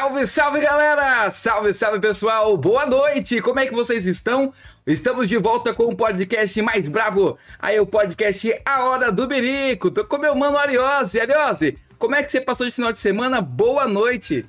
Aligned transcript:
Salve, 0.00 0.26
salve 0.26 0.60
galera! 0.62 1.30
Salve, 1.30 1.74
salve 1.74 2.00
pessoal! 2.00 2.56
Boa 2.56 2.86
noite! 2.86 3.38
Como 3.42 3.60
é 3.60 3.66
que 3.66 3.74
vocês 3.74 4.06
estão? 4.06 4.50
Estamos 4.86 5.28
de 5.28 5.36
volta 5.36 5.74
com 5.74 5.82
o 5.82 5.94
podcast 5.94 6.62
mais 6.62 6.88
brabo. 6.88 7.36
Aí 7.58 7.78
o 7.78 7.84
podcast 7.84 8.62
A 8.64 8.84
Hora 8.84 9.12
do 9.12 9.26
Berico. 9.26 9.90
Tô 9.90 10.02
com 10.06 10.16
meu 10.16 10.34
mano 10.34 10.56
Ariose. 10.56 11.20
Ariose, 11.20 11.76
como 11.98 12.14
é 12.14 12.22
que 12.22 12.32
você 12.32 12.40
passou 12.40 12.64
de 12.64 12.72
final 12.72 12.94
de 12.94 12.98
semana? 12.98 13.42
Boa 13.42 13.86
noite! 13.86 14.46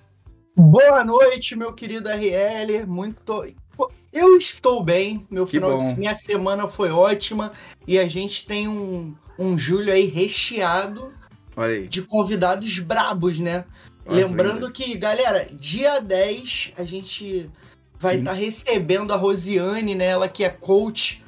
Boa 0.56 1.04
noite, 1.04 1.54
meu 1.58 1.74
querido 1.74 2.08
RL. 2.08 2.86
Muito. 2.88 3.54
Eu 4.14 4.38
estou 4.38 4.82
bem. 4.82 5.28
Meu 5.30 5.44
Que 5.44 5.52
final 5.52 5.78
de... 5.78 6.00
Minha 6.00 6.16
semana 6.16 6.66
foi 6.70 6.92
ótima. 6.92 7.52
E 7.86 8.00
a 8.00 8.08
gente 8.08 8.48
tem 8.48 8.70
um, 8.70 9.14
um 9.38 9.58
julho 9.58 9.92
aí 9.92 10.06
recheado 10.06 11.14
de 11.90 12.02
convidados 12.04 12.80
brabos, 12.80 13.38
né? 13.38 13.66
Nossa, 14.06 14.20
Lembrando 14.20 14.72
que, 14.72 14.98
galera, 14.98 15.48
dia 15.54 16.00
10 16.00 16.74
a 16.78 16.84
gente 16.84 17.50
vai 18.00 18.18
estar 18.18 18.34
recebendo 18.34 19.14
a 19.14 19.16
Rosiane, 19.16 19.94
né? 19.94 20.08
Ela 20.08 20.28
que 20.28 20.44
é 20.44 20.50
coach 20.50 21.22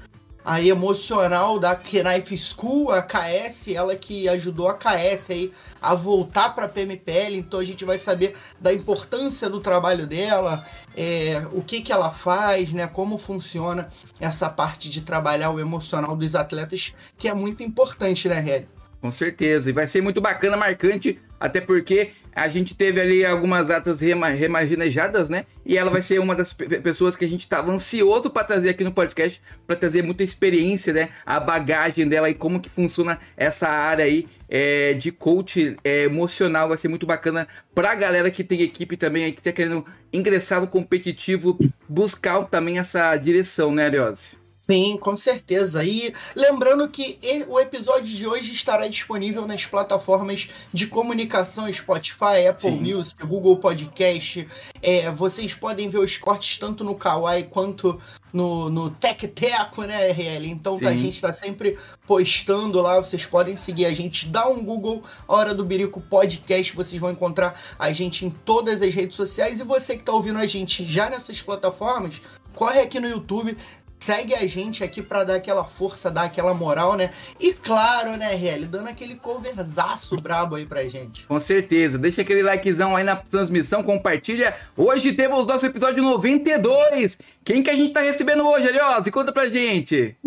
aí 0.45 0.69
emocional 0.69 1.57
da 1.57 1.75
Knife 1.75 2.37
School, 2.37 2.91
a 2.91 3.01
KS, 3.01 3.69
ela 3.69 3.95
que 3.95 4.27
ajudou 4.27 4.67
a 4.67 4.73
KS 4.73 5.29
aí 5.29 5.53
a 5.81 5.95
voltar 5.95 6.53
para 6.53 6.65
a 6.65 6.69
PMPL, 6.69 7.35
então 7.35 7.59
a 7.59 7.63
gente 7.63 7.85
vai 7.85 7.97
saber 7.97 8.35
da 8.59 8.73
importância 8.73 9.49
do 9.49 9.61
trabalho 9.61 10.05
dela, 10.05 10.65
é, 10.97 11.45
o 11.51 11.61
que 11.61 11.81
que 11.81 11.91
ela 11.91 12.11
faz, 12.11 12.73
né? 12.73 12.87
Como 12.87 13.17
funciona 13.17 13.87
essa 14.19 14.49
parte 14.49 14.89
de 14.89 15.01
trabalhar 15.01 15.51
o 15.51 15.59
emocional 15.59 16.15
dos 16.15 16.35
atletas, 16.35 16.93
que 17.17 17.27
é 17.27 17.33
muito 17.33 17.63
importante, 17.63 18.27
né, 18.27 18.39
Red? 18.39 18.65
Com 18.99 19.11
certeza. 19.11 19.69
E 19.69 19.73
vai 19.73 19.87
ser 19.87 20.01
muito 20.01 20.21
bacana, 20.21 20.55
marcante, 20.55 21.19
até 21.39 21.59
porque 21.59 22.11
a 22.35 22.47
gente 22.47 22.75
teve 22.75 22.99
ali 22.99 23.25
algumas 23.25 23.69
atas 23.69 24.01
rema 24.01 24.29
remaginejadas, 24.29 25.29
né? 25.29 25.45
E 25.65 25.77
ela 25.77 25.89
vai 25.89 26.01
ser 26.01 26.19
uma 26.19 26.35
das 26.35 26.53
pe- 26.53 26.79
pessoas 26.79 27.15
que 27.15 27.25
a 27.25 27.27
gente 27.27 27.41
estava 27.41 27.71
ansioso 27.71 28.29
para 28.29 28.43
trazer 28.43 28.69
aqui 28.69 28.83
no 28.83 28.91
podcast, 28.91 29.41
para 29.65 29.75
trazer 29.75 30.01
muita 30.03 30.23
experiência, 30.23 30.93
né? 30.93 31.09
A 31.25 31.39
bagagem 31.39 32.07
dela 32.07 32.29
e 32.29 32.33
como 32.33 32.59
que 32.59 32.69
funciona 32.69 33.19
essa 33.37 33.67
área 33.69 34.05
aí 34.05 34.27
é, 34.49 34.93
de 34.93 35.11
coach 35.11 35.75
é, 35.83 36.03
emocional. 36.03 36.69
Vai 36.69 36.77
ser 36.77 36.87
muito 36.87 37.05
bacana 37.05 37.47
pra 37.73 37.95
galera 37.95 38.29
que 38.29 38.43
tem 38.43 38.61
equipe 38.61 38.97
também, 38.97 39.25
aí 39.25 39.31
que 39.31 39.41
tá 39.41 39.51
querendo 39.51 39.85
ingressar 40.11 40.61
no 40.61 40.67
competitivo, 40.67 41.57
buscar 41.87 42.43
também 42.45 42.79
essa 42.79 43.15
direção, 43.17 43.73
né, 43.73 43.85
Ariose? 43.85 44.42
Sim, 44.73 44.97
com 44.97 45.15
certeza. 45.15 45.83
E 45.83 46.11
lembrando 46.35 46.89
que 46.89 47.19
o 47.47 47.59
episódio 47.59 48.05
de 48.05 48.25
hoje 48.25 48.51
estará 48.51 48.87
disponível 48.87 49.45
nas 49.45 49.67
plataformas 49.67 50.49
de 50.73 50.87
comunicação 50.87 51.71
Spotify, 51.71 52.47
Apple 52.49 52.71
Sim. 52.71 52.95
Music, 52.95 53.23
Google 53.23 53.57
Podcast. 53.57 54.47
É, 54.81 55.11
vocês 55.11 55.53
podem 55.53 55.89
ver 55.89 55.99
os 55.99 56.17
cortes 56.17 56.57
tanto 56.57 56.83
no 56.83 56.95
Kawaii 56.95 57.43
quanto 57.43 57.99
no, 58.33 58.67
no 58.67 58.89
Tec 58.89 59.21
Teco, 59.27 59.83
né, 59.83 60.11
RL? 60.11 60.47
Então 60.47 60.79
tá, 60.79 60.89
a 60.89 60.95
gente 60.95 61.21
tá 61.21 61.31
sempre 61.31 61.77
postando 62.07 62.81
lá. 62.81 62.99
Vocês 62.99 63.27
podem 63.27 63.55
seguir 63.55 63.85
a 63.85 63.93
gente. 63.93 64.27
Dá 64.27 64.47
um 64.47 64.63
Google 64.63 65.03
Hora 65.27 65.53
do 65.53 65.63
Birico 65.63 66.01
Podcast. 66.01 66.75
Vocês 66.75 66.99
vão 66.99 67.11
encontrar 67.11 67.59
a 67.77 67.93
gente 67.93 68.25
em 68.25 68.31
todas 68.31 68.81
as 68.81 68.93
redes 68.93 69.15
sociais. 69.15 69.59
E 69.59 69.63
você 69.63 69.95
que 69.95 70.03
tá 70.03 70.11
ouvindo 70.11 70.39
a 70.39 70.47
gente 70.47 70.83
já 70.83 71.11
nessas 71.11 71.41
plataformas, 71.43 72.19
corre 72.53 72.79
aqui 72.79 72.99
no 72.99 73.07
YouTube. 73.07 73.55
Segue 74.03 74.35
a 74.35 74.45
gente 74.45 74.83
aqui 74.83 75.01
pra 75.01 75.23
dar 75.23 75.35
aquela 75.35 75.63
força, 75.63 76.11
dar 76.11 76.23
aquela 76.23 76.53
moral, 76.53 76.97
né? 76.97 77.09
E 77.39 77.53
claro, 77.53 78.17
né, 78.17 78.35
RL, 78.35 78.65
dando 78.65 78.89
aquele 78.89 79.15
coverzaço 79.15 80.17
brabo 80.17 80.57
aí 80.57 80.65
pra 80.65 80.83
gente. 80.89 81.25
Com 81.25 81.39
certeza. 81.39 81.97
Deixa 81.97 82.21
aquele 82.21 82.43
likezão 82.43 82.97
aí 82.97 83.03
na 83.05 83.15
transmissão, 83.15 83.81
compartilha. 83.81 84.57
Hoje 84.75 85.13
temos 85.13 85.47
nosso 85.47 85.65
episódio 85.65 86.03
92. 86.03 87.17
Quem 87.45 87.63
que 87.63 87.69
a 87.69 87.75
gente 87.75 87.93
tá 87.93 88.01
recebendo 88.01 88.45
hoje, 88.45 88.67
Ariose? 88.67 89.09
Conta 89.09 89.31
pra 89.31 89.47
gente. 89.47 90.17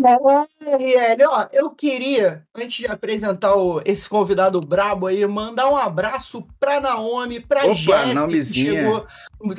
RL, 0.59 1.23
ó, 1.29 1.45
eu 1.53 1.69
queria, 1.69 2.43
antes 2.55 2.77
de 2.77 2.87
apresentar 2.87 3.55
o- 3.55 3.79
esse 3.85 4.09
convidado 4.09 4.59
brabo 4.59 5.05
aí, 5.05 5.23
mandar 5.27 5.69
um 5.69 5.77
abraço 5.77 6.47
pra 6.59 6.79
Naomi, 6.81 7.39
pra 7.39 7.63
Opa, 7.63 7.73
Jéssica 7.75 8.27
que 8.27 8.43
chegou. 8.53 9.05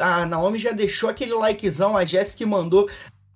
A 0.00 0.26
Naomi 0.26 0.58
já 0.58 0.72
deixou 0.72 1.08
aquele 1.08 1.34
likezão, 1.34 1.96
a 1.96 2.04
Jéssica 2.04 2.44
mandou. 2.44 2.88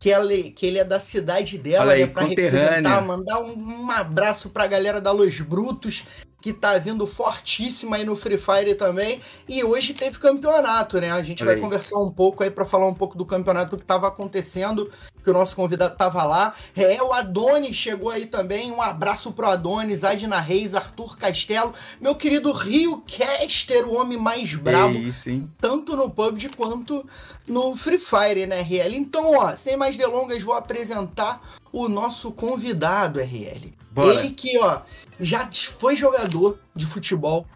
Que, 0.02 0.10
ela, 0.10 0.28
que 0.28 0.66
ele 0.66 0.78
é 0.78 0.84
da 0.84 0.98
cidade 0.98 1.56
dela, 1.58 1.92
Olha 1.92 1.94
aí, 1.94 2.00
né? 2.00 2.06
Pra 2.08 2.24
representar, 2.24 3.02
mandar 3.02 3.38
um, 3.38 3.84
um 3.84 3.90
abraço 3.92 4.50
pra 4.50 4.66
galera 4.66 5.00
da 5.00 5.12
Los 5.12 5.40
Brutos, 5.40 6.02
que 6.42 6.52
tá 6.52 6.76
vindo 6.76 7.06
fortíssima 7.06 7.96
aí 7.96 8.04
no 8.04 8.16
Free 8.16 8.36
Fire 8.36 8.74
também. 8.74 9.20
E 9.48 9.62
hoje 9.62 9.94
teve 9.94 10.18
campeonato, 10.18 11.00
né? 11.00 11.12
A 11.12 11.22
gente 11.22 11.42
Olha 11.42 11.52
vai 11.52 11.54
aí. 11.54 11.60
conversar 11.60 11.98
um 11.98 12.10
pouco 12.10 12.42
aí 12.42 12.50
pra 12.50 12.64
falar 12.64 12.88
um 12.88 12.94
pouco 12.94 13.16
do 13.16 13.24
campeonato 13.24 13.76
que 13.76 13.84
tava 13.84 14.08
acontecendo, 14.08 14.90
que 15.22 15.30
o 15.30 15.32
nosso 15.32 15.54
convidado 15.54 15.96
tava 15.96 16.24
lá. 16.24 16.52
É, 16.74 17.00
o 17.00 17.12
Adonis 17.12 17.76
chegou 17.76 18.10
aí 18.10 18.26
também. 18.26 18.72
Um 18.72 18.82
abraço 18.82 19.32
pro 19.32 19.48
Adonis, 19.48 20.02
Adna 20.02 20.40
Reis, 20.40 20.74
Arthur 20.74 21.16
Castelo, 21.16 21.72
meu 22.00 22.16
querido 22.16 22.50
Rio 22.50 23.04
Caster, 23.06 23.88
o 23.88 23.94
homem 23.94 24.18
mais 24.18 24.52
brabo 24.54 24.98
hein? 24.98 25.48
tanto 25.60 25.96
no 25.96 26.10
PUBG 26.10 26.50
quanto 26.56 27.06
no 27.46 27.76
Free 27.76 27.98
Fire, 27.98 28.46
né, 28.46 28.62
RL? 28.62 28.96
Então, 28.96 29.36
ó, 29.36 29.54
sem 29.54 29.76
mais 29.76 29.96
delongas, 29.96 30.42
vou 30.42 30.54
apresentar 30.54 31.40
o 31.72 31.88
nosso 31.88 32.32
convidado, 32.32 33.20
RL. 33.20 33.72
Bora. 33.92 34.20
Ele 34.20 34.30
que, 34.30 34.58
ó, 34.58 34.80
já 35.20 35.48
foi 35.52 35.96
jogador 35.96 36.58
de 36.74 36.86
futebol, 36.86 37.46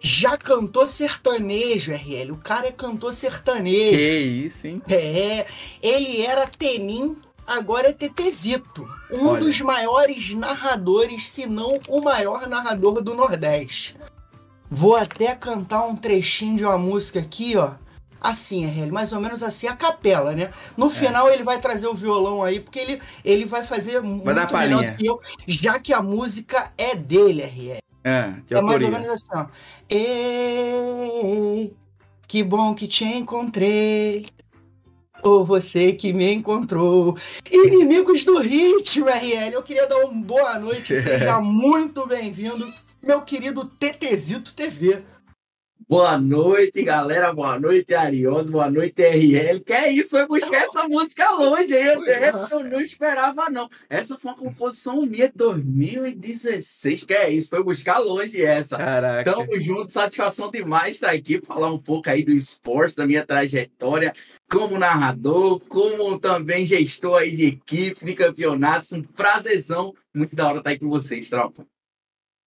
já 0.00 0.36
cantou 0.36 0.86
sertanejo, 0.86 1.92
RL. 1.92 2.32
O 2.32 2.36
cara 2.36 2.68
é 2.68 2.72
cantor 2.72 3.12
sertanejo. 3.12 3.96
Que 3.98 4.18
isso, 4.18 4.66
hein? 4.66 4.82
É, 4.88 5.46
ele 5.82 6.22
era 6.22 6.46
Tenim, 6.46 7.16
agora 7.46 7.88
é 7.88 7.92
Tetezito. 7.92 8.86
Um 9.10 9.28
Olha. 9.28 9.40
dos 9.40 9.60
maiores 9.60 10.34
narradores, 10.34 11.26
se 11.26 11.46
não 11.46 11.80
o 11.88 12.00
maior 12.00 12.46
narrador 12.46 13.02
do 13.02 13.14
Nordeste. 13.14 13.96
Vou 14.70 14.94
até 14.94 15.34
cantar 15.34 15.84
um 15.84 15.96
trechinho 15.96 16.56
de 16.56 16.64
uma 16.64 16.78
música 16.78 17.18
aqui, 17.18 17.56
ó. 17.56 17.72
Assim, 18.20 18.66
RL, 18.66 18.92
mais 18.92 19.12
ou 19.12 19.20
menos 19.20 19.42
assim, 19.42 19.66
a 19.66 19.74
capela, 19.74 20.32
né? 20.32 20.50
No 20.76 20.86
É. 20.86 20.90
final 20.90 21.30
ele 21.30 21.42
vai 21.42 21.58
trazer 21.60 21.86
o 21.86 21.94
violão 21.94 22.42
aí, 22.42 22.60
porque 22.60 22.78
ele, 22.78 23.00
ele 23.24 23.44
vai 23.46 23.64
fazer 23.64 24.00
muito 24.02 24.24
dar 24.34 24.46
palhinha. 24.46 24.76
melhor 24.78 24.96
que 24.96 25.06
eu, 25.06 25.18
já 25.46 25.78
que 25.78 25.92
a 25.92 26.02
música 26.02 26.70
é 26.76 26.94
dele, 26.94 27.42
RL. 27.42 27.78
Ah, 28.04 28.34
que 28.46 28.54
É 28.54 28.60
mais 28.60 28.82
ou 28.82 28.90
menos 28.90 29.08
assim, 29.08 29.26
ó. 29.34 29.46
Ei, 29.88 31.72
que 32.26 32.42
bom 32.42 32.74
que 32.74 32.86
te 32.86 33.04
encontrei. 33.04 34.26
Ou 35.22 35.44
você 35.44 35.92
que 35.92 36.12
me 36.14 36.32
encontrou. 36.32 37.14
Inimigos 37.50 38.24
do 38.24 38.38
ritmo, 38.38 39.06
RL. 39.08 39.52
Eu 39.52 39.62
queria 39.62 39.86
dar 39.86 39.98
uma 40.04 40.22
boa 40.24 40.58
noite. 40.58 40.94
Seja 41.00 41.40
muito 41.40 42.06
bem-vindo, 42.06 42.66
meu 43.02 43.20
querido 43.22 43.64
Tetezito 43.66 44.54
TV. 44.54 45.02
Boa 45.90 46.16
noite, 46.16 46.84
galera. 46.84 47.32
Boa 47.32 47.58
noite, 47.58 47.92
Ariose. 47.92 48.48
Boa 48.48 48.70
noite, 48.70 49.02
RL. 49.02 49.58
Que 49.58 49.72
é 49.72 49.90
isso? 49.90 50.10
Foi 50.10 50.24
buscar 50.24 50.62
essa 50.62 50.86
música 50.86 51.28
longe. 51.32 51.74
aí. 51.74 51.96
Foi 51.96 52.08
Essa 52.10 52.54
eu 52.54 52.60
não 52.60 52.80
esperava, 52.80 53.50
não. 53.50 53.68
Essa 53.88 54.16
foi 54.16 54.30
uma 54.30 54.38
composição 54.38 55.04
minha 55.04 55.28
de 55.28 55.34
2016. 55.34 57.02
Que 57.02 57.12
é 57.12 57.30
isso? 57.30 57.48
Foi 57.48 57.64
buscar 57.64 57.98
longe 57.98 58.40
essa. 58.40 58.76
Caraca. 58.76 59.32
Tamo 59.32 59.58
junto, 59.58 59.90
satisfação 59.90 60.48
demais 60.48 60.92
estar 60.94 61.10
aqui, 61.10 61.42
falar 61.44 61.72
um 61.72 61.78
pouco 61.78 62.08
aí 62.08 62.22
do 62.24 62.30
esporte, 62.30 62.94
da 62.94 63.04
minha 63.04 63.26
trajetória 63.26 64.14
como 64.48 64.78
narrador, 64.78 65.58
como 65.68 66.20
também 66.20 66.66
gestor 66.66 67.18
aí 67.18 67.34
de 67.34 67.46
equipe, 67.46 68.04
de 68.04 68.14
campeonatos. 68.14 68.92
Um 68.92 69.02
prazerzão. 69.02 69.92
Muito 70.14 70.36
da 70.36 70.46
hora 70.46 70.58
estar 70.58 70.70
aí 70.70 70.78
com 70.78 70.88
vocês, 70.88 71.28
tropa. 71.28 71.66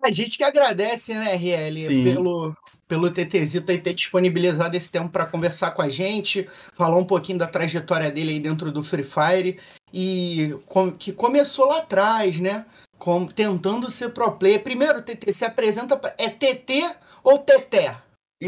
A 0.03 0.11
gente 0.11 0.38
que 0.38 0.44
agradece, 0.44 1.13
né, 1.13 1.33
RL, 1.35 1.85
Sim. 1.88 2.03
pelo, 2.03 2.55
pelo 2.88 3.09
TTzito 3.09 3.71
aí 3.71 3.77
ter 3.77 3.94
disponibilizado 3.94 4.75
esse 4.75 4.91
tempo 4.91 5.09
para 5.09 5.25
conversar 5.25 5.71
com 5.71 5.81
a 5.81 5.88
gente, 5.89 6.45
falar 6.75 6.97
um 6.97 7.05
pouquinho 7.05 7.38
da 7.39 7.47
trajetória 7.47 8.11
dele 8.11 8.33
aí 8.33 8.39
dentro 8.39 8.69
do 8.71 8.83
Free 8.83 9.03
Fire 9.03 9.57
e 9.94 10.55
com- 10.65 10.91
que 10.91 11.13
começou 11.13 11.67
lá 11.67 11.77
atrás, 11.79 12.38
né? 12.39 12.65
Com, 13.00 13.25
tentando 13.25 13.89
ser 13.89 14.09
pro 14.09 14.31
player. 14.33 14.61
Primeiro, 14.61 15.01
TT, 15.01 15.31
se 15.31 15.45
apresenta. 15.45 15.95
pra- 15.95 16.13
É 16.17 16.29
TT 16.29 16.89
ou 17.23 17.39
Teté? 17.39 17.95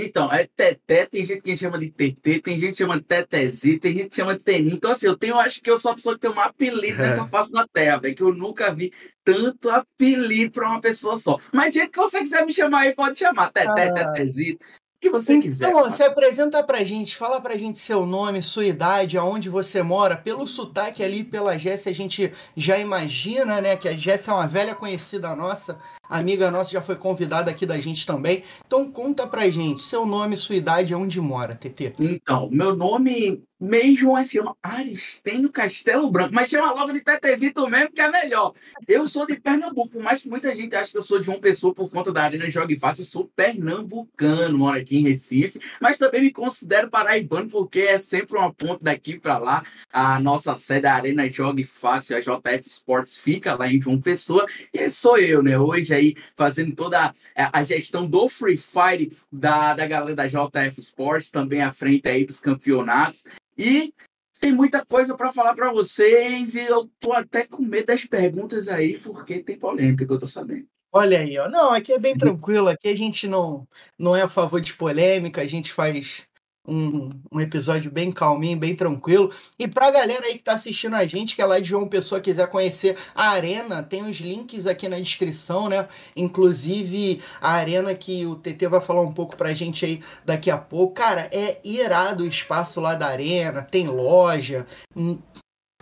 Então, 0.03 0.31
é 0.31 0.45
Teté, 0.55 1.05
tem 1.05 1.23
gente 1.23 1.41
que 1.41 1.55
chama 1.55 1.77
de 1.79 1.89
TT, 1.89 2.41
tem 2.41 2.59
gente 2.59 2.71
que 2.71 2.77
chama 2.77 2.97
de 2.97 3.03
Tetezito, 3.03 3.79
tem 3.81 3.93
gente 3.93 4.09
que 4.09 4.15
chama 4.15 4.35
de 4.37 4.43
Teninho. 4.43 4.75
Então, 4.75 4.91
assim, 4.91 5.07
eu 5.07 5.17
tenho, 5.17 5.37
acho 5.39 5.61
que 5.61 5.69
eu 5.69 5.77
sou 5.77 5.91
a 5.91 5.95
pessoa 5.95 6.15
que 6.15 6.21
tem 6.21 6.31
um 6.31 6.39
apelido 6.39 7.01
É. 7.01 7.05
nessa 7.07 7.25
face 7.29 7.51
da 7.51 7.67
terra, 7.67 7.97
velho, 7.99 8.15
que 8.15 8.23
eu 8.23 8.33
nunca 8.33 8.73
vi 8.73 8.91
tanto 9.23 9.69
apelido 9.69 10.51
pra 10.53 10.69
uma 10.69 10.81
pessoa 10.81 11.15
só. 11.17 11.39
Mas, 11.53 11.73
gente, 11.73 11.89
que 11.91 11.97
você 11.97 12.19
quiser 12.19 12.45
me 12.45 12.51
chamar 12.53 12.81
aí, 12.81 12.93
pode 12.95 13.17
chamar. 13.17 13.51
Teté, 13.51 13.89
Ah. 13.89 13.93
Tetezito. 14.11 14.63
Que 15.05 15.09
você 15.09 15.39
quiser. 15.39 15.69
Então, 15.69 15.89
se 15.89 16.03
apresenta 16.03 16.63
pra 16.63 16.83
gente, 16.83 17.15
fala 17.15 17.39
pra 17.39 17.57
gente 17.57 17.79
seu 17.79 18.05
nome, 18.05 18.41
sua 18.41 18.65
idade, 18.65 19.17
aonde 19.17 19.49
você 19.49 19.83
mora. 19.83 20.17
Pelo 20.17 20.47
sotaque 20.47 21.03
ali, 21.03 21.23
pela 21.23 21.57
Jéssica, 21.57 21.89
a 21.89 21.93
gente 21.93 22.31
já 22.57 22.77
imagina, 22.79 23.61
né? 23.61 23.75
Que 23.75 23.87
a 23.87 23.95
Jéssica 23.95 24.31
é 24.31 24.35
uma 24.35 24.47
velha 24.47 24.73
conhecida 24.73 25.35
nossa, 25.35 25.77
amiga 26.09 26.49
nossa, 26.49 26.71
já 26.71 26.81
foi 26.81 26.95
convidada 26.95 27.51
aqui 27.51 27.65
da 27.65 27.79
gente 27.79 28.05
também. 28.05 28.43
Então 28.65 28.91
conta 28.91 29.27
pra 29.27 29.49
gente, 29.49 29.83
seu 29.83 30.05
nome, 30.05 30.37
sua 30.37 30.55
idade, 30.55 30.93
aonde 30.93 31.21
mora, 31.21 31.55
TT. 31.55 31.95
Então, 31.99 32.49
meu 32.51 32.75
nome 32.75 33.43
mesmo 33.65 34.17
é 34.17 34.23
se 34.23 34.33
chama 34.33 34.55
Aristenho 34.61 35.51
Castelo 35.51 36.09
Branco, 36.11 36.33
mas 36.33 36.49
chama 36.49 36.71
logo 36.71 36.93
de 36.93 37.01
Tetezito 37.01 37.67
mesmo, 37.67 37.91
que 37.91 38.01
é 38.01 38.09
melhor. 38.09 38.53
Eu 38.87 39.07
sou 39.07 39.25
de 39.25 39.35
Pernambuco, 39.39 39.99
mas 39.99 40.23
muita 40.23 40.55
gente 40.55 40.75
acha 40.75 40.91
que 40.91 40.97
eu 40.97 41.01
sou 41.01 41.19
de 41.19 41.29
uma 41.29 41.39
pessoa 41.39 41.73
por 41.73 41.89
conta 41.89 42.11
da 42.11 42.23
Arena 42.23 42.49
Jogue 42.49 42.77
Fácil. 42.77 43.01
Eu 43.01 43.07
sou 43.07 43.31
pernambucano, 43.35 44.57
moro 44.57 44.77
aqui 44.77 44.97
em 44.97 45.03
Recife, 45.03 45.59
mas 45.81 45.97
também 45.97 46.21
me 46.21 46.31
considero 46.31 46.89
paraibano, 46.89 47.49
porque 47.49 47.79
é 47.79 47.97
sempre 47.97 48.37
uma 48.37 48.53
ponte 48.53 48.83
daqui 48.83 49.19
para 49.19 49.37
lá. 49.37 49.65
A 49.91 50.19
nossa 50.19 50.55
sede, 50.55 50.85
da 50.85 50.93
Arena 50.93 51.27
Jogue 51.29 51.63
Fácil, 51.63 52.15
a 52.15 52.19
JF 52.19 52.67
Sports, 52.67 53.17
fica 53.17 53.55
lá 53.55 53.67
em 53.67 53.81
João 53.81 53.99
Pessoa, 53.99 54.45
e 54.71 54.87
sou 54.89 55.17
eu, 55.17 55.41
né? 55.41 55.57
Hoje 55.57 55.93
aí 55.93 56.15
fazendo 56.35 56.75
toda 56.75 57.15
a 57.35 57.63
gestão 57.63 58.05
do 58.05 58.29
Free 58.29 58.57
Fire 58.57 59.17
da, 59.31 59.73
da 59.73 59.87
galera 59.87 60.15
da 60.15 60.27
JF 60.27 60.79
Sports, 60.79 61.31
também 61.31 61.63
à 61.63 61.71
frente 61.71 62.07
aí 62.07 62.25
dos 62.25 62.39
campeonatos. 62.39 63.23
E 63.57 63.93
tem 64.39 64.51
muita 64.51 64.85
coisa 64.85 65.15
para 65.15 65.31
falar 65.31 65.55
para 65.55 65.71
vocês 65.71 66.55
e 66.55 66.61
eu 66.61 66.89
tô 66.99 67.13
até 67.13 67.45
com 67.45 67.61
medo 67.61 67.87
das 67.87 68.05
perguntas 68.05 68.67
aí, 68.67 68.99
porque 68.99 69.41
tem 69.41 69.57
polêmica 69.57 70.05
que 70.05 70.11
eu 70.11 70.19
tô 70.19 70.27
sabendo. 70.27 70.67
Olha 70.91 71.19
aí, 71.19 71.37
ó. 71.37 71.49
Não, 71.49 71.73
aqui 71.73 71.91
é 71.91 71.99
bem 71.99 72.17
tranquilo. 72.17 72.69
Aqui 72.69 72.87
a 72.87 72.95
gente 72.95 73.27
não, 73.27 73.67
não 73.99 74.15
é 74.15 74.21
a 74.21 74.29
favor 74.29 74.61
de 74.61 74.73
polêmica, 74.73 75.41
a 75.41 75.47
gente 75.47 75.73
faz 75.73 76.25
um, 76.67 77.09
um 77.31 77.39
episódio 77.39 77.91
bem 77.91 78.11
calminho, 78.11 78.57
bem 78.57 78.75
tranquilo. 78.75 79.31
E 79.57 79.67
pra 79.67 79.91
galera 79.91 80.25
aí 80.25 80.33
que 80.33 80.43
tá 80.43 80.53
assistindo 80.53 80.95
a 80.95 81.05
gente, 81.05 81.35
que 81.35 81.41
é 81.41 81.45
lá 81.45 81.59
de 81.59 81.69
João 81.69 81.87
Pessoa, 81.87 82.21
quiser 82.21 82.47
conhecer 82.47 82.97
a 83.13 83.29
Arena, 83.29 83.83
tem 83.83 84.07
os 84.07 84.17
links 84.17 84.67
aqui 84.67 84.87
na 84.87 84.99
descrição, 84.99 85.69
né? 85.69 85.87
Inclusive 86.15 87.21
a 87.41 87.53
Arena 87.53 87.93
que 87.93 88.25
o 88.25 88.35
TT 88.35 88.67
vai 88.67 88.81
falar 88.81 89.01
um 89.01 89.11
pouco 89.11 89.35
pra 89.35 89.53
gente 89.53 89.85
aí 89.85 89.99
daqui 90.25 90.49
a 90.49 90.57
pouco. 90.57 90.93
Cara, 90.93 91.29
é 91.31 91.59
irado 91.63 92.23
o 92.23 92.27
espaço 92.27 92.79
lá 92.79 92.95
da 92.95 93.07
Arena, 93.07 93.61
tem 93.61 93.87
loja, 93.87 94.65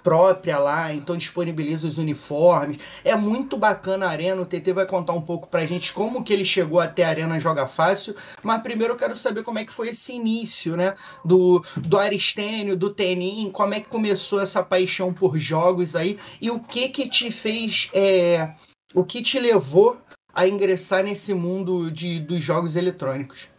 própria 0.04 0.60
lá, 0.60 0.94
então 0.94 1.18
disponibiliza 1.18 1.88
os 1.88 1.98
uniformes. 1.98 2.78
É 3.04 3.16
muito 3.16 3.58
bacana 3.58 4.06
a 4.06 4.10
Arena, 4.10 4.42
o 4.42 4.46
TT 4.46 4.74
vai 4.74 4.86
contar 4.86 5.14
um 5.14 5.22
pouco 5.22 5.48
pra 5.48 5.66
gente 5.66 5.94
como 5.94 6.24
que 6.24 6.34
ele 6.34 6.46
chegou 6.46 6.80
até 6.80 7.06
a 7.06 7.10
Arena 7.10 7.40
Joga 7.40 7.66
Fácil, 7.66 8.14
mas 8.44 8.62
primeiro 8.62 8.94
eu 8.94 8.98
quero 8.98 9.16
saber 9.16 9.44
como 9.44 9.60
é 9.60 9.66
que 9.66 9.72
foi 9.72 9.90
esse 9.90 10.14
início, 10.14 10.76
né, 10.76 10.94
do, 11.24 11.64
do 11.78 11.98
Aristênio, 11.98 12.76
do 12.76 12.94
Tenin, 12.94 13.50
como 13.52 13.74
é 13.74 13.80
que 13.80 13.88
começou 13.88 14.42
essa 14.42 14.62
paixão 14.62 15.14
por 15.14 15.40
jogos 15.40 15.96
aí, 15.96 16.18
e 16.42 16.52
o 16.52 16.60
que 16.60 16.90
que 16.90 17.08
te 17.08 17.32
fez, 17.32 17.90
é, 17.94 18.52
o 18.94 19.04
que 19.04 19.22
te 19.22 19.40
levou 19.40 19.98
a 20.34 20.48
ingressar 20.48 21.04
nesse 21.04 21.34
mundo 21.34 21.92
de, 21.92 22.20
dos 22.20 22.42
jogos 22.42 22.76
eletrônicos. 22.76 23.53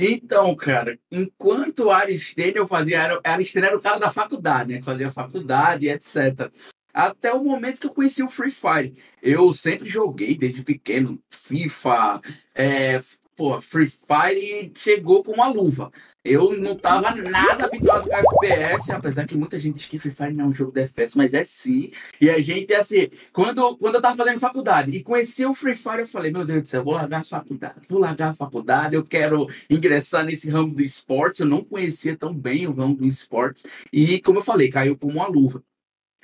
Então, 0.00 0.54
cara, 0.54 0.96
enquanto 1.10 1.90
Aristênio 1.90 2.68
fazia. 2.68 3.20
Aristênio 3.24 3.66
era 3.66 3.76
o 3.76 3.82
cara 3.82 3.98
da 3.98 4.12
faculdade, 4.12 4.72
né? 4.72 4.80
Fazia 4.80 5.10
faculdade, 5.10 5.88
etc. 5.88 6.52
Até 6.94 7.32
o 7.32 7.42
momento 7.42 7.80
que 7.80 7.86
eu 7.88 7.92
conheci 7.92 8.22
o 8.22 8.28
Free 8.28 8.52
Fire. 8.52 8.94
Eu 9.20 9.52
sempre 9.52 9.88
joguei 9.88 10.38
desde 10.38 10.62
pequeno 10.62 11.20
FIFA, 11.28 12.20
é, 12.54 13.02
pô, 13.38 13.60
Free 13.60 13.86
Fire 13.86 14.72
chegou 14.74 15.22
com 15.22 15.30
uma 15.30 15.46
luva. 15.46 15.92
Eu 16.24 16.58
não 16.58 16.74
tava 16.74 17.14
nada 17.14 17.66
habituado 17.66 18.08
com 18.08 18.12
FPS, 18.12 18.90
apesar 18.90 19.24
que 19.26 19.36
muita 19.36 19.60
gente 19.60 19.76
diz 19.76 19.86
que 19.86 19.98
Free 19.98 20.10
Fire 20.10 20.34
não 20.34 20.46
é 20.46 20.48
um 20.48 20.52
jogo 20.52 20.72
de 20.72 20.80
FPS, 20.80 21.16
mas 21.16 21.32
é 21.32 21.44
sim. 21.44 21.92
E 22.20 22.28
a 22.28 22.40
gente, 22.40 22.74
assim, 22.74 23.08
quando, 23.32 23.76
quando 23.76 23.94
eu 23.94 24.02
tava 24.02 24.16
fazendo 24.16 24.40
faculdade 24.40 24.90
e 24.90 25.04
conheci 25.04 25.46
o 25.46 25.54
Free 25.54 25.76
Fire, 25.76 26.00
eu 26.00 26.06
falei, 26.08 26.32
meu 26.32 26.44
Deus 26.44 26.62
do 26.64 26.68
céu, 26.68 26.82
vou 26.82 26.94
largar 26.94 27.20
a 27.20 27.24
faculdade, 27.24 27.80
vou 27.88 28.00
largar 28.00 28.30
a 28.30 28.34
faculdade, 28.34 28.96
eu 28.96 29.04
quero 29.04 29.46
ingressar 29.70 30.24
nesse 30.24 30.50
ramo 30.50 30.74
do 30.74 30.82
esportes. 30.82 31.40
Eu 31.40 31.46
não 31.46 31.62
conhecia 31.62 32.16
tão 32.16 32.34
bem 32.34 32.66
o 32.66 32.72
ramo 32.72 32.96
do 32.96 33.06
esportes. 33.06 33.64
E, 33.92 34.20
como 34.20 34.40
eu 34.40 34.44
falei, 34.44 34.68
caiu 34.68 34.98
como 34.98 35.12
uma 35.12 35.28
luva. 35.28 35.62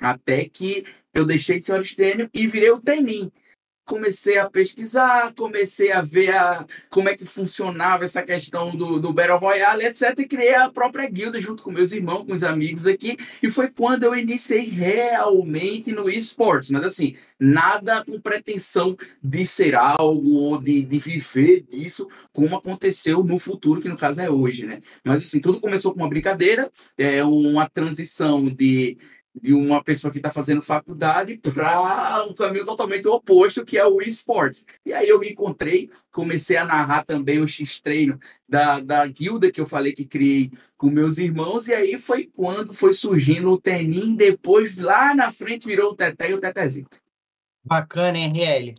Até 0.01 0.43
que 0.43 0.85
eu 1.13 1.25
deixei 1.25 1.61
de 1.61 1.65
ser 1.65 1.79
o 1.79 2.29
e 2.33 2.47
virei 2.47 2.69
o 2.69 2.81
Tenim 2.81 3.31
comecei 3.85 4.37
a 4.37 4.49
pesquisar, 4.49 5.33
comecei 5.35 5.91
a 5.91 6.01
ver 6.01 6.35
a, 6.35 6.65
como 6.89 7.07
é 7.07 7.15
que 7.15 7.25
funcionava 7.25 8.03
essa 8.03 8.23
questão 8.23 8.75
do, 8.75 8.99
do 8.99 9.13
Battle 9.13 9.37
Royale, 9.37 9.85
etc. 9.85 10.17
E 10.17 10.27
criei 10.27 10.55
a 10.55 10.71
própria 10.71 11.09
guilda 11.09 11.39
junto 11.39 11.61
com 11.61 11.71
meus 11.71 11.91
irmãos, 11.91 12.25
com 12.25 12.33
os 12.33 12.43
amigos 12.43 12.87
aqui. 12.87 13.17
E 13.41 13.51
foi 13.51 13.69
quando 13.69 14.03
eu 14.03 14.15
iniciei 14.15 14.65
realmente 14.65 15.91
no 15.91 16.09
esportes. 16.09 16.71
Mas 16.71 16.83
assim, 16.83 17.15
nada 17.39 18.03
com 18.03 18.19
pretensão 18.19 18.97
de 19.23 19.45
ser 19.45 19.75
algo 19.75 20.33
ou 20.33 20.57
de, 20.57 20.83
de 20.83 20.97
viver 20.97 21.61
disso, 21.61 22.07
como 22.33 22.55
aconteceu 22.55 23.23
no 23.23 23.37
futuro, 23.37 23.81
que 23.81 23.89
no 23.89 23.97
caso 23.97 24.19
é 24.19 24.29
hoje, 24.29 24.65
né? 24.65 24.81
Mas 25.03 25.23
assim, 25.23 25.39
tudo 25.39 25.61
começou 25.61 25.93
com 25.93 25.99
uma 25.99 26.09
brincadeira, 26.09 26.71
é 26.97 27.23
uma 27.23 27.69
transição 27.69 28.49
de 28.49 28.97
de 29.41 29.53
uma 29.53 29.83
pessoa 29.83 30.11
que 30.11 30.19
está 30.19 30.31
fazendo 30.31 30.61
faculdade 30.61 31.37
para 31.37 32.25
um 32.25 32.33
caminho 32.33 32.65
totalmente 32.65 33.07
oposto, 33.07 33.65
que 33.65 33.77
é 33.77 33.85
o 33.85 34.01
esportes. 34.01 34.65
E 34.85 34.93
aí 34.93 35.09
eu 35.09 35.19
me 35.19 35.29
encontrei, 35.29 35.89
comecei 36.11 36.57
a 36.57 36.65
narrar 36.65 37.03
também 37.03 37.39
o 37.39 37.47
X-Treino 37.47 38.19
da, 38.47 38.79
da 38.79 39.05
guilda 39.05 39.51
que 39.51 39.59
eu 39.59 39.67
falei 39.67 39.93
que 39.93 40.05
criei 40.05 40.51
com 40.77 40.89
meus 40.89 41.17
irmãos, 41.17 41.67
e 41.67 41.73
aí 41.73 41.97
foi 41.97 42.29
quando 42.33 42.73
foi 42.73 42.93
surgindo 42.93 43.51
o 43.51 43.59
Tenim, 43.59 44.15
depois 44.15 44.77
lá 44.77 45.13
na 45.13 45.31
frente 45.31 45.67
virou 45.67 45.91
o 45.91 45.95
Teté 45.95 46.31
e 46.31 46.33
o 46.33 46.39
Tetezinho. 46.39 46.87
Bacana, 47.63 48.17
hein, 48.17 48.31
RL? 48.31 48.75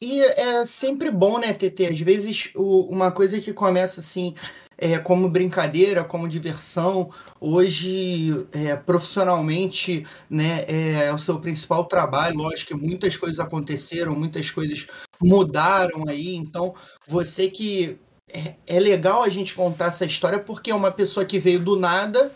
E 0.00 0.20
é 0.20 0.64
sempre 0.64 1.10
bom, 1.10 1.38
né, 1.38 1.52
TT? 1.52 1.86
Às 1.86 2.00
vezes 2.00 2.50
o, 2.54 2.82
uma 2.90 3.10
coisa 3.10 3.40
que 3.40 3.52
começa 3.52 4.00
assim 4.00 4.34
é, 4.80 4.98
como 4.98 5.28
brincadeira, 5.28 6.02
como 6.02 6.26
diversão, 6.26 7.10
hoje 7.38 8.46
é, 8.50 8.74
profissionalmente 8.74 10.06
né, 10.28 10.64
é 10.66 11.12
o 11.12 11.18
seu 11.18 11.38
principal 11.38 11.84
trabalho. 11.84 12.38
Lógico 12.38 12.68
que 12.68 12.86
muitas 12.86 13.16
coisas 13.16 13.38
aconteceram, 13.38 14.16
muitas 14.16 14.50
coisas 14.50 14.86
mudaram 15.22 16.08
aí. 16.08 16.34
Então, 16.34 16.74
você 17.06 17.48
que. 17.48 17.98
É, 18.32 18.76
é 18.76 18.78
legal 18.78 19.24
a 19.24 19.28
gente 19.28 19.56
contar 19.56 19.86
essa 19.86 20.04
história 20.04 20.38
porque 20.38 20.70
é 20.70 20.74
uma 20.74 20.92
pessoa 20.92 21.26
que 21.26 21.36
veio 21.36 21.58
do 21.58 21.74
nada 21.74 22.30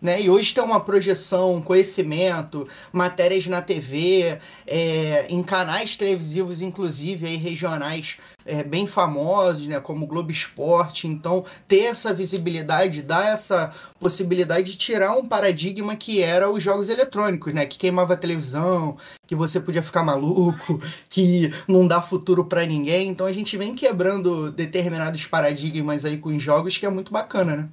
né? 0.00 0.20
E 0.22 0.30
hoje 0.30 0.54
tem 0.54 0.64
uma 0.64 0.80
projeção, 0.80 1.60
conhecimento, 1.60 2.66
matérias 2.92 3.46
na 3.46 3.60
TV, 3.60 4.38
é, 4.66 5.26
em 5.28 5.42
canais 5.42 5.96
televisivos, 5.96 6.62
inclusive 6.62 7.26
aí, 7.26 7.36
regionais 7.36 8.16
é, 8.46 8.62
bem 8.64 8.86
famosos, 8.86 9.66
né? 9.66 9.78
como 9.80 10.06
Globo 10.06 10.30
Esporte. 10.30 11.06
Então, 11.06 11.44
ter 11.68 11.84
essa 11.84 12.14
visibilidade 12.14 13.02
dá 13.02 13.28
essa 13.28 13.70
possibilidade 13.98 14.72
de 14.72 14.78
tirar 14.78 15.12
um 15.16 15.26
paradigma 15.26 15.94
que 15.96 16.22
era 16.22 16.50
os 16.50 16.62
jogos 16.62 16.88
eletrônicos, 16.88 17.52
né? 17.52 17.66
que 17.66 17.78
queimava 17.78 18.14
a 18.14 18.16
televisão, 18.16 18.96
que 19.26 19.34
você 19.34 19.60
podia 19.60 19.82
ficar 19.82 20.02
maluco, 20.02 20.80
que 21.08 21.52
não 21.68 21.86
dá 21.86 22.00
futuro 22.00 22.44
para 22.44 22.64
ninguém. 22.64 23.08
Então, 23.08 23.26
a 23.26 23.32
gente 23.32 23.56
vem 23.56 23.74
quebrando 23.74 24.50
determinados 24.50 25.26
paradigmas 25.26 26.04
aí 26.04 26.18
com 26.18 26.30
os 26.30 26.42
jogos, 26.42 26.78
que 26.78 26.86
é 26.86 26.90
muito 26.90 27.12
bacana, 27.12 27.56
né? 27.56 27.68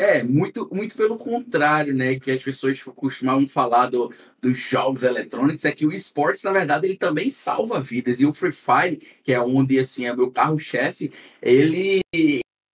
É, 0.00 0.22
muito, 0.22 0.66
muito 0.72 0.96
pelo 0.96 1.18
contrário, 1.18 1.94
né? 1.94 2.18
Que 2.18 2.30
as 2.30 2.42
pessoas 2.42 2.82
costumavam 2.82 3.46
falar 3.46 3.88
do, 3.90 4.10
dos 4.40 4.58
jogos 4.58 5.02
eletrônicos, 5.02 5.66
é 5.66 5.72
que 5.72 5.84
o 5.84 5.92
esportes, 5.92 6.42
na 6.42 6.52
verdade, 6.52 6.86
ele 6.86 6.96
também 6.96 7.28
salva 7.28 7.78
vidas. 7.82 8.18
E 8.18 8.24
o 8.24 8.32
Free 8.32 8.50
Fire, 8.50 8.96
que 9.22 9.30
é 9.30 9.38
onde, 9.38 9.78
assim, 9.78 10.06
é 10.06 10.16
meu 10.16 10.30
carro-chefe, 10.30 11.12
ele 11.42 12.00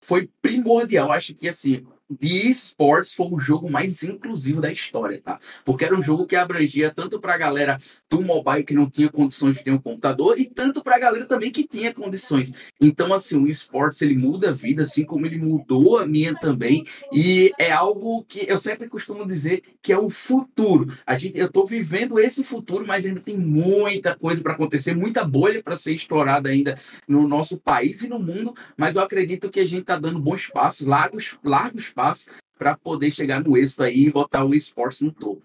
foi 0.03 0.29
primordial. 0.39 1.11
Acho 1.11 1.33
que, 1.33 1.49
assim, 1.49 1.83
de 2.09 2.49
esportes 2.49 3.13
foi 3.13 3.27
o 3.31 3.39
jogo 3.39 3.69
mais 3.69 4.03
inclusivo 4.03 4.61
da 4.61 4.71
história, 4.71 5.19
tá? 5.21 5.39
Porque 5.63 5.83
era 5.83 5.95
um 5.95 6.03
jogo 6.03 6.27
que 6.27 6.35
abrangia 6.35 6.93
tanto 6.93 7.19
para 7.19 7.33
a 7.33 7.37
galera 7.37 7.79
do 8.09 8.21
mobile 8.21 8.63
que 8.63 8.73
não 8.73 8.89
tinha 8.89 9.09
condições 9.09 9.55
de 9.55 9.63
ter 9.63 9.71
um 9.71 9.79
computador 9.79 10.39
e 10.39 10.45
tanto 10.45 10.83
para 10.83 10.95
a 10.95 10.99
galera 10.99 11.25
também 11.25 11.51
que 11.51 11.67
tinha 11.67 11.93
condições. 11.93 12.51
Então, 12.79 13.13
assim, 13.13 13.37
o 13.37 13.47
esportes 13.47 14.01
ele 14.01 14.15
muda 14.15 14.49
a 14.49 14.53
vida, 14.53 14.83
assim 14.83 15.03
como 15.03 15.25
ele 15.25 15.37
mudou 15.37 15.97
a 15.97 16.05
minha 16.05 16.35
também. 16.35 16.85
E 17.11 17.51
é 17.59 17.71
algo 17.71 18.23
que 18.23 18.45
eu 18.47 18.57
sempre 18.57 18.87
costumo 18.87 19.25
dizer 19.25 19.63
que 19.81 19.91
é 19.91 19.97
o 19.97 20.09
futuro. 20.09 20.95
A 21.05 21.17
gente, 21.17 21.37
eu 21.37 21.47
estou 21.47 21.65
vivendo 21.65 22.19
esse 22.19 22.43
futuro, 22.43 22.85
mas 22.85 23.05
ainda 23.05 23.19
tem 23.19 23.37
muita 23.37 24.15
coisa 24.15 24.41
para 24.41 24.53
acontecer, 24.53 24.95
muita 24.95 25.23
bolha 25.23 25.61
para 25.63 25.75
ser 25.75 25.93
estourada 25.93 26.49
ainda 26.49 26.77
no 27.07 27.27
nosso 27.27 27.57
país 27.57 28.03
e 28.03 28.09
no 28.09 28.19
mundo. 28.19 28.55
Mas 28.77 28.95
eu 28.95 29.01
acredito 29.01 29.49
que 29.49 29.59
a 29.59 29.65
gente 29.65 29.81
está 29.81 29.97
dando 29.97 30.19
bons 30.19 30.47
passos, 30.47 30.85
largos, 30.85 31.37
largos 31.43 31.94
espaço 31.95 32.29
para 32.57 32.77
poder 32.77 33.11
chegar 33.11 33.41
no 33.41 33.57
êxito 33.57 33.83
aí 33.83 34.07
e 34.07 34.11
botar 34.11 34.43
o 34.43 34.53
esporte 34.53 35.03
no 35.03 35.11
topo. 35.11 35.41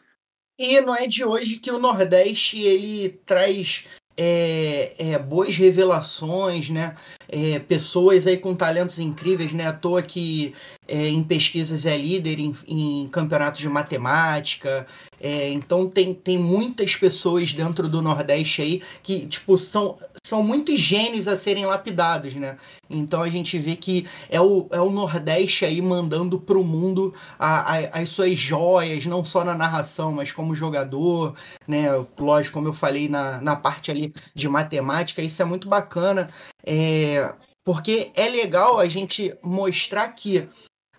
E 0.58 0.80
não 0.80 0.94
é 0.94 1.06
de 1.06 1.24
hoje 1.24 1.58
que 1.58 1.70
o 1.70 1.78
Nordeste 1.78 2.60
ele 2.60 3.08
traz 3.24 3.86
é, 4.16 4.94
é, 4.98 5.18
boas 5.18 5.56
revelações, 5.56 6.68
né? 6.68 6.94
é, 7.30 7.58
pessoas 7.60 8.26
aí 8.26 8.36
com 8.36 8.54
talentos 8.54 8.98
incríveis, 8.98 9.52
né? 9.52 9.66
À 9.66 9.72
toa 9.72 10.02
que 10.02 10.52
é, 10.88 11.08
em 11.08 11.22
pesquisas 11.22 11.86
é 11.86 11.96
líder 11.96 12.40
em, 12.40 12.54
em 12.66 13.08
campeonatos 13.08 13.60
de 13.60 13.68
matemática. 13.68 14.86
É, 15.20 15.50
então 15.52 15.88
tem, 15.88 16.12
tem 16.12 16.38
muitas 16.38 16.96
pessoas 16.96 17.52
dentro 17.52 17.88
do 17.88 18.02
Nordeste 18.02 18.62
aí 18.62 18.82
que, 19.02 19.26
tipo, 19.26 19.56
são, 19.56 19.96
são 20.24 20.42
muitos 20.42 20.80
gênios 20.80 21.28
a 21.28 21.36
serem 21.36 21.64
lapidados, 21.66 22.34
né? 22.34 22.56
Então 22.88 23.22
a 23.22 23.28
gente 23.28 23.56
vê 23.58 23.76
que 23.76 24.04
é 24.28 24.40
o, 24.40 24.66
é 24.72 24.80
o 24.80 24.90
Nordeste 24.90 25.64
aí 25.64 25.80
mandando 25.80 26.40
pro 26.40 26.64
mundo 26.64 27.14
a, 27.38 27.76
a, 27.76 28.00
as 28.00 28.08
suas 28.08 28.36
joias, 28.36 29.06
não 29.06 29.24
só 29.24 29.44
na 29.44 29.54
narração, 29.54 30.12
mas 30.12 30.32
como 30.32 30.54
jogador, 30.54 31.34
né? 31.68 31.86
Lógico, 32.18 32.54
como 32.54 32.68
eu 32.68 32.72
falei 32.72 33.08
na, 33.08 33.40
na 33.40 33.54
parte 33.54 33.90
ali 33.92 33.99
de 34.34 34.48
matemática, 34.48 35.22
isso 35.22 35.42
é 35.42 35.44
muito 35.44 35.68
bacana. 35.68 36.28
É, 36.66 37.32
porque 37.64 38.10
é 38.14 38.28
legal 38.28 38.78
a 38.78 38.88
gente 38.88 39.34
mostrar 39.42 40.08
que 40.08 40.48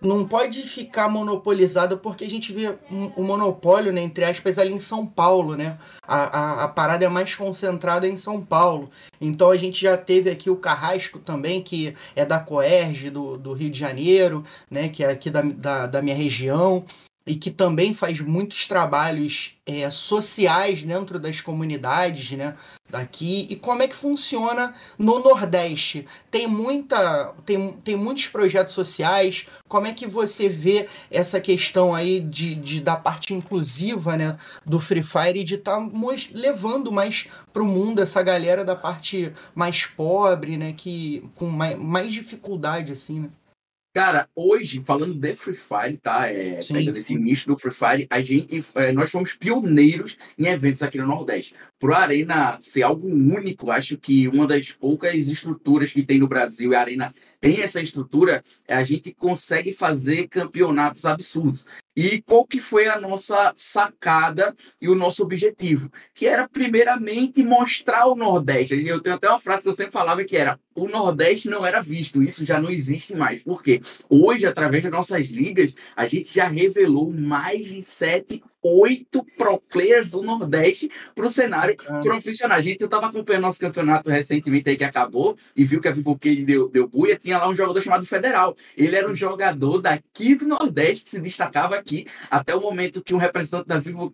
não 0.02 0.28
pode 0.28 0.64
ficar 0.64 1.08
monopolizado 1.10 1.98
porque 2.00 2.24
a 2.24 2.30
gente 2.30 2.52
vê 2.52 2.76
o 3.16 3.24
monopólio, 3.24 3.94
né, 3.94 4.02
entre 4.02 4.26
aspas, 4.26 4.58
ali 4.58 4.74
em 4.74 4.80
São 4.80 5.06
Paulo, 5.06 5.56
né? 5.56 5.78
A, 6.08 6.24
a, 6.24 6.64
a, 6.64 6.68
parada 6.68 7.06
é 7.06 7.10
mais 7.10 7.36
concentrada 7.36 8.08
em 8.08 8.18
São 8.18 8.42
Paulo. 8.42 8.90
Então 9.20 9.52
a 9.52 9.58
gente 9.58 9.82
já 9.82 9.96
teve 9.96 10.30
aqui 10.32 10.50
o 10.50 10.58
Carrasco 10.58 11.20
também, 11.20 11.62
que 11.62 11.94
é 12.16 12.26
da 12.26 12.40
Coerge, 12.40 13.12
do, 13.12 13.38
do 13.38 13.54
Rio 13.54 13.70
de 13.70 13.78
Janeiro, 13.78 14.44
né? 14.70 14.90
Que 14.90 15.04
é 15.04 15.12
aqui 15.12 15.30
da, 15.30 15.42
da, 15.42 15.86
da 15.86 16.02
minha 16.02 16.16
região 16.16 16.84
e 17.32 17.36
que 17.36 17.50
também 17.50 17.94
faz 17.94 18.20
muitos 18.20 18.68
trabalhos 18.68 19.56
é, 19.66 19.90
sociais 19.90 20.84
dentro 20.84 21.18
das 21.18 21.40
comunidades 21.40 22.32
né, 22.32 22.58
daqui. 22.90 23.48
E 23.50 23.56
como 23.56 23.82
é 23.82 23.88
que 23.88 23.96
funciona 23.96 24.74
no 25.00 25.20
Nordeste? 25.20 26.06
Tem, 26.30 26.46
muita, 26.46 27.34
tem, 27.46 27.72
tem 27.86 27.96
muitos 27.96 28.28
projetos 28.28 28.74
sociais. 28.74 29.46
Como 29.66 29.88
é 29.88 29.94
que 29.94 30.06
você 30.06 30.50
vê 30.50 30.90
essa 31.10 31.40
questão 31.40 31.96
aí 31.96 32.20
de, 32.20 32.54
de 32.54 32.82
da 32.82 32.98
parte 32.98 33.34
inclusiva 33.34 34.18
né, 34.18 34.36
do 34.66 34.78
Free 34.78 35.02
Fire 35.02 35.40
e 35.40 35.46
de 35.46 35.56
estar 35.56 35.78
tá 35.78 35.90
levando 36.34 36.92
mais 36.92 37.28
para 37.54 37.64
o 37.64 37.66
mundo 37.66 38.02
essa 38.02 38.22
galera 38.22 38.66
da 38.66 38.76
parte 38.76 39.32
mais 39.56 39.86
pobre, 39.86 40.58
né, 40.58 40.74
que, 40.74 41.24
com 41.36 41.48
mais, 41.48 41.80
mais 41.80 42.12
dificuldade, 42.12 42.92
assim, 42.92 43.22
né? 43.22 43.30
Cara, 43.94 44.30
hoje, 44.34 44.82
falando 44.82 45.14
de 45.14 45.36
Free 45.36 45.54
Fire, 45.54 45.98
tá? 45.98 46.26
É, 46.26 46.62
sim, 46.62 46.76
pegando 46.76 46.94
sim. 46.94 47.00
esse 47.02 47.14
início 47.14 47.48
do 47.48 47.58
Free 47.58 47.74
Fire, 47.74 48.08
a 48.10 48.22
gente, 48.22 48.64
é, 48.74 48.94
nós 48.94 49.12
fomos 49.12 49.34
pioneiros 49.34 50.18
em 50.38 50.48
eventos 50.48 50.82
aqui 50.82 50.98
no 50.98 51.06
Nordeste. 51.06 51.56
Pro 51.78 51.94
Arena 51.94 52.58
ser 52.62 52.84
algo 52.84 53.06
único, 53.06 53.70
acho 53.70 53.98
que 53.98 54.30
uma 54.30 54.48
das 54.48 54.72
poucas 54.72 55.28
estruturas 55.28 55.92
que 55.92 56.04
tem 56.04 56.20
no 56.20 56.28
Brasil, 56.28 56.74
a 56.74 56.80
Arena 56.80 57.14
tem 57.42 57.62
essa 57.62 57.82
estrutura, 57.82 58.44
a 58.68 58.84
gente 58.84 59.12
consegue 59.12 59.74
fazer 59.74 60.28
campeonatos 60.28 61.06
absurdos. 61.06 61.66
E 61.96 62.22
qual 62.22 62.46
que 62.46 62.60
foi 62.60 62.88
a 62.88 63.02
nossa 63.02 63.52
sacada 63.56 64.56
e 64.80 64.88
o 64.88 64.96
nosso 64.96 65.24
objetivo? 65.24 65.92
Que 66.14 66.28
era, 66.28 66.48
primeiramente, 66.48 67.44
mostrar 67.44 68.06
o 68.06 68.16
Nordeste. 68.16 68.88
Eu 68.88 69.02
tenho 69.02 69.16
até 69.16 69.28
uma 69.28 69.40
frase 69.40 69.64
que 69.64 69.70
eu 69.70 69.76
sempre 69.76 69.92
falava 69.92 70.24
que 70.24 70.38
era 70.38 70.58
o 70.74 70.88
Nordeste 70.88 71.50
não 71.50 71.66
era 71.66 71.82
visto. 71.82 72.24
Isso 72.24 72.46
já 72.46 72.62
não 72.62 72.70
existe 72.70 73.16
mais. 73.16 73.44
Por 73.44 73.62
quê? 73.62 73.82
Hoje, 74.10 74.46
através 74.46 74.84
das 74.84 74.92
nossas 74.92 75.28
ligas, 75.28 75.74
a 75.96 76.08
gente 76.08 76.34
já 76.34 76.48
revelou 76.48 77.12
mais 77.12 77.68
de 77.68 77.82
sete 77.82 78.42
oito 78.64 79.26
pro 79.38 79.60
players 79.60 80.12
do 80.12 80.22
Nordeste 80.22 80.90
para 81.16 81.26
o 81.26 81.30
cenário 81.30 81.76
ah. 81.88 82.00
profissional. 82.00 82.58
A 82.58 82.62
gente, 82.62 82.82
eu 82.82 82.86
estava 82.86 83.08
acompanhando 83.08 83.44
nosso 83.44 83.60
campeonato 83.60 84.10
recentemente 84.10 84.70
aí 84.70 84.78
que 84.78 84.84
acabou 84.84 85.38
e 85.56 85.64
viu 85.64 85.82
que 85.82 85.88
a 85.88 85.92
Vivo 85.92 86.18
deu, 86.46 86.70
deu 86.70 86.88
buia. 86.88 87.18
Tinha 87.18 87.38
lá 87.38 87.50
um 87.50 87.56
jogador 87.56 87.82
chamado 87.82 88.06
Federal. 88.06 88.56
Ele 88.78 88.96
era 88.96 89.10
um 89.10 89.16
jogador 89.16 89.82
daqui 89.82 90.36
do 90.36 90.48
Nordeste 90.48 91.04
que 91.04 91.10
se 91.10 91.22
destacava 91.22 91.76
aqui 91.76 92.06
até 92.30 92.56
o 92.56 92.62
momento 92.62 93.04
que 93.04 93.14
um 93.14 93.18
representante 93.18 93.68
da 93.68 93.80
Vivo 93.80 94.14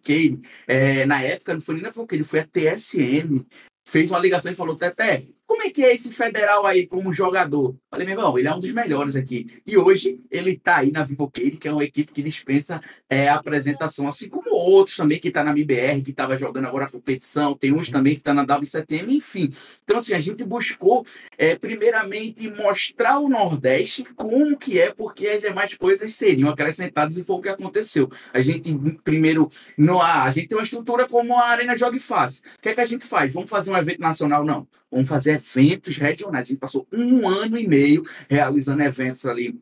é, 0.67 1.05
na 1.05 1.21
época, 1.21 1.53
não 1.53 1.61
foi 1.61 1.75
nem 1.75 1.83
na 1.83 1.89
Vivo 1.89 2.07
ele 2.11 2.23
foi 2.23 2.39
a 2.39 2.47
TSM, 2.47 3.45
fez 3.85 4.09
uma 4.09 4.19
ligação 4.19 4.51
e 4.51 4.55
falou: 4.55 4.75
Teté, 4.75 5.27
como 5.47 5.63
é 5.63 5.69
que 5.69 5.83
é 5.83 5.95
esse 5.95 6.11
federal 6.11 6.65
aí 6.65 6.85
como 6.85 7.13
jogador? 7.13 7.73
Falei, 7.89 8.05
meu 8.05 8.17
irmão, 8.17 8.37
ele 8.37 8.49
é 8.49 8.53
um 8.53 8.59
dos 8.59 8.73
melhores 8.73 9.15
aqui. 9.15 9.61
E 9.65 9.77
hoje 9.77 10.19
ele 10.29 10.51
está 10.51 10.77
aí 10.77 10.91
na 10.91 11.03
Vivocade, 11.03 11.51
que 11.51 11.69
é 11.69 11.71
uma 11.71 11.85
equipe 11.85 12.11
que 12.11 12.21
dispensa 12.21 12.81
é, 13.09 13.29
apresentação, 13.29 14.09
assim 14.09 14.27
como 14.27 14.53
outros 14.53 14.97
também 14.97 15.19
que 15.19 15.29
está 15.29 15.45
na 15.45 15.51
MBR, 15.51 16.01
que 16.01 16.11
estava 16.11 16.37
jogando 16.37 16.65
agora 16.65 16.85
a 16.85 16.91
competição, 16.91 17.55
tem 17.55 17.73
uns 17.73 17.89
também 17.89 18.13
que 18.13 18.19
está 18.19 18.33
na 18.33 18.45
W7M, 18.45 19.09
enfim. 19.09 19.53
Então, 19.85 19.97
assim, 19.97 20.13
a 20.13 20.19
gente 20.19 20.43
buscou, 20.43 21.05
é, 21.37 21.55
primeiramente, 21.55 22.49
mostrar 22.49 23.17
o 23.17 23.29
Nordeste 23.29 24.03
como 24.15 24.57
que 24.57 24.77
é, 24.77 24.91
porque 24.91 25.27
as 25.29 25.41
demais 25.41 25.73
coisas 25.75 26.13
seriam 26.13 26.49
acrescentadas 26.49 27.17
e 27.17 27.23
foi 27.23 27.37
o 27.37 27.41
que 27.41 27.49
aconteceu. 27.49 28.11
A 28.33 28.41
gente, 28.41 28.73
primeiro, 29.01 29.49
no, 29.77 30.01
a 30.01 30.29
gente 30.31 30.49
tem 30.49 30.57
uma 30.57 30.63
estrutura 30.63 31.07
como 31.07 31.37
a 31.37 31.47
Arena 31.47 31.77
Jogue 31.77 31.99
Fácil. 31.99 32.41
O 32.57 32.61
que 32.61 32.69
é 32.69 32.73
que 32.73 32.81
a 32.81 32.85
gente 32.85 33.05
faz? 33.05 33.31
Vamos 33.31 33.49
fazer 33.49 33.71
um 33.71 33.77
evento 33.77 34.01
nacional? 34.01 34.43
Não. 34.43 34.67
Vamos 34.89 35.09
fazer 35.09 35.36
eventos 35.37 35.97
regionais. 35.97 36.45
A 36.45 36.49
gente 36.49 36.59
passou 36.59 36.87
um 36.91 37.27
ano 37.27 37.57
e 37.57 37.67
meio 37.67 38.03
realizando 38.29 38.81
eventos 38.83 39.25
ali 39.25 39.57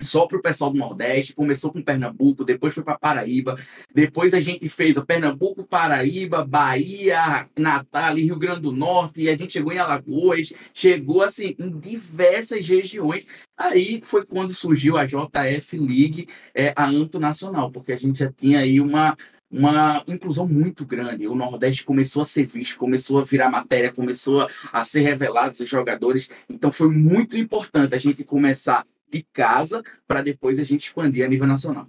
só 0.00 0.26
para 0.26 0.38
o 0.38 0.42
pessoal 0.42 0.72
do 0.72 0.78
Nordeste, 0.78 1.34
começou 1.34 1.72
com 1.72 1.80
Pernambuco, 1.80 2.44
depois 2.44 2.74
foi 2.74 2.82
para 2.82 2.98
Paraíba, 2.98 3.56
depois 3.94 4.34
a 4.34 4.40
gente 4.40 4.68
fez 4.68 4.96
o 4.96 5.06
Pernambuco, 5.06 5.64
Paraíba, 5.64 6.44
Bahia, 6.44 7.48
Natal, 7.56 8.16
Rio 8.16 8.36
Grande 8.36 8.62
do 8.62 8.72
Norte, 8.72 9.22
e 9.22 9.28
a 9.28 9.36
gente 9.36 9.52
chegou 9.52 9.72
em 9.72 9.78
Alagoas, 9.78 10.52
chegou 10.72 11.22
assim 11.22 11.54
em 11.58 11.78
diversas 11.78 12.66
regiões. 12.66 13.24
Aí 13.56 14.00
foi 14.02 14.26
quando 14.26 14.52
surgiu 14.52 14.96
a 14.96 15.06
JF 15.06 15.78
League, 15.78 16.28
é, 16.52 16.72
a 16.74 16.86
âmbito 16.86 17.20
nacional, 17.20 17.70
porque 17.70 17.92
a 17.92 17.96
gente 17.96 18.18
já 18.18 18.32
tinha 18.32 18.60
aí 18.60 18.80
uma 18.80 19.16
uma 19.54 20.02
inclusão 20.08 20.48
muito 20.48 20.84
grande. 20.84 21.28
O 21.28 21.34
Nordeste 21.34 21.84
começou 21.84 22.22
a 22.22 22.24
ser 22.24 22.44
visto, 22.44 22.76
começou 22.76 23.20
a 23.20 23.24
virar 23.24 23.48
matéria, 23.48 23.92
começou 23.92 24.48
a 24.72 24.82
ser 24.82 25.02
revelados 25.02 25.60
os 25.60 25.68
jogadores. 25.68 26.28
Então 26.50 26.72
foi 26.72 26.88
muito 26.88 27.38
importante 27.38 27.94
a 27.94 27.98
gente 27.98 28.24
começar 28.24 28.84
de 29.08 29.22
casa 29.32 29.80
para 30.08 30.22
depois 30.22 30.58
a 30.58 30.64
gente 30.64 30.88
expandir 30.88 31.24
a 31.24 31.28
nível 31.28 31.46
nacional. 31.46 31.86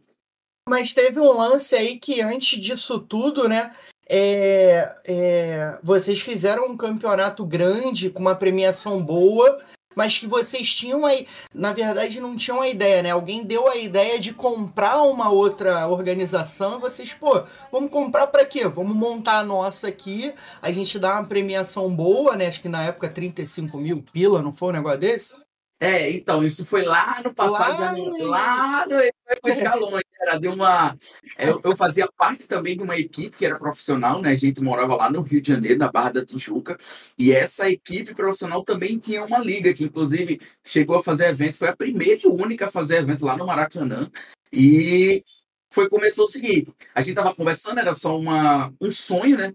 Mas 0.70 0.94
teve 0.94 1.20
um 1.20 1.38
lance 1.38 1.76
aí 1.76 1.98
que 1.98 2.22
antes 2.22 2.60
disso 2.60 3.00
tudo, 3.00 3.50
né? 3.50 3.72
É, 4.08 4.96
é, 5.04 5.80
vocês 5.82 6.22
fizeram 6.22 6.68
um 6.68 6.78
campeonato 6.78 7.44
grande 7.44 8.12
com 8.12 8.22
uma 8.22 8.36
premiação 8.36 9.04
boa 9.04 9.60
mas 9.96 10.18
que 10.18 10.28
vocês 10.28 10.76
tinham 10.76 11.06
aí, 11.06 11.28
na 11.54 11.74
verdade 11.74 12.20
não 12.20 12.36
tinham 12.36 12.62
a 12.62 12.68
ideia, 12.68 13.02
né? 13.02 13.12
Alguém 13.12 13.44
deu 13.44 13.68
a 13.68 13.78
ideia 13.78 14.20
de 14.20 14.34
comprar 14.34 15.02
uma 15.02 15.30
outra 15.30 15.88
organização 15.88 16.78
e 16.78 16.82
vocês, 16.82 17.14
pô, 17.14 17.42
vamos 17.72 17.90
comprar 17.90 18.28
para 18.28 18.46
quê? 18.46 18.68
Vamos 18.68 18.96
montar 18.96 19.40
a 19.40 19.44
nossa 19.44 19.88
aqui, 19.88 20.34
a 20.62 20.72
gente 20.72 21.00
dá 21.00 21.14
uma 21.14 21.28
premiação 21.28 21.96
boa, 21.96 22.36
né? 22.36 22.48
Acho 22.48 22.62
que 22.62 22.70
na 22.70 22.84
época 22.84 23.10
35 23.10 23.78
mil 23.78 24.04
pila, 24.12 24.42
não 24.42 24.54
foi 24.54 24.70
um 24.70 24.74
negócio 24.74 25.00
desse? 25.00 25.46
É, 25.80 26.10
então, 26.12 26.44
isso 26.44 26.66
foi 26.66 26.84
lá 26.84 27.22
no 27.22 27.34
passado, 27.34 27.82
lá, 27.82 27.96
já, 27.96 28.26
lá 28.26 28.86
no, 28.88 28.96
foi 29.42 29.52
escalões, 29.52 30.04
era 30.22 30.38
de 30.38 30.48
uma. 30.48 30.98
Eu, 31.38 31.60
eu, 31.64 31.76
fazia 31.76 32.08
parte 32.16 32.44
também 32.48 32.78
de 32.78 32.84
uma 32.84 32.98
equipe 32.98 33.36
que 33.36 33.46
era 33.46 33.58
profissional, 33.58 34.22
né? 34.22 34.32
A 34.32 34.36
gente 34.36 34.62
morava 34.62 34.96
lá 34.96 35.10
no 35.10 35.22
Rio 35.22 35.42
de 35.42 35.52
Janeiro, 35.52 35.80
na 35.80 35.92
Barra 35.92 36.12
da 36.12 36.26
Tijuca, 36.26 36.78
e 37.18 37.32
essa 37.32 37.70
equipe 37.70 38.14
profissional 38.14 38.64
também 38.64 39.00
tinha 39.00 39.24
uma 39.24 39.40
liga, 39.40 39.74
que 39.74 39.86
inclusive 39.86 40.40
chegou 40.64 40.98
a 40.98 41.04
fazer 41.04 41.28
evento, 41.28 41.58
foi 41.58 41.70
a 41.70 41.76
primeira 41.76 42.22
e 42.24 42.28
única 42.28 42.66
a 42.66 42.72
fazer 42.72 42.98
evento 42.98 43.26
lá 43.26 43.36
no 43.36 43.48
Maracanã. 43.48 44.10
E 44.52 45.24
foi 45.72 45.90
começou 45.90 46.26
o 46.26 46.28
seguinte: 46.28 46.72
a 46.94 47.02
gente 47.02 47.16
tava 47.16 47.34
conversando, 47.36 47.80
era 47.80 47.94
só 47.94 48.18
uma, 48.18 48.74
um 48.80 48.92
sonho, 48.92 49.38
né? 49.38 49.54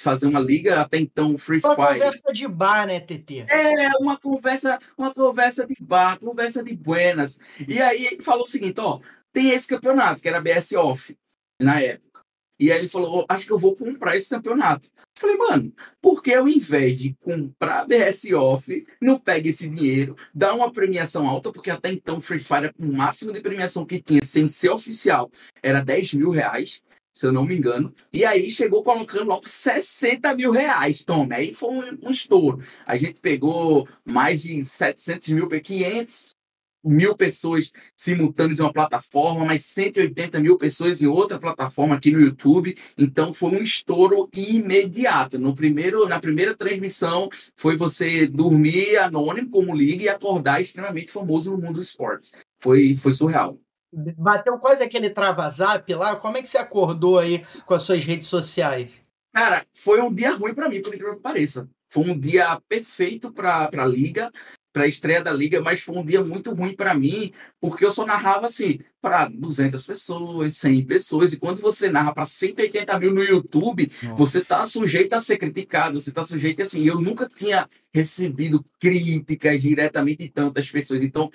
Fazer 0.00 0.26
uma 0.26 0.40
liga 0.40 0.80
até 0.80 0.98
então 0.98 1.36
Free 1.36 1.60
Fire. 1.60 1.74
Uma 1.74 1.88
conversa 1.88 2.32
de 2.32 2.48
bar, 2.48 2.86
né, 2.86 3.00
TT? 3.00 3.46
É, 3.48 3.90
uma 3.98 4.16
conversa, 4.16 4.78
uma 4.96 5.12
conversa 5.12 5.66
de 5.66 5.76
bar, 5.80 6.18
conversa 6.18 6.62
de 6.62 6.74
buenas. 6.74 7.38
E 7.66 7.80
aí 7.80 8.06
ele 8.06 8.22
falou 8.22 8.44
o 8.44 8.48
seguinte, 8.48 8.80
ó, 8.80 9.00
tem 9.32 9.50
esse 9.50 9.66
campeonato, 9.66 10.22
que 10.22 10.28
era 10.28 10.40
BS 10.40 10.72
Off, 10.72 11.16
na 11.60 11.80
época. 11.80 12.20
E 12.58 12.70
aí 12.70 12.78
ele 12.78 12.88
falou, 12.88 13.26
acho 13.28 13.46
que 13.46 13.52
eu 13.52 13.58
vou 13.58 13.74
comprar 13.74 14.16
esse 14.16 14.28
campeonato. 14.28 14.88
Eu 14.96 15.20
falei, 15.20 15.36
mano, 15.36 15.72
por 16.00 16.22
que 16.22 16.32
ao 16.32 16.48
invés 16.48 16.98
de 16.98 17.14
comprar 17.14 17.84
BS 17.84 18.32
Off, 18.32 18.86
não 19.00 19.18
pega 19.18 19.48
esse 19.48 19.68
dinheiro, 19.68 20.16
dá 20.32 20.54
uma 20.54 20.72
premiação 20.72 21.28
alta, 21.28 21.52
porque 21.52 21.70
até 21.70 21.92
então 21.92 22.20
Free 22.20 22.38
Fire, 22.38 22.72
o 22.78 22.86
máximo 22.86 23.32
de 23.32 23.40
premiação 23.40 23.84
que 23.84 24.00
tinha, 24.00 24.22
sem 24.22 24.46
ser 24.46 24.70
oficial, 24.70 25.30
era 25.62 25.80
10 25.80 26.14
mil 26.14 26.30
reais 26.30 26.82
se 27.14 27.26
eu 27.26 27.32
não 27.32 27.46
me 27.46 27.56
engano. 27.56 27.94
E 28.12 28.24
aí 28.24 28.50
chegou 28.50 28.82
colocando 28.82 29.28
logo 29.28 29.48
60 29.48 30.34
mil 30.34 30.50
reais, 30.50 31.04
toma. 31.04 31.36
Aí 31.36 31.54
foi 31.54 31.70
um, 31.70 32.08
um 32.08 32.10
estouro. 32.10 32.60
A 32.84 32.96
gente 32.96 33.20
pegou 33.20 33.88
mais 34.04 34.42
de 34.42 34.62
700 34.62 35.28
mil, 35.28 35.48
500 35.48 36.34
mil 36.84 37.16
pessoas 37.16 37.72
simultâneas 37.96 38.58
em 38.58 38.62
uma 38.62 38.72
plataforma, 38.72 39.44
mais 39.44 39.64
180 39.64 40.38
mil 40.40 40.58
pessoas 40.58 41.00
em 41.00 41.06
outra 41.06 41.38
plataforma 41.38 41.94
aqui 41.94 42.10
no 42.10 42.20
YouTube. 42.20 42.76
Então 42.98 43.32
foi 43.32 43.52
um 43.52 43.62
estouro 43.62 44.28
imediato. 44.34 45.38
No 45.38 45.54
primeiro, 45.54 46.06
na 46.08 46.20
primeira 46.20 46.54
transmissão 46.54 47.30
foi 47.54 47.76
você 47.76 48.26
dormir 48.26 48.98
anônimo 48.98 49.48
como 49.50 49.74
liga 49.74 50.04
e 50.04 50.08
acordar 50.08 50.60
extremamente 50.60 51.10
famoso 51.10 51.52
no 51.52 51.58
mundo 51.58 51.74
dos 51.74 51.88
esportes. 51.88 52.32
Foi, 52.58 52.94
foi 52.96 53.12
surreal. 53.12 53.58
Bateu 54.16 54.58
quase 54.58 54.82
aquele 54.82 55.10
trava-zap 55.10 55.92
lá. 55.94 56.16
Como 56.16 56.36
é 56.36 56.42
que 56.42 56.48
você 56.48 56.58
acordou 56.58 57.18
aí 57.18 57.44
com 57.64 57.74
as 57.74 57.82
suas 57.82 58.04
redes 58.04 58.28
sociais? 58.28 58.88
Cara, 59.32 59.64
foi 59.74 60.00
um 60.00 60.14
dia 60.14 60.34
ruim 60.34 60.54
para 60.54 60.68
mim, 60.68 60.80
por 60.80 60.94
incrível 60.94 61.16
que 61.16 61.22
pareça. 61.22 61.68
Foi 61.90 62.04
um 62.04 62.18
dia 62.18 62.60
perfeito 62.68 63.32
para 63.32 63.68
a 63.72 63.86
liga, 63.86 64.30
para 64.72 64.82
a 64.82 64.88
estreia 64.88 65.22
da 65.22 65.32
liga, 65.32 65.60
mas 65.60 65.80
foi 65.80 65.96
um 65.96 66.04
dia 66.04 66.24
muito 66.24 66.52
ruim 66.52 66.74
para 66.74 66.92
mim, 66.94 67.32
porque 67.60 67.84
eu 67.84 67.92
só 67.92 68.04
narrava 68.04 68.46
assim 68.46 68.80
para 69.00 69.28
200 69.28 69.86
pessoas, 69.86 70.56
100 70.56 70.84
pessoas, 70.86 71.32
e 71.32 71.38
quando 71.38 71.60
você 71.60 71.88
narra 71.88 72.12
para 72.12 72.24
180 72.24 72.98
mil 72.98 73.14
no 73.14 73.22
YouTube, 73.22 73.92
Nossa. 74.02 74.16
você 74.16 74.38
está 74.38 74.66
sujeito 74.66 75.12
a 75.12 75.20
ser 75.20 75.36
criticado, 75.36 76.00
você 76.00 76.10
está 76.10 76.26
sujeito 76.26 76.60
assim. 76.62 76.82
Eu 76.82 77.00
nunca 77.00 77.28
tinha 77.32 77.68
recebido 77.94 78.64
críticas 78.80 79.62
diretamente 79.62 80.24
de 80.24 80.30
tantas 80.30 80.68
pessoas, 80.68 81.04
então 81.04 81.30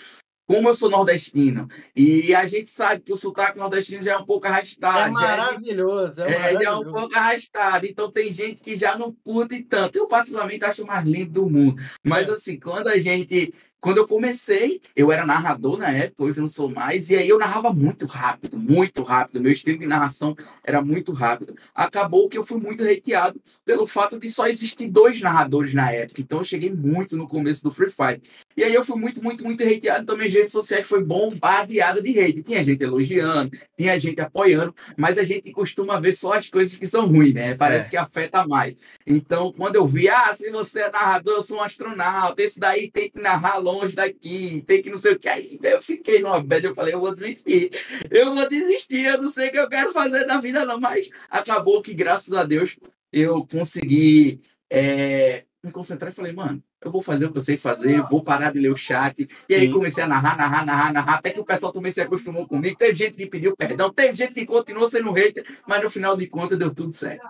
como 0.49 0.67
eu 0.67 0.73
sou 0.73 0.89
nordestino, 0.89 1.69
e 1.95 2.33
a 2.33 2.47
gente 2.47 2.71
sabe 2.71 3.01
que 3.01 3.13
o 3.13 3.15
sotaque 3.15 3.59
nordestino 3.59 4.01
já 4.01 4.13
é 4.13 4.17
um 4.17 4.25
pouco 4.25 4.47
arrastado. 4.47 5.09
É 5.09 5.11
maravilhoso, 5.11 6.23
é, 6.23 6.33
é, 6.33 6.39
maravilhoso. 6.39 6.65
é 6.65 6.89
um 6.89 6.91
pouco 6.91 7.15
arrastado, 7.15 7.85
então 7.85 8.09
tem 8.09 8.31
gente 8.31 8.63
que 8.63 8.75
já 8.75 8.97
não 8.97 9.13
curte 9.13 9.61
tanto. 9.61 9.95
Eu, 9.95 10.07
particularmente, 10.07 10.65
acho 10.65 10.83
o 10.83 10.87
mais 10.87 11.05
lindo 11.05 11.33
do 11.33 11.47
mundo. 11.47 11.79
Mas, 12.03 12.27
é. 12.27 12.31
assim, 12.31 12.59
quando 12.59 12.87
a 12.87 12.97
gente 12.97 13.53
quando 13.81 13.97
eu 13.97 14.07
comecei, 14.07 14.81
eu 14.93 15.09
era 15.09 15.25
narrador 15.25 15.77
na 15.77 15.89
época, 15.89 16.23
hoje 16.23 16.39
não 16.39 16.49
sou 16.49 16.69
mais, 16.69 17.09
e 17.09 17.15
aí 17.15 17.29
eu 17.29 17.39
narrava 17.39 17.71
muito 17.71 18.05
rápido, 18.05 18.57
muito 18.57 19.03
rápido. 19.03 19.41
Meu 19.41 19.53
estilo 19.53 19.79
de 19.79 19.85
narração 19.85 20.35
era 20.63 20.81
muito 20.81 21.13
rápido. 21.13 21.55
Acabou 21.73 22.27
que 22.27 22.37
eu 22.37 22.45
fui 22.45 22.59
muito 22.59 22.83
hateado 22.83 23.41
pelo 23.63 23.87
fato 23.87 24.19
de 24.19 24.29
só 24.29 24.47
existir 24.47 24.89
dois 24.89 25.21
narradores 25.21 25.73
na 25.73 25.91
época. 25.91 26.19
Então 26.19 26.39
eu 26.39 26.43
cheguei 26.43 26.69
muito 26.69 27.15
no 27.15 27.25
começo 27.25 27.63
do 27.63 27.71
Free 27.71 27.89
Fire. 27.89 28.21
E 28.57 28.63
aí 28.63 28.73
eu 28.73 28.83
fui 28.83 28.99
muito, 28.99 29.23
muito, 29.23 29.43
muito 29.43 29.63
hateado. 29.63 30.03
Então 30.03 30.17
minhas 30.17 30.33
redes 30.33 30.51
sociais 30.51 30.85
foi 30.85 31.03
bombardeada 31.03 32.01
de 32.01 32.19
hate. 32.19 32.43
Tinha 32.43 32.63
gente 32.63 32.83
elogiando, 32.83 33.51
tinha 33.77 33.99
gente 33.99 34.19
apoiando, 34.19 34.75
mas 34.97 35.17
a 35.17 35.23
gente 35.23 35.51
costuma 35.51 35.99
ver 35.99 36.13
só 36.13 36.33
as 36.33 36.49
coisas 36.49 36.75
que 36.75 36.85
são 36.85 37.05
ruins, 37.07 37.33
né? 37.33 37.55
Parece 37.55 37.87
é. 37.87 37.89
que 37.91 37.97
afeta 37.97 38.45
mais. 38.45 38.75
Então, 39.05 39.51
quando 39.53 39.75
eu 39.75 39.87
vi, 39.87 40.09
ah, 40.09 40.33
se 40.35 40.49
você 40.51 40.81
é 40.81 40.91
narrador, 40.91 41.35
eu 41.35 41.43
sou 41.43 41.57
um 41.57 41.61
astronauta, 41.61 42.41
esse 42.41 42.59
daí 42.59 42.91
tem 42.91 43.09
que 43.09 43.21
narrar 43.21 43.57
longe 43.57 43.95
daqui, 43.95 44.63
tem 44.67 44.81
que 44.81 44.89
não 44.89 44.97
sei 44.97 45.13
o 45.13 45.19
que. 45.19 45.29
Aí 45.29 45.59
eu 45.63 45.81
fiquei 45.81 46.21
numa 46.21 46.41
bad, 46.43 46.65
eu 46.65 46.75
falei, 46.75 46.93
eu 46.93 46.99
vou 46.99 47.13
desistir. 47.13 47.71
Eu 48.09 48.33
vou 48.33 48.49
desistir, 48.49 49.05
eu 49.05 49.21
não 49.21 49.29
sei 49.29 49.49
o 49.49 49.51
que 49.51 49.59
eu 49.59 49.69
quero 49.69 49.93
fazer 49.93 50.25
da 50.25 50.37
vida, 50.39 50.65
não. 50.65 50.79
Mas 50.79 51.09
acabou 51.29 51.81
que, 51.81 51.93
graças 51.93 52.33
a 52.33 52.43
Deus, 52.43 52.75
eu 53.11 53.45
consegui 53.47 54.41
é, 54.69 55.45
me 55.63 55.71
concentrar 55.71 56.11
e 56.11 56.15
falei, 56.15 56.31
mano, 56.31 56.63
eu 56.81 56.89
vou 56.89 57.01
fazer 57.01 57.25
o 57.25 57.31
que 57.31 57.37
eu 57.37 57.41
sei 57.41 57.57
fazer, 57.57 58.01
vou 58.03 58.23
parar 58.23 58.53
de 58.53 58.59
ler 58.59 58.71
o 58.71 58.77
chat. 58.77 59.27
E 59.47 59.55
aí 59.55 59.69
comecei 59.69 60.03
a 60.03 60.07
narrar, 60.07 60.37
narrar, 60.37 60.65
narrar, 60.65 60.93
narrar, 60.93 61.15
até 61.15 61.31
que 61.31 61.39
o 61.39 61.45
pessoal 61.45 61.73
também 61.73 61.91
se 61.91 61.99
acostumou 61.99 62.47
comigo. 62.47 62.77
Teve 62.77 62.93
gente 62.93 63.17
que 63.17 63.25
pediu 63.25 63.55
perdão, 63.55 63.91
teve 63.91 64.15
gente 64.15 64.33
que 64.33 64.45
continuou 64.45 64.87
sendo 64.87 65.11
hater, 65.11 65.45
mas 65.67 65.83
no 65.83 65.89
final 65.89 66.15
de 66.15 66.27
contas 66.27 66.57
deu 66.57 66.73
tudo 66.73 66.93
certo. 66.93 67.27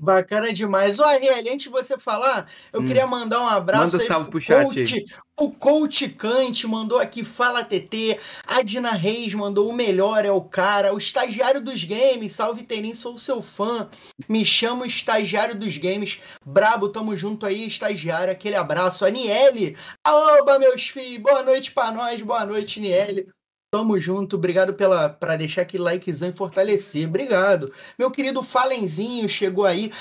Bacana 0.00 0.50
demais. 0.50 0.98
Ô, 0.98 1.04
Ariel, 1.04 1.52
antes 1.52 1.64
de 1.64 1.68
você 1.68 1.98
falar, 1.98 2.46
eu 2.72 2.80
hum. 2.80 2.84
queria 2.86 3.06
mandar 3.06 3.38
um 3.40 3.46
abraço 3.46 3.92
Manda 3.92 4.04
um 4.04 4.06
salve 4.06 4.30
pro 4.30 4.40
chat. 4.40 4.64
Coach, 4.64 5.04
o 5.38 5.50
Coach 5.50 6.08
Kant 6.08 6.66
mandou 6.66 6.98
aqui 6.98 7.22
Fala 7.22 7.62
TT. 7.62 8.18
A 8.46 8.62
Dina 8.62 8.92
Reis 8.92 9.34
mandou 9.34 9.68
o 9.68 9.74
melhor 9.74 10.24
é 10.24 10.32
o 10.32 10.40
cara. 10.40 10.94
O 10.94 10.98
estagiário 10.98 11.60
dos 11.60 11.84
games, 11.84 12.32
salve 12.32 12.62
Tenim, 12.62 12.94
sou 12.94 13.18
seu 13.18 13.42
fã. 13.42 13.88
Me 14.26 14.42
chamo 14.42 14.86
estagiário 14.86 15.54
dos 15.54 15.76
games. 15.76 16.18
Brabo, 16.44 16.88
tamo 16.88 17.14
junto 17.14 17.44
aí, 17.44 17.66
estagiário. 17.66 18.32
Aquele 18.32 18.56
abraço. 18.56 19.04
A 19.04 19.10
Niele. 19.10 19.76
Oba, 20.06 20.58
meus 20.58 20.88
filhos. 20.88 21.18
Boa 21.18 21.42
noite 21.42 21.72
pra 21.72 21.92
nós. 21.92 22.22
Boa 22.22 22.46
noite, 22.46 22.80
Niele. 22.80 23.26
Tamo 23.72 24.00
junto, 24.00 24.34
obrigado 24.34 24.74
pela 24.74 25.08
para 25.08 25.36
deixar 25.36 25.62
aquele 25.62 25.84
likezão 25.84 26.28
e 26.28 26.32
fortalecer. 26.32 27.06
Obrigado. 27.06 27.72
Meu 27.96 28.10
querido 28.10 28.42
Falenzinho 28.42 29.28
chegou 29.28 29.64
aí. 29.64 29.92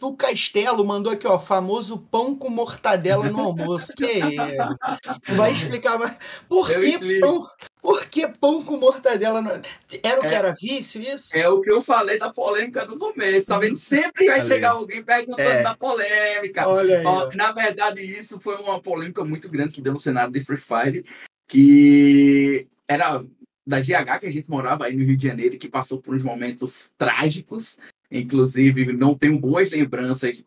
O 0.00 0.16
Castelo 0.16 0.82
mandou 0.86 1.12
aqui, 1.12 1.26
ó, 1.26 1.38
famoso 1.38 1.98
pão 2.10 2.34
com 2.34 2.48
mortadela 2.48 3.28
no 3.28 3.40
almoço. 3.40 3.92
Que 3.94 4.22
é? 4.22 5.34
Vai 5.34 5.52
explicar 5.52 5.98
mais. 5.98 6.16
Por 6.48 6.68
que 6.68 7.20
pão? 7.20 7.46
Por 7.82 8.06
que 8.06 8.28
pão 8.40 8.62
com 8.62 8.78
mortadela? 8.78 9.42
No... 9.42 9.50
Era 10.02 10.22
o 10.22 10.24
é, 10.24 10.28
que 10.28 10.34
era 10.34 10.54
vício 10.58 11.02
isso? 11.02 11.36
É 11.36 11.48
o 11.50 11.60
que 11.60 11.70
eu 11.70 11.82
falei 11.82 12.18
da 12.18 12.32
polêmica 12.32 12.86
do 12.86 12.98
começo. 12.98 13.48
Tá 13.48 13.58
vendo? 13.58 13.76
Sempre 13.76 14.26
vai 14.26 14.42
chegar 14.42 14.70
alguém 14.70 15.02
perguntando 15.02 15.50
é. 15.50 15.62
da 15.62 15.76
polêmica. 15.76 16.66
Olha 16.66 17.00
aí, 17.00 17.04
ó, 17.04 17.30
na 17.34 17.52
verdade, 17.52 18.00
isso 18.00 18.40
foi 18.40 18.56
uma 18.56 18.80
polêmica 18.80 19.22
muito 19.22 19.50
grande 19.50 19.74
que 19.74 19.82
deu 19.82 19.92
no 19.92 19.98
cenário 19.98 20.32
de 20.32 20.40
Free 20.42 20.56
Fire. 20.56 21.04
Que 21.46 22.68
era 22.88 23.24
da 23.66 23.80
GH 23.80 24.20
que 24.20 24.26
a 24.26 24.32
gente 24.32 24.50
morava 24.50 24.86
aí 24.86 24.96
no 24.96 25.04
Rio 25.04 25.16
de 25.16 25.28
Janeiro, 25.28 25.58
que 25.58 25.68
passou 25.68 26.00
por 26.00 26.14
uns 26.14 26.22
momentos 26.22 26.90
trágicos. 26.96 27.78
Inclusive, 28.10 28.92
não 28.92 29.14
tenho 29.14 29.38
boas 29.38 29.70
lembranças. 29.70 30.42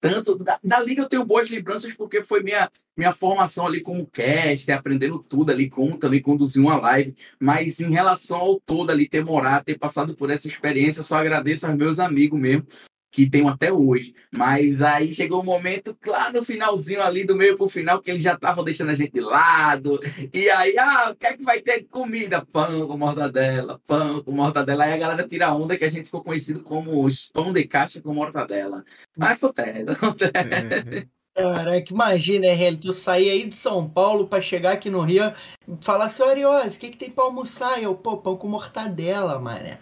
Tanto 0.00 0.36
da, 0.36 0.58
da 0.64 0.80
liga 0.80 1.02
eu 1.02 1.08
tenho 1.08 1.24
boas 1.24 1.50
lembranças 1.50 1.92
porque 1.92 2.22
foi 2.22 2.42
minha, 2.42 2.70
minha 2.96 3.12
formação 3.12 3.66
ali 3.66 3.82
como 3.82 4.06
cast, 4.06 4.72
aprendendo 4.72 5.18
tudo 5.20 5.52
ali, 5.52 5.68
como 5.68 5.98
também 5.98 6.22
conduzir 6.22 6.62
uma 6.62 6.76
live. 6.76 7.14
Mas 7.38 7.78
em 7.78 7.90
relação 7.90 8.38
ao 8.38 8.60
todo 8.60 8.90
ali, 8.90 9.06
ter 9.06 9.22
morado, 9.22 9.66
ter 9.66 9.78
passado 9.78 10.16
por 10.16 10.30
essa 10.30 10.48
experiência, 10.48 11.02
só 11.02 11.16
agradeço 11.16 11.66
aos 11.66 11.76
meus 11.76 11.98
amigos 11.98 12.40
mesmo 12.40 12.66
que 13.12 13.28
tenho 13.28 13.46
até 13.46 13.70
hoje. 13.70 14.14
Mas 14.30 14.80
aí 14.80 15.12
chegou 15.14 15.42
um 15.42 15.44
momento, 15.44 15.94
claro, 16.00 16.38
no 16.38 16.44
finalzinho 16.44 17.02
ali, 17.02 17.24
do 17.24 17.36
meio 17.36 17.58
pro 17.58 17.68
final, 17.68 18.00
que 18.00 18.10
eles 18.10 18.22
já 18.22 18.32
estavam 18.32 18.64
deixando 18.64 18.90
a 18.90 18.94
gente 18.94 19.12
de 19.12 19.20
lado. 19.20 20.00
E 20.32 20.48
aí, 20.48 20.78
ah, 20.78 21.10
o 21.10 21.14
que 21.14 21.26
é 21.26 21.36
que 21.36 21.44
vai 21.44 21.60
ter 21.60 21.80
de 21.80 21.88
comida? 21.88 22.44
Pão 22.46 22.88
com 22.88 22.96
mortadela, 22.96 23.78
pão 23.86 24.22
com 24.22 24.32
mortadela. 24.32 24.84
Aí 24.84 24.94
a 24.94 24.96
galera 24.96 25.28
tira 25.28 25.48
a 25.48 25.54
onda 25.54 25.76
que 25.76 25.84
a 25.84 25.90
gente 25.90 26.06
ficou 26.06 26.24
conhecido 26.24 26.62
como 26.62 27.04
os 27.04 27.28
pão 27.28 27.52
de 27.52 27.64
caixa 27.64 28.00
com 28.00 28.14
mortadela. 28.14 28.82
Mas 29.14 29.32
acontece, 29.32 29.84
acontece. 29.92 30.32
É. 30.34 31.06
Caraca, 31.34 31.92
imagina, 31.92 32.46
RL, 32.46 32.76
tu 32.76 32.92
sair 32.92 33.30
aí 33.30 33.48
de 33.48 33.54
São 33.54 33.88
Paulo 33.88 34.26
para 34.26 34.42
chegar 34.42 34.72
aqui 34.72 34.90
no 34.90 35.00
Rio 35.00 35.32
e 35.66 35.78
falar 35.82 36.06
assim, 36.06 36.22
Ariose, 36.22 36.76
o 36.76 36.80
que, 36.80 36.90
que 36.90 36.96
tem 36.96 37.10
pra 37.10 37.24
almoçar? 37.24 37.78
E 37.78 37.84
eu, 37.84 37.94
pô, 37.94 38.18
pão 38.18 38.36
com 38.36 38.48
mortadela, 38.48 39.38
mané. 39.38 39.78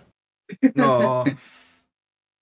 Nossa. 0.74 1.59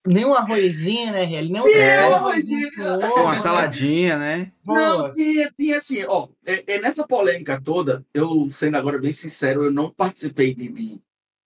Nem 0.06 0.24
um 0.24 0.32
arrozinho, 0.34 1.12
né, 1.12 1.24
Ele 1.32 1.52
Nem 1.52 1.61
um, 1.61 1.68
é, 1.68 2.08
um 2.08 2.14
arrozinho. 2.14 2.70
Uma 3.16 3.32
né? 3.32 3.38
saladinha, 3.38 4.18
né? 4.18 4.52
Não, 4.64 5.12
tinha, 5.12 5.52
tinha 5.58 5.76
assim, 5.76 6.04
ó. 6.04 6.28
É, 6.46 6.74
é, 6.74 6.80
nessa 6.80 7.06
polêmica 7.06 7.61
toda, 7.61 8.04
eu, 8.14 8.48
sendo 8.50 8.76
agora 8.76 8.98
bem 8.98 9.12
sincero, 9.12 9.64
eu 9.64 9.72
não 9.72 9.90
participei 9.90 10.54
de, 10.54 10.68
de. 10.68 11.00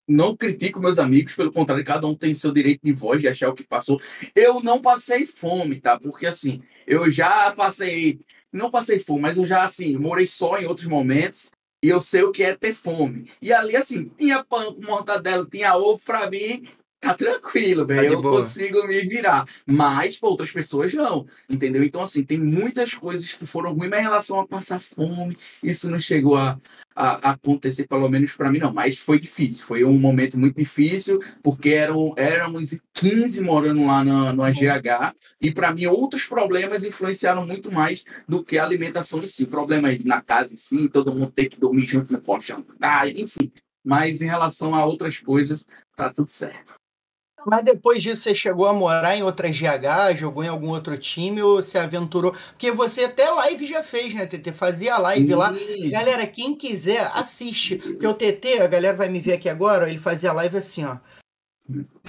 Não 0.07 0.35
critico 0.35 0.79
meus 0.79 0.99
amigos, 0.99 1.35
pelo 1.35 1.51
contrário, 1.51 1.85
cada 1.85 2.05
um 2.05 2.15
tem 2.15 2.33
seu 2.33 2.51
direito 2.51 2.81
de 2.83 2.91
voz 2.91 3.21
de 3.21 3.27
achar 3.27 3.49
o 3.49 3.53
que 3.53 3.63
passou. 3.63 4.01
Eu 4.35 4.61
não 4.61 4.81
passei 4.81 5.25
fome, 5.25 5.79
tá? 5.79 5.97
Porque 5.97 6.25
assim, 6.25 6.61
eu 6.85 7.09
já 7.09 7.51
passei. 7.51 8.19
Não 8.51 8.69
passei 8.69 8.99
fome, 8.99 9.21
mas 9.21 9.37
eu 9.37 9.45
já, 9.45 9.63
assim, 9.63 9.97
morei 9.97 10.25
só 10.25 10.57
em 10.57 10.65
outros 10.65 10.87
momentos 10.87 11.51
e 11.83 11.87
eu 11.89 11.99
sei 11.99 12.23
o 12.23 12.31
que 12.31 12.43
é 12.43 12.55
ter 12.55 12.73
fome. 12.73 13.31
E 13.41 13.51
ali, 13.51 13.75
assim, 13.75 14.11
tinha 14.17 14.43
pão 14.43 14.73
com 14.73 14.85
mortadela, 14.85 15.47
tinha 15.49 15.75
ovo 15.75 16.01
pra 16.03 16.29
mim, 16.29 16.63
tá 17.01 17.15
tranquilo, 17.15 17.85
velho. 17.85 18.07
Tá 18.07 18.13
eu 18.13 18.21
boa. 18.21 18.37
consigo 18.37 18.87
me 18.87 19.01
virar. 19.01 19.45
Mas 19.65 20.17
para 20.17 20.29
outras 20.29 20.51
pessoas 20.51 20.93
não, 20.93 21.25
entendeu? 21.49 21.83
Então, 21.83 22.01
assim, 22.01 22.23
tem 22.23 22.37
muitas 22.37 22.93
coisas 22.93 23.33
que 23.33 23.45
foram 23.45 23.73
ruins, 23.73 23.89
mas 23.89 23.99
em 23.99 24.03
relação 24.03 24.39
a 24.39 24.47
passar 24.47 24.79
fome, 24.79 25.35
isso 25.63 25.89
não 25.89 25.99
chegou 25.99 26.37
a, 26.37 26.59
a, 26.95 27.29
a 27.29 27.31
acontecer, 27.31 27.87
pelo 27.87 28.07
menos 28.07 28.33
para 28.33 28.51
mim, 28.51 28.59
não. 28.59 28.71
Mas 28.71 28.99
foi 28.99 29.19
difícil, 29.19 29.65
foi 29.65 29.83
um 29.83 29.97
momento 29.97 30.37
muito 30.37 30.55
difícil, 30.57 31.19
porque 31.41 31.69
eram, 31.69 32.13
éramos 32.15 32.77
15 32.93 33.41
morando 33.41 33.85
lá 33.85 34.03
no, 34.03 34.31
no 34.33 34.43
AGH, 34.43 35.15
e 35.41 35.51
para 35.51 35.73
mim 35.73 35.87
outros 35.87 36.25
problemas 36.25 36.83
influenciaram 36.83 37.45
muito 37.45 37.71
mais 37.71 38.05
do 38.27 38.43
que 38.43 38.59
a 38.59 38.63
alimentação 38.63 39.23
em 39.23 39.27
si. 39.27 39.47
Problemas 39.47 39.99
na 40.05 40.21
casa 40.21 40.53
em 40.53 40.57
si, 40.57 40.87
todo 40.87 41.13
mundo 41.13 41.31
ter 41.31 41.49
que 41.49 41.59
dormir 41.59 41.87
junto 41.87 42.13
no 42.13 42.21
colchão, 42.21 42.63
ah, 42.79 43.07
enfim. 43.07 43.51
Mas 43.83 44.21
em 44.21 44.27
relação 44.27 44.75
a 44.75 44.85
outras 44.85 45.17
coisas, 45.17 45.65
tá 45.95 46.13
tudo 46.13 46.29
certo. 46.29 46.80
Mas 47.45 47.65
depois 47.65 48.03
disso 48.03 48.23
você 48.23 48.35
chegou 48.35 48.67
a 48.67 48.73
morar 48.73 49.15
em 49.15 49.23
outra 49.23 49.49
GH, 49.49 50.15
jogou 50.15 50.43
em 50.43 50.47
algum 50.47 50.69
outro 50.69 50.97
time 50.97 51.41
ou 51.41 51.61
se 51.61 51.77
aventurou? 51.77 52.31
Porque 52.31 52.71
você 52.71 53.05
até 53.05 53.29
live 53.29 53.67
já 53.67 53.83
fez, 53.83 54.13
né, 54.13 54.25
TT? 54.25 54.51
Fazia 54.51 54.97
live 54.97 55.33
lá. 55.33 55.53
Galera, 55.89 56.27
quem 56.27 56.55
quiser, 56.55 57.09
assiste. 57.13 57.77
Porque 57.77 58.07
o 58.07 58.13
TT, 58.13 58.61
a 58.61 58.67
galera 58.67 58.95
vai 58.95 59.09
me 59.09 59.19
ver 59.19 59.33
aqui 59.33 59.49
agora, 59.49 59.89
ele 59.89 59.99
fazia 59.99 60.31
live 60.33 60.57
assim, 60.57 60.85
ó. 60.85 60.97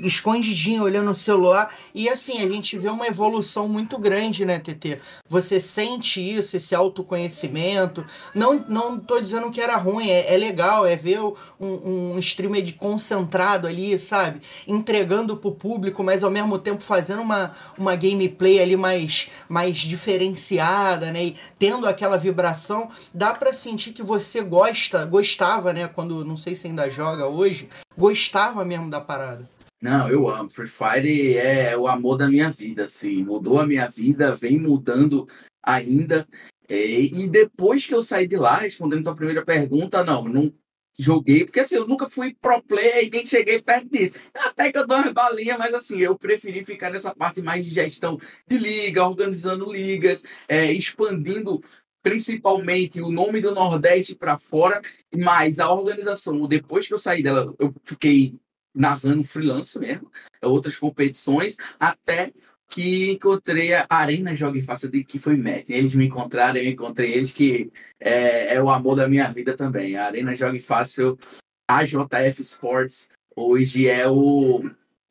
Escondidinho, 0.01 0.83
olhando 0.83 1.11
o 1.11 1.15
celular. 1.15 1.73
E 1.95 2.09
assim, 2.09 2.39
a 2.43 2.49
gente 2.49 2.79
vê 2.79 2.89
uma 2.89 3.07
evolução 3.07 3.69
muito 3.69 3.99
grande, 3.99 4.45
né, 4.45 4.59
TT? 4.59 4.99
Você 5.29 5.61
sente 5.61 6.21
isso, 6.21 6.57
esse 6.57 6.75
autoconhecimento. 6.75 8.05
Não, 8.35 8.55
não 8.69 8.99
tô 8.99 9.21
dizendo 9.21 9.51
que 9.51 9.61
era 9.61 9.77
ruim, 9.77 10.09
é, 10.09 10.35
é 10.35 10.37
legal, 10.37 10.87
é 10.87 10.97
ver 10.97 11.21
um, 11.21 11.35
um 11.61 12.19
streamer 12.19 12.63
de 12.63 12.73
concentrado 12.73 13.67
ali, 13.67 13.99
sabe? 13.99 14.41
Entregando 14.67 15.37
pro 15.37 15.53
público, 15.53 16.03
mas 16.03 16.23
ao 16.23 16.31
mesmo 16.31 16.59
tempo 16.59 16.83
fazendo 16.83 17.23
uma, 17.23 17.53
uma 17.79 17.95
gameplay 17.95 18.61
ali 18.61 18.77
mais, 18.77 19.29
mais 19.49 19.79
diferenciada, 19.79 21.11
né? 21.13 21.27
E 21.27 21.37
tendo 21.59 21.87
aquela 21.87 22.17
vibração. 22.17 22.89
Dá 23.13 23.35
para 23.35 23.53
sentir 23.53 23.93
que 23.93 24.03
você 24.03 24.43
gosta, 24.43 25.05
gostava, 25.05 25.73
né? 25.73 25.89
Quando, 25.89 26.25
não 26.25 26.37
sei 26.37 26.57
se 26.57 26.67
ainda 26.67 26.89
joga 26.89 27.27
hoje, 27.27 27.69
gostava 27.97 28.65
mesmo 28.65 28.91
da 28.91 29.01
parada. 29.01 29.49
Não, 29.83 30.09
eu 30.09 30.29
amo. 30.29 30.49
Free 30.49 30.69
Fire 30.69 31.37
é 31.37 31.77
o 31.77 31.89
amor 31.89 32.17
da 32.17 32.29
minha 32.29 32.51
vida, 32.51 32.85
assim. 32.85 33.25
Mudou 33.25 33.59
a 33.61 33.67
minha 33.67 33.89
vida, 33.89 34.33
vem 34.33 34.59
mudando 34.61 35.29
ainda. 35.61 36.27
É, 36.69 37.01
e 37.01 37.29
depois 37.29 37.85
que 37.85 37.93
eu 37.93 38.03
saí 38.03 38.29
de 38.29 38.37
lá, 38.37 38.59
respondendo 38.59 39.09
a 39.11 39.15
primeira 39.15 39.45
pergunta, 39.45 40.05
não, 40.05 40.25
não 40.29 40.55
joguei, 40.97 41.45
porque 41.45 41.59
assim, 41.61 41.77
eu 41.77 41.89
nunca 41.89 42.09
fui 42.09 42.33
pro 42.41 42.63
player 42.63 43.07
e 43.07 43.11
nem 43.11 43.27
cheguei 43.27 43.61
perto 43.61 43.89
disso. 43.91 44.19
Até 44.33 44.71
que 44.71 44.79
eu 44.79 44.87
dou 44.87 44.99
umas 44.99 45.13
balinhas, 45.13 45.59
mas 45.59 45.75
assim, 45.75 45.99
eu 45.99 46.17
preferi 46.17 46.65
ficar 46.65 46.91
nessa 46.91 47.13
parte 47.13 47.43
mais 47.43 47.67
de 47.67 47.73
gestão 47.75 48.19
de 48.47 48.59
liga, 48.59 49.05
organizando 49.05 49.73
ligas, 49.73 50.23
é, 50.47 50.73
expandindo 50.73 51.61
principalmente 52.03 53.01
o 53.01 53.11
nome 53.11 53.41
do 53.41 53.53
Nordeste 53.53 54.15
para 54.15 54.39
fora, 54.39 54.81
mas 55.15 55.59
a 55.59 55.73
organização, 55.73 56.47
depois 56.47 56.87
que 56.87 56.95
eu 56.95 56.99
saí 56.99 57.23
dela, 57.23 57.55
eu 57.59 57.75
fiquei 57.85 58.35
narrando 58.75 59.25
freelance 59.25 59.79
mesmo, 59.79 60.11
outras 60.43 60.77
competições, 60.77 61.57
até 61.79 62.33
que 62.73 63.13
encontrei 63.13 63.75
a 63.75 63.87
Arena 63.89 64.35
Jogue 64.35 64.63
Fácil, 64.63 64.91
que 64.91 65.19
foi 65.19 65.37
match. 65.37 65.69
Eles 65.69 65.95
me 65.95 66.07
encontraram, 66.07 66.59
eu 66.59 66.71
encontrei 66.71 67.13
eles, 67.13 67.31
que 67.31 67.71
é, 68.01 68.55
é 68.55 68.63
o 68.63 68.71
amor 68.71 68.97
da 68.97 69.07
minha 69.07 69.31
vida 69.31 69.55
também. 69.55 69.95
A 69.97 70.07
Arena 70.07 70.35
Jogue 70.35 70.59
Fácil, 70.59 71.19
a 71.69 71.85
JF 71.85 72.41
Sports, 72.41 73.11
hoje 73.37 73.89
é 73.89 74.09
o, 74.09 74.63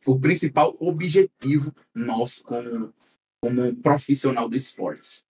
o 0.08 0.20
principal 0.20 0.76
objetivo 0.80 1.72
nosso 1.94 2.44
como, 2.44 2.92
como 3.40 3.76
profissional 3.76 4.50
do 4.50 4.56
esportes. 4.56 5.24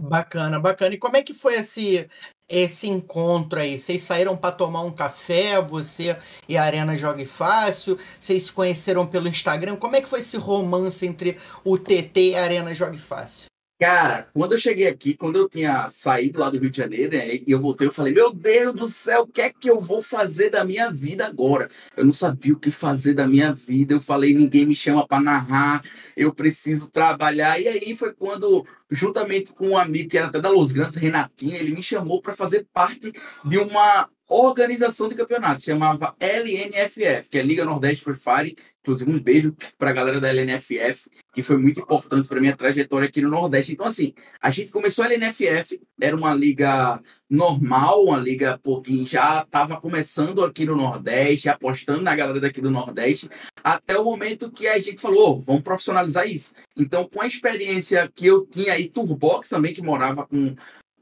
Bacana, 0.00 0.60
bacana. 0.60 0.94
E 0.94 0.98
como 0.98 1.16
é 1.16 1.22
que 1.22 1.34
foi 1.34 1.54
esse, 1.54 2.08
esse 2.48 2.88
encontro 2.88 3.58
aí? 3.58 3.78
Vocês 3.78 4.02
saíram 4.02 4.36
para 4.36 4.54
tomar 4.54 4.82
um 4.82 4.92
café, 4.92 5.60
você 5.60 6.16
e 6.48 6.56
a 6.56 6.62
Arena 6.62 6.96
Jogue 6.96 7.24
Fácil? 7.24 7.98
Vocês 8.18 8.44
se 8.44 8.52
conheceram 8.52 9.06
pelo 9.06 9.28
Instagram? 9.28 9.76
Como 9.76 9.96
é 9.96 10.00
que 10.00 10.08
foi 10.08 10.20
esse 10.20 10.36
romance 10.36 11.06
entre 11.06 11.36
o 11.64 11.78
TT 11.78 12.30
e 12.30 12.36
a 12.36 12.42
Arena 12.42 12.74
Jogue 12.74 12.98
Fácil? 12.98 13.53
Cara, 13.76 14.28
quando 14.32 14.52
eu 14.52 14.58
cheguei 14.58 14.86
aqui, 14.86 15.14
quando 15.14 15.36
eu 15.36 15.48
tinha 15.48 15.88
saído 15.88 16.38
lá 16.38 16.48
do 16.48 16.58
Rio 16.58 16.70
de 16.70 16.78
Janeiro, 16.78 17.16
né, 17.16 17.34
e 17.36 17.44
eu 17.48 17.60
voltei, 17.60 17.88
eu 17.88 17.92
falei, 17.92 18.14
meu 18.14 18.32
Deus 18.32 18.72
do 18.72 18.88
céu, 18.88 19.22
o 19.22 19.26
que 19.26 19.40
é 19.40 19.50
que 19.52 19.68
eu 19.68 19.80
vou 19.80 20.00
fazer 20.00 20.48
da 20.48 20.64
minha 20.64 20.92
vida 20.92 21.26
agora? 21.26 21.68
Eu 21.96 22.04
não 22.04 22.12
sabia 22.12 22.52
o 22.52 22.58
que 22.58 22.70
fazer 22.70 23.14
da 23.14 23.26
minha 23.26 23.52
vida, 23.52 23.92
eu 23.92 24.00
falei, 24.00 24.32
ninguém 24.32 24.64
me 24.64 24.76
chama 24.76 25.04
para 25.06 25.20
narrar, 25.20 25.82
eu 26.16 26.32
preciso 26.32 26.88
trabalhar. 26.88 27.60
E 27.60 27.66
aí 27.66 27.96
foi 27.96 28.14
quando, 28.14 28.64
juntamente 28.88 29.52
com 29.52 29.70
um 29.70 29.76
amigo 29.76 30.08
que 30.08 30.18
era 30.18 30.28
até 30.28 30.40
da 30.40 30.50
Los 30.50 30.70
Grandes, 30.70 30.96
Renatinho, 30.96 31.56
ele 31.56 31.74
me 31.74 31.82
chamou 31.82 32.22
para 32.22 32.32
fazer 32.32 32.66
parte 32.72 33.12
de 33.44 33.58
uma 33.58 34.08
organização 34.28 35.08
de 35.08 35.14
campeonato, 35.14 35.62
chamava 35.62 36.14
LNFF, 36.18 37.28
que 37.28 37.38
é 37.38 37.42
Liga 37.42 37.64
Nordeste 37.64 38.04
Free 38.04 38.14
Fire. 38.14 38.56
Inclusive, 38.80 39.10
um 39.10 39.18
beijo 39.18 39.56
para 39.78 39.90
a 39.90 39.92
galera 39.94 40.20
da 40.20 40.28
LNFF, 40.28 41.08
que 41.34 41.42
foi 41.42 41.56
muito 41.56 41.80
importante 41.80 42.28
para 42.28 42.40
minha 42.40 42.54
trajetória 42.54 43.08
aqui 43.08 43.22
no 43.22 43.30
Nordeste. 43.30 43.72
Então, 43.72 43.86
assim, 43.86 44.12
a 44.40 44.50
gente 44.50 44.70
começou 44.70 45.04
a 45.04 45.08
LNFF, 45.08 45.80
era 45.98 46.14
uma 46.14 46.34
liga 46.34 47.00
normal, 47.28 48.04
uma 48.04 48.18
liga 48.18 48.60
que 48.84 49.06
já 49.06 49.42
estava 49.42 49.80
começando 49.80 50.44
aqui 50.44 50.66
no 50.66 50.76
Nordeste, 50.76 51.48
apostando 51.48 52.02
na 52.02 52.14
galera 52.14 52.40
daqui 52.40 52.60
do 52.60 52.70
Nordeste, 52.70 53.30
até 53.62 53.98
o 53.98 54.04
momento 54.04 54.50
que 54.50 54.66
a 54.66 54.78
gente 54.78 55.00
falou, 55.00 55.38
oh, 55.38 55.40
vamos 55.40 55.62
profissionalizar 55.62 56.26
isso. 56.26 56.54
Então, 56.76 57.08
com 57.08 57.22
a 57.22 57.26
experiência 57.26 58.10
que 58.14 58.26
eu 58.26 58.44
tinha 58.46 58.74
aí, 58.74 58.88
Turbox 58.88 59.48
também, 59.48 59.72
que 59.72 59.80
morava 59.80 60.26
com 60.26 60.54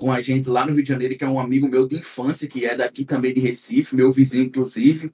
com 0.02 0.10
a 0.10 0.20
gente 0.20 0.48
lá 0.48 0.66
no 0.66 0.72
Rio 0.72 0.82
de 0.82 0.88
Janeiro, 0.88 1.16
que 1.16 1.22
é 1.22 1.28
um 1.28 1.38
amigo 1.38 1.68
meu 1.68 1.86
de 1.86 1.94
infância, 1.94 2.48
que 2.48 2.66
é 2.66 2.74
daqui 2.74 3.04
também 3.04 3.32
de 3.32 3.38
Recife, 3.38 3.94
meu 3.94 4.10
vizinho, 4.10 4.46
inclusive, 4.46 5.12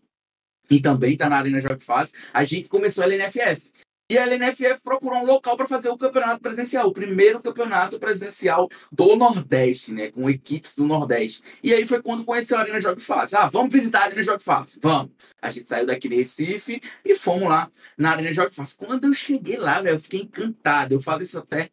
e 0.70 0.80
também 0.80 1.12
está 1.12 1.28
na 1.28 1.36
Arena 1.36 1.60
Jogue 1.60 1.84
Fase. 1.84 2.14
A 2.32 2.42
gente 2.42 2.70
começou 2.70 3.04
a 3.04 3.06
LNFF. 3.06 3.70
E 4.10 4.16
a 4.16 4.22
LNFF 4.22 4.80
procurou 4.82 5.18
um 5.18 5.26
local 5.26 5.58
para 5.58 5.68
fazer 5.68 5.90
o 5.90 5.98
campeonato 5.98 6.40
presencial, 6.40 6.88
o 6.88 6.94
primeiro 6.94 7.42
campeonato 7.42 7.98
presencial 7.98 8.66
do 8.90 9.14
Nordeste, 9.14 9.92
né? 9.92 10.10
Com 10.10 10.30
equipes 10.30 10.74
do 10.74 10.86
Nordeste. 10.86 11.42
E 11.62 11.74
aí 11.74 11.84
foi 11.86 12.00
quando 12.00 12.24
conheceu 12.24 12.56
a 12.56 12.60
Arena 12.60 12.80
Jogue 12.80 13.02
Fácil. 13.02 13.36
Ah, 13.40 13.46
vamos 13.50 13.70
visitar 13.70 14.00
a 14.00 14.04
Arena 14.04 14.22
Jogue 14.22 14.42
Fácil. 14.42 14.80
Vamos. 14.82 15.12
A 15.42 15.50
gente 15.50 15.66
saiu 15.66 15.84
daqui 15.84 16.08
de 16.08 16.16
Recife 16.16 16.80
e 17.04 17.14
fomos 17.14 17.46
lá 17.50 17.70
na 17.98 18.12
Arena 18.12 18.32
Jogue 18.32 18.54
Fácil. 18.54 18.78
Quando 18.78 19.04
eu 19.04 19.12
cheguei 19.12 19.58
lá, 19.58 19.82
velho, 19.82 19.96
eu 19.96 20.00
fiquei 20.00 20.22
encantado. 20.22 20.94
Eu 20.94 21.02
falo 21.02 21.22
isso 21.22 21.38
até 21.38 21.68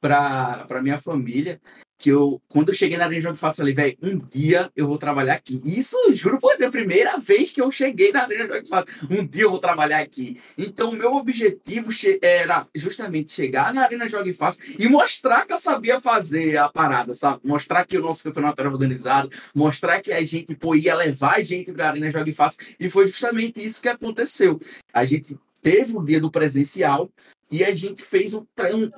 para 0.00 0.82
minha 0.82 1.00
família 1.00 1.60
que 1.98 2.10
eu, 2.10 2.40
quando 2.48 2.68
eu 2.68 2.74
cheguei 2.74 2.98
na 2.98 3.04
Arena 3.04 3.20
Jogo 3.20 3.36
Fácil, 3.36 3.62
falei, 3.62 3.74
velho, 3.74 3.96
um 4.02 4.18
dia 4.18 4.70
eu 4.76 4.86
vou 4.86 4.98
trabalhar 4.98 5.34
aqui. 5.34 5.60
Isso, 5.64 5.96
juro 6.12 6.38
por 6.38 6.56
Deus, 6.58 6.70
primeira 6.70 7.18
vez 7.18 7.50
que 7.50 7.60
eu 7.60 7.72
cheguei 7.72 8.12
na 8.12 8.22
Arena 8.22 8.46
Jogo 8.46 8.66
Fácil, 8.66 8.88
um 9.10 9.26
dia 9.26 9.44
eu 9.44 9.50
vou 9.50 9.58
trabalhar 9.58 10.00
aqui. 10.00 10.40
Então, 10.58 10.92
meu 10.92 11.14
objetivo 11.14 11.90
era 12.20 12.66
justamente 12.74 13.32
chegar 13.32 13.72
na 13.72 13.82
Arena 13.82 14.08
Jogo 14.08 14.32
Fácil 14.34 14.62
e 14.78 14.88
mostrar 14.88 15.46
que 15.46 15.52
eu 15.52 15.58
sabia 15.58 16.00
fazer 16.00 16.56
a 16.56 16.68
parada, 16.68 17.14
sabe? 17.14 17.40
Mostrar 17.44 17.86
que 17.86 17.96
o 17.96 18.02
nosso 18.02 18.22
campeonato 18.22 18.60
era 18.60 18.70
organizado, 18.70 19.30
mostrar 19.54 20.00
que 20.00 20.12
a 20.12 20.24
gente 20.24 20.54
pô, 20.54 20.74
ia 20.74 20.94
levar 20.94 21.36
a 21.36 21.42
gente 21.42 21.72
para 21.72 21.86
a 21.86 21.90
Arena 21.90 22.10
Jogo 22.10 22.32
Fácil. 22.32 22.64
E 22.78 22.90
foi 22.90 23.06
justamente 23.06 23.64
isso 23.64 23.80
que 23.80 23.88
aconteceu. 23.88 24.60
A 24.92 25.04
gente 25.04 25.38
teve 25.62 25.96
o 25.96 26.04
dia 26.04 26.20
do 26.20 26.30
presencial, 26.30 27.10
e 27.50 27.62
a 27.64 27.74
gente 27.74 28.02
fez 28.02 28.34
um, 28.34 28.44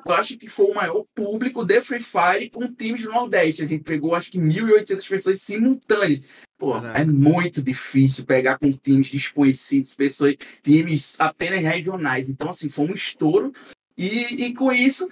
eu 0.07 0.13
acho 0.13 0.37
que 0.39 0.49
foi 0.49 0.67
o 0.67 0.75
maior 0.75 1.05
público 1.15 1.65
de 1.65 1.81
Free 1.83 2.01
Fire 2.01 2.49
com 2.51 2.73
times 2.73 3.03
do 3.03 3.11
Nordeste. 3.11 3.65
A 3.65 3.67
gente 3.67 3.85
pegou 3.85 4.15
acho 4.15 4.31
que 4.31 4.39
1.800 4.39 5.09
pessoas 5.09 5.43
simultâneas. 5.43 6.23
Pô, 6.57 6.73
Caraca. 6.73 7.01
é 7.01 7.05
muito 7.05 7.63
difícil 7.63 8.25
pegar 8.25 8.59
com 8.59 8.73
times 8.73 9.11
desconhecidos, 9.11 9.95
pessoas, 9.95 10.35
times 10.63 11.15
apenas 11.21 11.63
regionais. 11.63 12.29
Então, 12.29 12.49
assim, 12.49 12.69
foi 12.69 12.87
um 12.87 12.95
estouro. 12.95 13.53
E, 13.97 14.47
e, 14.47 14.55
com 14.55 14.73
isso, 14.73 15.09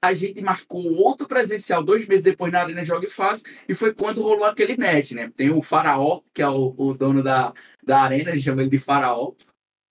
a 0.00 0.12
gente 0.12 0.42
marcou 0.42 0.94
outro 0.94 1.26
presencial 1.26 1.82
dois 1.82 2.06
meses 2.06 2.22
depois 2.22 2.52
na 2.52 2.60
Arena 2.60 2.84
Jogue 2.84 3.06
Fácil, 3.08 3.46
e 3.66 3.72
foi 3.72 3.94
quando 3.94 4.22
rolou 4.22 4.44
aquele 4.44 4.76
match, 4.76 5.12
né? 5.12 5.32
Tem 5.34 5.50
o 5.50 5.62
Faraó, 5.62 6.20
que 6.34 6.42
é 6.42 6.48
o, 6.48 6.74
o 6.76 6.92
dono 6.92 7.22
da, 7.22 7.54
da 7.82 8.02
arena, 8.02 8.30
a 8.30 8.34
gente 8.34 8.44
chama 8.44 8.60
ele 8.60 8.70
de 8.70 8.78
Faraó, 8.78 9.32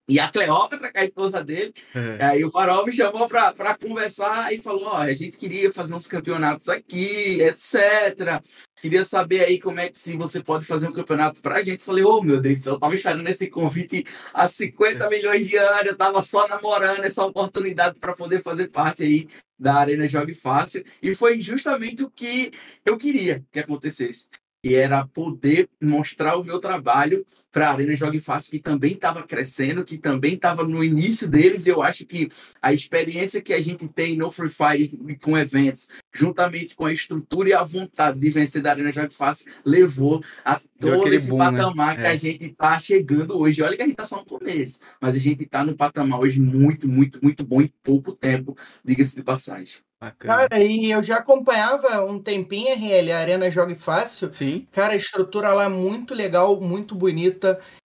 e 0.10 0.20
a 0.20 0.28
Cleópatra, 0.28 0.92
que 0.92 0.98
é 0.98 1.02
a 1.02 1.06
esposa 1.06 1.44
dele, 1.44 1.72
é. 1.94 2.26
aí 2.26 2.44
o 2.44 2.50
Farol 2.50 2.84
me 2.84 2.92
chamou 2.92 3.28
para 3.28 3.78
conversar 3.78 4.52
e 4.52 4.58
falou: 4.58 4.86
ó, 4.86 4.98
a 4.98 5.14
gente 5.14 5.38
queria 5.38 5.72
fazer 5.72 5.94
uns 5.94 6.08
campeonatos 6.08 6.68
aqui, 6.68 7.40
etc. 7.42 8.42
Queria 8.82 9.04
saber 9.04 9.42
aí 9.42 9.60
como 9.60 9.80
é 9.80 9.90
que 9.90 10.00
se 10.00 10.18
você 10.18 10.42
pode 10.42 10.66
fazer 10.66 10.88
um 10.88 10.94
campeonato 10.94 11.42
para 11.42 11.56
a 11.56 11.62
gente. 11.62 11.84
Falei, 11.84 12.04
ô 12.04 12.18
oh, 12.18 12.24
meu 12.24 12.42
Deus 12.42 12.66
eu 12.66 12.80
tava 12.80 12.96
esperando 12.96 13.28
esse 13.28 13.48
convite 13.48 14.04
há 14.34 14.48
50 14.48 15.04
é. 15.04 15.10
milhões 15.10 15.48
de 15.48 15.58
anos, 15.58 15.86
eu 15.86 15.98
tava 15.98 16.22
só 16.22 16.48
namorando 16.48 17.04
essa 17.04 17.24
oportunidade 17.24 18.00
para 18.00 18.14
poder 18.14 18.42
fazer 18.42 18.70
parte 18.70 19.04
aí 19.04 19.28
da 19.60 19.76
Arena 19.76 20.08
Jogue 20.08 20.34
Fácil. 20.34 20.84
E 21.04 21.14
foi 21.14 21.40
justamente 21.40 22.04
o 22.04 22.10
que 22.10 22.52
eu 22.84 22.98
queria 22.98 23.44
que 23.52 23.60
acontecesse 23.60 24.28
que 24.64 24.76
era 24.76 25.08
poder 25.08 25.70
mostrar 25.82 26.36
o 26.36 26.44
meu 26.44 26.60
trabalho 26.60 27.26
para 27.52 27.70
a 27.70 27.74
Arena 27.74 27.96
Jogue 27.96 28.20
Fácil, 28.20 28.52
que 28.52 28.60
também 28.60 28.94
estava 28.94 29.24
crescendo, 29.24 29.84
que 29.84 29.98
também 29.98 30.36
estava 30.36 30.64
no 30.64 30.84
início 30.84 31.28
deles. 31.28 31.66
Eu 31.66 31.82
acho 31.82 32.06
que 32.06 32.30
a 32.62 32.74
experiência 32.74 33.42
que 33.42 33.54
a 33.54 33.62
gente 33.62 33.88
tem 33.88 34.18
no 34.18 34.32
Free 34.32 34.50
Fire 34.50 35.18
com 35.22 35.38
eventos, 35.38 35.88
juntamente 36.14 36.76
com 36.76 36.86
a 36.86 36.94
estrutura 36.94 37.50
e 37.50 37.54
a 37.54 37.64
vontade 37.64 38.20
de 38.20 38.30
vencer 38.30 38.62
da 38.62 38.72
Arena 38.72 38.92
Jogue 38.92 39.14
Fácil, 39.14 39.52
levou 39.66 40.24
a 40.46 40.62
todo 40.80 41.14
esse 41.14 41.30
boom, 41.30 41.38
né? 41.38 41.52
patamar 41.52 41.96
né? 41.96 42.02
que 42.02 42.08
é. 42.08 42.12
a 42.12 42.16
gente 42.16 42.46
está 42.46 42.80
chegando 42.80 43.38
hoje. 43.38 43.62
Olha 43.62 43.76
que 43.76 43.84
a 43.84 43.86
gente 43.86 43.94
está 43.94 44.06
só 44.06 44.18
no 44.18 44.26
começo, 44.26 44.80
mas 45.02 45.16
a 45.16 45.20
gente 45.20 45.44
está 45.44 45.64
no 45.64 45.76
patamar 45.76 46.20
hoje 46.20 46.40
muito, 46.40 46.88
muito, 46.88 47.20
muito 47.22 47.46
bom 47.46 47.62
em 47.62 47.72
pouco 47.84 48.14
tempo, 48.14 48.58
diga-se 48.84 49.16
de 49.16 49.24
passagem. 49.24 49.78
Bacana. 50.02 50.48
Cara, 50.48 50.64
e 50.64 50.90
eu 50.90 51.04
já 51.04 51.18
acompanhava 51.18 52.06
um 52.06 52.20
tempinho 52.20 52.74
RL, 52.74 53.12
a 53.12 53.20
Arena 53.20 53.52
Jogue 53.52 53.76
Fácil. 53.76 54.32
Sim. 54.32 54.66
Cara, 54.72 54.94
a 54.94 54.96
estrutura 54.96 55.52
lá 55.52 55.66
é 55.66 55.70
muito 55.70 56.16
legal, 56.16 56.62
muito 56.62 56.96
bonita 56.96 57.39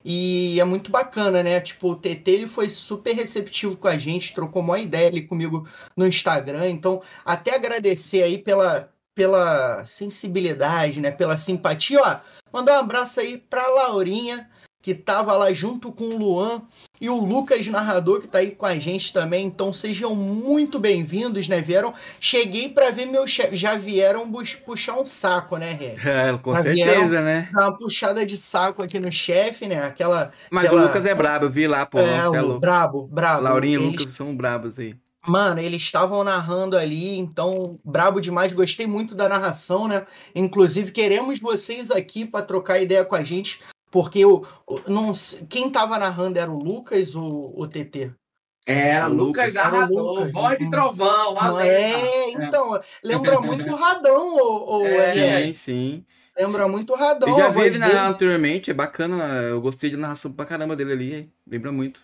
e 0.04 0.58
é 0.60 0.64
muito 0.64 0.90
bacana, 0.90 1.42
né? 1.42 1.60
Tipo, 1.60 1.92
o 1.92 1.96
TT 1.96 2.30
ele 2.30 2.46
foi 2.46 2.68
super 2.68 3.14
receptivo 3.14 3.76
com 3.76 3.88
a 3.88 3.96
gente, 3.98 4.34
trocou 4.34 4.62
uma 4.62 4.78
ideia 4.78 5.08
ali 5.08 5.26
comigo 5.26 5.66
no 5.96 6.06
Instagram. 6.06 6.68
Então, 6.68 7.02
até 7.24 7.54
agradecer 7.54 8.22
aí 8.22 8.38
pela, 8.38 8.88
pela 9.14 9.84
sensibilidade, 9.86 11.00
né? 11.00 11.10
Pela 11.10 11.36
simpatia. 11.36 12.00
Ó, 12.00 12.16
mandar 12.52 12.76
um 12.76 12.80
abraço 12.80 13.20
aí 13.20 13.38
pra 13.38 13.66
Laurinha 13.68 14.48
que 14.84 14.92
tava 14.92 15.34
lá 15.34 15.50
junto 15.50 15.90
com 15.90 16.04
o 16.04 16.18
Luan 16.18 16.60
e 17.00 17.08
o 17.08 17.18
Lucas 17.18 17.66
narrador 17.68 18.20
que 18.20 18.28
tá 18.28 18.36
aí 18.36 18.50
com 18.50 18.66
a 18.66 18.78
gente 18.78 19.14
também. 19.14 19.46
Então 19.46 19.72
sejam 19.72 20.14
muito 20.14 20.78
bem-vindos, 20.78 21.48
né? 21.48 21.62
Vieram, 21.62 21.94
cheguei 22.20 22.68
para 22.68 22.90
ver 22.90 23.06
meu 23.06 23.26
chefe, 23.26 23.56
já 23.56 23.78
vieram 23.78 24.30
puxar 24.66 24.98
um 24.98 25.04
saco, 25.06 25.56
né, 25.56 25.72
Ré? 25.72 25.94
É, 26.04 26.36
com 26.36 26.52
já 26.52 26.60
certeza, 26.62 27.22
né? 27.22 27.48
Dar 27.54 27.70
uma 27.70 27.78
puxada 27.78 28.26
de 28.26 28.36
saco 28.36 28.82
aqui 28.82 29.00
no 29.00 29.10
chefe, 29.10 29.66
né? 29.66 29.82
Aquela 29.86 30.30
Mas 30.50 30.66
aquela... 30.66 30.82
o 30.82 30.84
Lucas 30.84 31.06
é 31.06 31.14
brabo, 31.14 31.46
eu 31.46 31.50
vi 31.50 31.66
lá, 31.66 31.86
pô. 31.86 31.98
É, 31.98 32.28
o 32.28 32.56
é 32.56 32.58
brabo, 32.58 33.06
brabo. 33.06 33.42
Laurinho 33.42 33.80
e 33.80 33.86
Lucas 33.86 34.12
são 34.12 34.36
brabos 34.36 34.78
aí. 34.78 34.94
Mano, 35.26 35.60
eles 35.60 35.80
estavam 35.80 36.22
narrando 36.22 36.76
ali, 36.76 37.18
então 37.18 37.80
brabo 37.82 38.20
demais. 38.20 38.52
Gostei 38.52 38.86
muito 38.86 39.14
da 39.14 39.30
narração, 39.30 39.88
né? 39.88 40.04
Inclusive, 40.34 40.92
queremos 40.92 41.40
vocês 41.40 41.90
aqui 41.90 42.26
para 42.26 42.44
trocar 42.44 42.78
ideia 42.78 43.04
com 43.04 43.14
a 43.14 43.24
gente, 43.24 43.58
porque 43.94 44.26
o, 44.26 44.44
o 44.66 44.80
não, 44.90 45.12
quem 45.48 45.70
tava 45.70 46.00
narrando 46.00 46.36
era 46.36 46.50
o 46.50 46.58
Lucas 46.58 47.14
ou 47.14 47.54
o 47.56 47.64
TT? 47.64 48.12
Era 48.66 49.08
o 49.08 49.14
Lucas 49.14 49.54
narrador, 49.54 50.32
voz 50.32 50.58
de 50.58 50.68
trovão. 50.68 51.34
Não 51.34 51.60
é, 51.60 52.28
então, 52.30 52.80
lembra 53.04 53.38
muito 53.40 53.72
o 53.72 53.76
Radão, 53.76 54.36
o, 54.36 54.78
o 54.78 54.84
é, 54.84 55.12
Sim, 55.12 55.54
sim. 55.54 56.06
Lembra 56.36 56.66
muito 56.66 56.92
o 56.92 56.96
Radão. 56.96 57.28
Eu 57.28 57.36
já 57.36 57.48
vi 57.50 57.60
ele 57.60 57.78
narrar 57.78 58.08
anteriormente, 58.08 58.72
é 58.72 58.74
bacana, 58.74 59.42
eu 59.42 59.60
gostei 59.60 59.90
de 59.90 59.96
narração 59.96 60.32
pra 60.32 60.44
caramba 60.44 60.74
dele 60.74 60.92
ali, 60.92 61.32
lembra 61.46 61.70
muito. 61.70 62.00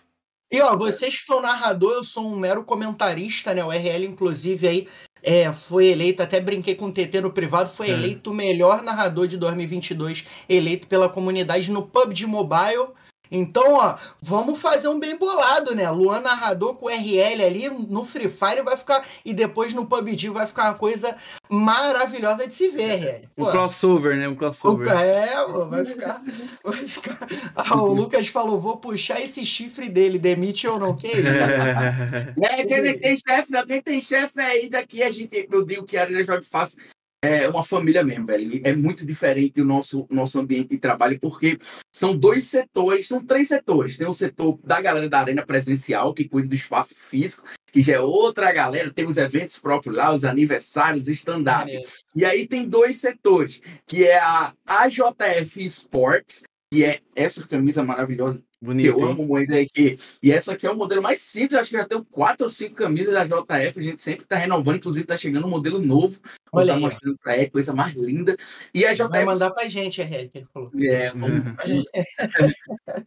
E 0.49 0.61
ó, 0.61 0.77
vocês 0.77 1.17
que 1.17 1.21
são 1.21 1.41
narrador, 1.41 1.91
eu 1.91 2.05
sou 2.05 2.25
um 2.25 2.37
mero 2.37 2.63
comentarista, 2.63 3.53
né? 3.53 3.65
O 3.65 3.71
RL, 3.71 4.05
inclusive, 4.05 4.65
aí 4.65 4.87
é, 5.23 5.51
foi 5.53 5.87
eleito, 5.87 6.21
até 6.21 6.39
brinquei 6.39 6.75
com 6.75 6.85
o 6.85 6.91
TT 6.91 7.21
no 7.21 7.31
privado, 7.31 7.69
foi 7.69 7.89
é. 7.89 7.91
eleito 7.91 8.31
o 8.31 8.33
melhor 8.33 8.81
narrador 8.81 9.27
de 9.27 9.37
2022, 9.37 10.25
eleito 10.49 10.87
pela 10.87 11.09
comunidade 11.09 11.71
no 11.71 11.83
PUBG 11.83 12.25
Mobile. 12.25 12.89
Então, 13.31 13.73
ó, 13.73 13.95
vamos 14.21 14.61
fazer 14.61 14.89
um 14.89 14.99
bem 14.99 15.17
bolado, 15.17 15.73
né? 15.73 15.89
Luan 15.89 16.19
narrador 16.19 16.75
com 16.75 16.89
RL 16.89 17.43
ali 17.43 17.69
no 17.69 18.03
Free 18.03 18.27
Fire 18.27 18.61
vai 18.63 18.75
ficar. 18.75 19.03
E 19.23 19.33
depois 19.33 19.73
no 19.73 19.85
PUBG 19.85 20.29
vai 20.29 20.45
ficar 20.45 20.65
uma 20.65 20.73
coisa 20.77 21.15
maravilhosa 21.49 22.47
de 22.47 22.53
se 22.53 22.69
ver, 22.69 22.97
RL. 22.97 23.29
Um 23.37 23.45
crossover, 23.45 24.17
né? 24.17 24.27
Um 24.27 24.35
crossover. 24.35 24.87
É, 24.91 25.45
vai 25.69 25.85
ficar. 25.85 26.21
Vai 26.63 26.77
ficar. 26.77 27.17
Ah, 27.55 27.81
o 27.81 27.93
Lucas 27.93 28.27
falou: 28.27 28.59
vou 28.59 28.77
puxar 28.77 29.19
esse 29.19 29.45
chifre 29.45 29.89
dele, 29.89 30.19
demite 30.19 30.67
ou 30.67 30.79
não 30.79 30.95
quer? 30.95 31.17
é, 32.41 32.65
quem 32.65 32.99
tem 32.99 33.17
chefe, 33.17 33.51
não. 33.51 33.65
Quem 33.65 33.81
tem 33.81 34.01
chefe 34.01 34.39
aí 34.39 34.69
daqui, 34.69 35.01
a 35.01 35.11
gente. 35.11 35.47
Eu 35.49 35.63
digo 35.63 35.85
que 35.85 35.97
a 35.97 36.01
Arena 36.01 36.23
Joga 36.23 36.43
Fácil 36.43 36.81
é 37.23 37.47
uma 37.47 37.63
família 37.63 38.03
mesmo, 38.03 38.25
velho. 38.25 38.61
É 38.63 38.75
muito 38.75 39.05
diferente 39.05 39.61
o 39.61 39.65
nosso, 39.65 40.07
nosso 40.09 40.39
ambiente 40.39 40.69
de 40.69 40.77
trabalho, 40.77 41.19
porque 41.19 41.59
são 41.93 42.17
dois 42.17 42.45
setores, 42.45 43.07
são 43.07 43.23
três 43.23 43.47
setores. 43.47 43.97
Tem 43.97 44.07
o 44.07 44.13
setor 44.13 44.59
da 44.63 44.81
galera 44.81 45.07
da 45.07 45.19
arena 45.19 45.45
presencial, 45.45 46.13
que 46.13 46.27
cuida 46.27 46.47
do 46.47 46.55
espaço 46.55 46.95
físico, 46.95 47.47
que 47.71 47.83
já 47.83 47.95
é 47.95 47.99
outra 47.99 48.51
galera, 48.51 48.91
tem 48.91 49.05
os 49.05 49.17
eventos 49.17 49.57
próprios 49.59 49.95
lá, 49.95 50.11
os 50.11 50.25
aniversários, 50.25 51.07
stand-up. 51.07 51.71
É. 51.71 51.83
E 52.15 52.25
aí 52.25 52.47
tem 52.47 52.67
dois 52.67 52.97
setores, 52.97 53.61
que 53.85 54.03
é 54.03 54.19
a 54.19 54.53
AJF 54.65 55.63
Sports, 55.63 56.43
que 56.73 56.83
é 56.83 57.01
essa 57.15 57.45
camisa 57.47 57.83
maravilhosa 57.83 58.41
Bonito, 58.61 58.99
eu 58.99 59.09
amo 59.09 59.25
muito 59.25 59.51
aqui. 59.55 59.97
E 60.21 60.31
essa 60.31 60.53
aqui 60.53 60.67
é 60.67 60.71
o 60.71 60.75
modelo 60.75 61.01
mais 61.01 61.19
simples, 61.19 61.59
acho 61.59 61.71
que 61.71 61.77
já 61.77 61.85
tenho 61.85 62.05
quatro 62.05 62.43
ou 62.43 62.49
cinco 62.49 62.75
camisas 62.75 63.11
da 63.11 63.25
JF, 63.25 63.79
a 63.79 63.81
gente 63.81 64.01
sempre 64.03 64.23
está 64.23 64.35
renovando, 64.35 64.75
inclusive 64.75 65.03
está 65.03 65.17
chegando 65.17 65.47
um 65.47 65.49
modelo 65.49 65.79
novo. 65.79 66.19
Olha 66.53 66.73
tá 66.73 66.79
mostrando 66.79 67.17
para 67.17 67.37
ele, 67.37 67.49
coisa 67.49 67.73
mais 67.73 67.95
linda. 67.95 68.37
E 68.73 68.85
a 68.85 68.93
JF. 68.93 69.09
Vai 69.09 69.25
mandar 69.25 69.51
pra 69.51 69.67
gente, 69.67 70.01
é 70.01 70.05
que 70.05 70.37
ele 70.37 70.47
falou. 70.53 70.69
É, 70.75 71.09
vamos... 71.11 71.45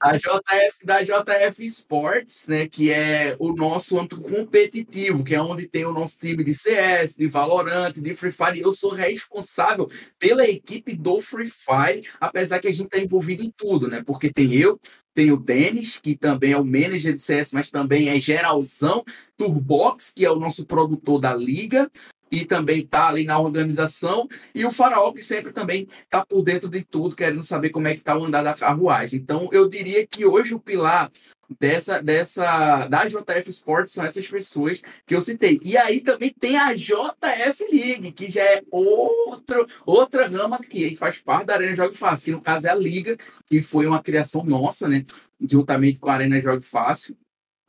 a 0.00 0.16
JF 0.16 0.84
da 0.84 1.02
JF 1.02 1.66
Sports, 1.66 2.48
né? 2.48 2.66
Que 2.66 2.90
é 2.90 3.36
o 3.38 3.52
nosso 3.54 3.98
âmbito 3.98 4.20
competitivo, 4.20 5.22
que 5.22 5.34
é 5.34 5.42
onde 5.42 5.68
tem 5.68 5.84
o 5.84 5.92
nosso 5.92 6.18
time 6.18 6.42
de 6.42 6.54
CS, 6.54 7.14
de 7.14 7.28
Valorant, 7.28 7.92
de 7.92 8.14
Free 8.14 8.32
Fire. 8.32 8.60
Eu 8.60 8.72
sou 8.72 8.92
responsável 8.92 9.90
pela 10.18 10.48
equipe 10.48 10.96
do 10.96 11.20
Free 11.20 11.50
Fire, 11.50 12.08
apesar 12.18 12.58
que 12.58 12.68
a 12.68 12.72
gente 12.72 12.86
está 12.86 12.98
envolvido 12.98 13.42
em 13.42 13.52
tudo, 13.54 13.86
né? 13.88 14.02
Porque 14.04 14.32
tem 14.32 14.54
eu, 14.54 14.80
tem 15.14 15.30
o 15.30 15.36
Denis, 15.36 15.96
que 15.96 16.16
também 16.16 16.52
é 16.52 16.58
o 16.58 16.64
manager 16.64 17.14
de 17.14 17.20
CS, 17.20 17.52
mas 17.52 17.70
também 17.70 18.08
é 18.08 18.18
geralzão. 18.18 19.04
Turbox, 19.36 20.12
que 20.12 20.24
é 20.24 20.30
o 20.30 20.38
nosso 20.38 20.66
produtor 20.66 21.20
da 21.20 21.34
liga 21.34 21.90
e 22.30 22.44
também 22.44 22.80
está 22.80 23.08
ali 23.08 23.24
na 23.24 23.38
organização, 23.38 24.28
e 24.54 24.64
o 24.64 24.72
Faraó, 24.72 25.12
que 25.12 25.22
sempre 25.22 25.52
também 25.52 25.86
está 26.02 26.24
por 26.24 26.42
dentro 26.42 26.68
de 26.68 26.82
tudo, 26.82 27.14
querendo 27.14 27.42
saber 27.42 27.70
como 27.70 27.88
é 27.88 27.92
que 27.92 28.00
está 28.00 28.16
o 28.16 28.24
andar 28.24 28.42
da 28.42 28.54
carruagem. 28.54 29.20
Então, 29.20 29.48
eu 29.52 29.68
diria 29.68 30.06
que 30.06 30.26
hoje 30.26 30.54
o 30.54 30.58
pilar 30.58 31.10
dessa, 31.58 32.02
dessa 32.02 32.86
da 32.88 33.06
JF 33.06 33.50
Sports 33.50 33.92
são 33.92 34.04
essas 34.04 34.26
pessoas 34.26 34.82
que 35.06 35.14
eu 35.14 35.20
citei. 35.20 35.60
E 35.62 35.76
aí 35.76 36.00
também 36.00 36.32
tem 36.32 36.56
a 36.56 36.74
JF 36.74 37.64
League, 37.70 38.12
que 38.12 38.30
já 38.30 38.42
é 38.42 38.62
outro, 38.70 39.66
outra 39.84 40.26
rama 40.26 40.58
que 40.58 40.96
faz 40.96 41.18
parte 41.18 41.46
da 41.46 41.54
Arena 41.54 41.74
Jogo 41.74 41.94
Fácil, 41.94 42.24
que 42.24 42.32
no 42.32 42.40
caso 42.40 42.66
é 42.66 42.70
a 42.70 42.74
Liga, 42.74 43.16
que 43.46 43.62
foi 43.62 43.86
uma 43.86 44.02
criação 44.02 44.44
nossa, 44.44 44.88
né? 44.88 45.04
Juntamente 45.40 45.98
com 45.98 46.08
a 46.08 46.14
Arena 46.14 46.40
Jogo 46.40 46.62
Fácil, 46.62 47.16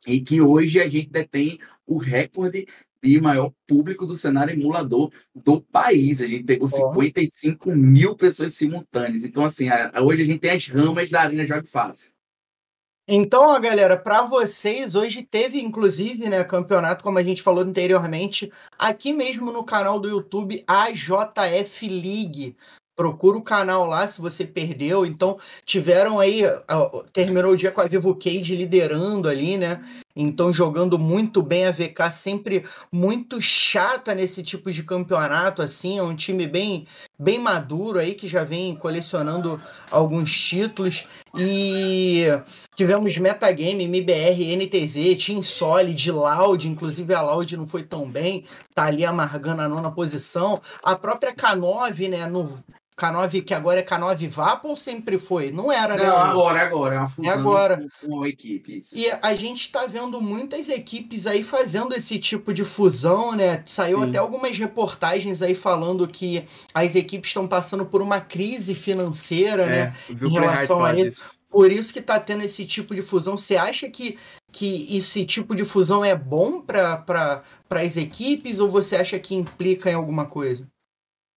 e 0.06 0.20
que 0.20 0.40
hoje 0.40 0.80
a 0.80 0.88
gente 0.88 1.10
detém 1.10 1.58
o 1.86 1.98
recorde 1.98 2.66
de 3.06 3.20
maior 3.20 3.52
público 3.66 4.06
do 4.06 4.14
cenário 4.14 4.52
emulador 4.52 5.10
do 5.34 5.60
país. 5.60 6.20
A 6.20 6.26
gente 6.26 6.44
pegou 6.44 6.66
oh. 6.66 6.68
55 6.68 7.74
mil 7.74 8.16
pessoas 8.16 8.54
simultâneas. 8.54 9.24
Então, 9.24 9.44
assim, 9.44 9.68
hoje 10.02 10.22
a 10.22 10.24
gente 10.26 10.40
tem 10.40 10.50
as 10.50 10.66
ramas 10.68 11.10
da 11.10 11.22
Arena 11.22 11.46
Jogo 11.46 11.66
Fácil. 11.66 12.10
Então, 13.08 13.40
ó, 13.42 13.60
galera, 13.60 13.96
para 13.96 14.24
vocês, 14.24 14.96
hoje 14.96 15.22
teve 15.22 15.60
inclusive, 15.60 16.28
né, 16.28 16.42
campeonato, 16.42 17.04
como 17.04 17.18
a 17.18 17.22
gente 17.22 17.40
falou 17.40 17.62
anteriormente, 17.62 18.50
aqui 18.76 19.12
mesmo 19.12 19.52
no 19.52 19.62
canal 19.62 20.00
do 20.00 20.08
YouTube, 20.08 20.64
a 20.66 20.90
JF 20.90 21.88
League. 21.88 22.56
Procura 22.96 23.36
o 23.36 23.42
canal 23.42 23.86
lá 23.86 24.08
se 24.08 24.20
você 24.20 24.44
perdeu. 24.44 25.06
Então, 25.06 25.38
tiveram 25.64 26.18
aí. 26.18 26.42
Terminou 27.12 27.52
o 27.52 27.56
dia 27.56 27.70
com 27.70 27.82
a 27.82 27.86
Vivo 27.86 28.14
Cage 28.16 28.56
liderando 28.56 29.28
ali, 29.28 29.58
né? 29.58 29.78
Então, 30.16 30.50
jogando 30.50 30.98
muito 30.98 31.42
bem 31.42 31.66
a 31.66 31.70
VK, 31.70 32.10
sempre 32.10 32.64
muito 32.90 33.38
chata 33.40 34.14
nesse 34.14 34.42
tipo 34.42 34.72
de 34.72 34.82
campeonato, 34.82 35.60
assim. 35.60 35.98
É 35.98 36.02
um 36.02 36.16
time 36.16 36.46
bem, 36.46 36.86
bem 37.18 37.38
maduro 37.38 37.98
aí, 37.98 38.14
que 38.14 38.26
já 38.26 38.42
vem 38.42 38.74
colecionando 38.74 39.60
alguns 39.90 40.32
títulos. 40.34 41.04
E 41.38 42.24
tivemos 42.74 43.18
Metagame, 43.18 43.84
MBR, 43.84 44.56
NTZ, 44.56 45.24
Team 45.24 45.42
Solid, 45.42 46.10
Loud. 46.10 46.66
Inclusive, 46.66 47.12
a 47.12 47.20
Loud 47.20 47.54
não 47.54 47.66
foi 47.66 47.82
tão 47.82 48.10
bem, 48.10 48.42
tá 48.74 48.84
ali 48.84 49.04
amargando 49.04 49.60
a 49.60 49.68
nona 49.68 49.90
posição. 49.90 50.58
A 50.82 50.96
própria 50.96 51.34
K9, 51.34 52.08
né, 52.08 52.26
no 52.26 52.58
K9, 52.98 53.44
que 53.44 53.52
agora 53.52 53.80
é 53.80 53.82
K9 53.82 54.26
Vapo 54.28 54.68
ou 54.68 54.76
sempre 54.76 55.18
foi? 55.18 55.50
Não 55.50 55.70
era, 55.70 55.96
né? 55.96 56.06
Não, 56.06 56.16
agora, 56.16 56.62
agora. 56.62 56.94
É 56.94 56.98
uma 56.98 57.08
fusão 57.08 57.30
é 57.30 57.34
agora. 57.34 57.86
Com, 58.04 58.26
equipes. 58.26 58.92
E 58.92 59.06
a 59.20 59.34
gente 59.34 59.60
está 59.60 59.86
vendo 59.86 60.18
muitas 60.20 60.70
equipes 60.70 61.26
aí 61.26 61.44
fazendo 61.44 61.94
esse 61.94 62.18
tipo 62.18 62.54
de 62.54 62.64
fusão, 62.64 63.36
né? 63.36 63.62
Saiu 63.66 64.02
Sim. 64.02 64.08
até 64.08 64.18
algumas 64.18 64.56
reportagens 64.56 65.42
aí 65.42 65.54
falando 65.54 66.08
que 66.08 66.42
as 66.72 66.94
equipes 66.94 67.30
estão 67.30 67.46
passando 67.46 67.84
por 67.84 68.00
uma 68.00 68.18
crise 68.18 68.74
financeira, 68.74 69.64
é, 69.64 69.66
né? 69.68 69.94
Em 70.10 70.30
relação 70.30 70.82
a 70.82 70.94
isso. 70.94 71.36
Por 71.50 71.70
isso 71.70 71.92
que 71.92 72.00
está 72.00 72.18
tendo 72.18 72.44
esse 72.44 72.64
tipo 72.64 72.94
de 72.94 73.02
fusão. 73.02 73.36
Você 73.36 73.56
acha 73.56 73.88
que, 73.90 74.18
que 74.52 74.96
esse 74.96 75.24
tipo 75.24 75.54
de 75.54 75.64
fusão 75.64 76.04
é 76.04 76.14
bom 76.14 76.62
para 76.62 76.96
pra, 76.98 77.42
as 77.70 77.96
equipes 77.96 78.58
ou 78.58 78.68
você 78.68 78.96
acha 78.96 79.18
que 79.18 79.34
implica 79.34 79.90
em 79.90 79.94
alguma 79.94 80.24
coisa? 80.24 80.66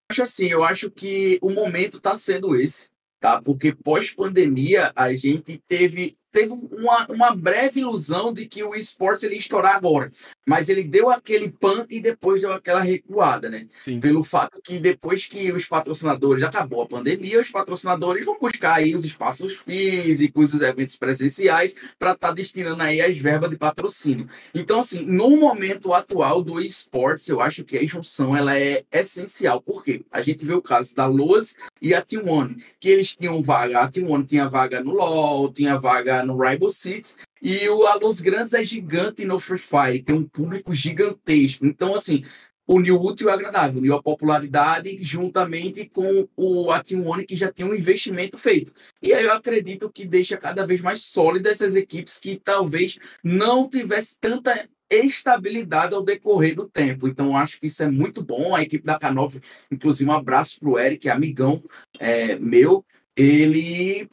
Acho 0.10 0.24
assim, 0.24 0.48
eu 0.48 0.64
acho 0.64 0.90
que 0.90 1.38
o 1.42 1.52
momento 1.52 1.98
está 1.98 2.18
sendo 2.18 2.56
esse, 2.56 2.90
tá? 3.20 3.42
Porque 3.42 3.74
pós-pandemia 3.74 4.92
a 4.96 5.14
gente 5.14 5.62
teve 5.68 6.18
teve 6.32 6.52
uma, 6.52 7.06
uma 7.08 7.36
breve 7.36 7.82
ilusão 7.82 8.34
de 8.34 8.46
que 8.46 8.64
o 8.64 8.76
esporte 8.76 9.26
ele 9.26 9.36
ia 9.36 9.40
estourar 9.40 9.76
agora. 9.76 10.10
Mas 10.48 10.70
ele 10.70 10.84
deu 10.84 11.10
aquele 11.10 11.50
pan 11.50 11.86
e 11.90 12.00
depois 12.00 12.42
deu 12.42 12.52
aquela 12.52 12.82
recuada, 12.82 13.50
né? 13.50 13.68
Sim. 13.82 14.00
Pelo 14.00 14.24
fato 14.24 14.60
que 14.64 14.80
depois 14.80 15.26
que 15.26 15.52
os 15.52 15.66
patrocinadores 15.66 16.44
acabou 16.44 16.82
a 16.82 16.88
pandemia, 16.88 17.40
os 17.40 17.50
patrocinadores 17.50 18.26
vão 18.26 18.40
buscar 18.40 18.76
aí 18.76 18.96
os 18.96 19.06
espaços 19.06 19.54
físicos, 19.54 20.54
os 20.54 20.62
eventos 20.62 20.96
presenciais 20.96 21.74
para 21.98 22.12
estar 22.12 22.30
tá 22.30 22.34
destinando 22.34 22.82
aí 22.82 23.02
as 23.02 23.18
verbas 23.18 23.50
de 23.50 23.58
patrocínio. 23.58 24.28
Então, 24.54 24.80
assim, 24.80 25.06
no 25.06 25.38
momento 25.38 25.94
atual 25.94 26.44
do 26.44 26.60
esportes, 26.60 27.28
eu 27.30 27.42
acho 27.42 27.64
que 27.64 27.78
a 27.78 27.86
junção 27.86 28.36
ela 28.36 28.58
é 28.58 28.84
essencial. 28.92 29.62
Por 29.62 29.84
quê? 29.84 30.04
A 30.12 30.22
gente 30.22 30.46
vê 30.46 30.54
o 30.54 30.62
caso 30.62 30.96
da 30.96 31.06
Loas 31.06 31.56
e 31.82 31.94
a 31.94 32.02
T1, 32.02 32.62
que 32.80 32.90
eles 32.90 33.16
tinham 33.16 33.42
vaga, 33.42 33.82
a 33.82 33.92
T1 33.92 34.26
tinha 34.26 34.48
vaga 34.48 34.84
no 34.84 34.94
LoL, 34.94 35.52
tinha 35.52 35.78
vaga 35.78 36.24
no 36.24 36.38
Rainbow 36.38 36.70
Six. 36.70 37.18
E 37.42 37.70
o 37.70 37.86
A 37.88 37.96
Los 37.96 38.20
Grandes 38.20 38.54
é 38.54 38.64
gigante 38.64 39.24
no 39.24 39.40
Free 39.40 39.58
Fire, 39.58 40.04
tem 40.04 40.16
um 40.16 40.26
público 40.26 40.74
gigantesco. 40.74 41.66
Então, 41.66 41.96
assim, 41.96 42.24
unir 42.70 42.92
o 42.92 43.02
útil 43.02 43.28
e 43.28 43.32
agradável, 43.32 43.80
uniu 43.80 43.96
a 43.96 44.04
popularidade 44.04 45.02
juntamente 45.02 45.86
com 45.86 46.28
o 46.36 46.70
a 46.72 46.84
Team 46.84 47.08
One 47.08 47.26
que 47.26 47.36
já 47.36 47.52
tem 47.52 47.66
um 47.66 47.74
investimento 47.74 48.38
feito. 48.38 48.72
E 49.02 49.12
aí 49.12 49.26
eu 49.26 49.34
acredito 49.34 49.90
que 49.90 50.06
deixa 50.06 50.38
cada 50.38 50.68
vez 50.68 50.80
mais 50.80 51.02
sólidas 51.02 51.54
essas 51.54 51.76
equipes 51.76 52.20
que 52.20 52.36
talvez 52.36 53.00
não 53.24 53.68
tivesse 53.68 54.16
tanta 54.20 54.70
estabilidade 54.90 55.94
ao 55.94 56.04
decorrer 56.04 56.56
do 56.56 56.68
tempo. 56.68 57.08
Então, 57.08 57.38
acho 57.38 57.60
que 57.60 57.68
isso 57.68 57.84
é 57.84 57.90
muito 57.90 58.24
bom. 58.24 58.56
A 58.56 58.62
equipe 58.62 58.86
da 58.86 59.00
K9, 59.00 59.42
inclusive, 59.72 60.10
um 60.10 60.14
abraço 60.14 60.60
para 60.60 60.70
o 60.70 60.80
Eric, 60.80 61.10
amigão 61.10 61.64
é, 62.00 62.38
meu. 62.38 62.86
Ele 63.16 64.08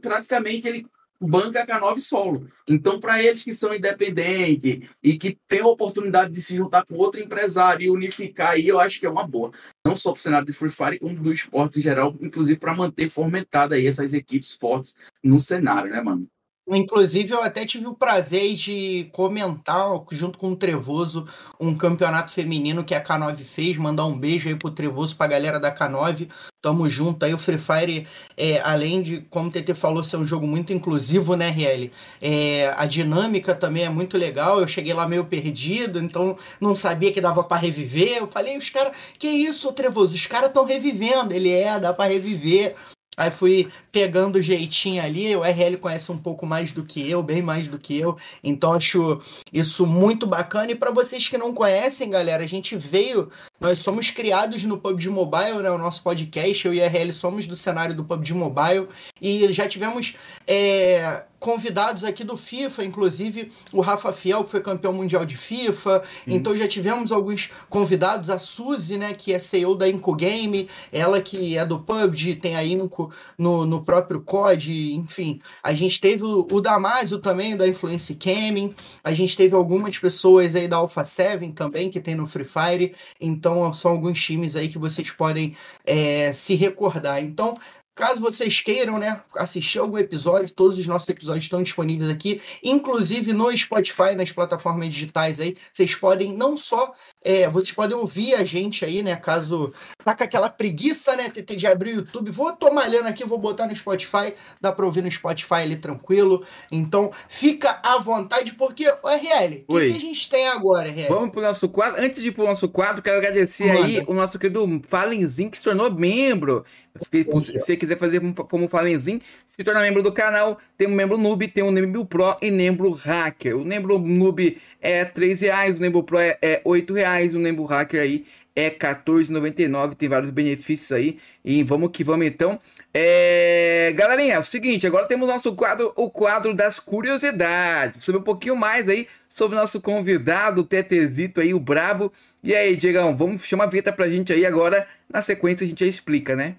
praticamente 0.00 0.68
ele 0.68 0.86
banca 1.20 1.62
a 1.62 1.66
K9 1.66 1.98
solo. 1.98 2.48
Então, 2.68 3.00
para 3.00 3.22
eles 3.22 3.42
que 3.42 3.52
são 3.52 3.74
independentes 3.74 4.88
e 5.02 5.18
que 5.18 5.38
têm 5.48 5.60
a 5.60 5.66
oportunidade 5.66 6.32
de 6.32 6.40
se 6.40 6.56
juntar 6.56 6.84
com 6.84 6.94
outro 6.96 7.20
empresário 7.20 7.84
e 7.84 7.90
unificar 7.90 8.50
aí, 8.52 8.68
eu 8.68 8.78
acho 8.78 9.00
que 9.00 9.06
é 9.06 9.10
uma 9.10 9.26
boa. 9.26 9.50
Não 9.84 9.96
só 9.96 10.12
para 10.12 10.18
o 10.18 10.22
cenário 10.22 10.46
de 10.46 10.52
Free 10.52 10.70
Fire, 10.70 10.98
como 10.98 11.14
do 11.14 11.32
esporte 11.32 11.78
em 11.78 11.82
geral, 11.82 12.14
inclusive 12.20 12.58
para 12.58 12.74
manter 12.74 13.08
fomentada 13.08 13.74
aí 13.74 13.86
essas 13.86 14.12
equipes 14.12 14.52
fortes 14.52 14.94
no 15.22 15.40
cenário, 15.40 15.90
né, 15.90 16.00
mano? 16.00 16.28
Inclusive, 16.66 17.30
eu 17.30 17.42
até 17.42 17.66
tive 17.66 17.86
o 17.86 17.94
prazer 17.94 18.54
de 18.54 19.10
comentar, 19.12 19.86
junto 20.10 20.38
com 20.38 20.52
o 20.52 20.56
Trevoso, 20.56 21.26
um 21.60 21.74
campeonato 21.74 22.32
feminino 22.32 22.82
que 22.82 22.94
a 22.94 23.04
K9 23.04 23.36
fez. 23.36 23.76
Mandar 23.76 24.06
um 24.06 24.18
beijo 24.18 24.48
aí 24.48 24.54
pro 24.56 24.70
Trevoso, 24.70 25.14
pra 25.14 25.26
galera 25.26 25.60
da 25.60 25.74
K9. 25.74 26.26
Tamo 26.62 26.88
junto 26.88 27.22
aí. 27.22 27.34
O 27.34 27.38
Free 27.38 27.58
Fire, 27.58 28.06
é, 28.34 28.60
além 28.62 29.02
de, 29.02 29.20
como 29.28 29.48
o 29.48 29.52
TT 29.52 29.74
falou, 29.74 30.02
ser 30.02 30.16
um 30.16 30.24
jogo 30.24 30.46
muito 30.46 30.72
inclusivo, 30.72 31.36
né, 31.36 31.50
RL? 31.50 31.92
É, 32.22 32.72
a 32.78 32.86
dinâmica 32.86 33.54
também 33.54 33.84
é 33.84 33.90
muito 33.90 34.16
legal. 34.16 34.58
Eu 34.58 34.66
cheguei 34.66 34.94
lá 34.94 35.06
meio 35.06 35.26
perdido, 35.26 35.98
então 35.98 36.34
não 36.62 36.74
sabia 36.74 37.12
que 37.12 37.20
dava 37.20 37.44
para 37.44 37.60
reviver. 37.60 38.16
Eu 38.16 38.26
falei, 38.26 38.56
os 38.56 38.70
caras, 38.70 38.96
que 39.18 39.28
isso, 39.28 39.70
Trevoso? 39.74 40.14
Os 40.14 40.26
caras 40.26 40.48
estão 40.48 40.64
revivendo. 40.64 41.34
Ele 41.34 41.50
é, 41.50 41.78
dá 41.78 41.92
para 41.92 42.10
reviver. 42.10 42.74
Aí 43.16 43.30
fui 43.30 43.68
pegando 43.92 44.36
o 44.36 44.42
jeitinho 44.42 45.02
ali. 45.02 45.34
O 45.36 45.42
RL 45.42 45.76
conhece 45.78 46.10
um 46.10 46.18
pouco 46.18 46.44
mais 46.44 46.72
do 46.72 46.84
que 46.84 47.08
eu, 47.08 47.22
bem 47.22 47.42
mais 47.42 47.68
do 47.68 47.78
que 47.78 47.98
eu. 47.98 48.16
Então 48.42 48.72
acho 48.72 49.20
isso 49.52 49.86
muito 49.86 50.26
bacana. 50.26 50.72
E 50.72 50.74
para 50.74 50.90
vocês 50.90 51.28
que 51.28 51.38
não 51.38 51.54
conhecem, 51.54 52.10
galera, 52.10 52.42
a 52.42 52.46
gente 52.46 52.76
veio. 52.76 53.28
Nós 53.60 53.78
somos 53.78 54.10
criados 54.10 54.64
no 54.64 54.78
PUBG 54.78 55.08
Mobile, 55.08 55.62
né? 55.62 55.70
O 55.70 55.78
nosso 55.78 56.02
podcast. 56.02 56.66
Eu 56.66 56.74
e 56.74 56.82
a 56.82 56.88
RL 56.88 57.12
somos 57.12 57.46
do 57.46 57.56
cenário 57.56 57.94
do 57.94 58.04
PUBG 58.04 58.34
Mobile. 58.34 58.88
E 59.20 59.52
já 59.52 59.68
tivemos. 59.68 60.14
É 60.46 61.24
convidados 61.44 62.04
aqui 62.04 62.24
do 62.24 62.38
FIFA, 62.38 62.86
inclusive 62.86 63.52
o 63.70 63.82
Rafa 63.82 64.14
Fiel, 64.14 64.42
que 64.42 64.48
foi 64.48 64.62
campeão 64.62 64.94
mundial 64.94 65.26
de 65.26 65.36
FIFA. 65.36 66.02
Então 66.26 66.56
já 66.56 66.66
tivemos 66.66 67.12
alguns 67.12 67.50
convidados, 67.68 68.30
a 68.30 68.38
Suzy, 68.38 68.96
né, 68.96 69.12
que 69.12 69.30
é 69.30 69.38
CEO 69.38 69.74
da 69.74 69.86
Inco 69.86 70.14
Game, 70.14 70.66
ela 70.90 71.20
que 71.20 71.58
é 71.58 71.66
do 71.66 71.80
PUBG, 71.80 72.36
tem 72.36 72.56
a 72.56 72.64
Inco 72.64 73.12
no, 73.36 73.66
no 73.66 73.84
próprio 73.84 74.22
COD, 74.22 74.94
enfim. 74.94 75.38
A 75.62 75.74
gente 75.74 76.00
teve 76.00 76.22
o, 76.22 76.48
o 76.50 76.62
Damásio 76.62 77.18
também, 77.18 77.54
da 77.54 77.68
Influence 77.68 78.14
Gaming. 78.14 78.74
A 79.04 79.12
gente 79.12 79.36
teve 79.36 79.54
algumas 79.54 79.98
pessoas 79.98 80.56
aí 80.56 80.66
da 80.66 80.78
Alpha 80.78 81.04
7 81.04 81.52
também, 81.52 81.90
que 81.90 82.00
tem 82.00 82.14
no 82.14 82.26
Free 82.26 82.46
Fire. 82.46 82.94
Então 83.20 83.70
são 83.74 83.90
alguns 83.90 84.18
times 84.18 84.56
aí 84.56 84.70
que 84.70 84.78
vocês 84.78 85.10
podem 85.10 85.54
é, 85.84 86.32
se 86.32 86.54
recordar. 86.54 87.22
Então, 87.22 87.58
Caso 87.94 88.20
vocês 88.20 88.60
queiram, 88.60 88.98
né, 88.98 89.20
assistir 89.36 89.78
algum 89.78 89.98
episódio, 89.98 90.52
todos 90.52 90.76
os 90.76 90.86
nossos 90.86 91.08
episódios 91.08 91.44
estão 91.44 91.62
disponíveis 91.62 92.10
aqui, 92.10 92.42
inclusive 92.62 93.32
no 93.32 93.56
Spotify, 93.56 94.14
nas 94.16 94.32
plataformas 94.32 94.92
digitais 94.92 95.38
aí. 95.38 95.54
Vocês 95.72 95.94
podem 95.94 96.36
não 96.36 96.56
só, 96.56 96.92
é, 97.22 97.48
vocês 97.48 97.72
podem 97.72 97.96
ouvir 97.96 98.34
a 98.34 98.44
gente 98.44 98.84
aí, 98.84 99.02
né, 99.02 99.14
caso 99.14 99.72
tá 100.04 100.14
com 100.14 100.24
aquela 100.24 100.50
preguiça, 100.50 101.14
né, 101.14 101.28
de 101.28 101.66
abrir 101.66 101.92
o 101.92 101.94
YouTube. 102.00 102.30
Vou 102.30 102.52
tô 102.52 102.72
malhando 102.72 103.08
aqui, 103.08 103.24
vou 103.24 103.38
botar 103.38 103.66
no 103.66 103.76
Spotify, 103.76 104.34
dá 104.60 104.72
para 104.72 104.84
ouvir 104.84 105.02
no 105.02 105.10
Spotify 105.10 105.54
ali 105.54 105.76
tranquilo. 105.76 106.44
Então, 106.72 107.12
fica 107.28 107.80
à 107.82 107.98
vontade, 107.98 108.54
porque, 108.54 108.88
o 108.88 109.08
RL, 109.08 109.64
o 109.68 109.78
que, 109.78 109.86
que, 109.86 109.96
a 109.96 110.00
gente 110.00 110.28
tem 110.28 110.48
agora, 110.48 110.88
RL? 110.88 111.08
Vamos 111.08 111.30
pro 111.30 111.40
nosso 111.40 111.68
quadro. 111.68 112.02
Antes 112.02 112.22
de 112.22 112.28
ir 112.28 112.32
pro 112.32 112.44
nosso 112.44 112.68
quadro, 112.68 113.02
quero 113.02 113.18
agradecer 113.18 113.72
Manda. 113.72 113.86
aí 113.86 114.04
o 114.06 114.14
nosso 114.14 114.38
querido 114.38 114.82
Falenzinho, 114.88 115.50
que 115.50 115.58
se 115.58 115.62
tornou 115.62 115.90
membro. 115.90 116.64
Se 117.00 117.24
você 117.24 117.76
quiser 117.76 117.98
fazer 117.98 118.20
como 118.48 118.68
Falenzinho, 118.68 119.20
se 119.48 119.64
torna 119.64 119.80
membro 119.80 120.00
do 120.00 120.12
canal. 120.12 120.58
Tem 120.78 120.86
um 120.86 120.94
membro 120.94 121.18
noob, 121.18 121.48
tem 121.48 121.64
um 121.64 121.72
membro 121.72 122.04
pro 122.04 122.36
e 122.40 122.52
membro 122.52 122.92
hacker. 122.92 123.56
O 123.56 123.64
membro 123.64 123.98
noob 123.98 124.58
é 124.80 125.04
3 125.04 125.40
reais, 125.40 125.78
o 125.78 125.82
membro 125.82 126.04
pro 126.04 126.18
é, 126.18 126.38
é 126.40 126.60
8 126.64 126.94
reais, 126.94 127.34
o 127.34 127.40
membro 127.40 127.64
hacker 127.64 128.00
aí 128.00 128.24
é 128.54 128.70
14,99. 128.70 129.94
Tem 129.94 130.08
vários 130.08 130.30
benefícios 130.30 130.92
aí. 130.92 131.18
E 131.44 131.64
vamos 131.64 131.90
que 131.90 132.04
vamos 132.04 132.26
então. 132.26 132.60
É... 132.92 133.92
Galerinha, 133.96 134.34
é 134.34 134.38
o 134.38 134.44
seguinte, 134.44 134.86
agora 134.86 135.08
temos 135.08 135.28
o 135.28 135.32
nosso 135.32 135.52
quadro, 135.56 135.92
o 135.96 136.08
quadro 136.08 136.54
das 136.54 136.78
curiosidades. 136.78 138.04
Saber 138.04 138.18
um 138.18 138.22
pouquinho 138.22 138.54
mais 138.54 138.88
aí 138.88 139.08
sobre 139.28 139.56
o 139.56 139.60
nosso 139.60 139.80
convidado, 139.80 140.60
o 140.60 140.64
Tetezito 140.64 141.40
aí, 141.40 141.52
o 141.52 141.58
Brabo. 141.58 142.12
E 142.42 142.54
aí, 142.54 142.76
Diegão, 142.76 143.16
vamos 143.16 143.44
chamar 143.44 143.64
a 143.64 143.68
vinheta 143.68 143.92
pra 143.92 144.08
gente 144.08 144.32
aí 144.32 144.46
agora. 144.46 144.86
Na 145.12 145.22
sequência 145.22 145.64
a 145.64 145.68
gente 145.68 145.84
já 145.84 145.90
explica, 145.90 146.36
né? 146.36 146.54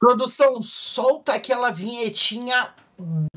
Produção, 0.00 0.62
solta 0.62 1.34
aquela 1.34 1.70
vinhetinha 1.70 2.70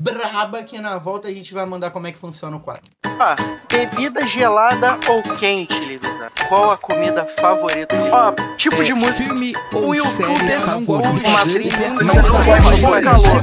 braba 0.00 0.62
que 0.62 0.80
na 0.80 0.96
volta 0.96 1.28
a 1.28 1.30
gente 1.30 1.52
vai 1.52 1.66
mandar 1.66 1.90
como 1.90 2.06
é 2.06 2.12
que 2.12 2.16
funciona 2.16 2.56
o 2.56 2.60
quadro. 2.60 2.90
Ah, 3.04 3.34
bebida 3.70 4.26
gelada 4.26 4.98
ou 5.10 5.22
quente, 5.34 5.78
Livisa? 5.78 6.32
Qual 6.48 6.70
a 6.70 6.78
comida 6.78 7.26
favorita? 7.38 7.94
Ó, 8.10 8.16
ah, 8.16 8.56
tipo 8.56 8.80
é, 8.80 8.84
de 8.86 8.94
música. 8.94 9.12
Filme 9.12 9.52
ou 9.74 9.90
o 9.90 9.94
youtuber. 9.94 10.32
Uma 10.88 11.42
trilha. 11.42 11.90
Não, 12.02 12.14
não, 12.14 13.02
calor. 13.02 13.42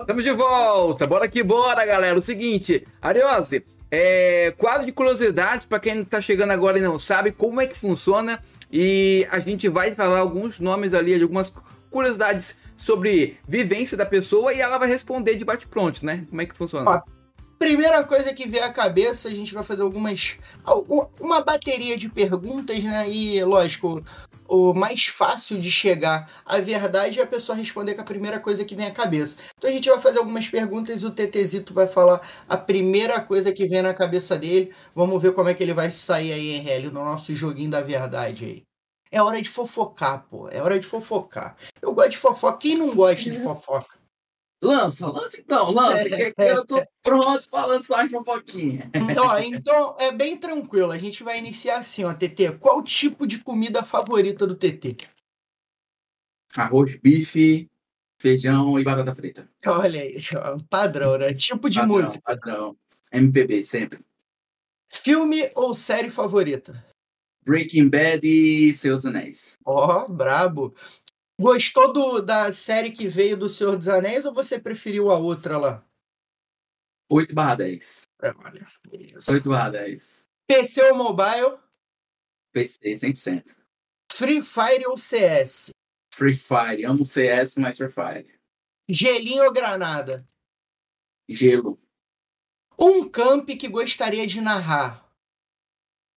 Estamos 0.00 0.24
de 0.24 0.32
volta, 0.32 1.06
bora 1.06 1.26
que 1.26 1.42
bora, 1.42 1.86
galera. 1.86 2.18
O 2.18 2.20
seguinte, 2.20 2.86
Ariose, 3.00 3.64
é, 3.94 4.50
quadro 4.50 4.84
de 4.84 4.90
curiosidades, 4.90 5.66
para 5.66 5.78
quem 5.78 6.00
está 6.00 6.20
chegando 6.20 6.50
agora 6.50 6.78
e 6.78 6.80
não 6.80 6.98
sabe 6.98 7.30
como 7.30 7.60
é 7.60 7.66
que 7.66 7.78
funciona. 7.78 8.42
E 8.70 9.26
a 9.30 9.38
gente 9.38 9.68
vai 9.68 9.94
falar 9.94 10.18
alguns 10.18 10.58
nomes 10.58 10.94
ali, 10.94 11.20
algumas 11.22 11.54
curiosidades 11.90 12.56
sobre 12.76 13.38
vivência 13.46 13.96
da 13.96 14.04
pessoa 14.04 14.52
e 14.52 14.60
ela 14.60 14.78
vai 14.78 14.88
responder 14.88 15.36
de 15.36 15.44
bate-pronto, 15.44 16.04
né? 16.04 16.26
Como 16.28 16.42
é 16.42 16.46
que 16.46 16.58
funciona? 16.58 17.04
Primeira 17.56 18.02
coisa 18.02 18.34
que 18.34 18.48
vier 18.48 18.64
à 18.64 18.72
cabeça, 18.72 19.28
a 19.28 19.30
gente 19.30 19.54
vai 19.54 19.62
fazer 19.62 19.82
algumas. 19.82 20.38
Uma 21.20 21.40
bateria 21.40 21.96
de 21.96 22.08
perguntas, 22.08 22.82
né? 22.82 23.08
E, 23.08 23.42
lógico, 23.44 24.02
o 24.48 24.74
mais 24.74 25.06
fácil 25.06 25.58
de 25.58 25.70
chegar 25.70 26.30
à 26.44 26.58
verdade 26.60 27.18
é 27.20 27.22
a 27.22 27.26
pessoa 27.26 27.56
responder 27.56 27.94
com 27.94 28.02
a 28.02 28.04
primeira 28.04 28.38
coisa 28.38 28.64
que 28.64 28.74
vem 28.74 28.86
à 28.86 28.90
cabeça. 28.90 29.36
Então 29.56 29.70
a 29.70 29.72
gente 29.72 29.88
vai 29.88 30.00
fazer 30.00 30.18
algumas 30.18 30.48
perguntas 30.48 31.02
e 31.02 31.06
o 31.06 31.10
TTzito 31.10 31.72
vai 31.72 31.86
falar 31.86 32.20
a 32.48 32.56
primeira 32.56 33.20
coisa 33.20 33.52
que 33.52 33.66
vem 33.66 33.82
na 33.82 33.94
cabeça 33.94 34.38
dele. 34.38 34.72
Vamos 34.94 35.20
ver 35.20 35.32
como 35.32 35.48
é 35.48 35.54
que 35.54 35.62
ele 35.62 35.74
vai 35.74 35.90
sair 35.90 36.32
aí, 36.32 36.68
Hélio, 36.68 36.92
no 36.92 37.04
nosso 37.04 37.34
joguinho 37.34 37.70
da 37.70 37.80
verdade 37.80 38.44
aí. 38.44 38.62
É 39.10 39.22
hora 39.22 39.40
de 39.40 39.48
fofocar, 39.48 40.26
pô. 40.28 40.48
É 40.48 40.60
hora 40.60 40.78
de 40.78 40.86
fofocar. 40.86 41.56
Eu 41.80 41.94
gosto 41.94 42.10
de 42.10 42.18
fofoca. 42.18 42.58
Quem 42.58 42.76
não 42.76 42.94
gosta 42.94 43.30
de 43.30 43.40
fofoca? 43.40 44.03
Lança, 44.64 45.06
lança 45.06 45.40
então, 45.40 45.70
lança, 45.70 46.08
que, 46.08 46.34
eu 46.38 46.64
tô 46.64 46.82
pronto 47.02 47.48
pra 47.50 47.66
lançar 47.66 48.04
as 48.04 48.10
fofoquinhas. 48.10 48.88
Ó, 49.18 49.38
então 49.38 49.96
é 50.00 50.10
bem 50.10 50.36
tranquilo, 50.38 50.90
a 50.90 50.98
gente 50.98 51.22
vai 51.22 51.38
iniciar 51.38 51.78
assim, 51.78 52.04
ó, 52.04 52.14
TT. 52.14 52.58
Qual 52.58 52.78
o 52.78 52.82
tipo 52.82 53.26
de 53.26 53.40
comida 53.40 53.82
favorita 53.82 54.46
do 54.46 54.54
TT? 54.54 54.96
Arroz, 56.56 56.96
bife, 56.96 57.68
feijão 58.18 58.78
e 58.80 58.84
batata 58.84 59.14
frita. 59.14 59.48
Olha 59.66 60.00
aí, 60.00 60.16
ó, 60.36 60.56
padrão, 60.70 61.18
né? 61.18 61.34
Tipo 61.34 61.68
de 61.68 61.80
padrão, 61.80 61.96
música. 61.96 62.22
Padrão, 62.24 62.76
MPB, 63.12 63.62
sempre. 63.62 64.00
Filme 64.88 65.50
ou 65.54 65.74
série 65.74 66.10
favorita? 66.10 66.84
Breaking 67.44 67.90
Bad 67.90 68.26
e 68.26 68.72
Seus 68.72 69.04
Anéis. 69.04 69.58
Ó, 69.64 70.04
oh, 70.04 70.08
brabo. 70.08 70.74
Gostou 71.40 71.92
do, 71.92 72.20
da 72.20 72.52
série 72.52 72.92
que 72.92 73.08
veio 73.08 73.36
do 73.36 73.48
Senhor 73.48 73.76
dos 73.76 73.88
Anéis 73.88 74.24
ou 74.24 74.32
você 74.32 74.58
preferiu 74.58 75.10
a 75.10 75.18
outra 75.18 75.58
lá? 75.58 75.84
8 77.10 77.34
barra 77.34 77.56
10. 77.56 78.02
É, 78.22 78.30
olha, 78.30 78.66
8 79.28 79.48
barra 79.48 79.70
10. 79.70 80.28
PC 80.46 80.82
ou 80.90 80.96
mobile? 80.96 81.58
PC, 82.52 82.92
100%. 82.92 83.54
Free 84.12 84.42
Fire 84.42 84.86
ou 84.86 84.96
CS? 84.96 85.70
Free 86.14 86.36
Fire. 86.36 86.84
Amo 86.84 87.04
CS, 87.04 87.56
mas 87.56 87.76
Free 87.76 87.90
Fire. 87.90 88.40
Gelinho 88.88 89.44
ou 89.44 89.52
granada? 89.52 90.24
Gelo. 91.28 91.80
Um 92.78 93.08
camp 93.08 93.48
que 93.48 93.68
gostaria 93.68 94.26
de 94.26 94.40
narrar? 94.40 95.03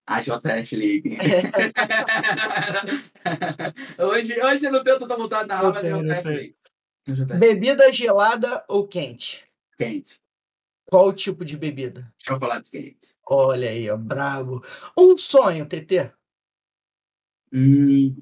A 0.07 0.21
JF 0.21 0.75
League. 0.75 1.17
hoje, 3.99 4.41
hoje 4.41 4.65
eu 4.65 4.71
não 4.71 4.83
tenho 4.83 4.99
tanta 4.99 5.17
vontade 5.17 5.43
de 5.43 5.49
narrar, 5.49 5.73
mas 5.73 5.85
a 5.85 5.89
JF 5.89 6.27
League. 6.29 6.55
Bebida 7.37 7.91
gelada 7.91 8.63
ou 8.69 8.87
quente? 8.87 9.45
Quente. 9.77 10.21
Qual 10.85 11.09
o 11.09 11.13
tipo 11.13 11.43
de 11.43 11.57
bebida? 11.57 12.09
Chocolate 12.17 12.69
quente. 12.69 13.17
Olha 13.29 13.69
aí, 13.69 13.89
ó, 13.89 13.97
brabo. 13.97 14.63
Um 14.97 15.17
sonho, 15.17 15.65
TT. 15.65 16.13
Hum, 17.51 18.15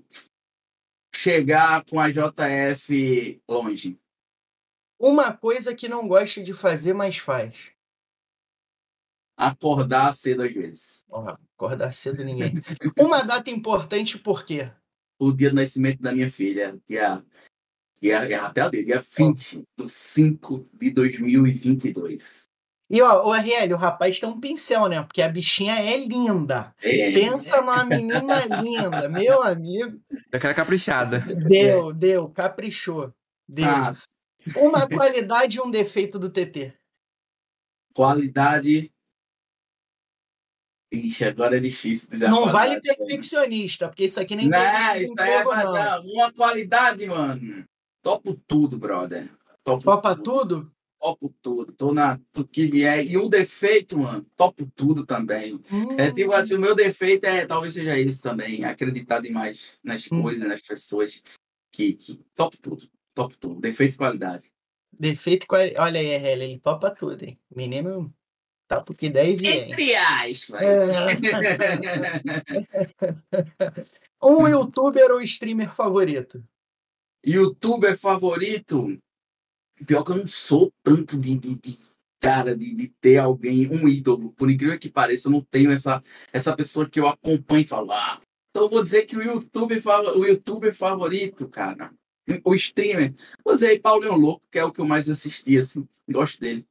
chegar 1.15 1.85
com 1.85 1.99
a 1.99 2.09
JF 2.09 3.41
longe. 3.47 3.99
Uma 4.99 5.33
coisa 5.33 5.75
que 5.75 5.87
não 5.87 6.07
gosta 6.07 6.41
de 6.41 6.53
fazer, 6.53 6.93
mas 6.93 7.17
faz. 7.17 7.74
Acordar 9.37 10.13
cedo 10.13 10.43
às 10.43 10.53
vezes. 10.53 11.03
Acordar 11.55 11.91
cedo 11.91 12.23
ninguém. 12.23 12.53
Uma 12.99 13.21
data 13.21 13.49
importante 13.49 14.17
por 14.17 14.45
quê? 14.45 14.71
O 15.19 15.31
dia 15.31 15.49
do 15.49 15.55
nascimento 15.57 16.01
da 16.01 16.11
minha 16.11 16.29
filha, 16.29 16.77
dia, 16.87 17.23
dia, 18.01 18.25
dia 18.25 18.45
até 18.45 18.65
o 18.65 18.71
dia, 18.71 18.83
dia 18.83 19.03
20 19.17 19.63
de 19.77 19.89
5 19.89 20.69
de 20.73 20.91
2022. 20.91 22.43
E 22.89 23.01
ó, 23.01 23.27
o 23.27 23.33
RL, 23.33 23.73
o 23.73 23.77
rapaz 23.77 24.19
tem 24.19 24.29
um 24.29 24.39
pincel, 24.39 24.87
né? 24.87 25.01
Porque 25.03 25.21
a 25.21 25.27
bichinha 25.27 25.75
é 25.81 25.97
linda. 25.97 26.73
É, 26.81 27.11
Pensa 27.11 27.59
numa 27.59 27.83
menina 27.83 28.45
linda, 28.61 29.09
meu 29.09 29.41
amigo. 29.41 29.99
Daquela 30.29 30.53
caprichada. 30.53 31.19
Deu, 31.47 31.91
deu, 31.91 32.29
caprichou. 32.29 33.11
Deu. 33.47 33.65
ah, 33.65 33.93
Uma 34.55 34.87
qualidade 34.87 35.57
e 35.57 35.61
um 35.61 35.71
defeito 35.71 36.19
do 36.19 36.29
TT. 36.29 36.73
qualidade. 37.93 38.91
Ixi, 40.95 41.25
agora 41.25 41.57
é 41.57 41.59
difícil 41.59 42.09
Não 42.19 42.45
vale 42.51 42.79
qualidade. 42.79 42.81
perfeccionista, 42.97 43.87
porque 43.89 44.05
isso 44.05 44.19
aqui 44.19 44.35
nem 44.35 44.49
Não, 44.49 44.57
isso 44.97 45.13
aí 45.17 45.31
é 45.33 45.43
não. 45.43 46.13
uma 46.13 46.31
qualidade, 46.33 47.05
mano. 47.07 47.65
Topo 48.01 48.35
tudo, 48.47 48.77
brother. 48.77 49.29
Topo 49.63 49.83
Topa 49.83 50.15
tudo. 50.15 50.23
tudo? 50.59 50.71
Topo 50.99 51.35
tudo. 51.41 51.73
Tô 51.73 51.93
na 51.93 52.19
tudo 52.31 52.47
que 52.47 52.65
vier. 52.67 53.05
E 53.05 53.17
um 53.17 53.29
defeito, 53.29 53.97
mano. 53.97 54.25
Topo 54.35 54.65
tudo 54.75 55.05
também. 55.05 55.59
É 55.97 56.11
tipo 56.11 56.31
Hum, 56.31 56.35
assim, 56.35 56.55
o 56.55 56.59
meu 56.59 56.75
defeito 56.75 57.25
é 57.25 57.45
talvez 57.45 57.73
seja 57.73 57.99
isso 57.99 58.21
também. 58.21 58.63
Acreditar 58.63 59.19
demais 59.19 59.77
nas 59.83 60.05
Hum. 60.11 60.21
coisas, 60.21 60.47
nas 60.47 60.61
pessoas. 60.61 61.21
Que, 61.71 61.93
que 61.93 62.21
topo 62.35 62.57
tudo. 62.57 62.87
Topo 63.13 63.35
tudo. 63.37 63.59
Defeito 63.59 63.93
e 63.95 63.97
qualidade. 63.97 64.51
Defeito 64.97 65.43
e 65.43 65.47
qualidade. 65.47 65.79
Olha 65.79 65.99
aí, 65.99 66.07
RL, 66.07 66.43
ele 66.43 66.59
topa 66.59 66.89
tudo, 66.89 67.23
hein? 67.23 67.37
Menino 67.53 68.13
tá 68.67 68.81
porque 68.81 69.09
der 69.09 69.29
e 69.29 69.35
vier. 69.35 69.53
hein? 69.53 69.71
Entre 69.71 69.95
aspas. 69.95 70.61
Um 74.23 74.47
youtuber 74.47 75.11
ou 75.11 75.21
streamer 75.21 75.75
favorito? 75.75 76.43
Youtuber 77.23 77.97
favorito? 77.97 78.97
Pior 79.85 80.03
que 80.03 80.11
eu 80.11 80.17
não 80.17 80.27
sou 80.27 80.71
tanto 80.81 81.19
de, 81.19 81.37
de, 81.37 81.59
de 81.59 81.77
cara, 82.19 82.55
de, 82.55 82.73
de 82.73 82.87
ter 82.99 83.17
alguém, 83.17 83.67
um 83.69 83.87
ídolo. 83.87 84.31
Por 84.31 84.49
incrível 84.49 84.79
que 84.79 84.89
pareça, 84.89 85.27
eu 85.27 85.31
não 85.31 85.41
tenho 85.41 85.69
essa, 85.69 86.01
essa 86.33 86.55
pessoa 86.55 86.89
que 86.89 86.99
eu 86.99 87.07
acompanho 87.07 87.61
e 87.61 87.67
falo, 87.67 87.91
ah, 87.91 88.19
então 88.49 88.63
eu 88.63 88.69
vou 88.69 88.83
dizer 88.83 89.05
que 89.05 89.17
o 89.17 89.21
youtuber, 89.21 89.79
o 90.15 90.25
YouTuber 90.25 90.73
favorito, 90.73 91.47
cara, 91.47 91.93
o 92.43 92.55
streamer, 92.55 93.13
vou 93.43 93.53
dizer 93.53 93.67
aí 93.67 93.79
Paulinho 93.79 94.15
Louco, 94.15 94.47
que 94.49 94.57
é 94.57 94.63
o 94.63 94.71
que 94.71 94.81
eu 94.81 94.85
mais 94.85 95.07
assisti, 95.07 95.57
assim, 95.57 95.87
gosto 96.09 96.39
dele. 96.39 96.65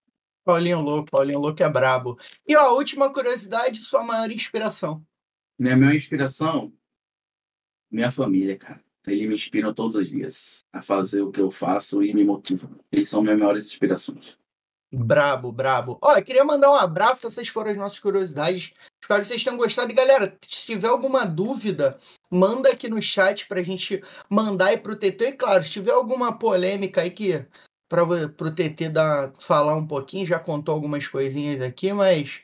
Paulinho 0.44 0.80
Louco, 0.80 1.10
Paulinho 1.10 1.40
Louco 1.40 1.62
é 1.62 1.68
brabo. 1.68 2.18
E 2.46 2.54
ó, 2.56 2.60
a 2.60 2.72
última 2.72 3.12
curiosidade, 3.12 3.80
sua 3.80 4.04
maior 4.04 4.30
inspiração. 4.30 5.02
Minha 5.58 5.76
maior 5.76 5.94
inspiração, 5.94 6.72
minha 7.90 8.10
família, 8.10 8.56
cara. 8.56 8.82
Eles 9.06 9.28
me 9.28 9.34
inspiram 9.34 9.72
todos 9.74 9.96
os 9.96 10.08
dias 10.08 10.60
a 10.72 10.80
fazer 10.80 11.20
o 11.22 11.30
que 11.30 11.40
eu 11.40 11.50
faço 11.50 12.02
e 12.02 12.14
me 12.14 12.24
motivam. 12.24 12.70
Eles 12.90 13.08
são 13.08 13.22
minhas 13.22 13.38
maiores 13.38 13.66
inspirações. 13.66 14.36
Brabo, 14.90 15.50
brabo. 15.50 15.98
Ó, 16.00 16.16
eu 16.16 16.24
queria 16.24 16.44
mandar 16.44 16.70
um 16.70 16.76
abraço, 16.76 17.26
essas 17.26 17.48
foram 17.48 17.72
as 17.72 17.76
nossas 17.76 17.98
curiosidades. 17.98 18.72
Espero 19.02 19.20
que 19.20 19.28
vocês 19.28 19.42
tenham 19.42 19.58
gostado. 19.58 19.90
E 19.90 19.94
galera, 19.94 20.38
se 20.48 20.64
tiver 20.64 20.88
alguma 20.88 21.24
dúvida, 21.24 21.98
manda 22.30 22.70
aqui 22.70 22.88
no 22.88 23.02
chat 23.02 23.46
pra 23.46 23.62
gente 23.62 24.00
mandar 24.30 24.66
aí 24.66 24.78
pro 24.78 24.96
TT. 24.96 25.28
E 25.28 25.32
claro, 25.32 25.62
se 25.64 25.70
tiver 25.70 25.92
alguma 25.92 26.38
polêmica 26.38 27.02
aí 27.02 27.10
que 27.10 27.44
vo- 28.02 28.28
pro 28.30 28.50
TT 28.50 28.88
dar, 28.88 29.32
falar 29.40 29.76
um 29.76 29.86
pouquinho, 29.86 30.26
já 30.26 30.38
contou 30.38 30.74
algumas 30.74 31.06
coisinhas 31.06 31.62
aqui, 31.62 31.92
mas 31.92 32.40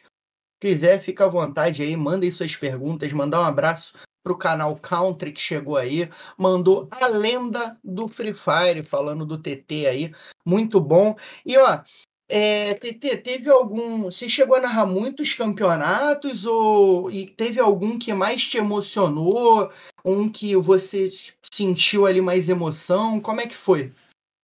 quiser, 0.61 1.01
fica 1.01 1.25
à 1.25 1.29
vontade 1.29 1.83
aí, 1.83 1.97
mandem 1.97 2.31
suas 2.31 2.55
perguntas, 2.57 3.13
mandar 3.13 3.41
um 3.41 3.45
abraço 3.45 3.99
pro 4.23 4.37
canal 4.37 4.77
Country 4.77 5.33
que 5.33 5.41
chegou 5.41 5.77
aí, 5.77 6.09
mandou 6.39 6.87
a 6.91 7.07
lenda 7.07 7.79
do 7.83 8.07
Free 8.07 8.35
Fire, 8.35 8.83
falando 8.85 9.25
do 9.25 9.39
TT 9.39 9.87
aí, 9.87 10.13
muito 10.47 10.81
bom. 10.81 11.17
E 11.45 11.57
ó, 11.57 11.81
é, 12.29 12.75
TT, 12.75 13.17
teve 13.17 13.51
algum. 13.51 14.05
Você 14.05 14.29
chegou 14.29 14.57
a 14.57 14.61
narrar 14.61 14.87
muitos 14.87 15.35
campeonatos 15.35 16.45
ou 16.47 17.11
e 17.11 17.27
teve 17.27 17.59
algum 17.61 17.99
que 17.99 18.13
mais 18.15 18.45
te 18.49 18.59
emocionou? 18.59 19.69
Um 20.05 20.31
que 20.31 20.55
você 20.57 21.09
sentiu 21.53 22.07
ali 22.07 22.21
mais 22.21 22.49
emoção? 22.49 23.21
Como 23.21 23.41
é 23.41 23.47
que 23.47 23.57
foi? 23.57 23.91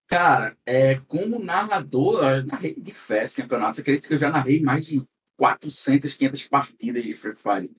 Cara, 0.07 0.57
é, 0.65 1.01
como 1.09 1.39
narrador, 1.39 2.25
eu 2.25 2.47
narrei 2.47 2.75
diversos 2.75 3.37
campeonatos. 3.37 3.81
Acredito 3.81 4.07
que 4.07 4.15
eu 4.15 4.19
já 4.19 4.31
narrei 4.31 4.61
mais 4.61 4.87
de 4.87 5.05
400, 5.37 6.15
500 6.15 6.49
partidas 6.49 7.03
de 7.03 7.15
Free 7.15 7.35
Fire. 7.35 7.71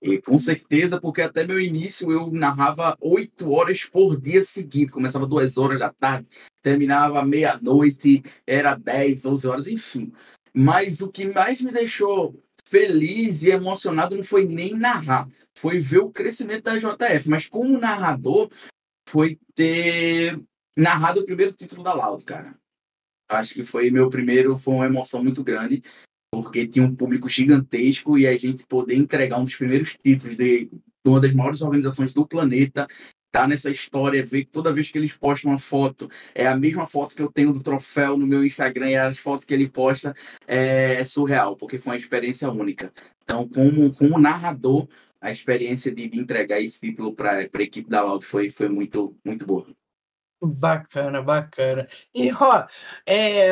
E 0.00 0.18
com 0.18 0.38
certeza, 0.38 1.00
porque 1.00 1.20
até 1.20 1.46
meu 1.46 1.60
início 1.60 2.10
eu 2.10 2.30
narrava 2.30 2.96
8 3.00 3.50
horas 3.50 3.84
por 3.84 4.18
dia 4.18 4.42
seguido. 4.42 4.92
Começava 4.92 5.26
2 5.26 5.58
horas 5.58 5.78
da 5.78 5.92
tarde, 5.92 6.28
terminava 6.62 7.24
meia-noite, 7.24 8.22
era 8.46 8.74
10, 8.74 9.22
12 9.22 9.46
horas, 9.46 9.68
enfim. 9.68 10.12
Mas 10.54 11.00
o 11.02 11.10
que 11.10 11.26
mais 11.26 11.60
me 11.60 11.72
deixou 11.72 12.42
feliz 12.64 13.42
e 13.42 13.50
emocionado 13.50 14.16
não 14.16 14.22
foi 14.22 14.44
nem 14.44 14.74
narrar, 14.74 15.28
foi 15.54 15.78
ver 15.78 15.98
o 15.98 16.10
crescimento 16.10 16.64
da 16.64 16.78
JF. 16.78 17.28
Mas 17.28 17.46
como 17.46 17.78
narrador, 17.78 18.50
foi 19.08 19.38
ter 19.54 20.40
narrado 20.76 21.20
o 21.20 21.24
primeiro 21.24 21.52
título 21.52 21.82
da 21.82 21.94
Loud, 21.94 22.24
cara. 22.24 22.54
Acho 23.28 23.54
que 23.54 23.64
foi 23.64 23.90
meu 23.90 24.08
primeiro, 24.08 24.58
foi 24.58 24.74
uma 24.74 24.86
emoção 24.86 25.22
muito 25.22 25.42
grande, 25.42 25.82
porque 26.30 26.66
tinha 26.66 26.84
um 26.84 26.94
público 26.94 27.28
gigantesco 27.28 28.18
e 28.18 28.26
a 28.26 28.36
gente 28.36 28.64
poder 28.66 28.94
entregar 28.94 29.38
um 29.38 29.44
dos 29.44 29.56
primeiros 29.56 29.96
títulos 29.96 30.36
de, 30.36 30.66
de 30.66 30.70
uma 31.04 31.20
das 31.20 31.32
maiores 31.32 31.60
organizações 31.62 32.12
do 32.12 32.26
planeta, 32.26 32.86
tá 33.32 33.46
nessa 33.48 33.70
história, 33.70 34.24
ver 34.24 34.44
que 34.44 34.50
toda 34.50 34.72
vez 34.72 34.90
que 34.90 34.98
eles 34.98 35.12
postam 35.12 35.50
uma 35.50 35.58
foto, 35.58 36.08
é 36.34 36.46
a 36.46 36.56
mesma 36.56 36.86
foto 36.86 37.14
que 37.14 37.22
eu 37.22 37.30
tenho 37.30 37.52
do 37.52 37.62
troféu 37.62 38.16
no 38.16 38.26
meu 38.26 38.44
Instagram, 38.44 38.90
e 38.90 38.96
as 38.96 39.18
fotos 39.18 39.44
que 39.44 39.52
ele 39.52 39.68
posta 39.68 40.14
é, 40.46 41.00
é 41.00 41.04
surreal, 41.04 41.56
porque 41.56 41.78
foi 41.78 41.94
uma 41.94 41.98
experiência 41.98 42.50
única. 42.50 42.92
Então, 43.22 43.48
como, 43.48 43.92
como 43.92 44.18
narrador, 44.18 44.88
a 45.20 45.30
experiência 45.30 45.92
de, 45.92 46.08
de 46.08 46.18
entregar 46.18 46.60
esse 46.60 46.80
título 46.80 47.14
para 47.14 47.38
a 47.38 47.62
equipe 47.62 47.90
da 47.90 48.02
Loud 48.02 48.24
foi, 48.24 48.48
foi 48.50 48.68
muito, 48.68 49.16
muito 49.24 49.44
boa. 49.44 49.66
Bacana, 50.42 51.22
bacana. 51.22 51.88
E 52.14 52.32
ó, 52.32 52.66
é, 53.06 53.50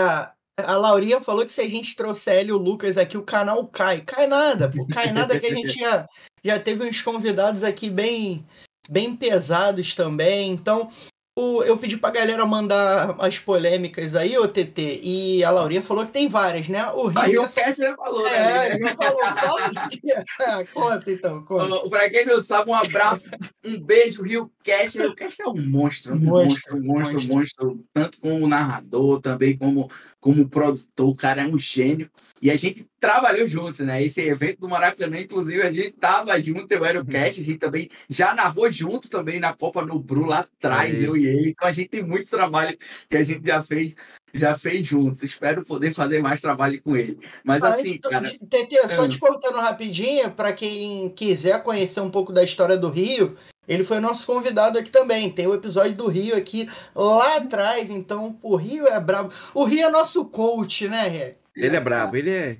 a 0.56 0.76
Laurinha 0.76 1.20
falou 1.20 1.44
que 1.44 1.52
se 1.52 1.60
a 1.60 1.68
gente 1.68 1.96
trouxer 1.96 2.40
ele 2.40 2.50
e 2.50 2.52
o 2.52 2.58
Lucas 2.58 2.96
aqui, 2.96 3.16
o 3.16 3.22
canal 3.22 3.66
cai. 3.66 4.00
Cai 4.02 4.26
nada, 4.26 4.70
pô. 4.70 4.86
Cai 4.86 5.10
nada 5.12 5.38
que 5.38 5.46
a 5.46 5.54
gente 5.54 5.78
já, 5.78 6.06
já 6.44 6.58
teve 6.58 6.84
uns 6.84 7.02
convidados 7.02 7.62
aqui 7.62 7.90
bem, 7.90 8.46
bem 8.88 9.16
pesados 9.16 9.94
também. 9.94 10.50
Então, 10.50 10.88
eu 11.36 11.76
pedi 11.76 11.96
pra 11.96 12.10
galera 12.10 12.46
mandar 12.46 13.16
as 13.18 13.40
polêmicas 13.40 14.14
aí, 14.14 14.38
ô 14.38 14.46
TT, 14.46 15.00
e 15.02 15.42
a 15.42 15.50
Laurinha 15.50 15.82
falou 15.82 16.06
que 16.06 16.12
tem 16.12 16.28
várias, 16.28 16.68
né? 16.68 16.86
O 16.92 17.10
Aí 17.18 17.32
Rio. 17.32 17.42
o 17.42 17.52
Cat 17.52 17.76
já 17.76 17.96
falou, 17.96 18.24
É, 18.24 18.68
né? 18.68 18.70
ele 18.76 18.78
já 18.88 18.94
falou. 18.94 19.20
Fala 19.20 19.66
aqui. 19.66 20.00
conta 20.72 21.10
então, 21.10 21.44
conta. 21.44 21.88
Pra 21.90 22.08
quem 22.08 22.24
não 22.24 22.40
sabe, 22.40 22.70
um 22.70 22.74
abraço, 22.74 23.24
um 23.64 23.80
beijo, 23.80 24.22
Rio 24.22 24.48
Cast. 24.62 24.96
O 24.96 25.02
Rio 25.02 25.14
Cast 25.16 25.42
é 25.42 25.48
um 25.48 25.60
monstro, 25.60 26.14
um 26.14 26.18
Monstro, 26.20 26.76
monstro, 26.76 26.76
um 26.76 26.82
monstro, 26.86 27.12
monstro. 27.14 27.32
um 27.32 27.36
monstro, 27.36 27.84
tanto 27.92 28.20
como 28.20 28.46
narrador, 28.46 29.20
também 29.20 29.58
como, 29.58 29.90
como 30.24 30.48
produtor. 30.48 31.06
O 31.10 31.14
cara 31.14 31.42
é 31.42 31.46
um 31.46 31.58
gênio. 31.58 32.10
E 32.40 32.50
a 32.50 32.56
gente 32.56 32.86
trabalhou 32.98 33.46
juntos, 33.46 33.80
né? 33.80 34.02
Esse 34.02 34.22
evento 34.22 34.60
do 34.60 34.68
Maracanã, 34.70 35.18
inclusive, 35.20 35.60
a 35.60 35.70
gente 35.70 35.92
tava 35.92 36.40
junto, 36.40 36.72
eu 36.72 36.82
era 36.82 36.98
o 36.98 37.04
Cast, 37.04 37.42
a 37.42 37.44
gente 37.44 37.58
também 37.58 37.90
já 38.08 38.34
narrou 38.34 38.72
junto 38.72 39.10
também 39.10 39.38
na 39.38 39.52
Copa 39.54 39.84
no 39.84 39.98
Bru 39.98 40.24
lá 40.24 40.38
atrás, 40.40 40.94
Aí. 40.96 41.04
eu 41.04 41.14
e 41.14 41.26
ele. 41.26 41.50
Então 41.50 41.68
a 41.68 41.72
gente 41.72 41.90
tem 41.90 42.02
muito 42.02 42.30
trabalho 42.30 42.74
que 43.08 43.18
a 43.18 43.22
gente 43.22 43.46
já 43.46 43.62
fez. 43.62 43.94
Já 44.32 44.56
fez 44.58 44.84
juntos. 44.86 45.22
Espero 45.22 45.62
poder 45.64 45.92
fazer 45.94 46.20
mais 46.22 46.40
trabalho 46.40 46.82
com 46.82 46.96
ele. 46.96 47.18
Mas 47.44 47.62
Ah, 47.62 47.68
assim, 47.68 47.98
cara. 47.98 48.28
TT, 48.28 48.88
só 48.88 49.04
Ah. 49.04 49.08
te 49.08 49.18
cortando 49.18 49.56
rapidinho, 49.60 50.30
para 50.32 50.52
quem 50.54 51.10
quiser 51.10 51.62
conhecer 51.62 52.00
um 52.00 52.10
pouco 52.10 52.32
da 52.32 52.42
história 52.42 52.76
do 52.76 52.88
Rio, 52.88 53.36
ele 53.68 53.84
foi 53.84 54.00
nosso 54.00 54.26
convidado 54.26 54.78
aqui 54.78 54.90
também. 54.90 55.30
Tem 55.30 55.46
o 55.46 55.54
episódio 55.54 55.94
do 55.94 56.06
Rio 56.06 56.36
aqui 56.36 56.68
lá 56.94 57.36
atrás, 57.36 57.90
então 57.90 58.38
o 58.42 58.56
Rio 58.56 58.86
é 58.86 59.00
brabo. 59.00 59.32
O 59.54 59.64
Rio 59.64 59.86
é 59.86 59.90
nosso 59.90 60.24
coach, 60.26 60.88
né, 60.88 61.08
Ré? 61.08 61.34
Ele 61.56 61.76
é 61.76 61.80
brabo, 61.80 62.16
ele 62.16 62.30
é. 62.30 62.58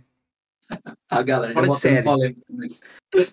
A 1.11 1.23
galera 1.23 1.53
Fora 1.53 1.69
de 1.69 1.79
série. 1.79 2.03
polêmica. 2.03 2.41
né? 2.49 2.69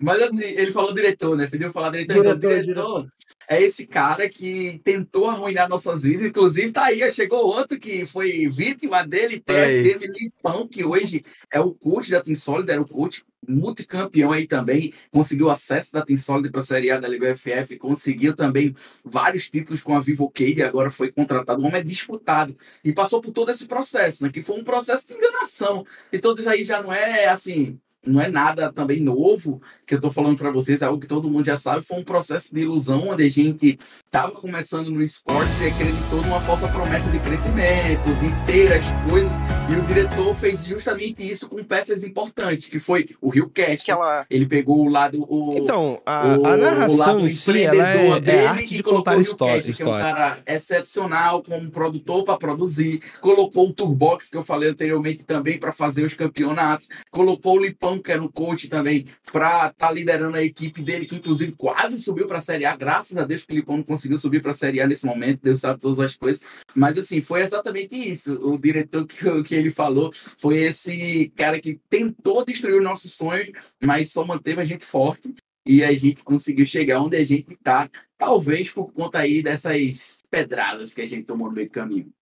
Mas 0.00 0.22
assim, 0.22 0.42
ele 0.42 0.70
falou 0.70 0.94
diretor, 0.94 1.36
né? 1.36 1.46
Pediu 1.46 1.72
falar 1.72 1.90
diretor. 1.90 2.18
Então, 2.18 2.38
Diretor, 2.38 2.62
diretor 2.62 3.08
é 3.48 3.60
esse 3.60 3.86
cara 3.86 4.28
que 4.28 4.80
tentou 4.84 5.28
arruinar 5.28 5.68
nossas 5.68 6.02
vidas. 6.02 6.26
Inclusive, 6.26 6.70
tá 6.70 6.84
aí, 6.84 7.10
chegou 7.10 7.44
outro 7.44 7.78
que 7.78 8.06
foi 8.06 8.46
vítima 8.48 9.06
dele, 9.06 9.40
TSM 9.40 9.98
Lipão, 10.06 10.66
que 10.66 10.84
hoje 10.84 11.24
é 11.52 11.60
o 11.60 11.74
coach 11.74 12.10
da 12.10 12.20
Team 12.20 12.36
Solid, 12.36 12.70
era 12.70 12.80
o 12.80 12.88
coach 12.88 13.24
multicampeão 13.46 14.32
aí 14.32 14.46
também, 14.46 14.92
conseguiu 15.10 15.50
acesso 15.50 15.92
da 15.92 16.02
Team 16.02 16.16
Solid 16.16 16.50
para 16.50 16.60
a 16.60 16.64
Série 16.64 16.90
A 16.90 16.98
da 16.98 17.08
Liga 17.08 17.34
FF, 17.36 17.76
conseguiu 17.76 18.34
também 18.34 18.74
vários 19.04 19.50
títulos 19.50 19.82
com 19.82 19.96
a 19.96 20.00
Vivo 20.00 20.30
Cade, 20.30 20.62
agora 20.62 20.90
foi 20.90 21.10
contratado, 21.10 21.60
o 21.60 21.64
homem 21.64 21.80
é 21.80 21.84
disputado, 21.84 22.56
e 22.84 22.92
passou 22.92 23.20
por 23.20 23.32
todo 23.32 23.50
esse 23.50 23.66
processo, 23.66 24.24
né, 24.24 24.30
que 24.30 24.42
foi 24.42 24.58
um 24.58 24.64
processo 24.64 25.08
de 25.08 25.14
enganação, 25.14 25.84
e 26.12 26.18
tudo 26.18 26.40
isso 26.40 26.50
aí 26.50 26.64
já 26.64 26.82
não 26.82 26.92
é, 26.92 27.28
assim, 27.28 27.78
não 28.04 28.20
é 28.20 28.28
nada 28.28 28.72
também 28.72 29.00
novo 29.00 29.62
que 29.86 29.94
eu 29.94 30.00
tô 30.00 30.10
falando 30.10 30.36
para 30.36 30.50
vocês, 30.50 30.82
é 30.82 30.86
algo 30.86 31.00
que 31.00 31.06
todo 31.06 31.30
mundo 31.30 31.46
já 31.46 31.56
sabe, 31.56 31.84
foi 31.84 31.98
um 31.98 32.04
processo 32.04 32.52
de 32.52 32.60
ilusão 32.60 33.08
onde 33.08 33.24
a 33.24 33.28
gente 33.28 33.78
tava 34.10 34.32
começando 34.32 34.90
no 34.90 35.02
esporte 35.02 35.62
e 35.62 35.66
acreditou 35.68 36.22
numa 36.22 36.40
falsa 36.40 36.68
promessa 36.68 37.10
de 37.10 37.20
crescimento, 37.20 38.08
de 38.20 38.46
ter 38.46 38.72
as 38.72 39.10
coisas, 39.10 39.32
e 39.70 39.74
o 39.74 39.82
diretor 39.86 40.34
fez 40.34 40.64
justamente 40.64 41.28
isso 41.28 41.48
com 41.48 41.62
peças 41.62 42.02
importantes, 42.02 42.66
que 42.66 42.78
foi 42.78 43.08
o 43.20 43.28
Rio 43.28 43.48
Cast. 43.48 43.90
Aquela. 43.90 44.26
Ele 44.28 44.46
pegou 44.46 44.80
o 44.80 44.88
lado 44.88 45.24
o 45.28 45.56
Então, 45.56 46.00
a, 46.04 46.36
o, 46.36 46.46
a 46.46 46.54
o 46.54 46.56
narração 46.56 46.96
lado 46.96 47.26
em 47.26 47.30
si, 47.30 47.62
ela 47.62 47.76
empreendedor 47.76 48.16
é, 48.16 48.20
dele 48.20 48.38
é 48.38 48.46
arte 48.46 48.74
e 48.74 48.76
de 48.76 48.82
contar 48.82 49.12
o 49.12 49.20
Rio 49.20 49.22
história. 49.22 49.62
Cast, 49.62 49.72
que 49.72 49.82
é 49.82 49.86
um 49.86 49.90
cara 49.90 50.38
excepcional 50.46 51.42
como 51.42 51.70
produtor 51.70 52.24
para 52.24 52.36
produzir, 52.36 53.00
colocou 53.20 53.68
o 53.68 53.72
Turbox, 53.72 54.28
que 54.28 54.36
eu 54.36 54.44
falei 54.44 54.70
anteriormente 54.70 55.24
também, 55.24 55.58
para 55.58 55.72
fazer 55.72 56.04
os 56.04 56.14
campeonatos, 56.14 56.88
colocou 57.10 57.56
o 57.56 57.60
Lipão, 57.60 57.98
que 57.98 58.12
era 58.12 58.22
um 58.22 58.28
coach 58.28 58.68
também, 58.68 59.06
para 59.32 59.68
estar 59.68 59.90
liderando 59.90 60.36
a 60.36 60.42
equipe 60.42 60.82
dele, 60.82 61.06
que 61.06 61.16
inclusive 61.16 61.52
quase 61.52 61.98
subiu 61.98 62.26
para 62.26 62.38
a 62.38 62.42
Série 62.42 62.64
A, 62.64 62.76
graças 62.76 63.16
a 63.16 63.24
Deus 63.24 63.44
que 63.44 63.52
o 63.52 63.56
Lipão 63.56 63.78
não 63.78 63.84
conseguiu 63.84 64.18
subir 64.18 64.42
para 64.42 64.50
a 64.50 64.54
Série 64.54 64.80
A 64.80 64.86
nesse 64.86 65.06
momento, 65.06 65.40
Deus 65.42 65.60
sabe 65.60 65.80
todas 65.80 65.98
as 65.98 66.14
coisas, 66.14 66.42
mas 66.74 66.98
assim, 66.98 67.20
foi 67.20 67.40
exatamente 67.40 67.94
isso, 67.94 68.34
o 68.42 68.58
diretor 68.58 69.06
que, 69.06 69.42
que 69.44 69.51
ele 69.54 69.70
falou 69.70 70.12
foi 70.38 70.58
esse 70.58 71.32
cara 71.36 71.60
que 71.60 71.80
tentou 71.88 72.44
destruir 72.44 72.78
os 72.78 72.84
nossos 72.84 73.14
sonhos, 73.14 73.50
mas 73.80 74.12
só 74.12 74.24
manteve 74.24 74.60
a 74.60 74.64
gente 74.64 74.84
forte, 74.84 75.34
e 75.64 75.84
a 75.84 75.92
gente 75.92 76.22
conseguiu 76.24 76.66
chegar 76.66 77.00
onde 77.00 77.16
a 77.16 77.24
gente 77.24 77.54
está, 77.54 77.88
talvez 78.18 78.70
por 78.70 78.92
conta 78.92 79.20
aí 79.20 79.42
dessas 79.42 80.22
pedradas 80.30 80.92
que 80.92 81.00
a 81.00 81.06
gente 81.06 81.24
tomou 81.24 81.48
no 81.48 81.54
meio 81.54 81.68
do 81.68 81.72
caminho. 81.72 82.12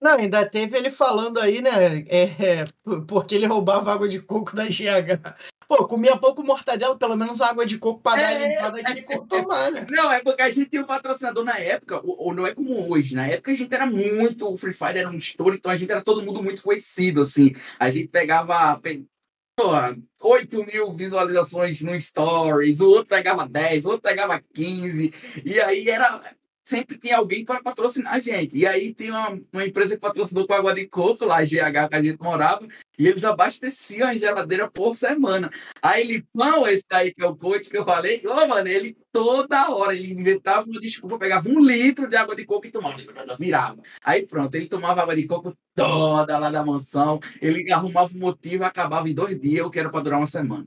Não, 0.00 0.12
ainda 0.12 0.48
teve 0.48 0.76
ele 0.76 0.90
falando 0.90 1.40
aí, 1.40 1.60
né? 1.60 2.04
É, 2.06 2.22
é, 2.22 2.64
porque 3.08 3.34
ele 3.34 3.46
roubava 3.46 3.92
água 3.92 4.08
de 4.08 4.20
coco 4.20 4.54
da 4.54 4.66
GH. 4.66 5.36
Pô, 5.68 5.86
comia 5.88 6.16
pouco 6.16 6.42
mortadela, 6.44 6.96
pelo 6.96 7.16
menos 7.16 7.40
água 7.40 7.66
de 7.66 7.78
coco 7.78 8.00
pra 8.00 8.14
dar 8.14 8.32
É. 8.32 8.48
limpada 8.48 8.82
tinha 8.84 9.02
que 9.02 9.26
tomar, 9.26 9.70
né? 9.72 9.86
Não, 9.90 10.12
é 10.12 10.22
porque 10.22 10.42
a 10.42 10.50
gente 10.50 10.70
tinha 10.70 10.82
um 10.82 10.86
patrocinador 10.86 11.44
na 11.44 11.58
época, 11.58 12.00
ou, 12.04 12.16
ou 12.26 12.34
não 12.34 12.46
é 12.46 12.54
como 12.54 12.88
hoje. 12.90 13.14
Na 13.16 13.26
época 13.26 13.50
a 13.50 13.54
gente 13.54 13.74
era 13.74 13.84
muito, 13.86 14.48
o 14.48 14.56
Free 14.56 14.72
Fire 14.72 14.98
era 14.98 15.08
um 15.08 15.16
estouro, 15.18 15.54
então 15.56 15.70
a 15.72 15.76
gente 15.76 15.90
era 15.90 16.02
todo 16.02 16.22
mundo 16.24 16.42
muito 16.42 16.62
conhecido, 16.62 17.20
assim. 17.20 17.52
A 17.80 17.90
gente 17.90 18.08
pegava, 18.08 18.78
pe- 18.80 19.04
pô, 19.56 19.70
8 20.20 20.64
mil 20.64 20.92
visualizações 20.94 21.80
no 21.80 21.98
Stories, 21.98 22.80
o 22.80 22.88
outro 22.88 23.06
pegava 23.08 23.48
10, 23.48 23.84
o 23.84 23.88
outro 23.88 24.02
pegava 24.02 24.40
15, 24.54 25.12
e 25.44 25.60
aí 25.60 25.88
era. 25.88 26.35
Sempre 26.66 26.98
tinha 26.98 27.16
alguém 27.18 27.44
para 27.44 27.62
patrocinar 27.62 28.14
a 28.14 28.18
gente. 28.18 28.56
E 28.56 28.66
aí 28.66 28.92
tem 28.92 29.10
uma, 29.10 29.40
uma 29.52 29.64
empresa 29.64 29.94
que 29.94 30.00
patrocinou 30.00 30.48
com 30.48 30.52
água 30.52 30.74
de 30.74 30.84
coco, 30.88 31.24
lá, 31.24 31.36
a 31.38 31.44
GH, 31.44 31.88
que 31.88 31.94
a 31.94 32.02
gente 32.02 32.20
morava, 32.20 32.66
e 32.98 33.06
eles 33.06 33.22
abasteciam 33.24 34.08
a 34.08 34.16
geladeira 34.16 34.68
por 34.68 34.96
semana. 34.96 35.48
Aí 35.80 36.02
ele, 36.02 36.26
não, 36.34 36.66
esse 36.66 36.82
daí 36.90 37.14
que 37.14 37.22
é 37.22 37.26
o 37.26 37.36
coach 37.36 37.70
que 37.70 37.78
eu 37.78 37.84
falei, 37.84 38.20
ô, 38.26 38.46
mano, 38.48 38.66
ele 38.66 38.96
toda 39.12 39.70
hora, 39.70 39.94
ele 39.94 40.12
inventava 40.12 40.66
uma 40.68 40.80
desculpa, 40.80 41.16
pegava 41.18 41.48
um 41.48 41.60
litro 41.64 42.08
de 42.08 42.16
água 42.16 42.34
de 42.34 42.44
coco 42.44 42.66
e 42.66 42.70
tomava, 42.72 42.96
virava. 43.38 43.80
Aí 44.02 44.26
pronto, 44.26 44.52
ele 44.56 44.66
tomava 44.66 45.02
água 45.02 45.14
de 45.14 45.24
coco 45.24 45.56
toda 45.72 46.36
lá 46.36 46.50
da 46.50 46.64
mansão, 46.64 47.20
ele 47.40 47.70
arrumava 47.70 48.12
um 48.12 48.18
motivo 48.18 48.64
e 48.64 48.66
acabava 48.66 49.08
em 49.08 49.14
dois 49.14 49.40
dias, 49.40 49.64
o 49.64 49.70
que 49.70 49.78
era 49.78 49.88
para 49.88 50.00
durar 50.02 50.18
uma 50.18 50.26
semana. 50.26 50.66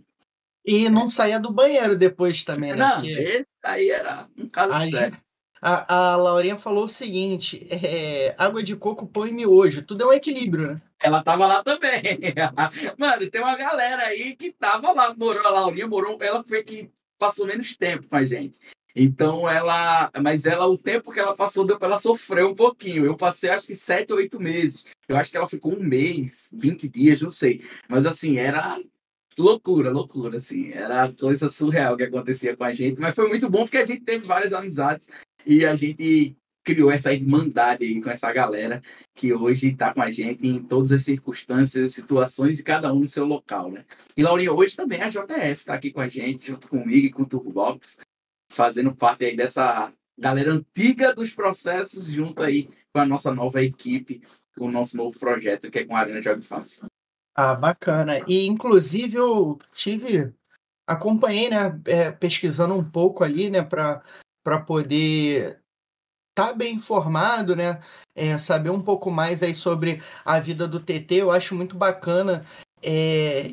E 0.65 0.87
não 0.89 1.09
saía 1.09 1.39
do 1.39 1.51
banheiro 1.51 1.95
depois 1.95 2.43
também, 2.45 2.71
né? 2.71 2.77
Não, 2.77 2.95
Porque 3.01 3.09
esse 3.09 3.47
aí 3.65 3.89
era 3.89 4.27
um 4.37 4.47
caso 4.47 4.73
a, 4.73 4.79
sério. 4.87 5.13
gen- 5.13 5.28
a, 5.61 6.13
a 6.13 6.15
Laurinha 6.15 6.57
falou 6.57 6.85
o 6.85 6.89
seguinte: 6.89 7.67
é, 7.69 8.33
água 8.37 8.63
de 8.63 8.75
coco, 8.75 9.07
pão 9.07 9.27
e 9.27 9.31
miojo. 9.31 9.83
Tudo 9.83 10.03
é 10.03 10.07
um 10.07 10.13
equilíbrio, 10.13 10.73
né? 10.73 10.81
Ela 11.01 11.23
tava 11.23 11.45
lá 11.45 11.63
também. 11.63 12.19
Mano, 12.97 13.29
tem 13.29 13.41
uma 13.41 13.55
galera 13.57 14.03
aí 14.03 14.35
que 14.35 14.51
tava 14.51 14.91
lá, 14.91 15.15
morou, 15.15 15.45
a 15.45 15.49
Laurinha 15.49 15.87
morou, 15.87 16.17
ela 16.21 16.43
foi 16.43 16.63
que 16.63 16.89
passou 17.17 17.45
menos 17.45 17.75
tempo 17.75 18.07
com 18.07 18.15
a 18.15 18.23
gente. 18.23 18.59
Então 18.95 19.47
ela, 19.49 20.11
mas 20.21 20.45
ela, 20.45 20.67
o 20.67 20.77
tempo 20.77 21.11
que 21.11 21.19
ela 21.19 21.35
passou, 21.35 21.65
deu 21.65 21.77
pra 21.77 21.87
ela 21.87 21.99
sofrer 21.99 22.45
um 22.45 22.55
pouquinho. 22.55 23.05
Eu 23.05 23.15
passei 23.15 23.49
acho 23.49 23.67
que 23.67 23.75
sete 23.75 24.11
ou 24.11 24.17
oito 24.17 24.39
meses. 24.41 24.85
Eu 25.07 25.15
acho 25.15 25.31
que 25.31 25.37
ela 25.37 25.47
ficou 25.47 25.73
um 25.73 25.83
mês, 25.83 26.49
20 26.51 26.89
dias, 26.89 27.21
não 27.21 27.29
sei. 27.29 27.61
Mas 27.87 28.05
assim, 28.05 28.37
era 28.37 28.77
loucura, 29.37 29.91
loucura, 29.91 30.37
assim. 30.37 30.71
Era 30.71 31.11
coisa 31.13 31.47
surreal 31.47 31.95
que 31.95 32.03
acontecia 32.03 32.57
com 32.57 32.63
a 32.63 32.73
gente. 32.73 32.99
Mas 32.99 33.15
foi 33.15 33.27
muito 33.29 33.49
bom 33.49 33.59
porque 33.59 33.77
a 33.77 33.85
gente 33.85 34.03
teve 34.03 34.25
várias 34.25 34.53
amizades 34.53 35.07
e 35.45 35.65
a 35.65 35.75
gente 35.75 36.35
criou 36.63 36.91
essa 36.91 37.13
irmandade 37.13 37.83
aí 37.83 38.01
com 38.01 38.09
essa 38.09 38.31
galera 38.31 38.81
que 39.15 39.33
hoje 39.33 39.69
está 39.69 39.93
com 39.93 40.01
a 40.01 40.11
gente 40.11 40.45
em 40.45 40.61
todas 40.61 40.91
as 40.91 41.03
circunstâncias, 41.03 41.93
situações 41.93 42.59
e 42.59 42.63
cada 42.63 42.93
um 42.93 42.99
no 42.99 43.07
seu 43.07 43.25
local, 43.25 43.71
né? 43.71 43.85
E 44.15 44.21
Laurinha, 44.21 44.53
hoje 44.53 44.75
também 44.75 45.01
a 45.01 45.09
JF 45.09 45.53
está 45.53 45.73
aqui 45.73 45.91
com 45.91 46.01
a 46.01 46.07
gente, 46.07 46.47
junto 46.47 46.67
comigo 46.67 47.07
e 47.07 47.11
com 47.11 47.23
o 47.23 47.25
Turbobox, 47.25 47.97
fazendo 48.51 48.95
parte 48.95 49.25
aí 49.25 49.35
dessa 49.35 49.91
galera 50.17 50.51
antiga 50.51 51.13
dos 51.13 51.31
processos, 51.31 52.07
junto 52.07 52.43
aí 52.43 52.69
com 52.93 52.99
a 52.99 53.05
nossa 53.05 53.33
nova 53.33 53.63
equipe, 53.63 54.21
com 54.57 54.67
o 54.67 54.71
nosso 54.71 54.97
novo 54.97 55.17
projeto, 55.17 55.71
que 55.71 55.79
é 55.79 55.85
com 55.85 55.95
a 55.95 55.99
Arena 56.01 56.21
Jogue 56.21 56.43
Fácil. 56.43 56.85
Ah, 57.33 57.55
bacana. 57.55 58.19
E 58.27 58.45
inclusive 58.45 59.17
eu 59.17 59.57
tive, 59.71 60.33
acompanhei, 60.85 61.49
né, 61.49 61.79
é, 61.85 62.11
pesquisando 62.11 62.75
um 62.75 62.83
pouco 62.83 63.23
ali, 63.23 63.49
né, 63.49 63.63
para 63.63 64.03
para 64.49 64.59
poder 64.59 65.59
estar 66.31 66.53
bem 66.53 66.73
informado, 66.73 67.55
né, 67.55 67.79
é, 68.15 68.35
saber 68.39 68.71
um 68.71 68.81
pouco 68.81 69.11
mais 69.11 69.43
aí 69.43 69.53
sobre 69.53 70.01
a 70.25 70.39
vida 70.39 70.67
do 70.67 70.79
TT. 70.79 71.17
Eu 71.17 71.29
acho 71.29 71.53
muito 71.53 71.77
bacana. 71.77 72.43
É, 72.81 73.51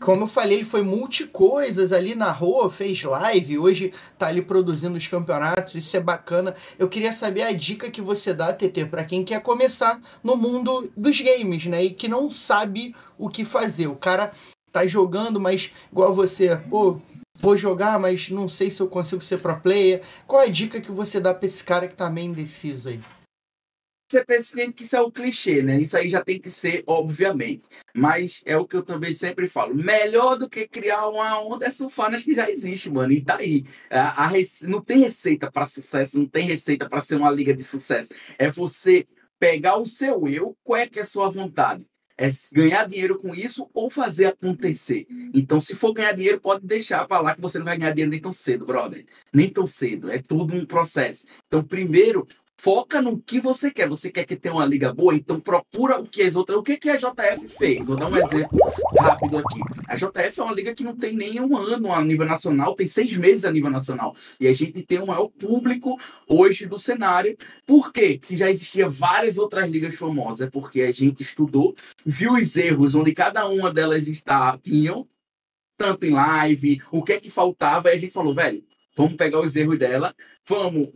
como 0.00 0.24
eu 0.24 0.26
falei, 0.26 0.56
ele 0.56 0.64
foi 0.64 0.82
multicoisas 0.82 1.92
ali 1.92 2.16
na 2.16 2.32
rua, 2.32 2.68
fez 2.68 3.00
live, 3.04 3.56
hoje 3.56 3.94
tá 4.18 4.26
ali 4.26 4.42
produzindo 4.42 4.98
os 4.98 5.06
campeonatos, 5.06 5.76
isso 5.76 5.96
é 5.96 6.00
bacana. 6.00 6.52
Eu 6.76 6.88
queria 6.88 7.12
saber 7.12 7.42
a 7.42 7.52
dica 7.52 7.88
que 7.88 8.02
você 8.02 8.34
dá, 8.34 8.52
TT, 8.52 8.86
para 8.86 9.04
quem 9.04 9.24
quer 9.24 9.40
começar 9.42 10.00
no 10.24 10.36
mundo 10.36 10.90
dos 10.96 11.20
games, 11.20 11.66
né? 11.66 11.84
E 11.84 11.90
que 11.90 12.08
não 12.08 12.28
sabe 12.28 12.96
o 13.16 13.28
que 13.28 13.44
fazer. 13.44 13.86
O 13.86 13.94
cara 13.94 14.32
tá 14.72 14.84
jogando, 14.88 15.38
mas 15.38 15.70
igual 15.92 16.12
você, 16.12 16.56
pô, 16.68 17.00
vou 17.42 17.58
jogar, 17.58 17.98
mas 17.98 18.30
não 18.30 18.46
sei 18.48 18.70
se 18.70 18.80
eu 18.80 18.88
consigo 18.88 19.20
ser 19.20 19.38
pro 19.38 19.60
player. 19.60 20.00
Qual 20.28 20.40
é 20.40 20.46
a 20.46 20.50
dica 20.50 20.80
que 20.80 20.92
você 20.92 21.20
dá 21.20 21.34
pra 21.34 21.44
esse 21.44 21.64
cara 21.64 21.88
que 21.88 21.94
tá 21.94 22.08
meio 22.08 22.28
indeciso 22.28 22.88
aí? 22.88 23.00
Você 24.10 24.24
pensa 24.24 24.72
que 24.72 24.84
isso 24.84 24.94
é 24.94 25.00
o 25.00 25.10
clichê, 25.10 25.62
né? 25.62 25.80
Isso 25.80 25.96
aí 25.96 26.06
já 26.06 26.22
tem 26.22 26.38
que 26.38 26.50
ser, 26.50 26.84
obviamente. 26.86 27.66
Mas 27.96 28.42
é 28.44 28.56
o 28.58 28.66
que 28.66 28.76
eu 28.76 28.82
também 28.82 29.12
sempre 29.14 29.48
falo. 29.48 29.74
Melhor 29.74 30.36
do 30.36 30.48
que 30.48 30.68
criar 30.68 31.08
uma 31.08 31.40
onda 31.40 31.66
é 31.66 31.70
surfar 31.70 32.10
nas 32.10 32.22
que 32.22 32.34
já 32.34 32.48
existe, 32.48 32.90
mano. 32.90 33.10
E 33.10 33.24
tá 33.24 33.36
aí. 33.38 33.64
A, 33.90 34.24
a 34.24 34.26
rece- 34.28 34.66
Não 34.68 34.82
tem 34.82 34.98
receita 34.98 35.50
para 35.50 35.64
sucesso, 35.66 36.18
não 36.18 36.26
tem 36.26 36.46
receita 36.46 36.88
para 36.88 37.00
ser 37.00 37.16
uma 37.16 37.30
liga 37.30 37.54
de 37.54 37.64
sucesso. 37.64 38.10
É 38.38 38.50
você 38.50 39.06
pegar 39.38 39.78
o 39.78 39.86
seu 39.86 40.28
eu, 40.28 40.54
qual 40.62 40.78
é 40.78 40.86
que 40.86 40.98
é 40.98 41.02
a 41.02 41.06
sua 41.06 41.28
vontade? 41.30 41.86
É 42.22 42.30
ganhar 42.52 42.86
dinheiro 42.86 43.18
com 43.18 43.34
isso 43.34 43.68
ou 43.74 43.90
fazer 43.90 44.26
acontecer. 44.26 45.08
Então, 45.34 45.60
se 45.60 45.74
for 45.74 45.92
ganhar 45.92 46.12
dinheiro, 46.12 46.38
pode 46.38 46.64
deixar 46.64 47.04
lá 47.10 47.34
que 47.34 47.40
você 47.40 47.58
não 47.58 47.64
vai 47.64 47.76
ganhar 47.76 47.90
dinheiro 47.90 48.12
nem 48.12 48.20
tão 48.20 48.32
cedo, 48.32 48.64
brother. 48.64 49.04
Nem 49.34 49.50
tão 49.50 49.66
cedo. 49.66 50.08
É 50.08 50.22
tudo 50.22 50.54
um 50.54 50.64
processo. 50.64 51.24
Então, 51.48 51.64
primeiro, 51.64 52.24
foca 52.62 53.02
no 53.02 53.20
que 53.20 53.40
você 53.40 53.72
quer. 53.72 53.88
Você 53.88 54.08
quer 54.08 54.24
que 54.24 54.36
tenha 54.36 54.54
uma 54.54 54.64
liga 54.64 54.94
boa? 54.94 55.12
Então 55.16 55.40
procura 55.40 55.98
o 55.98 56.06
que 56.06 56.22
as 56.22 56.36
outras. 56.36 56.56
O 56.56 56.62
que, 56.62 56.76
que 56.76 56.88
a 56.88 56.96
JF 56.96 57.48
fez? 57.48 57.88
Vou 57.88 57.96
dar 57.96 58.08
um 58.08 58.16
exemplo 58.16 58.56
rápido 58.96 59.36
aqui. 59.36 59.60
A 59.88 59.96
JF 59.96 60.38
é 60.38 60.42
uma 60.44 60.54
liga 60.54 60.72
que 60.72 60.84
não 60.84 60.96
tem 60.96 61.12
nem 61.12 61.40
um 61.40 61.56
ano 61.56 61.92
a 61.92 62.00
nível 62.04 62.24
nacional, 62.24 62.76
tem 62.76 62.86
seis 62.86 63.16
meses 63.16 63.44
a 63.44 63.50
nível 63.50 63.68
nacional. 63.68 64.14
E 64.38 64.46
a 64.46 64.52
gente 64.52 64.80
tem 64.82 65.00
o 65.00 65.08
maior 65.08 65.26
público 65.28 65.98
hoje 66.28 66.64
do 66.64 66.78
cenário. 66.78 67.36
Por 67.66 67.92
quê? 67.92 68.20
Se 68.22 68.36
já 68.36 68.48
existia 68.48 68.88
várias 68.88 69.38
outras 69.38 69.68
ligas 69.68 69.96
famosas, 69.96 70.46
é 70.46 70.50
porque 70.50 70.82
a 70.82 70.92
gente 70.92 71.20
estudou, 71.20 71.74
viu 72.06 72.34
os 72.34 72.56
erros 72.56 72.94
onde 72.94 73.12
cada 73.12 73.48
uma 73.48 73.72
delas 73.72 74.06
está, 74.06 74.56
tinham, 74.56 75.08
tanto 75.76 76.06
em 76.06 76.12
live, 76.12 76.80
o 76.92 77.02
que 77.02 77.14
é 77.14 77.20
que 77.20 77.28
faltava, 77.28 77.90
e 77.90 77.94
a 77.94 77.98
gente 77.98 78.12
falou, 78.12 78.32
velho, 78.32 78.62
vamos 78.96 79.14
pegar 79.14 79.40
os 79.40 79.56
erros 79.56 79.80
dela, 79.80 80.14
vamos 80.46 80.92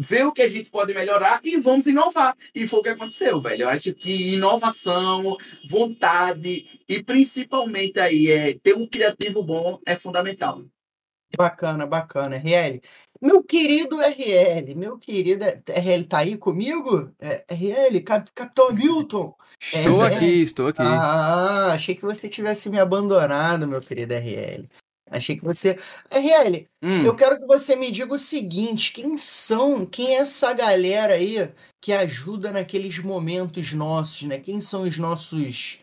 ver 0.00 0.24
o 0.26 0.32
que 0.32 0.40
a 0.40 0.48
gente 0.48 0.70
pode 0.70 0.94
melhorar 0.94 1.40
e 1.44 1.58
vamos 1.58 1.86
inovar. 1.86 2.34
E 2.54 2.66
foi 2.66 2.80
o 2.80 2.82
que 2.82 2.88
aconteceu, 2.88 3.38
velho. 3.38 3.64
Eu 3.64 3.68
acho 3.68 3.92
que 3.92 4.32
inovação, 4.34 5.36
vontade 5.68 6.80
e 6.88 7.02
principalmente 7.02 8.00
aí 8.00 8.30
é 8.30 8.58
ter 8.58 8.74
um 8.74 8.86
criativo 8.86 9.42
bom 9.42 9.78
é 9.84 9.94
fundamental. 9.94 10.64
Bacana, 11.36 11.86
bacana, 11.86 12.36
RL. 12.36 12.80
Meu 13.20 13.44
querido 13.44 14.00
RL, 14.00 14.74
meu 14.74 14.98
querido 14.98 15.44
RL 15.44 16.04
tá 16.04 16.18
aí 16.18 16.36
comigo? 16.36 17.12
É, 17.20 17.44
RL, 17.48 18.00
Cap- 18.00 18.30
Capitão 18.34 18.72
Milton. 18.72 19.34
Estou 19.60 20.02
É, 20.02 20.16
aqui, 20.16 20.42
estou 20.42 20.66
aqui. 20.68 20.82
Ah, 20.82 21.72
achei 21.72 21.94
que 21.94 22.02
você 22.02 22.28
tivesse 22.28 22.68
me 22.70 22.80
abandonado, 22.80 23.68
meu 23.68 23.80
querido 23.80 24.14
RL. 24.14 24.66
Achei 25.10 25.36
que 25.36 25.44
você. 25.44 25.76
RL, 26.10 26.68
Hum, 26.82 27.02
eu 27.02 27.14
quero 27.14 27.36
que 27.36 27.46
você 27.46 27.74
me 27.74 27.90
diga 27.90 28.14
o 28.14 28.18
seguinte: 28.18 28.92
quem 28.92 29.18
são, 29.18 29.84
quem 29.84 30.14
é 30.14 30.20
essa 30.20 30.52
galera 30.52 31.14
aí 31.14 31.50
que 31.80 31.92
ajuda 31.92 32.52
naqueles 32.52 32.98
momentos 32.98 33.72
nossos, 33.72 34.22
né? 34.22 34.38
Quem 34.38 34.60
são 34.60 34.82
os 34.82 34.96
nossos 34.96 35.80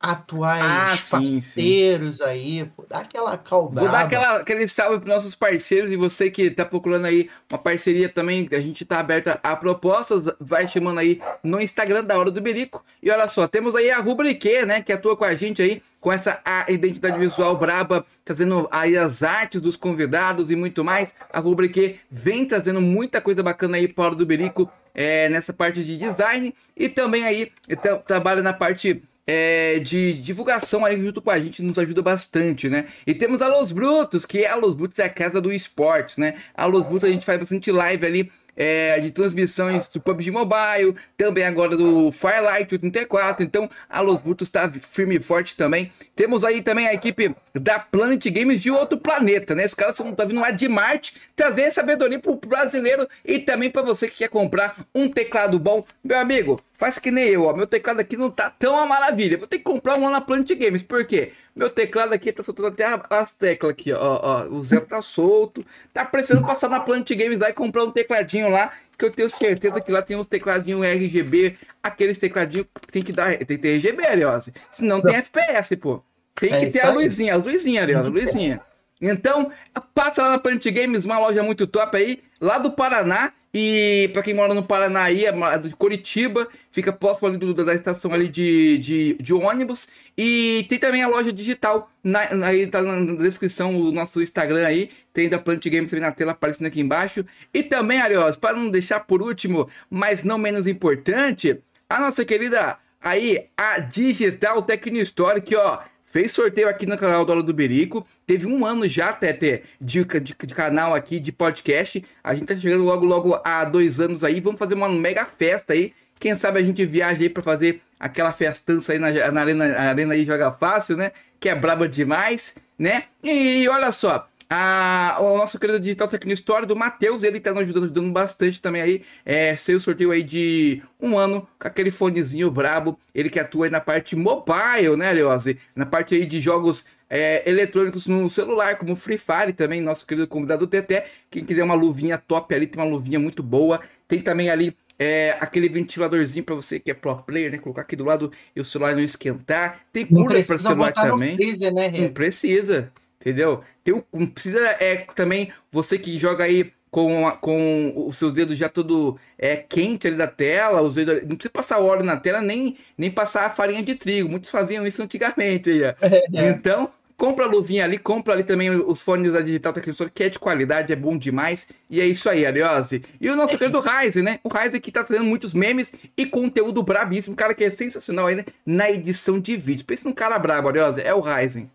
atuais 0.00 0.62
Ah, 0.62 0.96
sim, 0.96 1.30
sim. 1.32 1.40
parceiros 1.40 2.20
aí? 2.20 2.64
Pô, 2.76 2.84
dá 2.88 3.00
aquela 3.00 3.36
calda. 3.36 3.80
Vou 3.80 3.90
dar 3.90 4.02
aquela, 4.02 4.36
aquele 4.38 4.68
salve 4.68 5.00
para 5.00 5.14
nossos 5.14 5.34
parceiros 5.34 5.92
e 5.92 5.96
você 5.96 6.30
que 6.30 6.50
tá 6.50 6.64
procurando 6.64 7.06
aí 7.06 7.28
uma 7.50 7.58
parceria 7.58 8.08
também, 8.08 8.48
a 8.52 8.60
gente 8.60 8.84
tá 8.84 9.00
aberta 9.00 9.40
a 9.42 9.56
propostas, 9.56 10.22
vai 10.38 10.68
chamando 10.68 10.98
aí 11.00 11.20
no 11.42 11.60
Instagram 11.60 12.04
da 12.04 12.16
Hora 12.16 12.30
do 12.30 12.40
Berico. 12.40 12.84
E 13.02 13.10
olha 13.10 13.28
só, 13.28 13.48
temos 13.48 13.74
aí 13.74 13.90
a 13.90 13.98
Rubrique, 13.98 14.64
né, 14.64 14.80
que 14.80 14.92
atua 14.92 15.16
com 15.16 15.24
a 15.24 15.34
gente 15.34 15.60
aí, 15.60 15.82
com 16.00 16.12
essa 16.12 16.40
identidade 16.68 17.18
visual 17.18 17.56
braba, 17.56 18.04
trazendo 18.24 18.68
aí 18.70 18.96
as 18.96 19.22
artes 19.22 19.60
dos 19.60 19.76
convidados 19.76 20.50
e 20.50 20.56
muito 20.56 20.84
mais. 20.84 21.14
A 21.32 21.40
Rubrique 21.40 21.98
vem 22.10 22.44
trazendo 22.44 22.80
muita 22.80 23.20
coisa 23.20 23.42
bacana 23.42 23.76
aí 23.76 23.88
para 23.88 24.04
Hora 24.04 24.14
do 24.14 24.26
Berico, 24.26 24.70
é, 24.94 25.28
nessa 25.28 25.52
parte 25.52 25.84
de 25.84 25.96
design 25.96 26.52
e 26.76 26.88
também 26.88 27.24
aí 27.24 27.52
então, 27.68 28.02
trabalha 28.04 28.42
na 28.42 28.52
parte 28.52 29.00
é, 29.28 29.78
de 29.78 30.14
divulgação 30.14 30.86
ali 30.86 31.04
junto 31.04 31.20
com 31.20 31.30
a 31.30 31.38
gente 31.38 31.62
nos 31.62 31.78
ajuda 31.78 32.00
bastante, 32.00 32.68
né? 32.68 32.86
E 33.06 33.12
temos 33.12 33.42
a 33.42 33.46
Los 33.46 33.72
Brutos, 33.72 34.24
que 34.24 34.38
é 34.38 34.48
a 34.48 34.56
Los 34.56 34.74
Brutos 34.74 34.98
é 34.98 35.04
a 35.04 35.10
casa 35.10 35.38
do 35.38 35.52
esportes, 35.52 36.16
né? 36.16 36.36
A 36.54 36.64
Los 36.64 36.86
Brutos 36.86 37.08
a 37.08 37.12
gente 37.12 37.26
faz 37.26 37.38
bastante 37.38 37.70
live 37.70 38.06
ali. 38.06 38.32
É, 38.58 38.98
de 38.98 39.12
transmissões 39.12 39.86
do 39.88 40.00
PUBG 40.00 40.32
Mobile, 40.32 40.96
também 41.16 41.44
agora 41.44 41.76
do 41.76 42.10
Firelight 42.10 42.74
84, 42.74 43.44
então 43.44 43.70
a 43.88 44.00
Los 44.00 44.20
Brutos 44.20 44.48
está 44.48 44.68
firme 44.68 45.16
e 45.16 45.22
forte 45.22 45.56
também. 45.56 45.92
Temos 46.18 46.42
aí 46.42 46.62
também 46.62 46.88
a 46.88 46.92
equipe 46.92 47.32
da 47.54 47.78
Planet 47.78 48.26
Games 48.28 48.60
de 48.60 48.72
outro 48.72 48.98
planeta, 48.98 49.54
né? 49.54 49.64
Os 49.64 49.72
caras 49.72 49.94
estão 49.94 50.12
tá 50.12 50.24
vindo 50.24 50.40
lá 50.40 50.50
de 50.50 50.66
Marte 50.66 51.14
trazer 51.36 51.70
sabedoria 51.70 52.18
pro 52.18 52.34
brasileiro 52.34 53.08
e 53.24 53.38
também 53.38 53.70
para 53.70 53.82
você 53.82 54.08
que 54.08 54.16
quer 54.16 54.28
comprar 54.28 54.74
um 54.92 55.08
teclado 55.08 55.60
bom. 55.60 55.84
Meu 56.02 56.18
amigo, 56.18 56.60
faz 56.74 56.98
que 56.98 57.12
nem 57.12 57.28
eu, 57.28 57.44
ó. 57.44 57.52
Meu 57.54 57.68
teclado 57.68 58.00
aqui 58.00 58.16
não 58.16 58.32
tá 58.32 58.50
tão 58.50 58.74
uma 58.74 58.84
maravilha. 58.84 59.38
Vou 59.38 59.46
ter 59.46 59.58
que 59.58 59.62
comprar 59.64 59.94
um 59.96 60.06
lá 60.06 60.10
na 60.10 60.20
Planet 60.20 60.50
Games. 60.58 60.82
Por 60.82 61.04
quê? 61.04 61.30
Meu 61.54 61.70
teclado 61.70 62.12
aqui 62.12 62.32
tá 62.32 62.42
soltando 62.42 62.66
até 62.66 62.84
a- 62.84 63.00
as 63.10 63.32
teclas 63.32 63.70
aqui, 63.70 63.92
ó, 63.92 64.20
ó. 64.20 64.42
O 64.48 64.64
zero 64.64 64.86
tá 64.86 65.00
solto. 65.00 65.64
Tá 65.94 66.04
precisando 66.04 66.44
passar 66.44 66.68
na 66.68 66.80
Planet 66.80 67.08
Games 67.14 67.38
lá 67.38 67.48
e 67.48 67.52
comprar 67.52 67.84
um 67.84 67.92
tecladinho 67.92 68.48
lá. 68.48 68.72
Que 68.98 69.04
eu 69.04 69.12
tenho 69.12 69.30
certeza 69.30 69.80
que 69.80 69.92
lá 69.92 70.02
tem 70.02 70.16
uns 70.16 70.26
tecladinhos 70.26 70.84
RGB. 70.84 71.56
Aqueles 71.82 72.18
tecladinhos 72.18 72.66
que 72.80 72.92
tem 72.92 73.02
que 73.02 73.12
dar. 73.12 73.36
Tem 73.38 73.46
que 73.46 73.58
ter 73.58 73.76
RGB, 73.76 74.04
Ariose. 74.06 74.52
Senão 74.72 75.00
tem 75.00 75.14
FPS, 75.14 75.76
pô. 75.76 76.02
Tem 76.34 76.52
É 76.52 76.58
que 76.58 76.66
ter 76.66 76.80
a 76.80 76.90
luzinha, 76.90 77.34
as 77.34 77.42
luzinhas, 77.42 77.82
Ariose, 77.82 78.08
a 78.08 78.12
luzinha. 78.12 78.60
Então, 79.00 79.52
passa 79.94 80.22
lá 80.22 80.30
na 80.30 80.38
Planet 80.38 80.64
Games, 80.72 81.04
uma 81.04 81.18
loja 81.18 81.42
muito 81.42 81.66
top 81.66 81.96
aí, 81.96 82.20
lá 82.40 82.58
do 82.58 82.72
Paraná. 82.72 83.32
E 83.52 84.10
pra 84.12 84.22
quem 84.22 84.34
mora 84.34 84.52
no 84.52 84.62
Paraná 84.62 85.04
aí, 85.04 85.24
é 85.24 85.32
ma- 85.32 85.56
de 85.56 85.74
Curitiba, 85.74 86.46
fica 86.70 86.92
próximo 86.92 87.28
ali 87.28 87.38
do- 87.38 87.54
da 87.54 87.74
estação 87.74 88.12
ali 88.12 88.28
de, 88.28 88.78
de, 88.78 89.14
de 89.20 89.32
ônibus. 89.34 89.88
E 90.16 90.66
tem 90.68 90.78
também 90.78 91.02
a 91.02 91.08
loja 91.08 91.32
digital, 91.32 91.90
na, 92.04 92.34
na- 92.34 92.46
aí 92.48 92.66
tá 92.66 92.82
na 92.82 93.14
descrição 93.16 93.74
o 93.80 93.90
nosso 93.90 94.20
Instagram 94.22 94.66
aí, 94.66 94.90
tem 95.14 95.28
da 95.28 95.38
Planet 95.38 95.66
Games 95.68 95.90
também 95.90 96.02
na 96.04 96.12
tela 96.12 96.32
aparecendo 96.32 96.66
aqui 96.66 96.80
embaixo. 96.80 97.24
E 97.52 97.62
também, 97.62 98.00
Arios, 98.00 98.36
para 98.36 98.56
não 98.56 98.70
deixar 98.70 99.00
por 99.00 99.22
último, 99.22 99.68
mas 99.90 100.22
não 100.24 100.36
menos 100.38 100.66
importante, 100.66 101.58
a 101.88 101.98
nossa 101.98 102.24
querida 102.24 102.76
aí, 103.00 103.46
a 103.56 103.78
Digital 103.78 104.60
Tecno 104.62 104.98
Store, 104.98 105.40
que 105.40 105.56
ó, 105.56 105.78
fez 106.10 106.32
sorteio 106.32 106.68
aqui 106.68 106.86
no 106.86 106.96
canal 106.96 107.24
do 107.24 107.32
Hora 107.32 107.42
do 107.42 107.52
Berico. 107.52 108.06
Teve 108.26 108.46
um 108.46 108.64
ano 108.64 108.88
já, 108.88 109.12
Tete, 109.12 109.62
de, 109.80 110.04
de, 110.04 110.34
de 110.34 110.54
canal 110.54 110.94
aqui, 110.94 111.20
de 111.20 111.30
podcast. 111.30 112.04
A 112.24 112.34
gente 112.34 112.46
tá 112.46 112.56
chegando 112.56 112.84
logo, 112.84 113.04
logo 113.04 113.40
a 113.44 113.64
dois 113.64 114.00
anos 114.00 114.24
aí. 114.24 114.40
Vamos 114.40 114.58
fazer 114.58 114.74
uma 114.74 114.88
mega 114.88 115.24
festa 115.26 115.74
aí. 115.74 115.92
Quem 116.18 116.34
sabe 116.34 116.58
a 116.58 116.62
gente 116.62 116.84
viaja 116.84 117.20
aí 117.20 117.28
pra 117.28 117.42
fazer 117.42 117.80
aquela 118.00 118.32
festança 118.32 118.92
aí 118.92 118.98
na, 118.98 119.30
na 119.30 119.40
arena, 119.40 119.64
arena 119.78 120.14
aí 120.14 120.24
Joga 120.24 120.50
Fácil, 120.50 120.96
né? 120.96 121.12
Que 121.38 121.48
é 121.48 121.54
braba 121.54 121.88
demais, 121.88 122.56
né? 122.78 123.04
E 123.22 123.68
olha 123.68 123.92
só, 123.92 124.26
a, 124.50 125.18
o 125.20 125.36
nosso 125.36 125.58
querido 125.58 125.78
Digital 125.78 126.08
Tecno 126.08 126.32
Store 126.32 126.64
do 126.64 126.74
Matheus, 126.74 127.22
ele 127.22 127.38
tá 127.38 127.52
nos 127.52 127.62
ajudando, 127.62 127.84
ajudando 127.84 128.12
bastante 128.12 128.62
também 128.62 128.80
aí. 128.80 129.02
É, 129.24 129.54
seu 129.56 129.78
sorteio 129.78 130.10
aí 130.10 130.22
de 130.22 130.82
um 131.00 131.18
ano 131.18 131.46
com 131.58 131.68
aquele 131.68 131.90
fonezinho 131.90 132.50
brabo. 132.50 132.98
Ele 133.14 133.28
que 133.28 133.38
atua 133.38 133.66
aí 133.66 133.70
na 133.70 133.80
parte 133.80 134.16
mobile, 134.16 134.96
né, 134.96 135.12
Leose? 135.12 135.58
Na 135.76 135.84
parte 135.84 136.14
aí 136.14 136.24
de 136.24 136.40
jogos 136.40 136.86
é, 137.10 137.48
eletrônicos 137.48 138.06
no 138.06 138.28
celular, 138.30 138.76
como 138.76 138.96
Free 138.96 139.18
Fire 139.18 139.52
também, 139.52 139.82
nosso 139.82 140.06
querido 140.06 140.26
convidado 140.26 140.66
Teté. 140.66 141.06
Quem 141.30 141.44
quiser 141.44 141.62
uma 141.62 141.74
luvinha 141.74 142.16
top 142.16 142.54
ali, 142.54 142.66
tem 142.66 142.82
uma 142.82 142.90
luvinha 142.90 143.18
muito 143.18 143.42
boa. 143.42 143.80
Tem 144.06 144.20
também 144.22 144.48
ali 144.48 144.74
é, 144.98 145.36
aquele 145.40 145.68
ventiladorzinho 145.68 146.44
para 146.44 146.54
você 146.54 146.80
que 146.80 146.90
é 146.90 146.94
pro 146.94 147.16
player, 147.16 147.52
né? 147.52 147.58
Colocar 147.58 147.82
aqui 147.82 147.94
do 147.94 148.04
lado 148.04 148.32
e 148.56 148.60
o 148.60 148.64
celular 148.64 148.94
não 148.94 149.02
esquentar. 149.02 149.80
Tem 149.92 150.06
cooler 150.06 150.46
para 150.46 150.58
celular 150.58 150.92
também. 150.92 151.36
freezer, 151.36 151.72
né, 151.72 151.90
Não 151.90 152.08
precisa, 152.08 152.90
entendeu? 153.20 153.62
Tem 153.84 153.94
não 154.12 154.26
precisa 154.26 154.60
é 154.80 155.06
também 155.14 155.52
você 155.70 155.98
que 155.98 156.18
joga 156.18 156.44
aí 156.44 156.72
com, 156.90 157.30
com 157.40 157.92
os 158.06 158.16
seus 158.16 158.32
dedos 158.32 158.56
já 158.56 158.68
todo 158.68 159.18
é, 159.38 159.56
quente 159.56 160.06
ali 160.06 160.16
da 160.16 160.26
tela, 160.26 160.80
os 160.80 160.94
dedos, 160.94 161.22
não 161.22 161.36
precisa 161.36 161.50
passar 161.50 161.78
óleo 161.78 162.04
na 162.04 162.16
tela 162.16 162.40
nem 162.40 162.76
nem 162.96 163.10
passar 163.10 163.46
a 163.46 163.50
farinha 163.50 163.82
de 163.82 163.94
trigo. 163.94 164.28
Muitos 164.28 164.50
faziam 164.50 164.86
isso 164.86 165.02
antigamente 165.02 165.70
aí, 165.70 165.82
ó. 165.84 165.94
É. 166.34 166.50
Então, 166.50 166.90
compra 167.16 167.44
a 167.44 167.48
luvinha 167.48 167.84
ali, 167.84 167.98
compra 167.98 168.32
ali 168.32 168.44
também 168.44 168.70
os 168.70 169.02
fones 169.02 169.32
da 169.32 169.40
Digital 169.40 169.72
Tecnostor, 169.72 170.10
que 170.12 170.24
é 170.24 170.28
de 170.28 170.38
qualidade, 170.38 170.92
é 170.92 170.96
bom 170.96 171.18
demais. 171.18 171.68
E 171.90 172.00
é 172.00 172.06
isso 172.06 172.28
aí, 172.28 172.46
Ariose. 172.46 173.02
E 173.20 173.28
o 173.28 173.36
nosso 173.36 173.58
querido 173.58 173.80
Ryzen, 173.80 174.22
né? 174.22 174.40
O 174.44 174.48
Ryzen 174.48 174.80
que 174.80 174.92
tá 174.92 175.02
trazendo 175.02 175.26
muitos 175.26 175.52
memes 175.52 175.92
e 176.16 176.26
conteúdo 176.26 176.82
brabíssimo. 176.82 177.34
Cara 177.34 177.54
que 177.54 177.64
é 177.64 177.70
sensacional 177.70 178.26
aí, 178.26 178.36
né? 178.36 178.44
Na 178.64 178.90
edição 178.90 179.40
de 179.40 179.56
vídeo. 179.56 179.84
Pensa 179.84 180.08
num 180.08 180.14
cara 180.14 180.38
brabo, 180.38 180.68
Ariose. 180.68 181.00
É 181.02 181.12
o 181.12 181.20
Ryzen. 181.20 181.68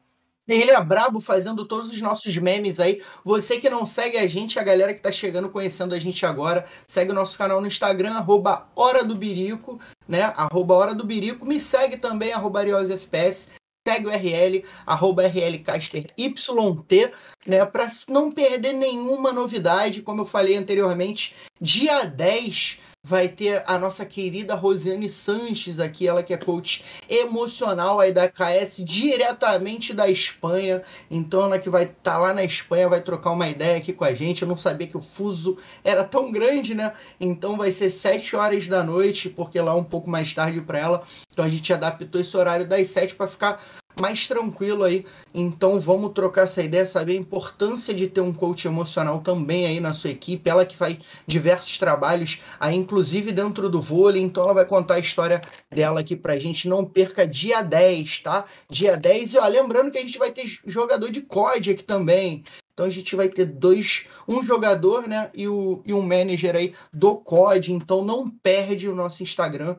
Ele 0.48 0.72
é 0.72 0.84
brabo 0.84 1.22
fazendo 1.22 1.66
todos 1.66 1.90
os 1.90 2.02
nossos 2.02 2.36
memes 2.38 2.80
aí. 2.80 3.02
Você 3.24 3.60
que 3.60 3.70
não 3.70 3.86
segue 3.86 4.18
a 4.18 4.28
gente, 4.28 4.60
a 4.60 4.64
galera 4.64 4.94
que 4.94 5.00
tá 5.00 5.12
chegando, 5.12 5.50
conhecendo 5.50 5.96
a 5.96 6.00
gente 6.00 6.26
agora, 6.26 6.66
segue 6.86 7.12
o 7.12 7.16
nosso 7.16 7.38
canal 7.38 7.62
no 7.62 7.68
Instagram, 7.68 8.14
arroba 8.14 8.68
Hora 8.76 9.04
do 9.04 9.16
Birico, 9.16 9.80
né? 10.08 10.34
Arroba 10.36 10.76
Hora 10.76 10.94
do 10.94 11.06
Birico. 11.06 11.46
Me 11.46 11.62
segue 11.62 11.96
também, 11.96 12.34
arroba 12.34 12.60
AriosFPS. 12.60 13.52
Segue 13.88 14.08
o 14.08 14.10
RL, 14.10 14.64
arroba 14.86 15.24
RLCasterYT, 15.28 17.12
né? 17.46 17.66
Pra 17.66 17.86
não 18.10 18.32
perder 18.32 18.74
nenhuma 18.74 19.32
novidade, 19.32 20.02
como 20.02 20.22
eu 20.22 20.26
falei 20.26 20.56
anteriormente. 20.56 21.36
Dia 21.60 22.06
10 22.06 22.80
vai 23.06 23.28
ter 23.28 23.62
a 23.68 23.78
nossa 23.78 24.06
querida 24.06 24.56
Rosiane 24.56 25.10
Sanches 25.10 25.78
aqui, 25.78 26.08
ela 26.08 26.24
que 26.24 26.34
é 26.34 26.38
coach 26.38 26.86
emocional 27.10 28.00
aí 28.00 28.14
da 28.14 28.30
KS, 28.30 28.82
diretamente 28.84 29.94
da 29.94 30.10
Espanha. 30.10 30.82
Então 31.12 31.44
ela 31.44 31.60
que 31.60 31.70
vai 31.70 31.84
estar 31.84 32.18
lá 32.18 32.34
na 32.34 32.44
Espanha, 32.44 32.88
vai 32.88 33.02
trocar 33.02 33.32
uma 33.32 33.50
ideia 33.50 33.78
aqui 33.78 33.92
com 33.92 34.06
a 34.06 34.14
gente. 34.14 34.44
Eu 34.44 34.48
não 34.48 34.58
sabia 34.58 34.88
que 34.88 34.96
o 34.96 35.02
fuso 35.02 35.58
era 35.84 36.04
tão 36.04 36.32
grande, 36.32 36.74
né? 36.74 36.94
Então 37.20 37.58
vai 37.58 37.72
ser 37.72 37.90
7 37.90 38.38
horas 38.38 38.68
da 38.68 38.84
noite, 38.84 39.30
porque 39.30 39.60
lá 39.60 39.74
é 39.74 39.76
um 39.76 39.84
pouco 39.84 40.10
mais 40.10 40.34
tarde 40.34 40.62
para 40.62 40.80
ela. 40.80 41.04
Então 41.30 41.44
a 41.44 41.50
gente 41.50 41.74
adaptou 41.74 42.22
esse 42.22 42.38
horário 42.38 42.66
das 42.66 42.88
7 42.88 43.16
para 43.16 43.28
ficar 43.28 43.62
mais 44.00 44.28
tranquilo 44.28 44.84
aí. 44.84 45.06
Então 45.34 45.80
vamos 45.80 46.12
trocar 46.14 46.44
essa 46.44 46.62
ideia, 46.62 46.86
saber 46.86 47.14
a 47.14 47.20
importância 47.20 47.94
de 47.94 48.08
ter 48.08 48.22
um 48.22 48.34
coach 48.34 48.66
emocional 48.68 49.22
também 49.22 49.66
aí 49.66 49.80
na 49.80 49.94
sua 49.94 50.12
equipe. 50.12 50.50
Ela 50.50 50.66
que 50.66 50.76
faz 50.76 50.98
diversos 51.26 51.78
trabalhos, 51.78 52.40
aí 52.60 52.76
inclusive 52.76 53.32
dentro 53.32 53.70
do 53.70 53.82
vôlei. 53.82 54.22
Então 54.22 54.44
ela 54.44 54.54
vai 54.54 54.66
contar 54.66 54.96
a 54.96 55.00
história 55.00 55.42
dela 55.72 56.00
aqui 56.00 56.16
pra 56.16 56.38
gente. 56.38 56.68
Não 56.68 56.86
perca 56.86 57.28
dia 57.28 57.62
10, 57.62 58.20
tá? 58.20 58.46
Dia 58.70 58.98
10. 58.98 59.34
E 59.34 59.38
ó, 59.38 59.48
lembrando 59.48 59.92
que 59.92 59.98
a 59.98 60.02
gente 60.02 60.18
vai 60.18 60.32
ter 60.32 60.46
jogador 60.66 61.10
de 61.10 61.22
COD 61.22 61.72
aqui 61.72 61.84
também. 61.84 62.44
Então 62.74 62.88
a 62.88 62.90
gente 62.90 63.16
vai 63.16 63.30
ter 63.30 63.46
dois, 63.46 64.06
um 64.28 64.44
jogador, 64.44 65.08
né, 65.08 65.30
e, 65.36 65.48
o, 65.48 65.84
e 65.86 65.94
um 65.94 66.02
manager 66.02 66.56
aí 66.56 66.74
do 66.92 67.16
COD. 67.18 67.72
Então 67.72 68.04
não 68.04 68.30
perde 68.30 68.90
o 68.90 68.96
nosso 68.96 69.22
Instagram. 69.22 69.76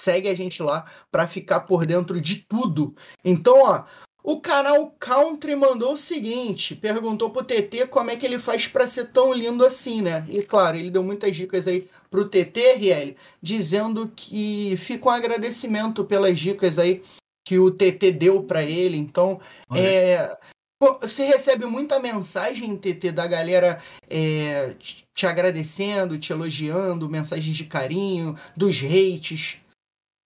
Segue 0.00 0.28
a 0.28 0.34
gente 0.34 0.62
lá 0.62 0.84
para 1.10 1.26
ficar 1.26 1.60
por 1.60 1.84
dentro 1.84 2.20
de 2.20 2.36
tudo. 2.36 2.94
Então, 3.24 3.60
ó, 3.62 3.84
O 4.22 4.40
canal 4.40 4.94
Country 5.00 5.56
mandou 5.56 5.94
o 5.94 5.96
seguinte: 5.96 6.74
perguntou 6.76 7.30
pro 7.30 7.42
TT 7.42 7.86
como 7.86 8.10
é 8.10 8.16
que 8.16 8.26
ele 8.26 8.38
faz 8.38 8.66
para 8.66 8.86
ser 8.86 9.06
tão 9.10 9.32
lindo 9.32 9.64
assim, 9.64 10.02
né? 10.02 10.26
E 10.28 10.42
claro, 10.42 10.76
ele 10.76 10.90
deu 10.90 11.02
muitas 11.02 11.34
dicas 11.34 11.66
aí 11.66 11.88
pro 12.10 12.28
TT, 12.28 12.74
Riel, 12.74 13.14
dizendo 13.42 14.12
que 14.14 14.76
fica 14.76 15.08
um 15.08 15.12
agradecimento 15.12 16.04
pelas 16.04 16.38
dicas 16.38 16.78
aí 16.78 17.02
que 17.46 17.58
o 17.58 17.70
TT 17.70 18.12
deu 18.12 18.42
para 18.42 18.62
ele. 18.62 18.98
Então, 18.98 19.40
Olha. 19.70 19.80
é, 19.80 20.38
você 21.00 21.24
recebe 21.24 21.64
muita 21.64 21.98
mensagem, 21.98 22.76
TT, 22.76 23.12
da 23.12 23.26
galera 23.26 23.80
é, 24.10 24.74
te 24.78 25.08
te 25.14 25.26
agradecendo, 25.26 26.16
te 26.18 26.32
elogiando, 26.32 27.08
mensagens 27.10 27.56
de 27.56 27.64
carinho, 27.64 28.36
dos 28.56 28.80
hates. 28.84 29.58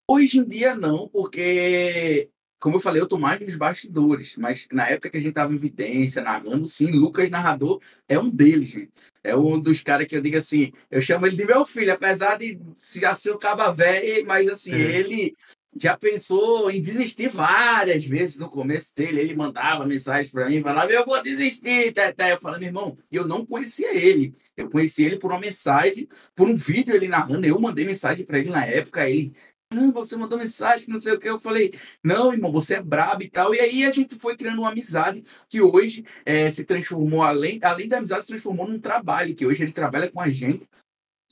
Hoje 0.07 0.39
em 0.39 0.43
dia 0.43 0.75
não, 0.75 1.07
porque, 1.07 2.29
como 2.59 2.75
eu 2.75 2.79
falei, 2.79 3.01
eu 3.01 3.07
tô 3.07 3.17
mais 3.17 3.39
nos 3.39 3.55
bastidores, 3.55 4.35
mas 4.37 4.67
na 4.71 4.87
época 4.89 5.09
que 5.09 5.17
a 5.17 5.19
gente 5.21 5.33
tava 5.33 5.53
em 5.53 5.55
evidência, 5.55 6.21
narrando, 6.21 6.67
sim, 6.67 6.91
Lucas 6.91 7.29
Narrador 7.29 7.79
é 8.07 8.19
um 8.19 8.29
deles, 8.29 8.69
gente. 8.69 8.91
É 9.23 9.35
um 9.35 9.59
dos 9.59 9.81
caras 9.81 10.07
que 10.07 10.15
eu 10.15 10.21
digo 10.21 10.37
assim, 10.37 10.71
eu 10.89 10.99
chamo 11.01 11.27
ele 11.27 11.35
de 11.35 11.45
meu 11.45 11.65
filho, 11.65 11.93
apesar 11.93 12.37
de 12.37 12.59
já 12.95 13.15
ser 13.15 13.31
um 13.33 13.39
caba 13.39 13.71
velho, 13.71 14.25
mas 14.25 14.49
assim, 14.49 14.73
É. 14.73 14.97
ele 14.99 15.35
já 15.79 15.95
pensou 15.95 16.69
em 16.69 16.81
desistir 16.81 17.29
várias 17.29 18.03
vezes 18.03 18.37
no 18.37 18.49
começo 18.49 18.93
dele. 18.93 19.21
Ele 19.21 19.35
mandava 19.35 19.85
mensagem 19.85 20.29
para 20.29 20.49
mim, 20.49 20.61
falava, 20.61 20.91
eu 20.91 21.05
vou 21.05 21.21
desistir, 21.23 21.93
Teté. 21.93 22.33
Eu 22.33 22.39
falava, 22.39 22.59
meu 22.59 22.67
irmão, 22.67 22.97
eu 23.09 23.25
não 23.25 23.45
conhecia 23.45 23.95
ele. 23.95 24.35
Eu 24.57 24.69
conheci 24.69 25.05
ele 25.05 25.17
por 25.17 25.31
uma 25.31 25.39
mensagem, 25.39 26.09
por 26.35 26.49
um 26.49 26.55
vídeo 26.55 26.93
ele 26.93 27.07
narrando. 27.07 27.45
Eu 27.47 27.57
mandei 27.59 27.85
mensagem 27.85 28.25
para 28.25 28.39
ele 28.39 28.49
na 28.49 28.65
época, 28.65 29.09
ele. 29.09 29.33
Caramba, 29.71 30.01
você 30.01 30.17
mandou 30.17 30.37
mensagem, 30.37 30.85
não 30.89 30.99
sei 30.99 31.13
o 31.13 31.19
que. 31.19 31.29
Eu 31.29 31.39
falei, 31.39 31.73
não, 32.03 32.33
irmão, 32.33 32.51
você 32.51 32.75
é 32.75 32.83
brabo 32.83 33.23
e 33.23 33.29
tal. 33.29 33.55
E 33.55 33.59
aí 33.61 33.85
a 33.85 33.91
gente 33.91 34.15
foi 34.15 34.35
criando 34.35 34.59
uma 34.59 34.69
amizade 34.69 35.23
que 35.47 35.61
hoje 35.61 36.03
eh, 36.25 36.51
se 36.51 36.65
transformou, 36.65 37.23
além, 37.23 37.57
além 37.63 37.87
da 37.87 37.97
amizade, 37.97 38.23
se 38.23 38.27
transformou 38.27 38.67
num 38.67 38.79
trabalho, 38.79 39.33
que 39.33 39.45
hoje 39.45 39.63
ele 39.63 39.71
trabalha 39.71 40.11
com 40.11 40.19
a 40.19 40.29
gente. 40.29 40.67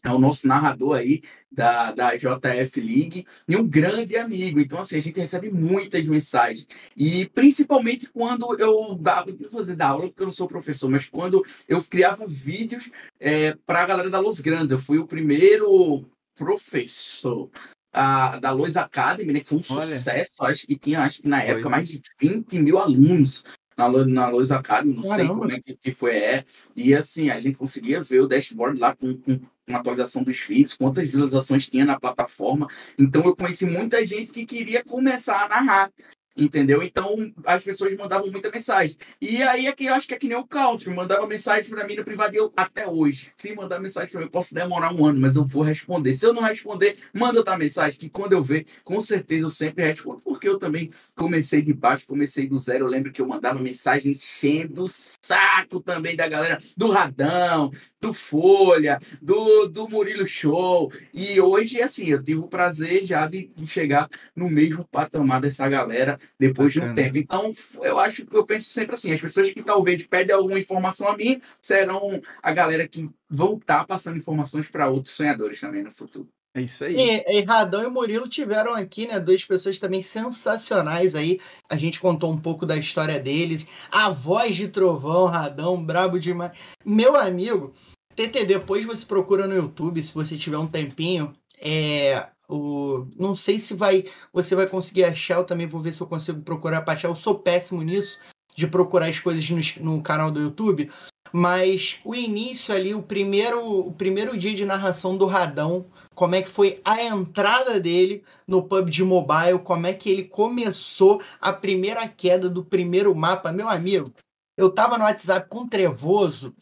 É 0.02 0.10
o 0.10 0.18
nosso 0.18 0.48
narrador 0.48 0.96
aí 0.96 1.22
da, 1.52 1.92
da 1.92 2.16
JF 2.16 2.80
League 2.80 3.26
e 3.46 3.58
um 3.58 3.68
grande 3.68 4.16
amigo. 4.16 4.62
Então, 4.62 4.80
assim, 4.80 4.98
a 4.98 5.02
gente 5.02 5.20
recebe 5.20 5.52
muitas 5.52 6.08
mensagens. 6.08 6.66
E 6.96 7.26
principalmente 7.32 8.10
quando 8.10 8.58
eu 8.58 8.96
dava, 8.96 9.32
não 9.32 9.38
vou 9.38 9.50
fazer 9.50 9.76
da 9.76 9.90
aula 9.90 10.08
porque 10.08 10.22
eu 10.22 10.28
não 10.28 10.32
sou 10.32 10.48
professor, 10.48 10.90
mas 10.90 11.10
quando 11.10 11.46
eu 11.68 11.84
criava 11.84 12.26
vídeos 12.26 12.90
para 13.66 13.82
a 13.84 13.86
galera 13.86 14.10
da 14.10 14.22
Los 14.22 14.40
Grandes. 14.40 14.72
Eu 14.72 14.80
fui 14.80 14.98
o 14.98 15.08
primeiro 15.08 16.06
professor 16.38 17.50
ah, 17.92 18.40
da 18.40 18.52
Los 18.52 18.78
Academy, 18.78 19.34
né? 19.34 19.40
Que 19.40 19.48
foi 19.48 19.58
um 19.58 19.64
Olha. 19.72 19.86
sucesso. 19.86 20.32
Acho 20.42 20.68
que 20.68 20.78
tinha, 20.78 21.02
acho 21.02 21.22
que 21.22 21.28
na 21.28 21.42
Foi. 21.42 21.50
época, 21.50 21.70
mais 21.70 21.88
de 21.88 22.02
20 22.20 22.60
mil 22.60 22.78
alunos 22.78 23.44
na, 23.78 23.90
na 24.06 24.30
Los 24.30 24.52
Academy. 24.52 24.94
Não 24.94 25.04
sei 25.04 25.12
Caramba. 25.12 25.36
como 25.36 25.52
é 25.52 25.60
que, 25.62 25.76
que 25.76 25.92
foi. 25.92 26.16
É. 26.16 26.46
E 26.76 26.94
assim, 26.94 27.30
a 27.30 27.40
gente 27.40 27.58
conseguia 27.58 28.02
ver 28.02 28.22
o 28.22 28.28
dashboard 28.28 28.80
lá 28.80 28.96
com, 28.96 29.16
com 29.18 29.40
uma 29.68 29.80
atualização 29.80 30.24
dos 30.24 30.38
feeds, 30.38 30.76
quantas 30.76 31.06
visualizações 31.06 31.68
tinha 31.68 31.86
na 31.86 32.00
plataforma. 32.00 32.68
Então 32.98 33.24
eu 33.24 33.36
conheci 33.36 33.66
muita 33.66 34.06
gente 34.06 34.32
que 34.32 34.46
queria 34.46 34.84
começar 34.84 35.46
a 35.46 35.50
narrar. 35.50 35.92
Entendeu? 36.36 36.82
Então 36.82 37.32
as 37.46 37.64
pessoas 37.64 37.96
mandavam 37.98 38.32
muita 38.32 38.50
mensagem. 38.50 38.96
E 39.22 39.42
aí 39.44 39.68
é 39.68 39.72
que 39.72 39.86
eu 39.86 39.94
acho 39.94 40.08
que 40.08 40.14
é 40.14 40.18
que 40.18 40.28
nem 40.28 40.38
o 40.38 40.46
Country, 40.46 40.94
mandava 40.94 41.28
mensagem 41.28 41.70
para 41.70 41.86
mim 41.86 41.96
no 41.96 42.04
privado 42.04 42.36
eu, 42.36 42.52
até 42.56 42.88
hoje. 42.88 43.32
Se 43.36 43.54
mandar 43.54 43.80
mensagem 43.80 44.10
para 44.10 44.20
mim, 44.20 44.26
eu 44.26 44.32
posso 44.32 44.54
demorar 44.54 44.94
um 44.94 45.06
ano, 45.06 45.20
mas 45.20 45.36
eu 45.36 45.46
vou 45.46 45.64
responder. 45.64 46.14
Se 46.14 46.26
eu 46.26 46.34
não 46.34 46.44
responder, 46.44 46.98
manda 47.14 47.40
outra 47.40 47.58
mensagem, 47.58 48.00
que 48.00 48.10
quando 48.10 48.34
eu 48.34 48.42
ver, 48.42 48.66
com 48.84 49.02
certeza 49.02 49.46
eu 49.46 49.50
sempre 49.50 49.86
respondo, 49.86 50.22
porque 50.22 50.48
eu 50.48 50.58
também 50.58 50.92
comecei 51.16 51.62
de 51.62 51.74
baixo, 51.74 52.06
comecei 52.08 52.48
do 52.48 52.58
zero. 52.58 52.86
Eu 52.86 52.90
lembro 52.90 53.12
que 53.12 53.22
eu 53.22 53.28
mandava 53.28 53.60
mensagem 53.60 54.12
enchendo 54.12 54.84
o 54.84 54.88
saco 54.88 55.82
também 55.82 56.16
da 56.16 56.28
galera 56.28 56.62
do 56.78 56.90
Radão, 56.90 57.72
do 58.00 58.14
Folha, 58.14 59.00
do, 59.22 59.68
do 59.68 59.90
Murilo 59.90 60.26
Show. 60.26 60.92
E 61.14 61.40
hoje, 61.42 61.82
assim, 61.82 62.08
eu 62.08 62.24
tive 62.24 62.40
o 62.40 62.48
prazer 62.48 63.04
já 63.04 63.28
de, 63.28 63.52
de 63.56 63.68
chegar 63.68 64.10
no 64.36 64.50
mesmo 64.50 64.86
patamar 64.86 65.42
dessa 65.42 65.68
galera 65.68 66.19
depois 66.40 66.74
de 66.74 66.80
um 66.80 66.82
Bacana. 66.82 67.04
tempo. 67.04 67.18
Então, 67.18 67.54
eu 67.82 68.00
acho 68.00 68.26
que 68.26 68.36
eu 68.36 68.46
penso 68.46 68.70
sempre 68.72 68.94
assim: 68.94 69.12
as 69.12 69.22
pessoas 69.22 69.52
que 69.52 69.64
talvez 69.64 70.02
pedem 70.04 70.36
alguma 70.36 70.60
informação 70.60 71.08
a 71.08 71.18
mim 71.18 71.42
serão 71.62 72.22
a 72.42 72.52
galera 72.52 72.88
que 72.88 73.10
vão 73.30 73.58
estar 73.58 73.86
passando 73.86 74.18
informações 74.18 74.68
para 74.68 74.90
outros 74.90 75.16
sonhadores 75.16 75.60
também 75.60 75.84
no 75.84 75.92
futuro. 75.92 76.30
É 76.54 76.62
isso 76.62 76.84
aí. 76.84 76.96
E, 76.96 77.40
e 77.40 77.44
Radão 77.44 77.84
e 77.84 77.90
Murilo 77.90 78.28
tiveram 78.28 78.74
aqui, 78.74 79.08
né? 79.08 79.20
Duas 79.20 79.46
pessoas 79.46 79.78
também 79.78 80.02
sensacionais 80.02 81.14
aí. 81.14 81.40
A 81.70 81.78
gente 81.78 82.00
contou 82.00 82.32
um 82.32 82.40
pouco 82.40 82.66
da 82.66 82.76
história 82.76 83.20
deles. 83.20 83.68
A 83.92 84.10
voz 84.10 84.56
de 84.56 84.68
trovão, 84.68 85.26
Radão, 85.26 85.84
brabo 85.84 86.20
demais. 86.20 86.52
Meu 86.84 87.16
amigo, 87.16 87.72
TT, 88.16 88.46
depois 88.46 88.86
você 88.86 89.06
procura 89.06 89.46
no 89.48 89.56
YouTube, 89.56 90.02
se 90.02 90.14
você 90.14 90.36
tiver 90.36 90.58
um 90.58 90.68
tempinho. 90.68 91.34
É. 91.62 92.28
O, 92.50 93.08
não 93.18 93.36
sei 93.36 93.60
se 93.60 93.76
vai 93.76 94.04
você 94.34 94.56
vai 94.56 94.66
conseguir 94.66 95.04
achar, 95.04 95.38
eu 95.38 95.44
também 95.46 95.68
vou 95.68 95.80
ver 95.80 95.94
se 95.94 96.02
eu 96.02 96.08
consigo 96.08 96.42
procurar 96.42 96.82
pra 96.82 96.96
achar. 96.96 97.08
Eu 97.08 97.16
sou 97.16 97.40
péssimo 97.40 97.84
nisso, 97.84 98.20
de 98.56 98.68
procurar 98.68 99.06
as 99.06 99.20
coisas 99.20 99.48
no, 99.50 99.96
no 99.96 100.02
canal 100.02 100.32
do 100.32 100.42
YouTube. 100.42 100.90
Mas 101.32 102.00
o 102.04 102.16
início 102.16 102.74
ali, 102.74 102.96
o 102.96 103.04
primeiro, 103.04 103.82
o 103.82 103.94
primeiro 103.94 104.36
dia 104.36 104.54
de 104.54 104.66
narração 104.66 105.16
do 105.16 105.28
Radão, 105.28 105.86
como 106.16 106.34
é 106.34 106.42
que 106.42 106.50
foi 106.50 106.82
a 106.84 107.04
entrada 107.04 107.80
dele 107.80 108.24
no 108.48 108.64
PUBG 108.64 109.04
Mobile, 109.04 109.60
como 109.64 109.86
é 109.86 109.94
que 109.94 110.10
ele 110.10 110.24
começou 110.24 111.22
a 111.40 111.54
primeira 111.54 112.08
queda 112.08 112.50
do 112.50 112.66
primeiro 112.66 113.14
mapa. 113.14 113.52
Meu 113.52 113.70
amigo, 113.70 114.12
eu 114.58 114.72
tava 114.72 114.98
no 114.98 115.04
WhatsApp 115.04 115.48
com 115.48 115.68
Trevoso 115.68 116.54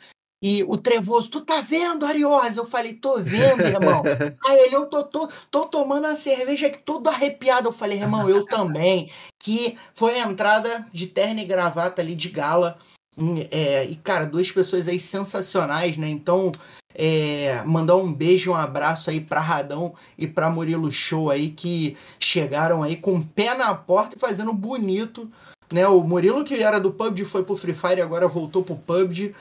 e 0.41 0.63
o 0.63 0.77
Trevoso, 0.77 1.31
tu 1.31 1.41
tá 1.41 1.61
vendo, 1.61 2.05
Ariosa? 2.05 2.59
Eu 2.59 2.65
falei, 2.65 2.93
tô 2.93 3.17
vendo, 3.17 3.61
irmão. 3.61 4.03
Aí 4.45 4.59
ele, 4.59 4.75
eu 4.75 4.85
tô, 4.85 5.03
tô, 5.03 5.27
tô 5.49 5.65
tomando 5.65 6.05
a 6.05 6.15
cerveja 6.15 6.67
aqui 6.67 6.79
todo 6.79 7.07
arrepiado. 7.07 7.69
Eu 7.69 7.73
falei, 7.73 7.99
irmão, 7.99 8.29
eu 8.29 8.45
também. 8.45 9.09
Que 9.39 9.77
foi 9.93 10.19
a 10.19 10.27
entrada 10.27 10.85
de 10.93 11.07
terno 11.07 11.39
e 11.39 11.45
gravata 11.45 12.01
ali 12.01 12.13
de 12.13 12.29
gala. 12.29 12.77
Hum, 13.17 13.43
é, 13.49 13.85
e, 13.85 13.95
cara, 13.95 14.27
duas 14.27 14.51
pessoas 14.51 14.87
aí 14.87 14.99
sensacionais, 14.99 15.97
né? 15.97 16.07
Então, 16.07 16.51
é, 16.93 17.63
mandar 17.65 17.95
um 17.95 18.13
beijo, 18.13 18.51
um 18.51 18.55
abraço 18.55 19.09
aí 19.09 19.19
pra 19.19 19.39
Radão 19.39 19.95
e 20.17 20.27
pra 20.27 20.51
Murilo 20.51 20.91
Show 20.91 21.31
aí, 21.31 21.49
que 21.49 21.97
chegaram 22.19 22.83
aí 22.83 22.95
com 22.95 23.15
o 23.15 23.25
pé 23.25 23.55
na 23.55 23.73
porta 23.73 24.15
e 24.15 24.19
fazendo 24.19 24.53
bonito, 24.53 25.27
né? 25.73 25.87
O 25.87 26.01
Murilo 26.01 26.43
que 26.43 26.61
era 26.61 26.79
do 26.79 26.91
PUBG 26.91 27.25
foi 27.25 27.43
pro 27.43 27.57
Free 27.57 27.73
Fire 27.73 27.97
e 27.97 28.01
agora 28.01 28.27
voltou 28.27 28.63
pro 28.63 28.75
PUBG. 28.75 29.33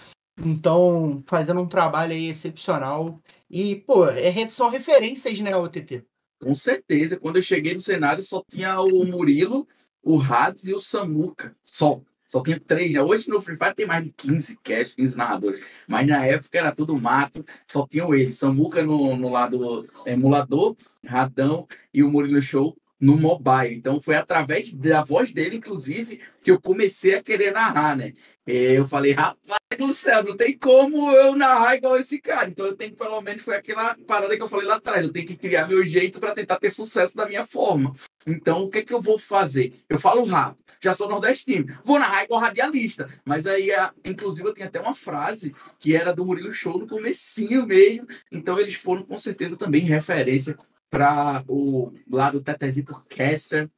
Então, 0.45 1.23
fazendo 1.29 1.61
um 1.61 1.69
trabalho 1.69 2.13
aí 2.13 2.29
excepcional. 2.29 3.21
E, 3.51 3.77
pô, 3.77 4.07
é, 4.09 4.49
são 4.49 4.69
referências, 4.69 5.41
né, 5.41 5.57
OTT? 5.57 6.05
Com 6.41 6.55
certeza, 6.55 7.19
quando 7.19 7.37
eu 7.37 7.43
cheguei 7.43 7.73
no 7.73 7.81
cenário 7.81 8.23
só 8.23 8.43
tinha 8.49 8.79
o 8.81 9.05
Murilo, 9.05 9.67
o 10.03 10.21
Hades 10.21 10.67
e 10.67 10.75
o 10.75 10.79
Samuca. 10.79 11.57
Só. 11.65 12.01
Só 12.27 12.43
tinha 12.43 12.59
três. 12.59 12.93
Já 12.93 13.05
hoje 13.05 13.31
no 13.31 13.41
Free 13.41 13.57
Fire 13.57 13.75
tem 13.75 13.87
mais 13.87 14.05
de 14.05 14.11
15 14.11 14.59
cash, 14.63 14.95
15 14.95 15.17
narradores. 15.17 15.61
Mas 15.87 16.07
na 16.07 16.27
época 16.27 16.59
era 16.59 16.75
tudo 16.75 16.99
mato, 16.99 17.45
só 17.71 17.87
tinham 17.87 18.13
eles. 18.15 18.37
Samuca 18.37 18.83
no, 18.83 19.17
no 19.17 19.31
lado 19.31 19.89
emulador, 20.05 20.77
Radão 21.05 21.67
e 21.95 22.03
o 22.03 22.11
Murilo 22.11 22.43
Show 22.43 22.77
no 23.01 23.17
mobile. 23.17 23.75
Então 23.75 24.01
foi 24.01 24.17
através 24.17 24.73
da 24.73 25.05
voz 25.05 25.33
dele, 25.33 25.57
inclusive, 25.57 26.21
que 26.43 26.51
eu 26.51 26.61
comecei 26.61 27.15
a 27.15 27.23
querer 27.23 27.53
narrar, 27.53 27.97
né? 27.97 28.15
Eu 28.47 28.87
falei, 28.87 29.13
rapaz 29.13 29.61
do 29.77 29.93
céu, 29.93 30.23
não 30.23 30.37
tem 30.37 30.57
como 30.57 31.11
eu 31.13 31.35
narrar 31.35 31.77
igual 31.77 31.99
esse 31.99 32.21
cara. 32.21 32.49
Então 32.49 32.65
eu 32.67 32.77
tenho 32.77 32.93
que, 32.93 32.97
pelo 32.97 33.21
menos, 33.21 33.43
foi 33.43 33.57
aquela 33.57 33.97
parada 34.07 34.37
que 34.37 34.43
eu 34.43 34.49
falei 34.49 34.67
lá 34.67 34.77
atrás. 34.77 35.05
Eu 35.05 35.13
tenho 35.13 35.27
que 35.27 35.37
criar 35.37 35.67
meu 35.67 35.85
jeito 35.85 36.21
para 36.21 36.33
tentar 36.33 36.57
ter 36.57 36.71
sucesso 36.71 37.17
da 37.17 37.27
minha 37.27 37.45
forma. 37.45 37.95
Então, 38.27 38.63
o 38.63 38.71
que 38.71 38.79
é 38.79 38.83
que 38.83 38.95
eu 38.95 39.01
vou 39.01 39.19
fazer? 39.19 39.75
Eu 39.89 39.99
falo 40.01 40.25
rápido, 40.25 40.65
já 40.81 40.93
sou 40.93 41.09
nordestino, 41.09 41.79
vou 41.85 41.99
narrar 41.99 42.25
igual 42.25 42.41
radialista. 42.41 43.09
Mas 43.25 43.47
aí, 43.47 43.71
inclusive, 44.05 44.49
eu 44.49 44.55
tenho 44.55 44.69
até 44.69 44.81
uma 44.81 44.95
frase 44.95 45.55
que 45.79 45.95
era 45.95 46.13
do 46.13 46.25
Murilo 46.25 46.53
Show 46.53 46.79
no 46.79 46.87
comecinho 46.87 47.67
mesmo. 47.67 48.07
Então, 48.31 48.59
eles 48.59 48.75
foram 48.75 49.03
com 49.03 49.19
certeza 49.19 49.57
também 49.57 49.83
referência 49.83 50.57
para 50.97 51.45
o 51.47 51.93
lado 52.11 52.41
Tetezito 52.41 53.05
Caster 53.09 53.71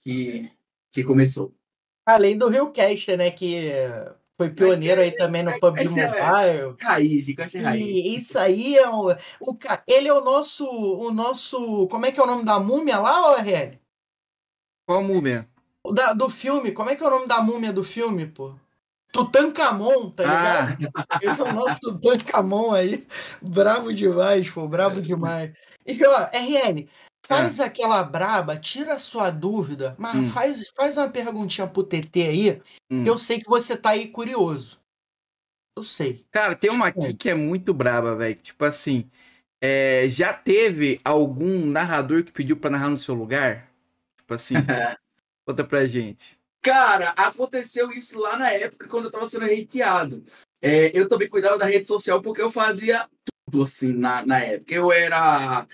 que, 0.00 0.50
que 0.92 1.04
começou. 1.04 1.54
Além 2.04 2.36
do 2.36 2.48
Rio 2.48 2.72
Caster, 2.72 3.16
né? 3.16 3.30
Que 3.30 3.70
foi 4.36 4.50
pioneiro 4.50 5.00
aí 5.00 5.12
também 5.12 5.42
no 5.42 5.58
PUBG 5.60 5.84
Esse 5.84 6.00
é- 6.00 6.06
Mobile. 6.08 6.76
Raiz, 6.80 7.24
Chico, 7.24 7.42
achei 7.42 7.60
raiz. 7.60 7.82
E 7.82 8.16
isso 8.16 8.38
aí 8.38 8.76
é 8.76 8.88
o, 8.88 9.12
o. 9.40 9.58
Ele 9.86 10.08
é 10.08 10.12
o 10.12 10.24
nosso. 10.24 10.66
O 10.68 11.12
nosso. 11.12 11.86
Como 11.88 12.04
é 12.04 12.12
que 12.12 12.18
é 12.18 12.22
o 12.22 12.26
nome 12.26 12.44
da 12.44 12.58
múmia 12.58 12.98
lá, 12.98 13.40
RL? 13.40 13.78
Qual 14.86 15.02
múmia? 15.02 15.48
Da, 15.92 16.12
do 16.12 16.28
filme. 16.28 16.72
Como 16.72 16.90
é 16.90 16.96
que 16.96 17.02
é 17.02 17.06
o 17.06 17.10
nome 17.10 17.26
da 17.26 17.40
múmia 17.40 17.72
do 17.72 17.82
filme, 17.82 18.26
pô? 18.26 18.54
Tutankamon, 19.12 20.10
tá 20.10 20.24
ligado? 20.24 20.90
Ah, 20.94 21.18
Ele 21.22 21.40
é 21.40 21.44
o 21.44 21.52
nosso 21.52 21.78
Tutankamon 21.80 22.72
aí. 22.72 23.06
Brabo 23.40 23.92
demais, 23.92 24.50
pô. 24.50 24.68
Brabo 24.68 25.00
demais. 25.00 25.52
E, 25.86 26.04
ó, 26.04 26.28
RN, 26.32 26.88
Faz 27.28 27.58
aquela 27.58 28.04
braba, 28.04 28.56
tira 28.56 28.94
a 28.94 28.98
sua 29.00 29.30
dúvida, 29.30 29.96
mas 29.98 30.14
Hum. 30.14 30.28
faz, 30.30 30.68
faz 30.76 30.96
uma 30.96 31.08
perguntinha 31.08 31.66
pro 31.66 31.82
TT 31.82 32.22
aí, 32.22 32.62
Hum. 32.88 33.02
que 33.02 33.10
eu 33.10 33.18
sei 33.18 33.40
que 33.40 33.48
você 33.48 33.76
tá 33.76 33.90
aí 33.90 34.06
curioso. 34.06 34.78
Eu 35.76 35.82
sei. 35.82 36.24
Cara, 36.30 36.54
tem 36.54 36.70
uma 36.70 36.92
Tipo- 36.92 37.04
aqui 37.04 37.14
que 37.14 37.28
é 37.28 37.34
muito 37.34 37.74
braba, 37.74 38.14
velho. 38.14 38.36
Tipo 38.36 38.64
assim, 38.64 39.10
é, 39.60 40.08
já 40.08 40.32
teve 40.32 41.00
algum 41.04 41.66
narrador 41.66 42.22
que 42.22 42.30
pediu 42.30 42.56
pra 42.56 42.70
narrar 42.70 42.90
no 42.90 42.98
seu 42.98 43.14
lugar? 43.14 43.68
Tipo 44.18 44.34
assim, 44.34 44.54
conta 45.44 45.64
pra 45.64 45.84
gente. 45.88 46.38
Cara, 46.62 47.10
aconteceu 47.10 47.90
isso 47.90 48.20
lá 48.20 48.36
na 48.36 48.50
época 48.52 48.86
quando 48.88 49.06
eu 49.06 49.10
tava 49.10 49.28
sendo 49.28 49.46
hateado. 49.46 50.24
É, 50.62 50.96
eu 50.96 51.08
também 51.08 51.28
cuidava 51.28 51.58
da 51.58 51.66
rede 51.66 51.88
social 51.88 52.22
porque 52.22 52.40
eu 52.40 52.52
fazia 52.52 53.08
assim 53.62 53.92
na, 53.94 54.24
na 54.26 54.38
época. 54.40 54.74
Eu 54.74 54.92
era. 54.92 55.66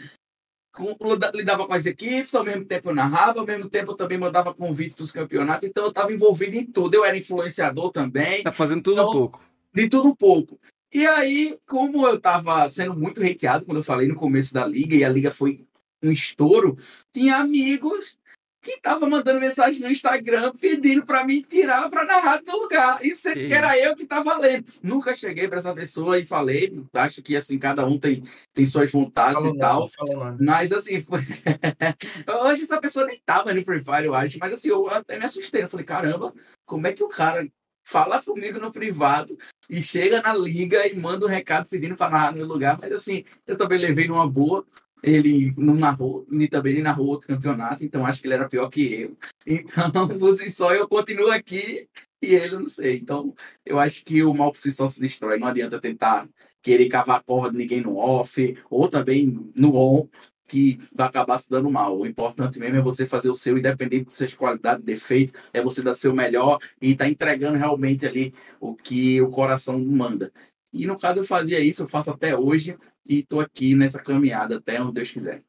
lidava 1.34 1.66
com 1.66 1.74
as 1.74 1.86
equipes, 1.86 2.34
ao 2.34 2.44
mesmo 2.44 2.64
tempo 2.64 2.90
eu 2.90 2.94
narrava, 2.94 3.40
ao 3.40 3.46
mesmo 3.46 3.68
tempo 3.68 3.92
eu 3.92 3.96
também 3.96 4.18
mandava 4.18 4.54
convite 4.54 4.94
para 4.94 5.02
os 5.02 5.10
campeonatos, 5.12 5.68
então 5.68 5.84
eu 5.84 5.90
estava 5.90 6.12
envolvido 6.12 6.56
em 6.56 6.64
tudo. 6.66 6.94
Eu 6.94 7.04
era 7.04 7.16
influenciador 7.16 7.90
também, 7.90 8.42
Tá 8.42 8.52
fazendo 8.52 8.82
tudo 8.82 9.00
um 9.00 9.04
Então- 9.04 9.12
pouco. 9.12 9.40
de 9.74 9.88
tudo 9.88 10.08
um 10.08 10.14
pouco. 10.14 10.58
E 10.92 11.06
aí, 11.06 11.58
como 11.66 12.06
eu 12.06 12.20
tava 12.20 12.68
sendo 12.68 12.94
muito 12.94 13.22
hateado 13.24 13.64
quando 13.64 13.78
eu 13.78 13.84
falei 13.84 14.06
no 14.06 14.14
começo 14.14 14.52
da 14.52 14.66
liga, 14.66 14.94
e 14.94 15.02
a 15.04 15.08
liga 15.08 15.30
foi 15.30 15.64
um 16.02 16.10
estouro, 16.10 16.76
tinha 17.12 17.36
amigos 17.36 18.18
que 18.62 18.72
estavam 18.72 19.10
mandando 19.10 19.40
mensagem 19.40 19.80
no 19.80 19.90
Instagram 19.90 20.52
pedindo 20.58 21.04
para 21.04 21.24
mim 21.24 21.42
tirar 21.42 21.90
para 21.90 22.04
narrar 22.04 22.40
do 22.42 22.52
lugar. 22.52 23.04
Isso 23.04 23.28
é 23.28 23.34
Que 23.34 23.52
era 23.52 23.76
eu 23.76 23.96
que 23.96 24.06
tava 24.06 24.38
lendo. 24.38 24.66
Nunca 24.80 25.14
cheguei 25.14 25.48
para 25.48 25.58
essa 25.58 25.74
pessoa 25.74 26.18
e 26.18 26.24
falei, 26.24 26.80
acho 26.94 27.22
que 27.22 27.34
assim, 27.34 27.58
cada 27.58 27.84
um 27.84 27.98
tem, 27.98 28.22
tem 28.54 28.64
suas 28.64 28.90
vontades 28.90 29.42
Fala 29.42 29.54
e 29.54 29.58
tal. 29.58 29.90
o 30.00 30.12
nome. 30.12 30.38
Mas 30.40 30.72
assim, 30.72 31.02
foi... 31.02 31.20
hoje 32.46 32.62
essa 32.62 32.80
pessoa 32.80 33.04
nem 33.06 33.20
tava 33.26 33.52
no 33.52 33.64
Free 33.64 33.82
Fire, 33.82 34.04
eu 34.04 34.14
acho. 34.14 34.38
Mas 34.38 34.54
assim, 34.54 34.68
eu 34.68 34.88
até 34.88 35.18
me 35.18 35.24
assustei. 35.24 35.64
Eu 35.64 35.68
falei, 35.68 35.84
caramba, 35.84 36.32
como 36.64 36.86
é 36.86 36.92
que 36.92 37.02
o 37.02 37.08
cara 37.08 37.46
fala 37.84 38.22
comigo 38.22 38.60
no 38.60 38.70
privado 38.70 39.36
e 39.68 39.82
chega 39.82 40.22
na 40.22 40.32
liga 40.32 40.86
e 40.86 40.96
manda 40.96 41.26
um 41.26 41.28
recado 41.28 41.68
pedindo 41.68 41.96
para 41.96 42.10
narrar 42.10 42.32
no 42.32 42.44
lugar? 42.44 42.78
Mas 42.80 42.92
assim, 42.92 43.24
eu 43.44 43.56
também 43.56 43.78
levei 43.78 44.06
numa 44.06 44.28
boa. 44.28 44.64
Ele 45.02 45.52
não 45.56 45.74
narrou, 45.74 46.24
nem 46.30 46.48
também 46.48 46.80
narrou 46.80 47.06
outro 47.08 47.26
campeonato, 47.26 47.84
então 47.84 48.06
acho 48.06 48.20
que 48.20 48.26
ele 48.28 48.34
era 48.34 48.48
pior 48.48 48.68
que 48.68 48.92
eu. 48.94 49.16
Então, 49.44 50.08
fosse 50.18 50.48
só 50.48 50.72
eu 50.72 50.88
continuo 50.88 51.30
aqui 51.30 51.88
e 52.22 52.34
ele 52.34 52.54
eu 52.54 52.60
não 52.60 52.66
sei. 52.68 52.98
Então, 52.98 53.34
eu 53.66 53.78
acho 53.78 54.04
que 54.04 54.22
o 54.22 54.32
mal 54.32 54.52
por 54.52 54.58
si 54.58 54.70
só 54.70 54.86
se 54.86 55.00
destrói. 55.00 55.38
Não 55.38 55.48
adianta 55.48 55.80
tentar 55.80 56.28
querer 56.62 56.88
cavar 56.88 57.18
a 57.18 57.22
corda 57.22 57.50
de 57.50 57.58
ninguém 57.58 57.80
no 57.82 57.96
off, 57.96 58.56
ou 58.70 58.88
também 58.88 59.52
no 59.56 59.74
on, 59.74 60.08
que 60.48 60.78
vai 60.94 61.08
acabar 61.08 61.38
se 61.38 61.50
dando 61.50 61.70
mal. 61.70 61.98
O 61.98 62.06
importante 62.06 62.58
mesmo 62.58 62.76
é 62.76 62.80
você 62.80 63.06
fazer 63.06 63.30
o 63.30 63.34
seu, 63.34 63.58
independente 63.58 64.06
de 64.06 64.14
suas 64.14 64.34
qualidades, 64.34 64.84
defeito, 64.84 65.32
é 65.52 65.60
você 65.62 65.82
dar 65.82 65.94
seu 65.94 66.14
melhor 66.14 66.58
e 66.80 66.94
tá 66.94 67.08
entregando 67.08 67.58
realmente 67.58 68.06
ali 68.06 68.32
o 68.60 68.74
que 68.74 69.20
o 69.20 69.30
coração 69.30 69.78
manda. 69.80 70.32
E 70.72 70.86
no 70.86 70.98
caso 70.98 71.20
eu 71.20 71.24
fazia 71.24 71.60
isso, 71.60 71.82
eu 71.82 71.88
faço 71.88 72.10
até 72.10 72.36
hoje 72.36 72.76
e 73.08 73.22
tô 73.22 73.40
aqui 73.40 73.74
nessa 73.74 73.98
caminhada 73.98 74.56
até 74.58 74.80
onde 74.80 74.94
Deus 74.94 75.10
quiser. 75.10 75.42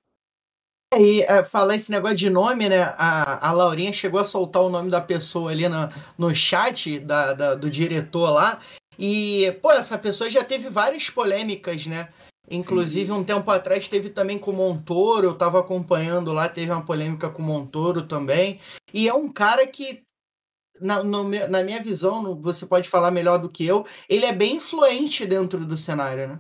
E 0.95 1.21
é, 1.23 1.43
falar 1.43 1.75
esse 1.75 1.89
negócio 1.89 2.15
de 2.17 2.29
nome, 2.29 2.69
né? 2.69 2.83
A, 2.97 3.49
a 3.49 3.51
Laurinha 3.51 3.91
chegou 3.91 4.19
a 4.19 4.23
soltar 4.23 4.61
o 4.61 4.69
nome 4.69 4.91
da 4.91 5.01
pessoa 5.01 5.51
ali 5.51 5.67
no, 5.67 5.77
no 6.17 6.35
chat 6.35 6.99
da, 6.99 7.33
da- 7.33 7.55
do 7.55 7.69
diretor 7.69 8.29
lá. 8.29 8.59
E, 8.99 9.51
pô, 9.59 9.71
essa 9.71 9.97
pessoa 9.97 10.29
já 10.29 10.43
teve 10.43 10.69
várias 10.69 11.09
polêmicas, 11.09 11.87
né? 11.87 12.09
Inclusive, 12.51 13.11
um 13.11 13.23
tempo 13.23 13.49
atrás 13.49 13.87
teve 13.87 14.09
também 14.09 14.37
com 14.37 14.51
o 14.51 14.55
Montoro, 14.55 15.27
eu 15.27 15.33
tava 15.35 15.59
acompanhando 15.59 16.31
lá, 16.31 16.47
teve 16.47 16.71
uma 16.71 16.85
polêmica 16.85 17.27
com 17.29 17.41
o 17.41 17.45
Montoro 17.45 18.05
também. 18.05 18.59
E 18.93 19.07
é 19.07 19.13
um 19.13 19.31
cara 19.31 19.65
que, 19.65 20.03
na, 20.79 21.01
no 21.03 21.23
na 21.47 21.63
minha 21.63 21.81
visão, 21.81 22.39
você 22.39 22.67
pode 22.67 22.87
falar 22.87 23.09
melhor 23.09 23.39
do 23.39 23.49
que 23.49 23.65
eu, 23.65 23.83
ele 24.07 24.25
é 24.25 24.31
bem 24.33 24.57
influente 24.57 25.25
dentro 25.25 25.65
do 25.65 25.77
cenário, 25.77 26.27
né? 26.27 26.39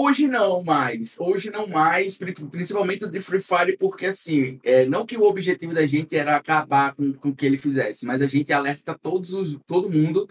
Hoje 0.00 0.28
não 0.28 0.62
mais, 0.62 1.16
hoje 1.18 1.50
não 1.50 1.66
mais, 1.66 2.16
pri- 2.16 2.32
principalmente 2.32 3.04
de 3.04 3.18
Free 3.18 3.40
Fire, 3.40 3.76
porque 3.76 4.06
assim, 4.06 4.60
é, 4.62 4.86
não 4.86 5.04
que 5.04 5.16
o 5.16 5.24
objetivo 5.24 5.74
da 5.74 5.84
gente 5.86 6.16
era 6.16 6.36
acabar 6.36 6.94
com, 6.94 7.12
com 7.14 7.30
o 7.30 7.34
que 7.34 7.44
ele 7.44 7.58
fizesse, 7.58 8.06
mas 8.06 8.22
a 8.22 8.26
gente 8.28 8.52
alerta 8.52 8.96
todos 8.96 9.34
os, 9.34 9.58
todo 9.66 9.90
mundo 9.90 10.28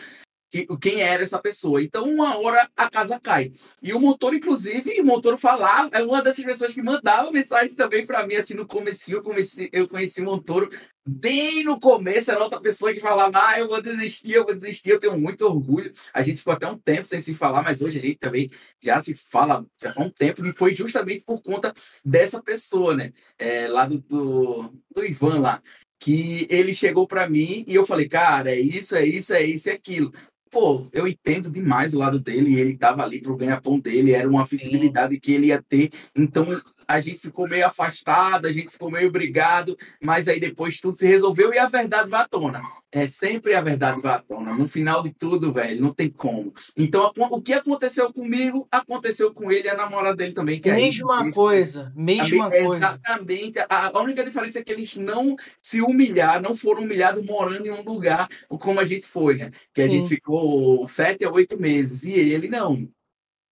que, 0.50 0.68
quem 0.78 1.02
era 1.02 1.24
essa 1.24 1.39
pessoa. 1.39 1.82
Então, 1.82 2.10
uma 2.10 2.38
hora 2.38 2.70
a 2.76 2.89
casa 2.89 3.20
cai. 3.20 3.52
E 3.82 3.93
o 3.93 4.00
motor, 4.00 4.34
inclusive, 4.34 5.00
o 5.02 5.06
motor 5.06 5.38
falava, 5.38 5.89
é 5.93 6.02
uma 6.04 6.22
dessas 6.22 6.43
pessoas 6.43 6.74
que 6.74 6.82
mandava 6.82 7.32
mensagem 7.32 7.74
também 7.74 8.06
para 8.06 8.26
mim, 8.26 8.36
assim, 8.36 8.54
no 8.54 8.66
comecinho, 8.66 9.18
eu 9.18 9.24
conheci, 9.24 9.70
eu 9.72 9.88
conheci 9.88 10.22
o 10.22 10.26
Montoro 10.26 10.70
bem 11.08 11.64
no 11.64 11.80
começo, 11.80 12.30
era 12.30 12.43
outra 12.43 12.60
pessoa 12.60 12.93
que 12.93 13.00
falava, 13.00 13.39
ah, 13.41 13.60
eu 13.60 13.68
vou 13.68 13.82
desistir, 13.82 14.34
eu 14.34 14.43
vou 14.43 14.54
desistir, 14.54 14.89
eu 14.89 15.00
tenho 15.00 15.18
muito 15.18 15.45
orgulho. 15.45 15.91
A 16.14 16.22
gente 16.22 16.39
ficou 16.39 16.54
até 16.54 16.68
um 16.68 16.78
tempo 16.78 17.06
sem 17.06 17.20
se 17.22 17.34
falar, 17.34 17.64
mas 17.64 17.82
hoje 17.82 17.98
a 17.98 18.02
gente 18.02 18.18
também 18.18 18.52
já 18.82 19.02
se 19.02 19.16
fala 19.16 19.66
já 19.82 19.93
há 19.95 20.02
um 20.02 20.10
tempo, 20.10 20.45
e 20.45 20.54
foi 20.54 20.76
justamente 20.76 21.24
por 21.24 21.41
conta 21.41 21.74
dessa 22.04 22.41
pessoa, 22.41 22.93
né? 22.93 23.14
É, 23.38 23.68
lá 23.68 23.86
do, 23.86 24.00
do, 24.00 24.74
do 24.93 25.06
Ivan 25.06 25.39
lá. 25.39 25.62
Que 26.00 26.45
ele 26.50 26.76
chegou 26.76 27.08
para 27.08 27.28
mim 27.28 27.66
e 27.68 27.74
eu 27.74 27.86
falei, 27.86 28.08
cara, 28.08 28.52
é 28.52 28.60
isso, 28.60 28.95
é 28.95 29.04
isso, 29.04 29.34
é 29.34 29.43
isso 29.43 29.70
e 29.70 29.72
aquilo. 29.72 30.14
Pô, 30.50 30.88
eu 30.93 31.08
entendo 31.08 31.50
demais 31.50 31.93
o 31.93 32.00
lado 32.00 32.20
dele, 32.20 32.52
e 32.52 32.60
ele 32.60 32.78
tava 32.78 33.04
ali 33.04 33.22
pro 33.22 33.36
ganha-pão 33.36 33.80
dele, 33.80 34.14
era 34.14 34.30
uma 34.30 34.45
visibilidade 34.45 35.20
que 35.20 35.32
ele 35.32 35.48
ia 35.48 35.62
ter. 35.62 35.91
Então 36.16 36.45
a 36.88 36.99
gente 36.99 37.19
ficou 37.19 37.47
meio 37.47 37.65
afastado, 37.67 38.45
a 38.47 38.51
gente 38.51 38.71
ficou 38.71 38.89
meio 38.89 39.11
brigado, 39.11 39.77
mas 40.01 40.27
aí 40.27 40.39
depois 40.39 40.79
tudo 40.79 40.97
se 40.97 41.07
resolveu 41.07 41.53
e 41.53 41.57
a 41.59 41.67
verdade 41.67 42.09
vai 42.09 42.21
à 42.21 42.27
tona. 42.27 42.61
É 42.89 43.05
sempre 43.07 43.53
a 43.53 43.61
verdade 43.61 43.99
vai 44.01 44.13
à 44.15 44.19
tona. 44.19 44.53
No 44.53 44.67
final 44.69 45.03
de 45.03 45.11
tudo, 45.11 45.51
velho, 45.51 45.81
não 45.81 45.93
tem 45.93 46.09
como. 46.09 46.53
Então 46.75 47.11
o 47.17 47.41
que 47.41 47.51
aconteceu 47.53 48.11
comigo, 48.13 48.65
aconteceu 48.71 49.33
com 49.33 49.51
ele 49.51 49.67
e 49.67 49.69
a 49.69 49.75
namorada 49.75 50.15
dele 50.15 50.31
também. 50.33 50.59
Que 50.61 50.69
aí- 50.69 50.83
Mesma 50.83 51.29
coisa, 51.33 51.91
mesma 51.95 52.45
Também- 52.45 52.65
coisa. 52.65 52.77
Exatamente. 52.77 53.59
A, 53.59 53.97
a 53.97 54.01
única 54.01 54.23
diferença 54.23 54.59
é 54.59 54.63
que 54.63 54.71
eles 54.71 54.95
não 54.95 55.35
se 55.61 55.81
humilharam, 55.81 56.41
não 56.41 56.55
foram 56.55 56.83
humilhados 56.83 57.23
morando 57.25 57.65
em 57.67 57.71
um 57.71 57.81
lugar 57.83 58.29
como 58.47 58.79
a 58.79 58.85
gente 58.85 59.05
foi, 59.05 59.35
né? 59.35 59.51
Que 59.73 59.81
a 59.81 59.83
Sim. 59.83 59.97
gente 59.97 60.09
ficou 60.09 60.88
sete 60.88 61.25
a 61.25 61.31
oito 61.31 61.59
meses. 61.59 62.03
E 62.05 62.13
ele 62.13 62.47
não. 62.47 62.88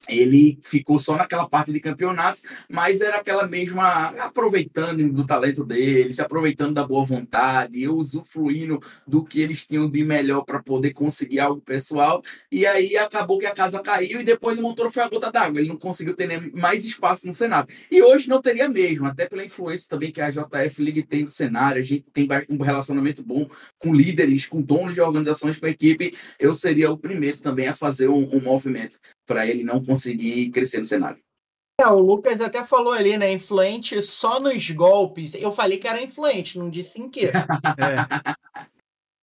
Ele 0.07 0.59
ficou 0.63 0.99
só 0.99 1.15
naquela 1.15 1.47
parte 1.47 1.71
de 1.71 1.79
campeonatos, 1.79 2.43
mas 2.69 3.01
era 3.01 3.17
aquela 3.17 3.47
mesma 3.47 4.09
aproveitando 4.23 5.11
do 5.11 5.25
talento 5.25 5.63
dele, 5.63 6.13
se 6.13 6.21
aproveitando 6.21 6.73
da 6.73 6.85
boa 6.85 7.03
vontade, 7.03 7.87
usufruindo 7.87 8.79
do 9.07 9.23
que 9.23 9.41
eles 9.41 9.65
tinham 9.65 9.89
de 9.89 10.03
melhor 10.03 10.43
para 10.43 10.61
poder 10.61 10.93
conseguir 10.93 11.39
algo 11.39 11.61
pessoal. 11.61 12.21
E 12.51 12.65
aí 12.65 12.95
acabou 12.97 13.39
que 13.39 13.45
a 13.45 13.53
casa 13.53 13.79
caiu 13.79 14.21
e 14.21 14.23
depois 14.23 14.57
o 14.57 14.61
motor 14.61 14.91
foi 14.91 15.03
a 15.03 15.09
gota 15.09 15.31
d'água. 15.31 15.59
Ele 15.59 15.69
não 15.69 15.77
conseguiu 15.77 16.15
ter 16.15 16.53
mais 16.53 16.85
espaço 16.85 17.25
no 17.25 17.33
cenário. 17.33 17.67
E 17.89 18.01
hoje 18.01 18.29
não 18.29 18.41
teria 18.41 18.69
mesmo, 18.69 19.05
até 19.07 19.27
pela 19.27 19.43
influência 19.43 19.87
também 19.89 20.11
que 20.11 20.21
a 20.21 20.29
JF 20.29 20.81
League 20.81 21.03
tem 21.03 21.23
no 21.23 21.29
cenário. 21.29 21.81
A 21.81 21.85
gente 21.85 22.05
tem 22.13 22.27
um 22.49 22.61
relacionamento 22.61 23.23
bom 23.23 23.47
com 23.79 23.93
líderes, 23.93 24.45
com 24.45 24.61
donos 24.61 24.93
de 24.93 25.01
organizações, 25.01 25.57
com 25.57 25.65
a 25.65 25.69
equipe. 25.69 26.15
Eu 26.39 26.53
seria 26.53 26.91
o 26.91 26.97
primeiro 26.97 27.39
também 27.39 27.67
a 27.67 27.73
fazer 27.73 28.07
um, 28.07 28.35
um 28.35 28.41
movimento 28.41 28.99
para 29.25 29.47
ele 29.47 29.63
não 29.63 29.83
conseguir 29.83 30.49
crescer 30.51 30.79
no 30.79 30.85
cenário. 30.85 31.19
É, 31.79 31.87
o 31.87 31.99
Lucas 31.99 32.39
até 32.39 32.63
falou 32.63 32.93
ali, 32.93 33.17
né? 33.17 33.33
Influente 33.33 34.01
só 34.01 34.39
nos 34.39 34.69
golpes. 34.71 35.33
Eu 35.33 35.51
falei 35.51 35.77
que 35.77 35.87
era 35.87 36.01
influente, 36.01 36.57
não 36.57 36.69
disse 36.69 37.01
em 37.01 37.09
quê. 37.09 37.31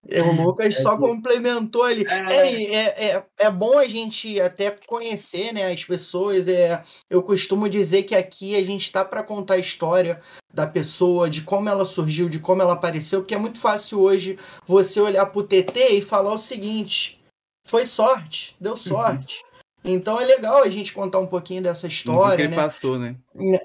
É. 0.08 0.20
O 0.20 0.32
Lucas 0.32 0.78
só 0.78 0.94
É, 0.94 0.98
complementou 0.98 1.84
ali. 1.84 2.04
É. 2.04 2.32
É, 2.32 2.74
é, 2.74 3.16
é, 3.16 3.26
é 3.38 3.50
bom 3.50 3.78
a 3.78 3.86
gente 3.86 4.40
até 4.40 4.74
conhecer 4.86 5.52
né, 5.52 5.72
as 5.72 5.84
pessoas. 5.84 6.48
É, 6.48 6.82
eu 7.08 7.22
costumo 7.22 7.68
dizer 7.68 8.02
que 8.02 8.14
aqui 8.14 8.56
a 8.56 8.64
gente 8.64 8.82
está 8.82 9.04
para 9.04 9.22
contar 9.22 9.54
a 9.54 9.58
história 9.58 10.20
da 10.52 10.66
pessoa, 10.66 11.30
de 11.30 11.42
como 11.42 11.68
ela 11.68 11.84
surgiu, 11.84 12.28
de 12.28 12.40
como 12.40 12.60
ela 12.62 12.72
apareceu, 12.72 13.20
porque 13.20 13.34
é 13.34 13.38
muito 13.38 13.58
fácil 13.58 14.00
hoje 14.00 14.36
você 14.66 15.00
olhar 15.00 15.26
pro 15.26 15.44
TT 15.44 15.92
e 15.92 16.02
falar 16.02 16.34
o 16.34 16.38
seguinte: 16.38 17.20
foi 17.64 17.86
sorte, 17.86 18.56
deu 18.60 18.76
sorte. 18.76 19.42
Então 19.84 20.20
é 20.20 20.24
legal 20.24 20.62
a 20.62 20.68
gente 20.68 20.92
contar 20.92 21.18
um 21.18 21.26
pouquinho 21.26 21.62
dessa 21.62 21.86
Não 21.86 21.90
viu 21.90 22.12
o 22.12 22.20
que 22.20 22.22
história, 22.22 22.48
né? 22.48 22.56
passou, 22.56 22.98
né? 22.98 23.16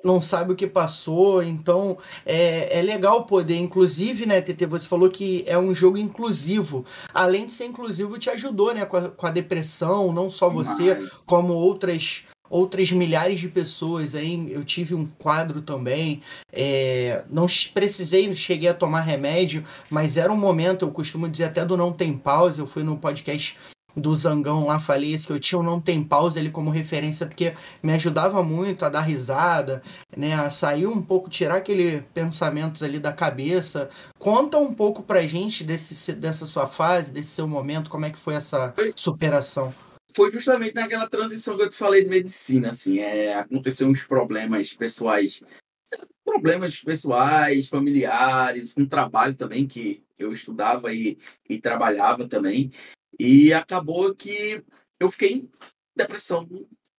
não 0.03 0.19
sabe 0.21 0.53
o 0.53 0.55
que 0.55 0.65
passou, 0.65 1.43
então 1.43 1.97
é, 2.25 2.79
é 2.79 2.81
legal 2.81 3.25
poder, 3.25 3.57
inclusive, 3.57 4.25
né, 4.25 4.41
TT, 4.41 4.65
você 4.65 4.87
falou 4.87 5.09
que 5.09 5.43
é 5.45 5.57
um 5.57 5.75
jogo 5.75 5.97
inclusivo. 5.97 6.85
Além 7.13 7.45
de 7.45 7.51
ser 7.51 7.65
inclusivo, 7.65 8.17
te 8.17 8.29
ajudou, 8.29 8.73
né, 8.73 8.85
com 8.85 8.97
a, 8.97 9.09
com 9.09 9.27
a 9.27 9.31
depressão, 9.31 10.11
não 10.11 10.29
só 10.29 10.49
você, 10.49 10.95
Mas- 10.95 11.11
como 11.25 11.53
outras 11.53 12.23
outras 12.49 12.91
milhares 12.93 13.41
de 13.41 13.49
pessoas 13.49 14.15
aí. 14.15 14.49
Eu 14.51 14.63
tive 14.63 14.95
um 14.95 15.05
quadro 15.05 15.61
também. 15.61 16.21
é, 16.53 17.23
não 17.29 17.45
precisei, 17.73 18.33
cheguei 18.35 18.69
a 18.69 18.73
tomar 18.73 19.01
remédio, 19.01 19.63
mas 19.89 20.15
era 20.15 20.31
um 20.31 20.37
momento, 20.37 20.85
eu 20.85 20.91
costumo 20.91 21.27
dizer 21.27 21.43
até 21.43 21.65
do 21.65 21.75
não 21.75 21.91
tem 21.91 22.15
pausa. 22.17 22.61
Eu 22.61 22.65
fui 22.65 22.83
no 22.83 22.97
podcast 22.97 23.57
do 23.97 24.15
Zangão 24.15 24.67
lá, 24.67 24.79
falei 24.79 25.17
que 25.17 25.31
eu 25.31 25.39
tinha 25.39 25.59
o 25.59 25.63
Não 25.63 25.81
Tem 25.81 26.03
Pausa 26.03 26.39
ali 26.39 26.51
como 26.51 26.69
referência, 26.69 27.25
porque 27.25 27.53
me 27.81 27.93
ajudava 27.93 28.43
muito 28.43 28.85
a 28.85 28.89
dar 28.89 29.01
risada, 29.01 29.81
né? 30.15 30.33
A 30.35 30.49
sair 30.49 30.85
um 30.85 31.01
pouco, 31.01 31.29
tirar 31.29 31.55
aquele 31.55 32.01
pensamentos 32.13 32.83
ali 32.83 32.99
da 32.99 33.11
cabeça. 33.11 33.89
Conta 34.19 34.57
um 34.57 34.73
pouco 34.73 35.01
pra 35.01 35.21
gente 35.21 35.63
desse, 35.63 36.13
dessa 36.13 36.45
sua 36.45 36.67
fase, 36.67 37.11
desse 37.11 37.29
seu 37.29 37.47
momento, 37.47 37.89
como 37.89 38.05
é 38.05 38.11
que 38.11 38.19
foi 38.19 38.35
essa 38.35 38.73
superação? 38.95 39.73
Foi 40.15 40.31
justamente 40.31 40.75
naquela 40.75 41.07
transição 41.07 41.55
que 41.55 41.63
eu 41.63 41.69
te 41.69 41.75
falei 41.75 42.03
de 42.03 42.09
medicina, 42.09 42.69
assim, 42.69 42.99
é, 42.99 43.35
aconteceu 43.35 43.87
uns 43.87 44.03
problemas 44.03 44.73
pessoais 44.73 45.41
problemas 46.25 46.81
pessoais, 46.81 47.69
familiares, 47.69 48.73
com 48.73 48.85
trabalho 48.85 49.33
também, 49.33 49.65
que 49.65 50.03
eu 50.19 50.33
estudava 50.33 50.93
e, 50.93 51.17
e 51.49 51.59
trabalhava 51.59 52.27
também. 52.27 52.69
E 53.19 53.53
acabou 53.53 54.13
que 54.13 54.63
eu 54.99 55.09
fiquei 55.09 55.33
em 55.33 55.51
depressão 55.95 56.47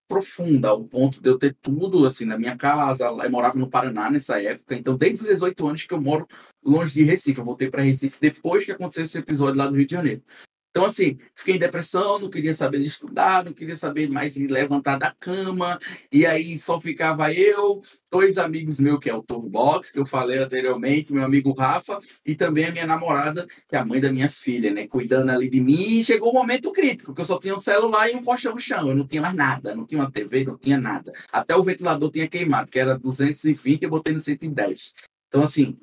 profunda, 0.09 0.69
ao 0.69 0.85
ponto 0.85 1.21
de 1.21 1.29
eu 1.29 1.39
ter 1.39 1.55
tudo 1.61 2.07
assim 2.07 2.25
na 2.25 2.39
minha 2.39 2.57
casa. 2.57 3.05
Eu 3.05 3.31
morava 3.31 3.59
no 3.59 3.69
Paraná 3.69 4.11
nessa 4.11 4.41
época, 4.43 4.75
então 4.75 4.97
desde 4.97 5.21
os 5.23 5.29
18 5.29 5.67
anos 5.67 5.83
que 5.85 5.93
eu 5.93 6.01
moro 6.01 6.27
longe 6.65 6.95
de 6.95 7.05
Recife. 7.05 7.39
Eu 7.39 7.45
voltei 7.45 7.71
para 7.71 7.83
Recife 7.83 8.19
depois 8.21 8.65
que 8.65 8.73
aconteceu 8.73 9.05
esse 9.05 9.19
episódio 9.19 9.59
lá 9.59 9.67
do 9.67 9.77
Rio 9.77 9.87
de 9.87 9.93
Janeiro. 9.93 10.23
Então, 10.71 10.85
assim, 10.85 11.19
fiquei 11.35 11.57
em 11.57 11.59
depressão, 11.59 12.19
não 12.19 12.31
queria 12.31 12.53
saber 12.53 12.79
estudar, 12.81 13.45
não 13.45 13.53
queria 13.53 13.75
saber 13.75 14.09
mais 14.09 14.35
de 14.35 14.47
levantar 14.47 14.99
da 14.99 15.15
cama, 15.19 15.79
e 16.13 16.27
aí 16.27 16.57
só 16.59 16.81
ficava 16.81 17.33
eu, 17.33 17.83
dois 18.11 18.39
amigos 18.39 18.79
meus, 18.79 19.01
que 19.01 19.09
é 19.09 19.15
o 19.15 19.23
Turbox, 19.23 19.91
que 19.91 19.99
eu 19.99 20.07
falei 20.07 20.39
anteriormente, 20.39 21.13
meu 21.13 21.25
amigo 21.25 21.53
Rafa, 21.53 21.99
e 22.25 22.35
também 22.35 22.67
a 22.67 22.71
minha 22.71 22.87
namorada, 22.87 23.47
que 23.67 23.75
é 23.75 23.79
a 23.79 23.85
mãe 23.85 24.01
da 24.01 24.13
minha 24.13 24.29
filha, 24.29 24.71
né, 24.71 24.87
cuidando 24.87 25.31
ali 25.31 25.49
de 25.49 25.61
mim, 25.61 25.99
e 25.99 26.05
chegou 26.05 26.29
o 26.29 26.31
um 26.33 26.39
momento 26.39 26.71
crítico, 26.71 27.15
que 27.15 27.21
eu 27.23 27.25
só 27.25 27.39
tinha 27.41 27.55
um 27.55 27.59
celular 27.59 28.11
e 28.11 28.15
um 28.15 28.23
colchão 28.23 28.55
no 28.55 28.61
chão, 28.61 28.89
eu 28.89 28.95
não 28.95 29.07
tinha 29.07 29.23
mais 29.23 29.35
nada, 29.35 29.75
não 29.75 29.87
tinha 29.87 30.01
uma 30.01 30.11
TV, 30.11 30.45
não 30.45 30.59
tinha 30.59 30.79
nada. 30.79 31.13
Até 31.33 31.57
o 31.57 31.63
ventilador 31.63 32.11
tinha 32.11 32.29
queimado, 32.29 32.71
que 32.71 32.79
era 32.79 32.99
220, 32.99 33.83
eu 33.83 33.91
botei 33.91 34.13
no 34.13 34.19
110. 34.19 34.93
Então, 35.29 35.43
assim, 35.43 35.79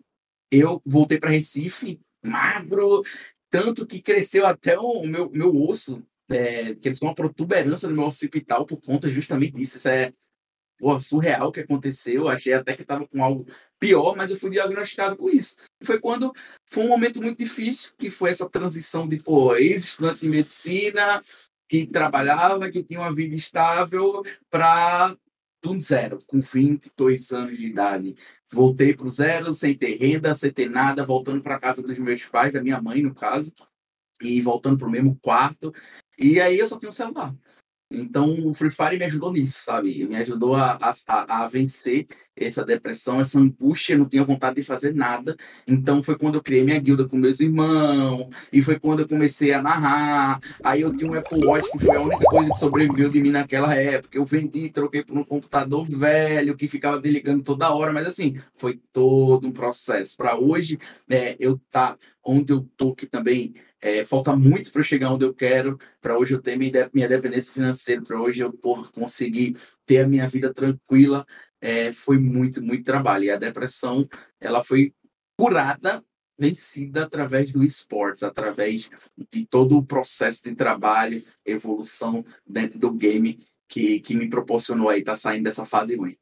eu 0.52 0.82
voltei 0.86 1.20
para 1.20 1.32
Recife, 1.32 2.00
magro, 2.24 3.04
tanto 3.56 3.88
que 3.88 4.02
cresceu 4.02 4.46
até 4.46 4.78
o 4.78 5.06
meu, 5.06 5.32
meu 5.32 5.56
osso, 5.56 6.04
é, 6.30 6.76
que 6.76 6.90
eles 6.90 7.02
uma 7.02 7.16
protuberância 7.16 7.88
no 7.88 7.96
meu 7.96 8.04
occipital 8.04 8.66
por 8.66 8.82
conta 8.82 9.10
justamente 9.10 9.54
disso. 9.54 9.78
Isso 9.78 9.88
é 9.88 10.12
pô, 10.78 11.00
surreal 11.00 11.54
que 11.54 11.62
aconteceu. 11.62 12.28
Achei 12.28 12.52
até 12.52 12.76
que 12.76 12.82
estava 12.82 13.08
com 13.08 13.24
algo 13.24 13.48
pior, 13.80 14.14
mas 14.14 14.30
eu 14.30 14.38
fui 14.38 14.50
diagnosticado 14.50 15.16
com 15.16 15.30
isso. 15.30 15.56
Foi 15.82 15.98
quando 16.02 16.34
foi 16.66 16.84
um 16.84 16.90
momento 16.90 17.22
muito 17.22 17.38
difícil, 17.38 17.94
que 17.98 18.10
foi 18.12 18.30
essa 18.30 18.50
transição 18.50 19.08
de 19.08 19.24
pô, 19.24 19.56
ex-estudante 19.56 20.20
de 20.20 20.28
medicina, 20.28 21.22
que 21.70 21.88
trabalhava, 21.88 22.70
que 22.70 22.84
tinha 22.84 23.00
uma 23.00 23.16
vida 23.16 23.36
estável, 23.36 24.22
para 24.50 25.16
do 25.74 25.82
zero, 25.82 26.20
com 26.28 26.40
22 26.40 27.32
anos 27.32 27.58
de 27.58 27.66
idade. 27.68 28.16
Voltei 28.52 28.94
para 28.96 29.08
o 29.08 29.12
zero, 29.12 29.54
sem 29.54 29.78
ter 29.78 29.96
renda, 29.96 30.34
sem 30.34 30.52
ter 30.52 30.70
nada, 30.70 31.06
voltando 31.06 31.42
para 31.42 31.60
casa 31.60 31.82
dos 31.82 31.98
meus 31.98 32.26
pais, 32.26 32.54
da 32.54 32.62
minha 32.62 32.82
mãe, 32.82 33.02
no 33.02 33.14
caso, 33.14 33.54
e 34.22 34.42
voltando 34.42 34.78
para 34.78 34.88
o 34.88 34.92
mesmo 34.92 35.18
quarto. 35.22 35.74
E 36.18 36.40
aí 36.40 36.58
eu 36.58 36.68
só 36.68 36.78
tinha 36.78 36.90
um 36.90 36.94
celular. 36.94 37.36
Então, 37.90 38.48
o 38.48 38.54
Free 38.54 38.72
Fire 38.72 38.98
me 38.98 39.06
ajudou 39.06 39.32
nisso, 39.32 39.60
sabe? 39.64 40.06
Me 40.06 40.16
ajudou 40.16 40.56
a, 40.56 40.78
a, 40.82 41.44
a 41.44 41.48
vencer 41.48 42.08
essa 42.36 42.66
depressão, 42.66 43.20
essa 43.20 43.40
angústia, 43.40 43.94
eu 43.94 44.00
não 44.00 44.10
tinha 44.10 44.24
vontade 44.24 44.58
de 44.58 44.64
fazer 44.64 44.94
nada. 44.94 45.38
Então, 45.68 46.04
foi 46.04 46.18
quando 46.18 46.36
eu 46.36 46.44
criei 46.44 46.64
minha 46.64 46.80
guilda 46.80 47.08
com 47.08 47.16
meus 47.16 47.40
irmãos, 47.40 48.28
e 48.52 48.62
foi 48.62 48.80
quando 48.80 49.02
eu 49.02 49.08
comecei 49.08 49.54
a 49.54 49.62
narrar. 49.62 50.40
Aí, 50.64 50.82
eu 50.82 50.96
tinha 50.96 51.10
um 51.10 51.14
Apple 51.14 51.46
Watch, 51.46 51.72
que 51.72 51.80
foi 51.80 51.96
a 51.96 52.02
única 52.02 52.26
coisa 52.26 52.50
que 52.50 52.58
sobreviveu 52.58 53.10
de 53.10 53.22
mim 53.22 53.32
naquela 53.32 53.74
época. 53.76 54.18
Eu 54.18 54.26
vendi, 54.26 54.70
troquei 54.70 55.04
por 55.04 55.18
um 55.18 55.24
computador 55.24 55.86
velho, 55.88 56.58
que 56.58 56.68
ficava 56.68 57.00
desligando 57.00 57.44
toda 57.44 57.74
hora, 57.74 57.94
mas 57.94 58.08
assim, 58.08 58.36
foi 58.56 58.80
todo 58.92 59.48
um 59.48 59.52
processo. 59.52 60.18
Para 60.18 60.38
hoje, 60.38 60.80
é, 61.10 61.36
eu 61.40 61.60
tá 61.70 61.98
onde 62.24 62.52
eu 62.52 62.68
tô, 62.76 62.94
que 62.94 63.06
também 63.06 63.54
é, 63.86 64.04
falta 64.04 64.36
muito 64.36 64.72
para 64.72 64.82
chegar 64.82 65.14
onde 65.14 65.24
eu 65.24 65.32
quero, 65.32 65.80
para 66.02 66.18
hoje 66.18 66.34
eu 66.34 66.42
ter 66.42 66.58
minha, 66.58 66.90
minha 66.92 67.08
dependência 67.08 67.54
financeira, 67.54 68.02
para 68.02 68.20
hoje 68.20 68.42
eu 68.42 68.52
por 68.52 68.92
conseguir 68.92 69.56
ter 69.86 70.00
a 70.00 70.08
minha 70.08 70.28
vida 70.28 70.52
tranquila, 70.52 71.24
é, 71.62 71.94
foi 71.94 72.18
muito, 72.18 72.64
muito 72.64 72.84
trabalho. 72.84 73.26
E 73.26 73.30
a 73.30 73.38
depressão, 73.38 74.10
ela 74.40 74.64
foi 74.64 74.92
curada, 75.40 76.04
vencida 76.36 77.04
através 77.04 77.52
do 77.52 77.64
esportes, 77.64 78.24
através 78.24 78.90
de 79.32 79.46
todo 79.46 79.78
o 79.78 79.86
processo 79.86 80.44
de 80.44 80.56
trabalho, 80.56 81.24
evolução 81.46 82.26
dentro 82.44 82.80
do 82.80 82.92
game 82.92 83.40
que, 83.70 84.00
que 84.00 84.16
me 84.16 84.28
proporcionou 84.28 84.90
aí 84.90 85.02
estar 85.02 85.12
tá 85.12 85.18
saindo 85.18 85.44
dessa 85.44 85.64
fase 85.64 85.96
ruim. 85.96 86.18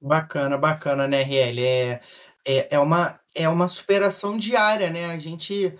Bacana, 0.00 0.56
bacana, 0.56 1.08
né, 1.08 1.22
RL? 1.22 1.60
É, 1.60 2.00
é, 2.46 2.76
é, 2.76 2.78
uma, 2.78 3.18
é 3.34 3.48
uma 3.48 3.66
superação 3.66 4.38
diária, 4.38 4.90
né? 4.90 5.06
A 5.06 5.18
gente 5.18 5.74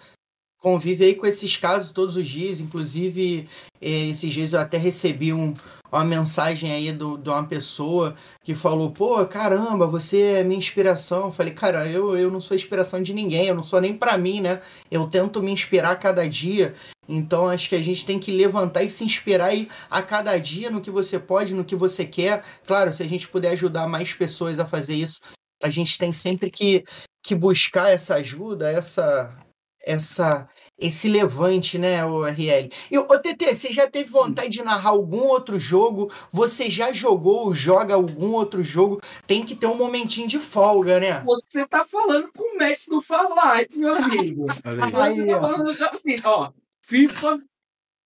convive 0.64 1.04
aí 1.04 1.14
com 1.14 1.26
esses 1.26 1.58
casos 1.58 1.90
todos 1.90 2.16
os 2.16 2.26
dias, 2.26 2.58
inclusive 2.58 3.46
eh, 3.82 4.08
esses 4.08 4.32
dias 4.32 4.54
eu 4.54 4.60
até 4.60 4.78
recebi 4.78 5.30
um, 5.30 5.52
uma 5.92 6.02
mensagem 6.02 6.72
aí 6.72 6.90
do, 6.90 7.18
de 7.18 7.28
uma 7.28 7.44
pessoa 7.44 8.14
que 8.42 8.54
falou, 8.54 8.90
pô, 8.90 9.26
caramba, 9.26 9.86
você 9.86 10.38
é 10.38 10.42
minha 10.42 10.58
inspiração. 10.58 11.26
Eu 11.26 11.32
falei, 11.32 11.52
cara, 11.52 11.86
eu, 11.86 12.16
eu 12.16 12.30
não 12.30 12.40
sou 12.40 12.56
inspiração 12.56 13.02
de 13.02 13.12
ninguém, 13.12 13.48
eu 13.48 13.54
não 13.54 13.62
sou 13.62 13.78
nem 13.78 13.94
para 13.94 14.16
mim, 14.16 14.40
né? 14.40 14.62
Eu 14.90 15.06
tento 15.06 15.42
me 15.42 15.52
inspirar 15.52 15.90
a 15.90 15.96
cada 15.96 16.26
dia. 16.26 16.72
Então 17.06 17.50
acho 17.50 17.68
que 17.68 17.74
a 17.76 17.82
gente 17.82 18.06
tem 18.06 18.18
que 18.18 18.32
levantar 18.32 18.82
e 18.82 18.90
se 18.90 19.04
inspirar 19.04 19.48
aí 19.48 19.68
a 19.90 20.00
cada 20.00 20.38
dia 20.38 20.70
no 20.70 20.80
que 20.80 20.90
você 20.90 21.18
pode, 21.18 21.52
no 21.52 21.66
que 21.66 21.76
você 21.76 22.06
quer. 22.06 22.42
Claro, 22.66 22.90
se 22.94 23.02
a 23.02 23.06
gente 23.06 23.28
puder 23.28 23.50
ajudar 23.50 23.86
mais 23.86 24.14
pessoas 24.14 24.58
a 24.58 24.64
fazer 24.64 24.94
isso, 24.94 25.20
a 25.62 25.68
gente 25.68 25.98
tem 25.98 26.10
sempre 26.10 26.50
que, 26.50 26.82
que 27.22 27.34
buscar 27.34 27.90
essa 27.90 28.14
ajuda, 28.14 28.70
essa, 28.70 29.43
essa 29.84 30.48
esse 30.78 31.08
levante, 31.08 31.78
né, 31.78 32.04
o 32.04 32.24
RL. 32.24 32.68
E 32.90 32.98
o 32.98 33.06
TT, 33.06 33.54
você 33.54 33.72
já 33.72 33.88
teve 33.88 34.10
vontade 34.10 34.50
de 34.50 34.62
narrar 34.62 34.90
algum 34.90 35.22
outro 35.22 35.58
jogo? 35.58 36.12
Você 36.32 36.68
já 36.68 36.92
jogou 36.92 37.46
ou 37.46 37.54
joga 37.54 37.94
algum 37.94 38.32
outro 38.32 38.62
jogo? 38.62 39.00
Tem 39.26 39.44
que 39.44 39.54
ter 39.54 39.66
um 39.66 39.76
momentinho 39.76 40.26
de 40.26 40.38
folga, 40.38 40.98
né? 40.98 41.20
Você 41.20 41.64
tá 41.66 41.84
falando 41.84 42.30
com 42.32 42.56
o 42.56 42.58
mestre 42.58 42.90
do 42.90 43.00
Farlight, 43.00 43.78
meu 43.78 43.94
amigo. 43.94 44.46
aí, 44.64 45.14
Você 45.14 45.26
tá 45.26 45.40
falando 45.40 45.70
assim, 45.70 46.16
ó, 46.24 46.52
FIFA, 46.82 47.40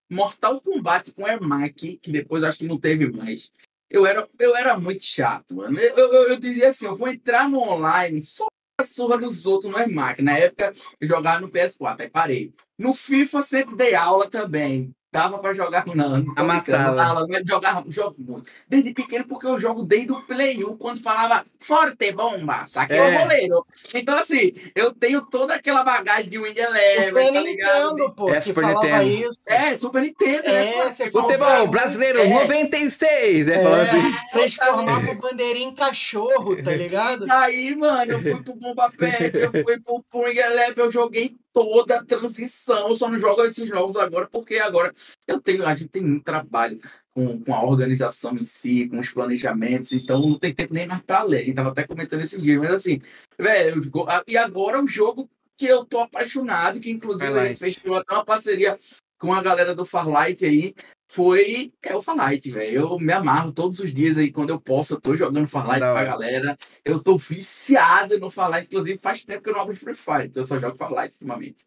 Mortal 0.09 0.61
Kombat 0.61 1.11
com 1.11 1.27
Ermac, 1.27 1.97
que 1.97 2.11
depois 2.11 2.43
acho 2.43 2.59
que 2.59 2.67
não 2.67 2.79
teve 2.79 3.11
mais. 3.11 3.51
Eu 3.89 4.05
era, 4.05 4.29
eu 4.37 4.55
era 4.55 4.79
muito 4.79 5.03
chato, 5.03 5.55
mano. 5.55 5.79
Eu, 5.79 5.97
eu, 5.97 6.29
eu 6.29 6.39
dizia 6.39 6.69
assim, 6.69 6.85
eu 6.85 6.95
vou 6.95 7.07
entrar 7.07 7.49
no 7.49 7.59
online 7.59 8.21
só 8.21 8.45
a 8.79 8.83
surra 8.83 9.17
dos 9.17 9.45
outros 9.45 9.71
no 9.71 9.77
Ermac. 9.77 10.21
Na 10.21 10.37
época, 10.37 10.73
jogava 11.01 11.41
no 11.41 11.49
PS4, 11.49 12.01
aí 12.01 12.09
parei. 12.09 12.53
No 12.77 12.93
FIFA, 12.93 13.41
sempre 13.41 13.75
dei 13.75 13.95
aula 13.95 14.29
também. 14.29 14.93
Dava 15.11 15.39
pra 15.39 15.55
jogar, 15.55 15.87
não. 15.87 16.19
não 16.19 16.33
Amatava. 16.35 17.25
Mas 17.27 17.43
jogava, 17.47 17.83
jogo 17.89 18.15
muito. 18.19 18.51
Desde 18.67 18.93
pequeno, 18.93 19.25
porque 19.25 19.47
eu 19.47 19.59
jogo 19.59 19.83
desde 19.83 20.11
o 20.11 20.21
Play 20.21 20.63
1, 20.63 20.77
quando 20.77 21.01
falava 21.01 21.43
forte 21.59 22.11
bomba, 22.11 22.67
saquei 22.67 22.97
é. 22.97 23.15
o 23.15 23.19
goleiro. 23.19 23.65
Então, 23.95 24.15
assim, 24.15 24.53
eu 24.75 24.93
tenho 24.93 25.25
toda 25.25 25.55
aquela 25.55 25.83
bagagem 25.83 26.29
de 26.29 26.37
Win 26.37 26.55
Eleven, 26.55 27.07
Super 27.07 27.33
tá 27.33 27.39
ligado? 27.39 27.95
Nintendo, 27.95 28.13
pô, 28.13 28.29
é, 28.29 28.41
Super 28.41 28.65
Nintendo. 28.67 29.03
Isso. 29.03 29.39
É, 29.47 29.77
Super 29.79 30.01
Nintendo, 30.03 30.47
é, 30.47 30.85
né? 30.85 30.91
Futebol 31.11 31.67
brasileiro, 31.67 32.19
é. 32.19 32.29
96, 32.29 33.47
né? 33.47 33.55
É, 33.55 33.81
assim. 33.81 34.15
Transformava 34.31 35.11
o 35.11 35.15
bandeirinha 35.15 35.69
em 35.69 35.75
cachorro, 35.75 36.61
tá 36.61 36.71
ligado? 36.71 37.25
Aí, 37.31 37.75
mano, 37.75 38.11
eu 38.11 38.21
fui 38.21 38.43
pro 38.43 38.53
Bomba 38.53 38.91
Pet, 38.95 39.35
eu 39.35 39.51
fui 39.51 39.79
pro, 39.79 40.03
pro 40.03 40.25
Win 40.25 40.37
Eleven, 40.37 40.85
eu 40.85 40.91
joguei 40.91 41.35
toda 41.63 41.97
a 41.97 42.05
transição. 42.05 42.87
Eu 42.87 42.95
só 42.95 43.09
não 43.09 43.19
jogo 43.19 43.43
esses 43.43 43.67
jogos 43.67 43.97
agora 43.97 44.27
porque 44.31 44.55
agora 44.57 44.93
eu 45.27 45.41
tenho, 45.41 45.65
a 45.65 45.75
gente 45.75 45.89
tem 45.89 46.01
muito 46.01 46.23
trabalho 46.23 46.79
com, 47.11 47.41
com 47.43 47.53
a 47.53 47.63
organização 47.63 48.33
em 48.35 48.43
si, 48.43 48.87
com 48.87 48.99
os 48.99 49.09
planejamentos, 49.09 49.91
então 49.91 50.21
não 50.21 50.39
tem 50.39 50.53
tempo 50.53 50.73
nem 50.73 50.87
mais 50.87 51.01
para 51.01 51.23
ler. 51.23 51.41
A 51.41 51.43
gente 51.43 51.55
tava 51.55 51.69
até 51.69 51.85
comentando 51.85 52.21
esses 52.21 52.41
dias, 52.41 52.57
mas 52.57 52.71
assim, 52.71 53.01
velho, 53.37 53.81
e 54.27 54.37
agora 54.37 54.81
o 54.81 54.87
jogo 54.87 55.29
que 55.57 55.65
eu 55.65 55.83
tô 55.83 55.99
apaixonado, 55.99 56.79
que 56.79 56.89
inclusive 56.89 57.25
Farlight. 57.25 57.63
a 57.63 57.67
gente 57.67 57.81
fez 57.81 57.95
até 57.95 58.13
uma 58.13 58.23
parceria 58.23 58.79
com 59.19 59.33
a 59.33 59.41
galera 59.43 59.75
do 59.75 59.85
Farlight 59.85 60.45
aí, 60.45 60.73
foi 61.11 61.73
é 61.81 61.95
o 61.95 62.01
Farlight, 62.03 62.51
velho. 62.51 62.81
Eu 62.81 62.99
me 62.99 63.11
amarro 63.11 63.51
todos 63.51 63.79
os 63.79 63.91
dias 63.91 64.15
aí, 64.15 64.31
quando 64.31 64.51
eu 64.51 64.61
posso, 64.61 64.93
eu 64.93 65.01
tô 65.01 65.15
jogando 65.15 65.47
Farlight 65.47 65.79
com 65.79 65.97
a 65.97 66.03
galera. 66.03 66.57
Eu 66.85 67.01
tô 67.01 67.17
viciado 67.17 68.19
no 68.19 68.29
Farlight, 68.29 68.67
inclusive 68.67 68.99
faz 68.99 69.23
tempo 69.23 69.41
que 69.41 69.49
eu 69.49 69.53
não 69.53 69.61
abro 69.61 69.75
Free 69.75 69.95
Fire, 69.95 70.27
porque 70.27 70.39
eu 70.39 70.43
só 70.43 70.59
jogo 70.59 70.77
Farlight 70.77 71.13
ultimamente. 71.13 71.65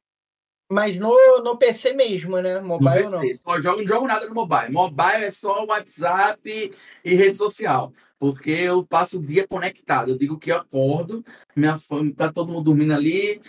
Mas 0.70 0.96
no, 0.96 1.42
no 1.42 1.58
PC 1.58 1.92
mesmo, 1.94 2.40
né? 2.40 2.60
Mobile 2.60 3.10
no 3.10 3.20
PC, 3.20 3.42
não. 3.44 3.54
Só 3.54 3.60
jogo, 3.60 3.80
não 3.80 3.86
jogo 3.86 4.06
nada 4.06 4.26
no 4.28 4.34
mobile. 4.34 4.72
Mobile 4.72 5.24
é 5.24 5.30
só 5.30 5.64
WhatsApp 5.64 6.72
e 7.04 7.14
rede 7.14 7.36
social. 7.36 7.92
Porque 8.18 8.50
eu 8.50 8.86
passo 8.86 9.18
o 9.18 9.26
dia 9.26 9.46
conectado. 9.46 10.12
Eu 10.12 10.16
digo 10.16 10.38
que 10.38 10.52
eu 10.52 10.56
acordo, 10.56 11.24
minha 11.56 11.78
fama, 11.80 12.14
tá 12.14 12.32
todo 12.32 12.52
mundo 12.52 12.66
dormindo 12.66 12.94
ali, 12.94 13.42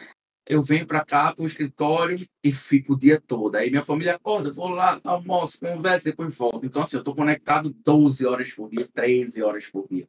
eu 0.48 0.62
venho 0.62 0.86
para 0.86 1.04
cá, 1.06 1.34
para 1.34 1.44
o 1.44 1.48
escritório 1.48 2.28
e 2.44 2.52
fico 2.52 2.94
o 2.94 2.98
dia 3.00 3.22
todo. 3.26 3.56
Aí 3.56 3.70
minha 3.70 3.84
família 3.84 4.16
acorda, 4.16 4.52
vou 4.52 4.70
lá, 4.70 5.00
almoço, 5.04 5.60
conversa, 5.60 6.06
depois 6.06 6.36
volto. 6.36 6.66
Então, 6.66 6.82
assim, 6.82 6.98
eu 6.98 7.00
estou 7.02 7.16
conectado 7.16 7.74
12 7.86 8.26
horas 8.28 8.52
por 8.52 8.70
dia, 8.70 8.88
13 8.94 9.42
horas 9.42 9.66
por 9.68 9.88
dia. 9.90 10.08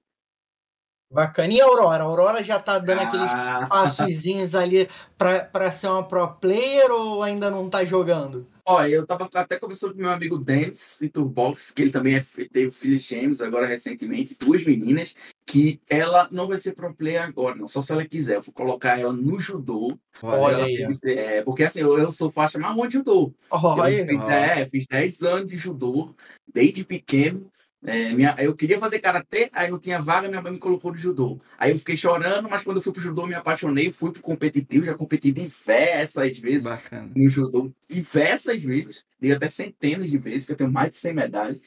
Bacana. 1.11 1.53
E 1.53 1.61
a 1.61 1.65
Aurora? 1.67 2.03
A 2.03 2.07
Aurora 2.07 2.43
já 2.43 2.59
tá 2.59 2.79
dando 2.79 3.03
aqueles 3.03 3.31
Ah. 3.31 3.67
passozinhos 3.71 4.55
ali 4.55 4.89
pra, 5.17 5.45
pra 5.45 5.71
ser 5.71 5.87
uma 5.89 6.03
pro 6.03 6.27
player 6.37 6.91
ou 6.91 7.23
ainda 7.23 7.51
não 7.51 7.71
tá 7.71 7.85
jogando? 7.85 8.47
Olha, 8.67 8.89
eu 8.95 9.07
tava 9.07 9.29
até 9.35 9.59
conversando 9.59 9.93
com 9.93 10.01
meu 10.01 10.11
amigo 10.11 10.39
Dennis 10.39 10.97
de 11.01 11.11
Turbox, 11.11 11.71
que 11.71 11.83
ele 11.83 11.91
também 11.91 12.15
é, 12.17 12.21
teve 12.51 12.71
filhos 12.71 13.03
gêmeos 13.03 13.43
agora 13.43 13.67
recentemente, 13.67 14.35
duas 14.41 14.65
meninas, 14.65 15.15
que 15.45 15.81
ela 15.89 16.29
não 16.33 16.49
vai 16.49 16.57
ser 16.57 16.73
pro 16.73 16.95
player 16.95 17.23
agora, 17.23 17.55
não, 17.55 17.69
só 17.69 17.83
se 17.83 17.93
ela 17.93 18.07
quiser. 18.07 18.37
Eu 18.37 18.43
vou 18.43 18.55
colocar 18.55 18.99
ela 18.99 19.13
no 19.13 19.39
judô. 19.39 19.99
Olha 20.23 20.65
aí, 20.65 20.95
ser- 20.95 21.19
é, 21.19 21.43
porque 21.43 21.63
assim, 21.65 21.81
eu, 21.81 21.99
eu 21.99 22.11
sou 22.11 22.31
faixa 22.31 22.59
marrom 22.59 22.87
de 22.87 22.95
judô. 22.95 23.35
Olha, 23.63 24.01
Eu 24.01 24.07
fiz, 24.09 24.21
ó. 24.23 24.31
é, 24.31 24.69
fiz 24.71 24.87
10 24.87 25.23
anos 25.23 25.47
de 25.51 25.59
judô, 25.59 26.15
desde 26.53 26.85
pequeno. 26.85 27.51
É, 27.87 28.13
minha, 28.13 28.35
eu 28.39 28.57
queria 28.57 28.79
fazer 28.79 28.99
karatê, 28.99 29.51
aí 29.53 29.71
não 29.71 29.79
tinha 29.79 30.01
vaga, 30.01 30.27
minha 30.27 30.41
mãe 30.41 30.53
me 30.53 30.59
colocou 30.59 30.91
no 30.91 30.97
judô. 30.97 31.39
Aí 31.59 31.71
eu 31.71 31.79
fiquei 31.79 31.97
chorando, 31.97 32.49
mas 32.49 32.63
quando 32.63 32.79
eu 32.79 32.83
fui 32.83 32.93
pro 32.93 33.03
judô, 33.03 33.27
me 33.27 33.35
apaixonei, 33.35 33.91
fui 33.91 34.11
pro 34.11 34.23
competitivo, 34.23 34.87
já 34.87 34.95
competi 34.95 35.31
diversas 35.31 36.39
vezes 36.39 36.65
Bacana. 36.65 37.13
no 37.15 37.29
judô, 37.29 37.71
diversas 37.87 38.63
vezes, 38.63 39.05
dei 39.21 39.33
até 39.33 39.49
centenas 39.49 40.11
de 40.11 40.17
vezes, 40.17 40.47
que 40.47 40.53
eu 40.53 40.57
tenho 40.57 40.73
mais 40.73 40.93
de 40.93 40.99
100 40.99 41.13
medalhas. 41.13 41.61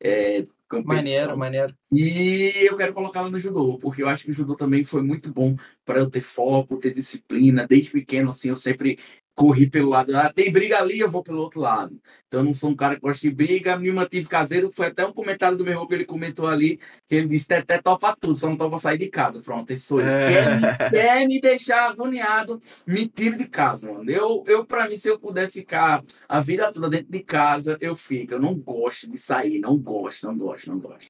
É, 0.00 0.46
maneiro, 0.84 1.36
maneiro. 1.36 1.74
E 1.92 2.52
eu 2.62 2.76
quero 2.76 2.94
colocá-la 2.94 3.30
no 3.30 3.40
judô, 3.40 3.78
porque 3.78 4.02
eu 4.02 4.08
acho 4.08 4.24
que 4.24 4.30
o 4.30 4.34
judô 4.34 4.54
também 4.54 4.84
foi 4.84 5.02
muito 5.02 5.32
bom 5.32 5.56
para 5.84 5.98
eu 5.98 6.08
ter 6.08 6.20
foco, 6.20 6.78
ter 6.78 6.94
disciplina. 6.94 7.66
Desde 7.66 7.90
pequeno, 7.90 8.30
assim, 8.30 8.48
eu 8.48 8.56
sempre 8.56 8.98
corri 9.34 9.68
pelo 9.68 9.90
lado. 9.90 10.16
Ah, 10.16 10.32
tem 10.32 10.52
briga 10.52 10.78
ali, 10.78 11.00
eu 11.00 11.10
vou 11.10 11.22
pelo 11.22 11.40
outro 11.40 11.60
lado. 11.60 12.00
Então, 12.26 12.40
eu 12.40 12.44
não 12.44 12.54
sou 12.54 12.70
um 12.70 12.76
cara 12.76 12.94
que 12.94 13.00
gosta 13.00 13.26
de 13.26 13.34
briga, 13.34 13.76
me 13.76 13.90
mantive 13.90 14.28
caseiro. 14.28 14.70
Foi 14.70 14.86
até 14.86 15.04
um 15.04 15.12
comentário 15.12 15.56
do 15.58 15.64
meu 15.64 15.72
irmão 15.72 15.86
que 15.86 15.94
ele 15.94 16.04
comentou 16.04 16.46
ali, 16.46 16.78
que 17.08 17.16
ele 17.16 17.28
disse: 17.28 17.48
Teté 17.48 17.80
topa 17.80 18.16
tudo, 18.18 18.36
só 18.36 18.48
não 18.48 18.56
topa 18.56 18.78
sair 18.78 18.98
de 18.98 19.08
casa. 19.08 19.42
Pronto, 19.42 19.70
esse 19.70 19.86
sou 19.86 20.00
eu. 20.00 20.06
É. 20.06 20.32
Quer, 20.32 20.60
me, 20.60 20.90
quer 20.90 21.26
me 21.26 21.40
deixar 21.40 21.90
agoniado, 21.90 22.60
me 22.86 23.08
tire 23.08 23.36
de 23.36 23.46
casa, 23.46 23.92
mano. 23.92 24.10
Eu, 24.10 24.44
eu 24.46 24.64
para 24.64 24.88
mim, 24.88 24.96
se 24.96 25.08
eu 25.08 25.18
puder 25.18 25.50
ficar 25.50 26.02
a 26.28 26.40
vida 26.40 26.72
toda 26.72 26.88
dentro 26.88 27.10
de 27.10 27.20
casa, 27.20 27.76
eu 27.80 27.96
fico. 27.96 28.34
Eu 28.34 28.40
não 28.40 28.54
gosto 28.54 29.10
de 29.10 29.18
sair, 29.18 29.60
não 29.60 29.76
gosto, 29.76 30.26
não 30.26 30.36
gosto, 30.38 30.70
não 30.70 30.78
gosto. 30.78 31.06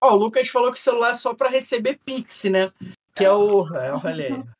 Ó, 0.00 0.14
o 0.14 0.16
Lucas 0.16 0.48
falou 0.48 0.72
que 0.72 0.78
o 0.78 0.80
celular 0.82 1.10
é 1.10 1.14
só 1.14 1.34
pra 1.34 1.48
receber 1.48 1.98
Pix, 2.04 2.44
né? 2.44 2.70
Que 3.14 3.24
é 3.24 3.32
o. 3.32 3.66
é, 3.74 3.92
olha 4.04 4.26
aí. 4.26 4.57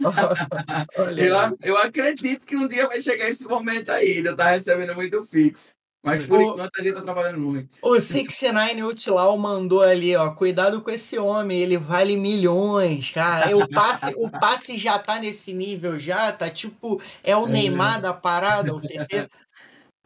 Eu, 1.16 1.58
eu 1.62 1.76
acredito 1.78 2.46
que 2.46 2.56
um 2.56 2.68
dia 2.68 2.86
vai 2.86 3.00
chegar 3.00 3.28
esse 3.28 3.46
momento 3.46 3.90
aí, 3.90 4.18
eu 4.24 4.32
estar 4.32 4.50
recebendo 4.50 4.94
muito 4.94 5.22
fixo. 5.26 5.70
Mas 6.02 6.24
por 6.24 6.38
O- 6.38 6.42
enquanto 6.42 6.70
a 6.78 6.82
gente 6.82 6.94
tá 6.94 7.02
trabalhando 7.02 7.38
muito. 7.38 7.68
O 7.82 8.00
69 8.00 8.82
Utilau 8.84 9.36
mandou 9.36 9.82
ali, 9.82 10.16
ó. 10.16 10.30
Cuidado 10.30 10.80
com 10.80 10.90
esse 10.90 11.18
homem, 11.18 11.60
ele 11.60 11.76
vale 11.76 12.16
milhões, 12.16 13.10
cara. 13.10 13.54
O 13.54 13.68
passe, 13.68 14.14
o 14.16 14.30
passe 14.30 14.78
já 14.78 14.98
tá 14.98 15.18
nesse 15.18 15.52
nível, 15.52 15.98
já, 15.98 16.32
tá 16.32 16.48
tipo. 16.48 17.00
É 17.22 17.36
o 17.36 17.46
É. 17.46 17.50
Neymar 17.50 18.00
da 18.00 18.14
parada, 18.14 18.74
o 18.74 18.80
TT. 18.80 19.28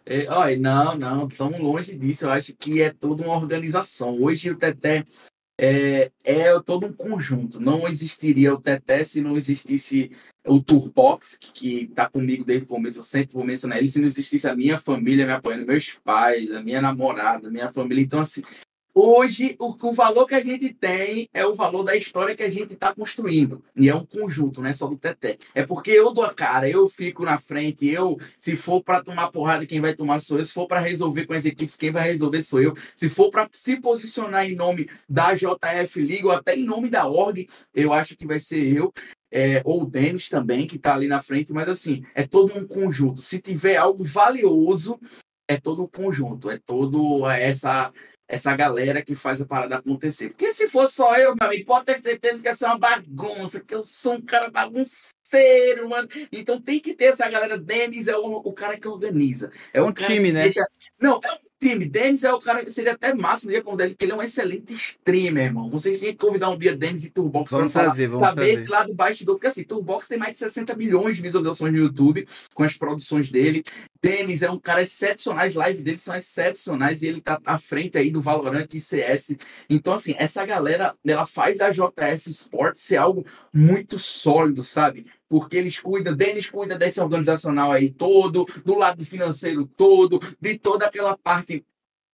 É, 0.06 0.26
olha, 0.28 0.58
não, 0.58 0.98
não, 0.98 1.28
estamos 1.28 1.60
longe 1.60 1.96
disso. 1.96 2.24
Eu 2.26 2.30
acho 2.30 2.52
que 2.58 2.82
é 2.82 2.92
toda 2.92 3.22
uma 3.22 3.36
organização. 3.36 4.20
Hoje 4.20 4.50
o 4.50 4.56
Teté 4.56 5.04
é, 5.58 6.10
é 6.24 6.60
todo 6.60 6.86
um 6.86 6.92
conjunto. 6.92 7.60
Não 7.60 7.86
existiria 7.88 8.54
o 8.54 8.60
Teté 8.60 9.04
se 9.04 9.20
não 9.20 9.36
existisse 9.36 10.10
o 10.46 10.60
Turbox, 10.60 11.38
que 11.38 11.84
está 11.84 12.08
comigo 12.08 12.44
desde 12.44 12.64
o 12.64 12.68
começo. 12.68 12.98
Eu 12.98 13.02
sempre 13.02 13.34
vou 13.34 13.44
mencionar 13.44 13.78
ele. 13.78 13.90
Se 13.90 13.98
não 13.98 14.06
existisse 14.06 14.48
a 14.48 14.56
minha 14.56 14.78
família 14.78 15.26
me 15.26 15.32
apoiando, 15.32 15.66
meus 15.66 15.92
pais, 16.04 16.52
a 16.52 16.62
minha 16.62 16.80
namorada, 16.80 17.48
a 17.48 17.50
minha 17.50 17.72
família. 17.72 18.02
Então, 18.02 18.20
assim, 18.20 18.42
hoje 18.94 19.56
o, 19.58 19.74
o 19.88 19.92
valor 19.92 20.26
que 20.26 20.34
a 20.34 20.42
gente 20.42 20.72
tem 20.72 21.28
é 21.34 21.44
o 21.44 21.54
valor 21.54 21.82
da 21.82 21.96
história 21.96 22.34
que 22.34 22.42
a 22.42 22.48
gente 22.48 22.74
está 22.74 22.94
construindo. 22.94 23.62
E 23.76 23.88
é 23.88 23.94
um 23.94 24.06
conjunto, 24.06 24.60
não 24.62 24.68
é 24.68 24.72
só 24.72 24.86
do 24.86 24.96
Teté. 24.96 25.36
É 25.54 25.66
porque 25.66 25.90
eu 25.90 26.12
dou 26.12 26.24
a 26.24 26.32
cara, 26.32 26.68
eu 26.68 26.88
fico 26.88 27.24
na 27.24 27.38
frente, 27.38 27.86
eu, 27.88 28.16
se 28.36 28.56
for 28.56 28.82
para 28.82 29.02
tomar 29.02 29.30
porrada, 29.30 29.66
quem 29.66 29.80
vai 29.80 29.94
tomar 29.94 30.18
sou 30.20 30.38
eu. 30.38 30.44
Se 30.44 30.52
for 30.52 30.66
para 30.66 30.80
resolver 30.80 31.26
com 31.26 31.32
as 31.34 31.44
equipes, 31.44 31.76
quem 31.76 31.90
vai 31.90 32.04
resolver 32.04 32.40
sou 32.42 32.62
eu. 32.62 32.74
Se 32.94 33.08
for 33.08 33.30
para 33.30 33.48
se 33.52 33.80
posicionar 33.80 34.46
em 34.46 34.54
nome 34.54 34.88
da 35.08 35.34
JF 35.34 36.00
League 36.00 36.24
ou 36.24 36.30
até 36.32 36.54
em 36.56 36.64
nome 36.64 36.88
da 36.88 37.06
org, 37.06 37.48
eu 37.74 37.92
acho 37.92 38.16
que 38.16 38.26
vai 38.26 38.38
ser 38.38 38.64
eu. 38.64 38.92
é, 39.34 39.60
ou 39.64 39.82
o 39.82 39.86
Denis 39.86 40.28
também, 40.28 40.64
que 40.64 40.76
está 40.76 40.94
ali 40.94 41.08
na 41.08 41.20
frente, 41.20 41.52
mas 41.52 41.68
assim, 41.68 42.04
é 42.14 42.24
todo 42.24 42.56
um 42.56 42.64
conjunto. 42.64 43.20
Se 43.20 43.40
tiver 43.40 43.76
algo 43.76 44.04
valioso, 44.04 44.98
é 45.48 45.58
todo 45.58 45.82
um 45.82 45.88
conjunto, 45.88 46.48
é 46.48 46.58
todo 46.64 47.28
essa 47.28 47.92
essa 48.26 48.54
galera 48.56 49.02
que 49.02 49.14
faz 49.14 49.40
a 49.40 49.46
parada 49.46 49.76
acontecer. 49.76 50.30
Porque 50.30 50.52
se 50.52 50.66
for 50.68 50.88
só 50.88 51.14
eu, 51.16 51.34
meu 51.38 51.46
amigo, 51.48 51.66
pode 51.66 51.84
ter 51.86 52.00
certeza 52.02 52.42
que 52.42 52.48
ia 52.48 52.54
ser 52.56 52.64
uma 52.66 52.78
bagunça, 52.78 53.60
que 53.62 53.74
eu 53.74 53.84
sou 53.84 54.14
um 54.14 54.20
cara 54.22 54.50
bagunceiro, 54.50 55.88
mano. 55.88 56.08
Então 56.32 56.60
tem 56.60 56.80
que 56.80 56.94
ter 56.94 57.06
essa 57.06 57.28
galera. 57.28 57.58
Denis 57.58 58.08
é 58.08 58.16
o, 58.16 58.36
o 58.36 58.52
cara 58.52 58.78
que 58.78 58.88
organiza. 58.88 59.50
É 59.72 59.82
um 59.82 59.92
time, 59.92 60.32
né? 60.32 60.44
deixa- 60.44 60.66
Não, 61.00 61.20
é 61.22 61.32
um 61.32 61.38
time. 61.64 61.86
Denis 61.86 62.24
é 62.24 62.32
o 62.32 62.38
cara 62.38 62.62
que 62.62 62.70
seria 62.70 62.92
até 62.92 63.14
massa 63.14 63.46
no 63.46 63.52
dia 63.52 63.62
com 63.62 63.72
o 63.72 63.76
Denis, 63.76 63.92
porque 63.92 64.04
ele 64.04 64.12
é 64.12 64.14
um 64.14 64.22
excelente 64.22 64.74
streamer, 64.74 65.44
irmão. 65.44 65.70
Vocês 65.70 65.98
têm 65.98 66.12
que 66.12 66.18
convidar 66.18 66.50
um 66.50 66.58
dia 66.58 66.76
Denis 66.76 67.04
e 67.04 67.10
Turbox 67.10 67.50
Vamos 67.50 67.72
pra 67.72 67.84
falar, 67.84 67.94
vamos 67.94 68.18
saber 68.18 68.34
trazer. 68.34 68.52
esse 68.52 68.70
lado 68.70 68.94
bastidor. 68.94 69.36
Porque 69.36 69.46
assim, 69.46 69.64
Turbox 69.64 70.06
tem 70.06 70.18
mais 70.18 70.32
de 70.32 70.38
60 70.38 70.76
milhões 70.76 71.16
de 71.16 71.22
visualizações 71.22 71.72
no 71.72 71.78
YouTube 71.78 72.26
com 72.52 72.62
as 72.62 72.76
produções 72.76 73.30
dele. 73.30 73.64
Denis 74.02 74.42
é 74.42 74.50
um 74.50 74.58
cara 74.58 74.82
excepcional, 74.82 75.46
as 75.46 75.54
lives 75.54 75.82
dele 75.82 75.96
são 75.96 76.14
excepcionais 76.14 77.02
e 77.02 77.06
ele 77.06 77.22
tá 77.22 77.40
à 77.44 77.58
frente 77.58 77.96
aí 77.96 78.10
do 78.10 78.20
Valorant 78.20 78.68
e 78.74 78.80
CS. 78.80 79.36
Então, 79.68 79.94
assim, 79.94 80.14
essa 80.18 80.44
galera, 80.44 80.94
ela 81.04 81.24
faz 81.24 81.58
da 81.58 81.70
JF 81.70 82.28
Sports 82.28 82.82
ser 82.82 82.98
algo 82.98 83.24
muito 83.52 83.98
sólido, 83.98 84.62
sabe? 84.62 85.06
Porque 85.28 85.56
eles 85.56 85.78
cuidam, 85.78 86.14
Denis 86.14 86.48
cuida 86.48 86.78
desse 86.78 87.00
organizacional 87.00 87.72
aí 87.72 87.90
todo, 87.90 88.46
do 88.64 88.74
lado 88.74 89.04
financeiro 89.04 89.66
todo, 89.76 90.20
de 90.40 90.58
toda 90.58 90.86
aquela 90.86 91.16
parte 91.16 91.64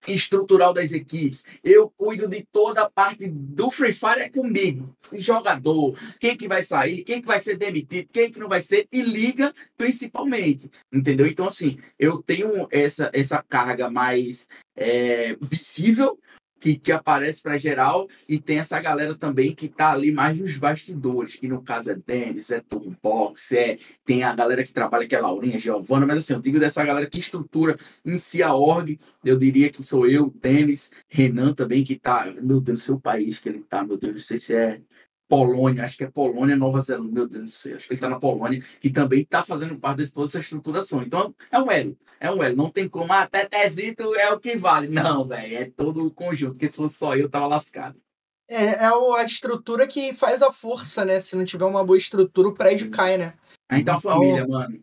estrutural 0.09 0.73
das 0.73 0.93
equipes. 0.93 1.45
Eu 1.63 1.91
cuido 1.91 2.29
de 2.29 2.47
toda 2.51 2.83
a 2.83 2.91
parte 2.91 3.29
do 3.29 3.71
Free 3.71 3.93
Fire 3.93 4.21
é 4.21 4.31
comigo. 4.31 4.97
Jogador, 5.13 5.97
quem 6.19 6.37
que 6.37 6.49
vai 6.49 6.63
sair, 6.63 7.03
quem 7.03 7.21
que 7.21 7.27
vai 7.27 7.41
ser 7.41 7.57
demitido, 7.57 8.09
quem 8.13 8.33
que 8.33 8.39
não 8.39 8.49
vai 8.49 8.61
ser, 8.61 8.89
e 8.91 9.03
liga 9.03 9.55
principalmente. 9.77 10.71
Entendeu? 10.93 11.27
Então, 11.27 11.47
assim, 11.47 11.79
eu 11.99 12.23
tenho 12.23 12.67
essa, 12.71 13.11
essa 13.13 13.43
carga 13.43 13.91
mais 13.91 14.49
é, 14.75 15.37
visível 15.41 16.19
que, 16.61 16.77
que 16.77 16.93
aparece 16.93 17.43
para 17.43 17.57
geral 17.57 18.07
e 18.29 18.39
tem 18.39 18.59
essa 18.59 18.79
galera 18.79 19.15
também 19.15 19.55
que 19.55 19.69
tá 19.69 19.93
ali 19.93 20.13
mais 20.13 20.39
nos 20.39 20.57
bastidores, 20.59 21.37
que 21.37 21.49
no 21.49 21.63
caso 21.63 21.91
é 21.91 21.95
Dennis, 21.95 22.51
é 22.51 22.61
Turbox, 22.61 23.53
é, 23.53 23.79
tem 24.05 24.23
a 24.23 24.35
galera 24.35 24.63
que 24.63 24.73
trabalha 24.73 25.09
que 25.09 25.17
é 25.17 25.21
Laurinha, 25.21 25.59
Giovana, 25.59 26.07
mas 26.07 26.19
assim, 26.19 26.35
eu 26.35 26.41
digo 26.41 26.61
dessa 26.61 26.85
galera 26.85 27.09
que 27.09 27.19
estrutura 27.19 27.77
em 28.05 28.17
si 28.17 28.43
a 28.43 28.55
org, 28.55 28.99
eu 29.25 29.39
diria 29.39 29.71
que 29.71 29.83
sou 29.83 30.07
eu, 30.07 30.33
Denis, 30.41 30.91
Renan 31.09 31.55
também, 31.55 31.83
que 31.83 31.99
tá, 31.99 32.33
meu 32.41 32.61
Deus, 32.61 32.83
seu 32.83 33.01
país 33.01 33.39
que 33.39 33.49
ele 33.49 33.61
tá, 33.61 33.83
meu 33.83 33.97
Deus, 33.97 34.13
não 34.13 34.21
sei 34.21 34.39
se 34.39 34.55
é 34.55 34.81
Polônia, 35.31 35.85
acho 35.85 35.97
que 35.97 36.03
é 36.03 36.11
Polônia, 36.11 36.57
Nova 36.57 36.81
Zelândia, 36.81 37.13
meu 37.13 37.29
Deus 37.29 37.45
do 37.45 37.51
céu, 37.51 37.77
acho 37.77 37.87
que 37.87 37.93
ele 37.95 38.01
tá 38.01 38.09
na 38.09 38.19
Polônia, 38.19 38.61
que 38.81 38.91
também 38.91 39.25
tá 39.25 39.45
fazendo 39.45 39.79
parte 39.79 40.03
de 40.05 40.13
toda 40.13 40.27
essa 40.27 40.41
estruturação. 40.41 41.03
Então, 41.03 41.33
é 41.53 41.61
um 41.61 41.71
elo, 41.71 41.97
é 42.19 42.31
um 42.33 42.43
elo, 42.43 42.57
não 42.57 42.69
tem 42.69 42.89
como, 42.89 43.13
ah, 43.13 43.29
Tetezito 43.29 44.13
é 44.17 44.33
o 44.33 44.41
que 44.41 44.57
vale. 44.57 44.89
Não, 44.89 45.25
velho, 45.27 45.57
é 45.57 45.65
todo 45.71 46.05
o 46.05 46.11
conjunto, 46.11 46.55
porque 46.55 46.67
se 46.67 46.77
fosse 46.77 46.97
só 46.97 47.15
eu, 47.15 47.31
tava 47.31 47.47
lascado. 47.47 47.97
É, 48.49 48.65
é 48.65 48.87
a 48.87 49.23
estrutura 49.23 49.87
que 49.87 50.13
faz 50.13 50.43
a 50.43 50.51
força, 50.51 51.05
né? 51.05 51.21
Se 51.21 51.37
não 51.37 51.45
tiver 51.45 51.65
uma 51.65 51.85
boa 51.85 51.97
estrutura, 51.97 52.49
o 52.49 52.55
prédio 52.55 52.91
cai, 52.91 53.17
né? 53.17 53.35
A 53.69 53.75
uma 53.77 53.81
Então- 53.81 54.01
família, 54.01 54.45
mano. 54.47 54.83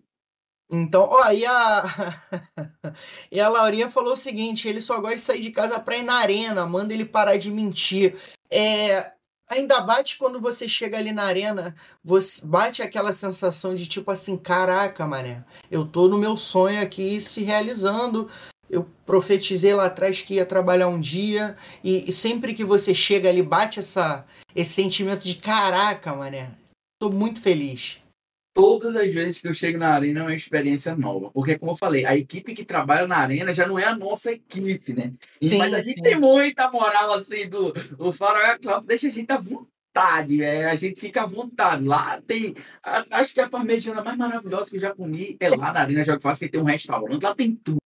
Então, 0.70 1.08
ó, 1.10 1.32
e 1.32 1.46
a, 1.46 1.84
e 3.32 3.40
a 3.40 3.48
Laurinha 3.48 3.90
falou 3.90 4.14
o 4.14 4.18
seguinte: 4.18 4.68
ele 4.68 4.82
só 4.82 5.00
gosta 5.00 5.16
de 5.16 5.22
sair 5.22 5.42
de 5.42 5.52
casa 5.52 5.80
pra 5.80 5.98
ir 5.98 6.04
na 6.04 6.16
arena, 6.16 6.66
manda 6.66 6.94
ele 6.94 7.06
parar 7.06 7.38
de 7.38 7.50
mentir. 7.52 8.14
É, 8.52 9.14
ainda 9.50 9.82
bate 9.82 10.18
quando 10.18 10.40
você 10.40 10.68
chega 10.68 10.98
ali 10.98 11.12
na 11.12 11.24
arena, 11.24 11.76
você 12.04 12.46
bate 12.46 12.82
aquela 12.82 13.14
sensação 13.14 13.76
de 13.76 13.88
tipo 13.88 14.12
assim: 14.12 14.38
caraca, 14.38 15.08
mané, 15.08 15.44
eu 15.72 15.86
tô 15.86 16.08
no 16.08 16.18
meu 16.18 16.38
sonho 16.38 16.82
aqui 16.82 17.22
se 17.22 17.44
realizando. 17.44 18.30
Eu 18.70 18.86
profetizei 19.06 19.74
lá 19.74 19.86
atrás 19.86 20.22
que 20.22 20.34
ia 20.34 20.46
trabalhar 20.46 20.90
um 20.90 21.00
dia, 21.00 21.56
e, 21.82 22.10
e 22.10 22.12
sempre 22.12 22.54
que 22.54 22.66
você 22.66 22.94
chega 22.94 23.30
ali, 23.30 23.42
bate 23.42 23.80
essa, 23.80 24.26
esse 24.54 24.74
sentimento 24.74 25.24
de 25.24 25.36
caraca, 25.36 26.14
mané, 26.14 26.52
tô 27.00 27.10
muito 27.10 27.42
feliz. 27.42 28.00
Todas 28.58 28.96
as 28.96 29.14
vezes 29.14 29.40
que 29.40 29.48
eu 29.48 29.54
chego 29.54 29.78
na 29.78 29.90
arena 29.94 30.22
é 30.22 30.24
uma 30.24 30.34
experiência 30.34 30.96
nova. 30.96 31.30
Porque, 31.32 31.60
como 31.60 31.74
eu 31.74 31.76
falei, 31.76 32.06
a 32.06 32.18
equipe 32.18 32.56
que 32.56 32.66
trabalha 32.66 33.06
na 33.08 33.18
arena 33.18 33.54
já 33.54 33.68
não 33.68 33.78
é 33.78 33.86
a 33.86 33.96
nossa 33.96 34.32
equipe, 34.32 34.94
né? 34.94 35.14
E- 35.40 35.48
Sim, 35.52 35.58
mas 35.60 35.74
a 35.76 35.82
gente 35.82 35.98
sim. 35.98 36.02
tem 36.02 36.20
muita 36.20 36.72
moral, 36.72 37.14
assim, 37.14 37.48
do 37.48 37.72
o 38.00 38.12
Faroé 38.12 38.58
Club, 38.58 38.86
deixa 38.88 39.08
a 39.08 39.12
gente 39.12 39.32
à 39.32 39.38
vontade, 39.38 39.68
vontade, 39.98 40.44
é, 40.44 40.66
a 40.70 40.76
gente 40.76 41.00
fica 41.00 41.24
à 41.24 41.26
vontade. 41.26 41.84
Lá 41.84 42.22
tem, 42.22 42.54
a- 42.84 43.06
acho 43.20 43.34
que 43.34 43.42
a 43.42 43.50
parmegiana 43.50 44.04
mais 44.04 44.18
maravilhosa 44.18 44.70
que 44.70 44.76
eu 44.76 44.82
já 44.82 44.94
comi 44.94 45.36
é 45.40 45.50
lá 45.50 45.74
na 45.74 45.80
Arena 45.82 46.04
Jogo 46.04 46.22
Fácil, 46.22 46.46
que 46.48 46.52
tem 46.52 46.62
um 46.62 46.66
restaurante, 46.66 47.24
lá 47.24 47.34
tem 47.34 47.56
tudo. 47.56 47.78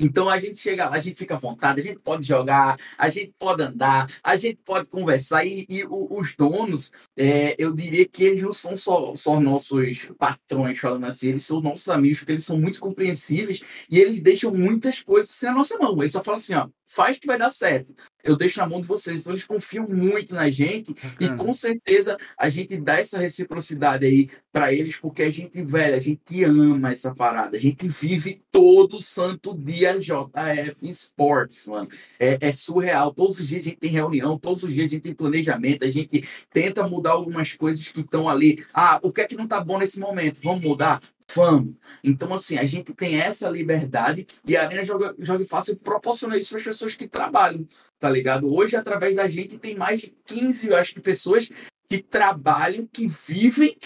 Então 0.00 0.30
a 0.30 0.38
gente 0.38 0.58
chega 0.58 0.88
lá, 0.88 0.96
a 0.96 1.00
gente 1.00 1.16
fica 1.16 1.34
à 1.34 1.38
vontade, 1.38 1.80
a 1.80 1.84
gente 1.84 1.98
pode 2.00 2.26
jogar, 2.26 2.78
a 2.96 3.08
gente 3.10 3.34
pode 3.38 3.62
andar, 3.62 4.10
a 4.24 4.34
gente 4.34 4.58
pode 4.64 4.86
conversar. 4.86 5.44
E, 5.44 5.66
e 5.68 5.84
os 5.86 6.34
donos, 6.34 6.90
é, 7.16 7.54
eu 7.58 7.74
diria 7.74 8.08
que 8.08 8.24
eles 8.24 8.42
não 8.42 8.52
são 8.52 8.74
só, 8.74 9.14
só 9.14 9.38
nossos 9.38 10.06
patrões, 10.18 10.78
falando 10.78 11.04
assim, 11.04 11.28
eles 11.28 11.44
são 11.44 11.60
nossos 11.60 11.88
amigos, 11.90 12.18
porque 12.18 12.32
eles 12.32 12.44
são 12.44 12.58
muito 12.58 12.80
compreensíveis 12.80 13.62
e 13.90 13.98
eles 13.98 14.22
deixam 14.22 14.52
muitas 14.54 15.02
coisas 15.02 15.30
assim 15.30 15.46
na 15.46 15.52
nossa 15.52 15.76
mão. 15.78 16.00
Eles 16.02 16.12
só 16.12 16.22
falam 16.24 16.38
assim, 16.38 16.54
ó, 16.54 16.68
faz 16.90 17.18
que 17.20 17.26
vai 17.26 17.38
dar 17.38 17.50
certo. 17.50 17.94
Eu 18.22 18.36
deixo 18.36 18.58
na 18.58 18.66
mão 18.66 18.80
de 18.80 18.86
vocês. 18.86 19.20
Então 19.20 19.32
eles 19.32 19.44
confiam 19.44 19.86
muito 19.86 20.34
na 20.34 20.50
gente 20.50 20.90
e 20.90 21.28
Bacana. 21.28 21.36
com 21.36 21.52
certeza 21.52 22.18
a 22.36 22.48
gente 22.48 22.76
dá 22.76 22.98
essa 22.98 23.16
reciprocidade 23.16 24.04
aí 24.04 24.28
para 24.52 24.74
eles, 24.74 24.96
porque 24.96 25.22
a 25.22 25.30
gente, 25.30 25.62
velho, 25.62 25.94
a 25.94 26.00
gente 26.00 26.42
ama 26.44 26.90
essa 26.90 27.14
parada. 27.14 27.56
A 27.56 27.60
gente 27.60 27.86
vive 27.86 28.42
todo 28.50 29.00
santo 29.00 29.56
dia 29.56 29.98
JF 29.98 30.88
Sports, 30.88 31.66
mano. 31.66 31.88
É, 32.18 32.38
é 32.40 32.52
surreal. 32.52 33.14
Todos 33.14 33.38
os 33.38 33.46
dias 33.46 33.64
a 33.64 33.68
gente 33.68 33.78
tem 33.78 33.90
reunião, 33.90 34.36
todos 34.36 34.64
os 34.64 34.74
dias 34.74 34.88
a 34.88 34.90
gente 34.90 35.02
tem 35.02 35.14
planejamento, 35.14 35.84
a 35.84 35.90
gente 35.90 36.28
tenta 36.52 36.86
mudar 36.88 37.12
algumas 37.12 37.52
coisas 37.52 37.86
que 37.86 38.00
estão 38.00 38.28
ali. 38.28 38.64
Ah, 38.74 38.98
o 39.02 39.12
que 39.12 39.20
é 39.20 39.26
que 39.26 39.36
não 39.36 39.46
tá 39.46 39.60
bom 39.62 39.78
nesse 39.78 40.00
momento? 40.00 40.40
Vamos 40.42 40.62
mudar? 40.62 41.00
Vamos. 41.34 41.76
Então, 42.02 42.32
assim, 42.32 42.56
a 42.56 42.64
gente 42.64 42.94
tem 42.94 43.20
essa 43.20 43.48
liberdade 43.48 44.26
e 44.46 44.56
a 44.56 44.64
Arena 44.64 44.82
Joga, 44.82 45.14
Joga 45.18 45.44
Fácil 45.44 45.76
proporciona 45.76 46.36
isso 46.36 46.50
para 46.50 46.58
as 46.58 46.64
pessoas 46.64 46.94
que 46.94 47.06
trabalham, 47.06 47.66
tá 47.98 48.08
ligado? 48.08 48.52
Hoje, 48.52 48.76
através 48.76 49.16
da 49.16 49.28
gente, 49.28 49.58
tem 49.58 49.76
mais 49.76 50.00
de 50.00 50.14
15, 50.24 50.68
eu 50.68 50.76
acho 50.76 50.94
que, 50.94 51.00
pessoas 51.00 51.50
que 51.88 51.98
trabalham, 51.98 52.86
que 52.86 53.06
vivem 53.06 53.76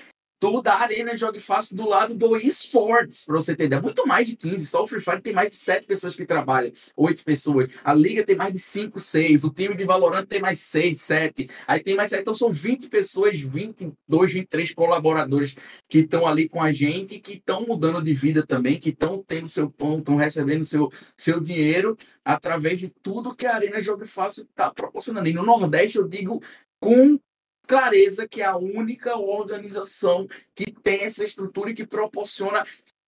toda 0.44 0.74
a 0.74 0.82
Arena 0.82 1.16
Jogue 1.16 1.40
Fácil 1.40 1.74
do 1.74 1.88
lado 1.88 2.14
do 2.14 2.36
esportes, 2.36 3.24
para 3.24 3.36
você 3.36 3.52
entender. 3.52 3.80
Muito 3.80 4.06
mais 4.06 4.28
de 4.28 4.36
15, 4.36 4.66
só 4.66 4.82
o 4.82 4.86
Free 4.86 5.00
Fire 5.00 5.22
tem 5.22 5.32
mais 5.32 5.48
de 5.48 5.56
7 5.56 5.86
pessoas 5.86 6.14
que 6.14 6.26
trabalham, 6.26 6.70
8 6.94 7.24
pessoas. 7.24 7.72
A 7.82 7.94
Liga 7.94 8.22
tem 8.22 8.36
mais 8.36 8.52
de 8.52 8.58
5, 8.58 9.00
6, 9.00 9.44
o 9.44 9.50
time 9.50 9.74
de 9.74 9.86
Valorant 9.86 10.26
tem 10.26 10.42
mais 10.42 10.60
6, 10.60 11.00
7. 11.00 11.48
Aí 11.66 11.82
tem 11.82 11.94
mais 11.94 12.10
7, 12.10 12.20
então 12.20 12.34
são 12.34 12.50
20 12.50 12.90
pessoas, 12.90 13.40
22, 13.40 14.32
23 14.34 14.74
colaboradores 14.74 15.56
que 15.88 16.00
estão 16.00 16.26
ali 16.26 16.46
com 16.46 16.60
a 16.60 16.70
gente, 16.70 17.20
que 17.20 17.38
estão 17.38 17.66
mudando 17.66 18.02
de 18.02 18.12
vida 18.12 18.46
também, 18.46 18.78
que 18.78 18.90
estão 18.90 19.24
tendo 19.26 19.48
seu 19.48 19.70
pão, 19.70 20.00
estão 20.00 20.16
recebendo 20.16 20.62
seu, 20.62 20.92
seu 21.16 21.40
dinheiro 21.40 21.96
através 22.22 22.78
de 22.78 22.90
tudo 23.02 23.34
que 23.34 23.46
a 23.46 23.54
Arena 23.54 23.80
Jogo 23.80 24.04
Fácil 24.06 24.42
está 24.44 24.70
proporcionando. 24.70 25.26
E 25.26 25.32
no 25.32 25.42
Nordeste, 25.42 25.96
eu 25.96 26.06
digo 26.06 26.42
com 26.78 27.18
clareza 27.66 28.28
que 28.28 28.42
é 28.42 28.44
a 28.44 28.56
única 28.56 29.16
organização 29.16 30.26
que 30.54 30.72
tem 30.72 31.02
essa 31.02 31.24
estrutura 31.24 31.70
e 31.70 31.74
que 31.74 31.86
proporciona 31.86 32.64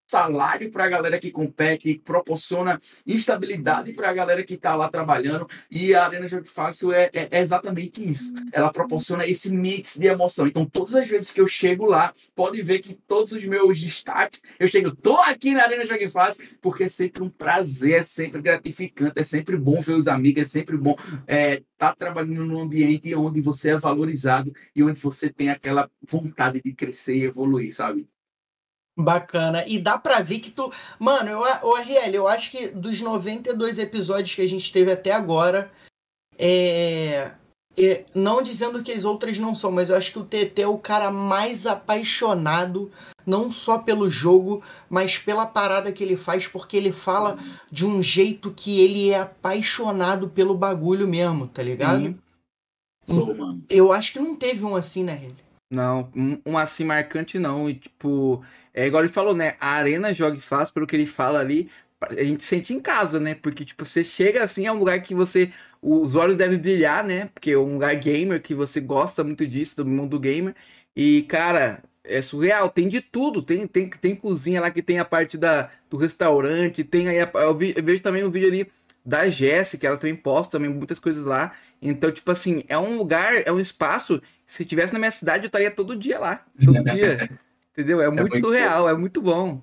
salário 0.07 0.71
para 0.71 0.85
a 0.85 0.89
galera 0.89 1.19
que 1.19 1.31
compete, 1.31 2.01
proporciona 2.05 2.79
instabilidade 3.07 3.93
para 3.93 4.11
a 4.11 4.13
galera 4.13 4.45
que 4.45 4.55
está 4.55 4.75
lá 4.75 4.89
trabalhando. 4.89 5.47
E 5.71 5.95
a 5.95 6.05
Arena 6.05 6.27
Jogo 6.27 6.47
Fácil 6.47 6.93
é, 6.93 7.11
é- 7.13 7.29
é 7.31 7.41
exatamente 7.41 8.09
isso. 8.09 8.33
Ela 8.53 8.73
proporciona 8.73 9.27
esse 9.27 9.51
mix 9.53 9.97
de 9.97 10.07
emoção. 10.07 10.47
Então, 10.47 10.65
todas 10.65 10.95
as 10.95 11.07
vezes 11.09 11.33
que 11.33 11.41
eu 11.41 11.47
chego 11.47 11.87
lá, 11.87 12.13
pode 12.35 12.63
ver 12.63 12.79
que 12.79 12.95
todos 12.95 13.33
os 13.33 13.45
meus 13.45 13.81
destaques, 13.81 14.41
eu 14.59 14.69
chego, 14.69 14.95
tô 14.95 15.17
aqui 15.19 15.53
na 15.53 15.65
Arena 15.65 15.85
Jogo 15.85 16.09
Fácil, 16.09 16.45
porque 16.61 16.85
é 16.85 16.89
sempre 16.89 17.23
um 17.23 17.29
prazer, 17.31 17.95
é 17.95 18.03
sempre 18.03 18.41
gratificante, 18.41 19.13
é 19.17 19.25
sempre 19.25 19.57
bom 19.57 19.81
ver 19.81 19.95
os 19.95 20.07
amigos, 20.09 20.43
é 20.43 20.45
sempre 20.45 20.77
bom 20.77 20.95
é, 21.27 21.63
tá 21.77 21.95
trabalhando 21.95 22.45
num 22.45 22.61
ambiente 22.61 23.15
onde 23.15 23.41
você 23.41 23.71
é 23.71 23.79
valorizado 23.79 24.53
e 24.75 24.83
onde 24.83 25.01
você 25.01 25.31
tem 25.31 25.51
aquela 25.51 25.91
vontade 26.09 26.61
de 26.63 26.73
crescer 26.73 27.17
e 27.17 27.25
evoluir, 27.25 27.73
sabe? 27.75 28.09
Bacana. 28.97 29.63
E 29.67 29.79
dá 29.79 29.99
pra 29.99 30.21
ver 30.21 30.39
que 30.39 30.51
tu. 30.51 30.73
Mano, 30.99 31.29
eu, 31.29 31.41
o 31.41 31.77
RL, 31.77 32.15
eu 32.15 32.27
acho 32.27 32.51
que 32.51 32.69
dos 32.69 33.01
92 33.01 33.79
episódios 33.79 34.35
que 34.35 34.41
a 34.41 34.49
gente 34.49 34.73
teve 34.73 34.91
até 34.91 35.13
agora, 35.13 35.71
é. 36.39 37.31
é, 37.77 38.05
não 38.15 38.43
dizendo 38.43 38.83
que 38.83 38.91
as 38.91 39.05
outras 39.05 39.37
não 39.37 39.55
são, 39.55 39.71
mas 39.71 39.91
eu 39.91 39.97
acho 39.97 40.13
que 40.13 40.19
o 40.19 40.25
TT 40.25 40.63
é 40.63 40.67
o 40.67 40.79
cara 40.79 41.11
mais 41.11 41.67
apaixonado, 41.67 42.91
não 43.27 43.51
só 43.51 43.79
pelo 43.79 44.09
jogo, 44.09 44.63
mas 44.89 45.19
pela 45.19 45.45
parada 45.45 45.93
que 45.93 46.03
ele 46.03 46.17
faz, 46.17 46.47
porque 46.47 46.75
ele 46.75 46.91
fala 46.91 47.37
de 47.71 47.85
um 47.85 48.03
jeito 48.03 48.51
que 48.51 48.81
ele 48.81 49.11
é 49.11 49.21
apaixonado 49.21 50.31
pelo 50.31 50.57
bagulho 50.57 51.07
mesmo, 51.07 51.47
tá 51.47 51.63
ligado? 51.63 52.05
Sim. 52.05 52.19
Sou, 53.05 53.35
mano. 53.37 53.63
Eu 53.69 53.93
acho 53.93 54.15
que 54.15 54.19
não 54.19 54.35
teve 54.35 54.65
um 54.65 54.75
assim, 54.75 55.05
né, 55.05 55.13
RL? 55.13 55.47
Não, 55.71 56.09
um, 56.15 56.41
um 56.47 56.59
assim 56.59 56.85
marcante 56.85 57.39
não. 57.39 57.69
E 57.69 57.75
tipo, 57.75 58.43
é 58.77 58.87
igual 58.87 59.03
ele 59.03 59.13
falou, 59.13 59.35
né? 59.35 59.57
A 59.61 59.71
Arena 59.73 60.15
Jogue 60.15 60.41
Fácil, 60.41 60.75
pelo 60.75 60.87
que 60.87 60.97
ele 60.97 61.07
fala 61.07 61.41
ali, 61.41 61.71
a 62.01 62.23
gente 62.23 62.45
sente 62.45 62.75
em 62.75 62.81
casa, 62.81 63.19
né? 63.19 63.35
Porque, 63.35 63.65
tipo, 63.65 63.85
você 63.85 64.05
chega 64.05 64.45
assim, 64.45 64.67
é 64.67 64.73
um 64.73 64.79
lugar 64.79 65.01
que 65.03 65.15
você. 65.15 65.51
Os 65.83 66.15
olhos 66.17 66.37
devem 66.37 66.59
brilhar, 66.59 67.05
né? 67.05 67.27
Porque 67.33 67.53
é 67.53 67.59
um 67.59 67.75
lugar 67.75 67.95
gamer 67.97 68.41
que 68.43 68.55
você 68.55 68.81
gosta 68.81 69.25
muito 69.25 69.47
disso, 69.47 69.77
do 69.77 69.87
mundo 69.87 70.19
gamer. 70.21 70.55
E, 70.95 71.23
cara, 71.25 71.83
é 72.05 72.21
surreal, 72.23 72.69
tem 72.71 72.89
de 72.89 73.01
tudo. 73.01 73.43
Tem, 73.43 73.67
tem, 73.67 73.89
tem 73.89 74.15
cozinha 74.15 74.61
lá 74.61 74.71
que 74.71 74.83
tem 74.83 74.99
a 74.99 75.05
parte 75.05 75.37
da, 75.39 75.71
do 75.91 75.97
restaurante, 75.97 76.85
tem 76.85 77.09
aí. 77.09 77.21
a- 77.21 77.31
eu, 77.35 77.55
vi- 77.57 77.75
eu 77.77 77.83
vejo 77.85 78.03
também 78.03 78.25
o 78.25 78.31
vídeo 78.31 78.49
ali 78.49 78.71
da 79.05 79.29
Jéssica, 79.31 79.87
ela 79.87 79.97
também 79.97 80.17
posta 80.17 80.53
também 80.59 80.71
muitas 80.71 80.99
coisas 80.99 81.25
lá. 81.25 81.53
Então, 81.81 82.11
tipo 82.11 82.31
assim, 82.31 82.65
é 82.69 82.77
um 82.79 82.97
lugar, 82.97 83.35
é 83.47 83.53
um 83.53 83.61
espaço. 83.61 84.21
Se 84.47 84.65
tivesse 84.65 84.93
na 84.93 84.99
minha 84.99 85.11
cidade, 85.11 85.45
eu 85.45 85.49
estaria 85.49 85.71
todo 85.71 85.97
dia 85.97 86.19
lá. 86.19 86.45
Todo 86.65 86.83
dia. 86.85 87.25
Entendeu? 87.77 88.01
É 88.01 88.09
muito 88.09 88.31
muito 88.31 88.41
surreal, 88.41 88.89
é 88.89 88.97
muito 88.97 89.21
bom. 89.21 89.63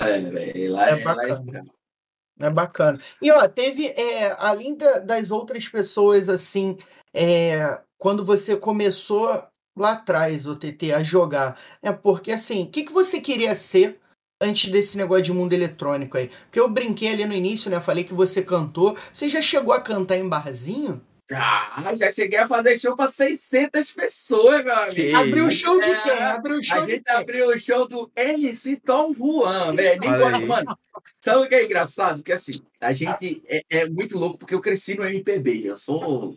É, 0.00 0.18
velho. 0.18 0.72
Lá 0.72 0.88
É 0.88 0.92
é, 0.92 0.94
lá 0.94 0.98
é 0.98 1.04
bacana. 1.04 1.36
surreal. 1.36 1.64
É 2.40 2.50
bacana. 2.50 2.98
E 3.20 3.30
ó, 3.30 3.46
teve, 3.46 3.88
é, 3.88 4.34
além 4.38 4.74
da- 4.74 4.98
das 4.98 5.30
outras 5.30 5.68
pessoas, 5.68 6.30
assim, 6.30 6.78
é, 7.12 7.78
quando 7.98 8.24
você 8.24 8.56
começou 8.56 9.28
lá 9.76 9.92
atrás, 9.92 10.46
o 10.46 10.56
TT, 10.56 10.92
a 10.92 11.02
jogar, 11.02 11.58
né? 11.82 11.92
Porque 11.92 12.32
assim, 12.32 12.64
o 12.64 12.70
que, 12.70 12.84
que 12.84 12.92
você 12.92 13.20
queria 13.20 13.54
ser 13.54 14.00
antes 14.40 14.70
desse 14.72 14.96
negócio 14.96 15.24
de 15.24 15.32
mundo 15.34 15.52
eletrônico 15.52 16.16
aí? 16.16 16.28
Porque 16.28 16.58
eu 16.58 16.68
brinquei 16.70 17.12
ali 17.12 17.26
no 17.26 17.34
início, 17.34 17.70
né? 17.70 17.78
Falei 17.78 18.04
que 18.04 18.14
você 18.14 18.42
cantou. 18.42 18.96
Você 19.12 19.28
já 19.28 19.42
chegou 19.42 19.74
a 19.74 19.80
cantar 19.82 20.16
em 20.16 20.26
barzinho? 20.28 20.98
Ah, 21.30 21.92
já 21.96 22.12
cheguei 22.12 22.38
a 22.38 22.46
fazer 22.48 22.78
show 22.78 22.94
para 22.94 23.08
600 23.08 23.90
pessoas, 23.92 24.64
meu 24.64 24.74
amigo. 24.74 24.94
Que 24.94 25.14
Abriu 25.14 25.46
o 25.46 25.50
show 25.50 25.80
de 25.80 25.88
É, 25.88 26.00
quem? 26.00 26.12
Abriu 26.12 26.58
o 26.58 26.62
show 26.62 26.78
A 26.82 26.86
gente 26.86 27.04
quem? 27.04 27.16
abriu 27.16 27.48
o 27.48 27.58
show 27.58 27.88
do 27.88 28.10
MC 28.14 28.76
Tom 28.76 29.14
Juan, 29.14 29.72
velho. 29.72 30.46
Mano, 30.46 30.76
sabe 31.20 31.46
o 31.46 31.48
que 31.48 31.54
é 31.54 31.64
engraçado? 31.64 32.16
Porque 32.16 32.32
assim, 32.32 32.52
a 32.80 32.92
gente 32.92 33.42
é, 33.46 33.62
é 33.70 33.88
muito 33.88 34.18
louco 34.18 34.38
porque 34.38 34.54
eu 34.54 34.60
cresci 34.60 34.94
no 34.94 35.04
MPB. 35.04 35.62
Eu 35.64 35.76
sou. 35.76 36.34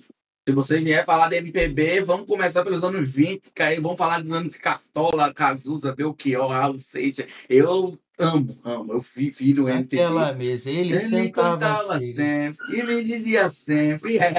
Se 0.47 0.53
você 0.53 0.79
vier 0.79 1.03
falar 1.03 1.27
de 1.29 1.37
MPB, 1.37 2.01
vamos 2.01 2.27
começar 2.27 2.63
pelos 2.63 2.83
anos 2.83 3.09
20, 3.09 3.51
que 3.51 3.63
aí 3.63 3.79
vamos 3.79 3.97
falar 3.97 4.21
dos 4.21 4.31
anos 4.31 4.53
de 4.53 4.59
Cartola, 4.59 5.33
Cazuza, 5.33 5.93
Belchior, 5.95 6.47
Raul 6.49 6.77
Seixas. 6.77 7.25
Eu 7.49 7.97
amo, 8.17 8.57
amo. 8.63 8.93
Eu 8.93 9.01
vivi 9.01 9.53
no 9.53 9.67
MPB. 9.69 10.01
Naquela 10.01 10.33
mesa, 10.33 10.69
ele, 10.69 10.91
Ele 10.91 10.99
sentava 10.99 11.71
assim. 11.73 12.13
sempre 12.13 12.79
e 12.79 12.83
me 12.83 13.03
dizia 13.03 13.49
sempre. 13.49 14.17
É, 14.17 14.33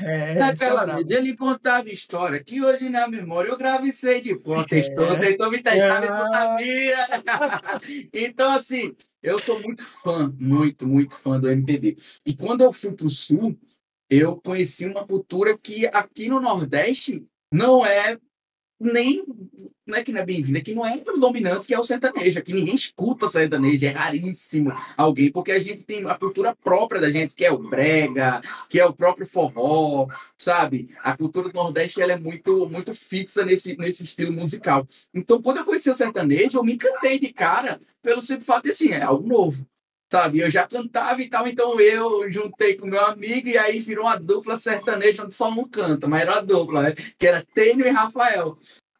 É, 0.00 0.30
é 0.30 0.34
Naquela 0.34 0.84
vez 0.86 1.10
ele 1.10 1.36
contava 1.36 1.88
história 1.90 2.42
que 2.42 2.62
hoje 2.62 2.88
na 2.88 3.08
memória 3.08 3.48
eu 3.50 3.56
gravei 3.56 3.90
de 4.20 4.34
pô, 4.36 4.64
testou, 4.64 5.12
É. 5.12 5.18
tentou 5.18 5.50
me 5.50 5.62
testar, 5.62 6.00
mas 6.00 6.10
não 6.10 6.32
sabia. 6.32 6.96
então, 8.12 8.52
assim, 8.52 8.94
eu 9.22 9.38
sou 9.38 9.60
muito 9.60 9.84
fã, 10.02 10.34
muito, 10.38 10.86
muito 10.86 11.16
fã 11.16 11.40
do 11.40 11.48
MPB. 11.50 11.96
E 12.24 12.34
quando 12.34 12.62
eu 12.62 12.72
fui 12.72 12.92
pro 12.92 13.08
Sul, 13.10 13.58
eu 14.10 14.36
conheci 14.36 14.86
uma 14.86 15.06
cultura 15.06 15.56
que 15.58 15.86
aqui 15.86 16.28
no 16.28 16.40
Nordeste 16.40 17.24
não 17.52 17.84
é 17.84 18.18
nem 18.80 19.24
não 19.88 19.96
é 19.96 20.04
que 20.04 20.12
não 20.12 20.20
é 20.20 20.24
bem-vinda, 20.24 20.58
é 20.58 20.60
que 20.60 20.74
não 20.74 20.84
é 20.84 20.98
predominante, 20.98 21.66
que 21.66 21.74
é 21.74 21.78
o 21.78 21.82
sertanejo. 21.82 22.38
Aqui 22.38 22.52
ninguém 22.52 22.74
escuta 22.74 23.26
sertanejo, 23.26 23.86
é 23.86 23.88
raríssimo 23.88 24.70
alguém, 24.96 25.32
porque 25.32 25.50
a 25.50 25.58
gente 25.58 25.82
tem 25.82 26.04
a 26.06 26.14
cultura 26.14 26.54
própria 26.54 27.00
da 27.00 27.08
gente, 27.08 27.34
que 27.34 27.44
é 27.44 27.50
o 27.50 27.58
brega, 27.58 28.42
que 28.68 28.78
é 28.78 28.84
o 28.84 28.92
próprio 28.92 29.26
forró, 29.26 30.06
sabe? 30.36 30.90
A 31.02 31.16
cultura 31.16 31.48
do 31.48 31.54
Nordeste 31.54 32.02
ela 32.02 32.12
é 32.12 32.18
muito, 32.18 32.68
muito 32.68 32.92
fixa 32.94 33.44
nesse, 33.46 33.78
nesse 33.78 34.04
estilo 34.04 34.30
musical. 34.30 34.86
Então, 35.14 35.40
quando 35.40 35.58
eu 35.58 35.64
conheci 35.64 35.88
o 35.88 35.94
sertanejo, 35.94 36.58
eu 36.58 36.64
me 36.64 36.74
encantei 36.74 37.18
de 37.18 37.32
cara 37.32 37.80
pelo 38.02 38.20
simples 38.20 38.46
fato 38.46 38.64
de 38.64 38.70
assim, 38.70 38.90
é 38.90 39.02
algo 39.02 39.26
novo. 39.26 39.66
Sabe, 40.10 40.40
eu 40.40 40.48
já 40.48 40.66
cantava 40.66 41.20
e 41.20 41.28
tal, 41.28 41.46
então 41.46 41.78
eu 41.78 42.30
juntei 42.32 42.74
com 42.76 42.86
meu 42.86 43.04
amigo 43.04 43.46
e 43.46 43.58
aí 43.58 43.78
virou 43.78 44.06
uma 44.06 44.18
dupla 44.18 44.58
sertaneja 44.58 45.22
onde 45.22 45.34
só 45.34 45.50
um 45.50 45.68
canta, 45.68 46.08
mas 46.08 46.22
era 46.22 46.32
uma 46.32 46.42
dupla, 46.42 46.82
né? 46.82 46.94
Que 47.18 47.26
era 47.26 47.44
Tênio 47.54 47.86
e 47.86 47.90
Rafael. 47.90 48.56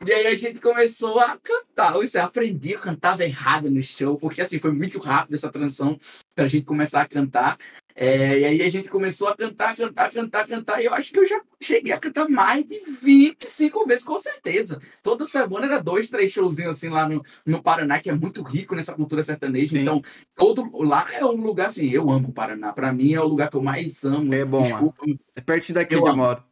E 0.07 0.13
aí 0.13 0.27
a 0.27 0.37
gente 0.37 0.61
começou 0.61 1.19
a 1.19 1.37
cantar. 1.39 1.95
Eu 1.95 2.03
assim, 2.03 2.19
aprendi, 2.19 2.73
eu 2.73 2.79
cantava 2.79 3.25
errado 3.25 3.71
no 3.71 3.83
show, 3.83 4.19
porque 4.19 4.43
assim, 4.43 4.59
foi 4.59 4.71
muito 4.71 4.99
rápido 5.01 5.35
essa 5.35 5.51
transição 5.51 5.99
pra 6.37 6.47
gente 6.47 6.67
começar 6.67 7.01
a 7.03 7.09
cantar. 7.09 7.59
É, 8.01 8.39
e 8.39 8.45
aí 8.45 8.63
a 8.63 8.71
gente 8.71 8.89
começou 8.89 9.27
a 9.27 9.37
cantar, 9.37 9.75
cantar, 9.75 10.09
cantar, 10.13 10.47
cantar. 10.47 10.81
E 10.81 10.85
eu 10.85 10.95
acho 10.95 11.11
que 11.11 11.19
eu 11.19 11.27
já 11.27 11.41
cheguei 11.61 11.93
a 11.93 11.99
cantar 11.99 12.29
mais 12.29 12.65
de 12.65 12.79
25 13.03 13.85
vezes, 13.89 14.05
com 14.05 14.17
certeza. 14.21 14.81
Toda 15.03 15.25
semana 15.25 15.67
era 15.67 15.83
dois, 15.83 16.09
três 16.09 16.31
showzinhos 16.31 16.77
assim 16.77 16.89
lá 16.91 17.09
no, 17.09 17.21
no 17.45 17.61
Paraná, 17.61 17.99
que 17.99 18.09
é 18.09 18.15
muito 18.15 18.41
rico 18.45 18.77
nessa 18.77 18.95
cultura 18.95 19.21
sertaneja. 19.21 19.73
Sim. 19.73 19.83
Então, 19.83 20.01
todo 20.37 20.71
lá 20.81 21.09
é 21.13 21.25
um 21.25 21.43
lugar 21.43 21.67
assim, 21.67 21.91
eu 21.91 22.09
amo 22.09 22.29
o 22.29 22.33
Paraná. 22.33 22.73
Para 22.73 22.93
mim 22.93 23.15
é 23.15 23.21
o 23.21 23.27
lugar 23.27 23.51
que 23.51 23.57
eu 23.57 23.63
mais 23.65 24.05
amo. 24.05 24.33
É 24.33 24.45
bom, 24.45 24.63
Desculpa, 24.63 25.05
É 25.35 25.41
perto 25.41 25.73
daqui 25.73 25.97
Eu 25.97 26.07
eu 26.07 26.17
moro. 26.17 26.48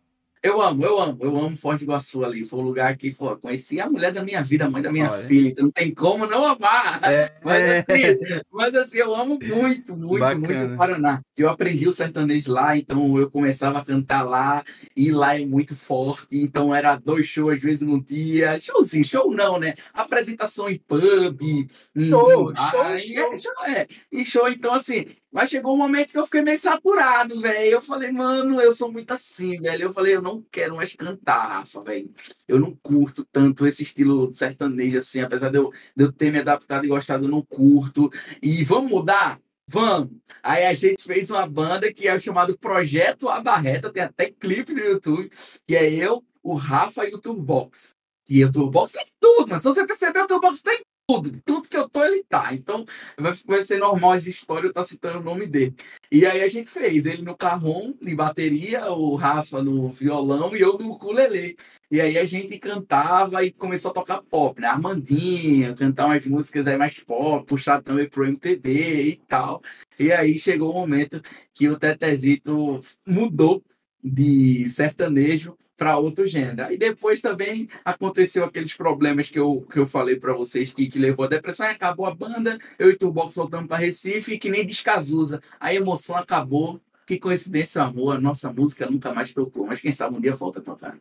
Eu 0.46 0.62
amo, 0.62 0.84
eu 0.84 1.00
amo, 1.00 1.18
eu 1.20 1.36
amo 1.36 1.56
Foz 1.56 1.78
do 1.78 1.84
Iguaçu 1.84 2.24
ali. 2.24 2.44
Foi 2.44 2.58
um 2.60 2.62
lugar 2.62 2.96
que, 2.96 3.12
pô, 3.12 3.36
conheci 3.36 3.80
a 3.80 3.88
mulher 3.90 4.12
da 4.12 4.22
minha 4.22 4.42
vida, 4.42 4.64
a 4.66 4.70
mãe 4.70 4.80
da 4.82 4.92
minha 4.92 5.10
Olha. 5.10 5.24
filha. 5.24 5.48
Então 5.48 5.64
não 5.64 5.72
tem 5.72 5.92
como 5.92 6.26
não 6.26 6.44
amar. 6.46 7.00
É, 7.04 7.32
Mas 7.44 7.60
é. 7.62 7.84
assim, 7.88 8.40
mas 8.50 8.74
assim, 8.74 8.98
eu 8.98 9.14
amo 9.14 9.38
muito, 9.42 9.96
muito, 9.96 10.20
Bacana. 10.20 10.38
muito 10.38 10.74
o 10.74 10.76
Paraná. 10.76 11.22
Eu 11.36 11.50
aprendi 11.50 11.86
o 11.86 11.92
sertanejo 11.92 12.52
lá, 12.52 12.76
então 12.76 13.18
eu 13.18 13.30
começava 13.30 13.78
a 13.78 13.84
cantar 13.84 14.22
lá, 14.22 14.64
e 14.96 15.10
lá 15.10 15.38
é 15.38 15.44
muito 15.44 15.76
forte, 15.76 16.26
então 16.30 16.74
era 16.74 16.96
dois 16.96 17.26
shows 17.26 17.54
às 17.54 17.60
vezes 17.62 17.82
no 17.82 18.02
dia. 18.02 18.58
Showzinho, 18.58 19.04
show 19.04 19.30
não, 19.32 19.58
né? 19.58 19.74
Apresentação 19.92 20.68
em 20.70 20.78
pub, 20.78 21.40
Show, 21.40 21.66
em 21.96 22.08
show, 22.08 22.52
bar, 22.52 22.96
show. 22.98 23.14
e 23.14 23.18
é, 23.18 23.38
show, 23.38 23.52
é. 23.66 23.86
E 24.12 24.24
show, 24.24 24.48
então 24.48 24.72
assim, 24.72 25.06
mas 25.36 25.50
chegou 25.50 25.74
um 25.74 25.76
momento 25.76 26.12
que 26.12 26.18
eu 26.18 26.24
fiquei 26.24 26.40
meio 26.40 26.56
saturado, 26.56 27.38
velho. 27.38 27.72
Eu 27.72 27.82
falei, 27.82 28.10
mano, 28.10 28.58
eu 28.58 28.72
sou 28.72 28.90
muito 28.90 29.10
assim, 29.10 29.60
velho. 29.60 29.82
Eu 29.82 29.92
falei, 29.92 30.16
eu 30.16 30.22
não 30.22 30.42
quero 30.50 30.76
mais 30.76 30.94
cantar, 30.94 31.58
Rafa, 31.58 31.82
velho. 31.82 32.10
Eu 32.48 32.58
não 32.58 32.74
curto 32.82 33.22
tanto 33.30 33.66
esse 33.66 33.82
estilo 33.82 34.32
sertanejo 34.32 34.96
assim, 34.96 35.20
apesar 35.20 35.50
de 35.50 35.58
eu, 35.58 35.70
de 35.94 36.04
eu 36.04 36.10
ter 36.10 36.32
me 36.32 36.38
adaptado 36.38 36.86
e 36.86 36.88
gostado, 36.88 37.26
eu 37.26 37.28
não 37.28 37.42
curto. 37.42 38.10
E 38.40 38.64
vamos 38.64 38.90
mudar? 38.90 39.38
Vamos! 39.68 40.08
Aí 40.42 40.64
a 40.64 40.72
gente 40.72 41.04
fez 41.04 41.30
uma 41.30 41.46
banda 41.46 41.92
que 41.92 42.08
é 42.08 42.16
o 42.16 42.20
chamado 42.20 42.56
Projeto 42.56 43.28
A 43.28 43.38
Barreta, 43.38 43.92
tem 43.92 44.04
até 44.04 44.30
clipe 44.30 44.72
no 44.72 44.80
YouTube, 44.80 45.30
que 45.66 45.76
é 45.76 45.92
eu, 45.92 46.24
o 46.42 46.54
Rafa 46.54 47.06
e 47.06 47.12
o 47.12 47.20
Turbox. 47.20 47.94
E 48.26 48.42
o 48.42 48.50
Turbox 48.50 48.92
tem 48.92 49.04
tudo, 49.20 49.50
mas 49.50 49.60
se 49.60 49.68
você 49.68 49.86
perceber, 49.86 50.20
o 50.20 50.26
Turbox 50.26 50.62
tem 50.62 50.80
tudo. 51.06 51.40
Tudo 51.44 51.68
que 51.68 51.76
eu 51.76 51.88
tô, 51.88 52.04
ele 52.04 52.24
tá. 52.24 52.52
Então 52.52 52.84
vai, 53.18 53.32
vai 53.46 53.62
ser 53.62 53.78
normal 53.78 54.14
essa 54.14 54.28
história 54.28 54.66
eu 54.66 54.70
estar 54.70 54.84
citando 54.84 55.20
o 55.20 55.22
nome 55.22 55.46
dele. 55.46 55.74
E 56.10 56.26
aí 56.26 56.42
a 56.42 56.48
gente 56.48 56.68
fez 56.70 57.06
ele 57.06 57.22
no 57.22 57.36
carrom, 57.36 57.94
de 58.00 58.14
bateria, 58.14 58.90
o 58.90 59.14
Rafa 59.14 59.62
no 59.62 59.90
violão 59.92 60.56
e 60.56 60.60
eu 60.60 60.78
no 60.78 60.92
ukulele. 60.92 61.56
E 61.90 62.00
aí 62.00 62.18
a 62.18 62.24
gente 62.24 62.58
cantava 62.58 63.44
e 63.44 63.52
começou 63.52 63.92
a 63.92 63.94
tocar 63.94 64.22
pop, 64.22 64.60
né? 64.60 64.66
Armandinha, 64.66 65.74
cantar 65.76 66.06
umas 66.06 66.26
músicas 66.26 66.66
aí 66.66 66.76
mais 66.76 66.98
pop, 66.98 67.46
puxar 67.46 67.80
também 67.82 68.08
pro 68.08 68.26
MPB 68.26 69.02
e 69.02 69.16
tal. 69.28 69.62
E 69.98 70.12
aí 70.12 70.38
chegou 70.38 70.70
o 70.70 70.74
momento 70.74 71.22
que 71.54 71.68
o 71.68 71.78
Tetezito 71.78 72.80
mudou 73.06 73.62
de 74.02 74.68
sertanejo 74.68 75.56
para 75.76 75.98
outro 75.98 76.26
gênero. 76.26 76.72
E 76.72 76.76
depois 76.76 77.20
também 77.20 77.68
aconteceu 77.84 78.44
aqueles 78.44 78.74
problemas 78.74 79.28
que 79.28 79.38
eu, 79.38 79.66
que 79.70 79.78
eu 79.78 79.86
falei 79.86 80.16
para 80.18 80.32
vocês 80.32 80.72
que, 80.72 80.88
que 80.88 80.98
levou 80.98 81.26
a 81.26 81.28
depressão, 81.28 81.66
e 81.66 81.70
acabou 81.70 82.06
a 82.06 82.14
banda, 82.14 82.58
eu 82.78 82.90
e 82.90 82.94
o 82.94 82.98
Turbox 82.98 83.34
voltamos 83.34 83.68
para 83.68 83.76
Recife, 83.76 84.38
que 84.38 84.48
nem 84.48 84.66
Descazuza. 84.66 85.42
A 85.60 85.74
emoção 85.74 86.16
acabou. 86.16 86.80
Que 87.06 87.20
coincidência, 87.20 87.82
amor, 87.82 88.16
a 88.16 88.20
nossa 88.20 88.52
música 88.52 88.90
nunca 88.90 89.14
mais 89.14 89.32
tocou, 89.32 89.64
mas 89.64 89.80
quem 89.80 89.92
sabe 89.92 90.16
um 90.16 90.20
dia 90.20 90.34
volta 90.34 90.58
a 90.58 90.62
tocar. 90.62 90.98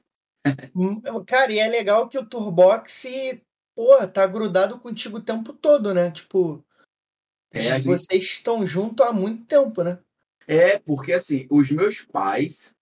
Hum, 0.75 1.01
Cara, 1.25 1.51
e 1.51 1.57
é 1.57 1.67
legal 1.67 2.07
que 2.07 2.19
o 2.19 2.23
Turbox, 2.25 3.07
pô, 3.75 4.07
tá 4.13 4.27
grudado 4.27 4.77
contigo 4.77 5.17
o 5.17 5.21
tempo 5.21 5.51
todo, 5.51 5.95
né? 5.95 6.11
Tipo, 6.11 6.63
É, 7.51 7.77
gente- 7.77 7.87
vocês 7.87 8.23
estão 8.23 8.67
juntos 8.67 9.03
há 9.03 9.11
muito 9.11 9.45
tempo, 9.45 9.81
né? 9.81 9.97
É, 10.47 10.77
porque 10.77 11.11
assim, 11.11 11.47
os 11.49 11.71
meus 11.71 12.01
pais 12.01 12.74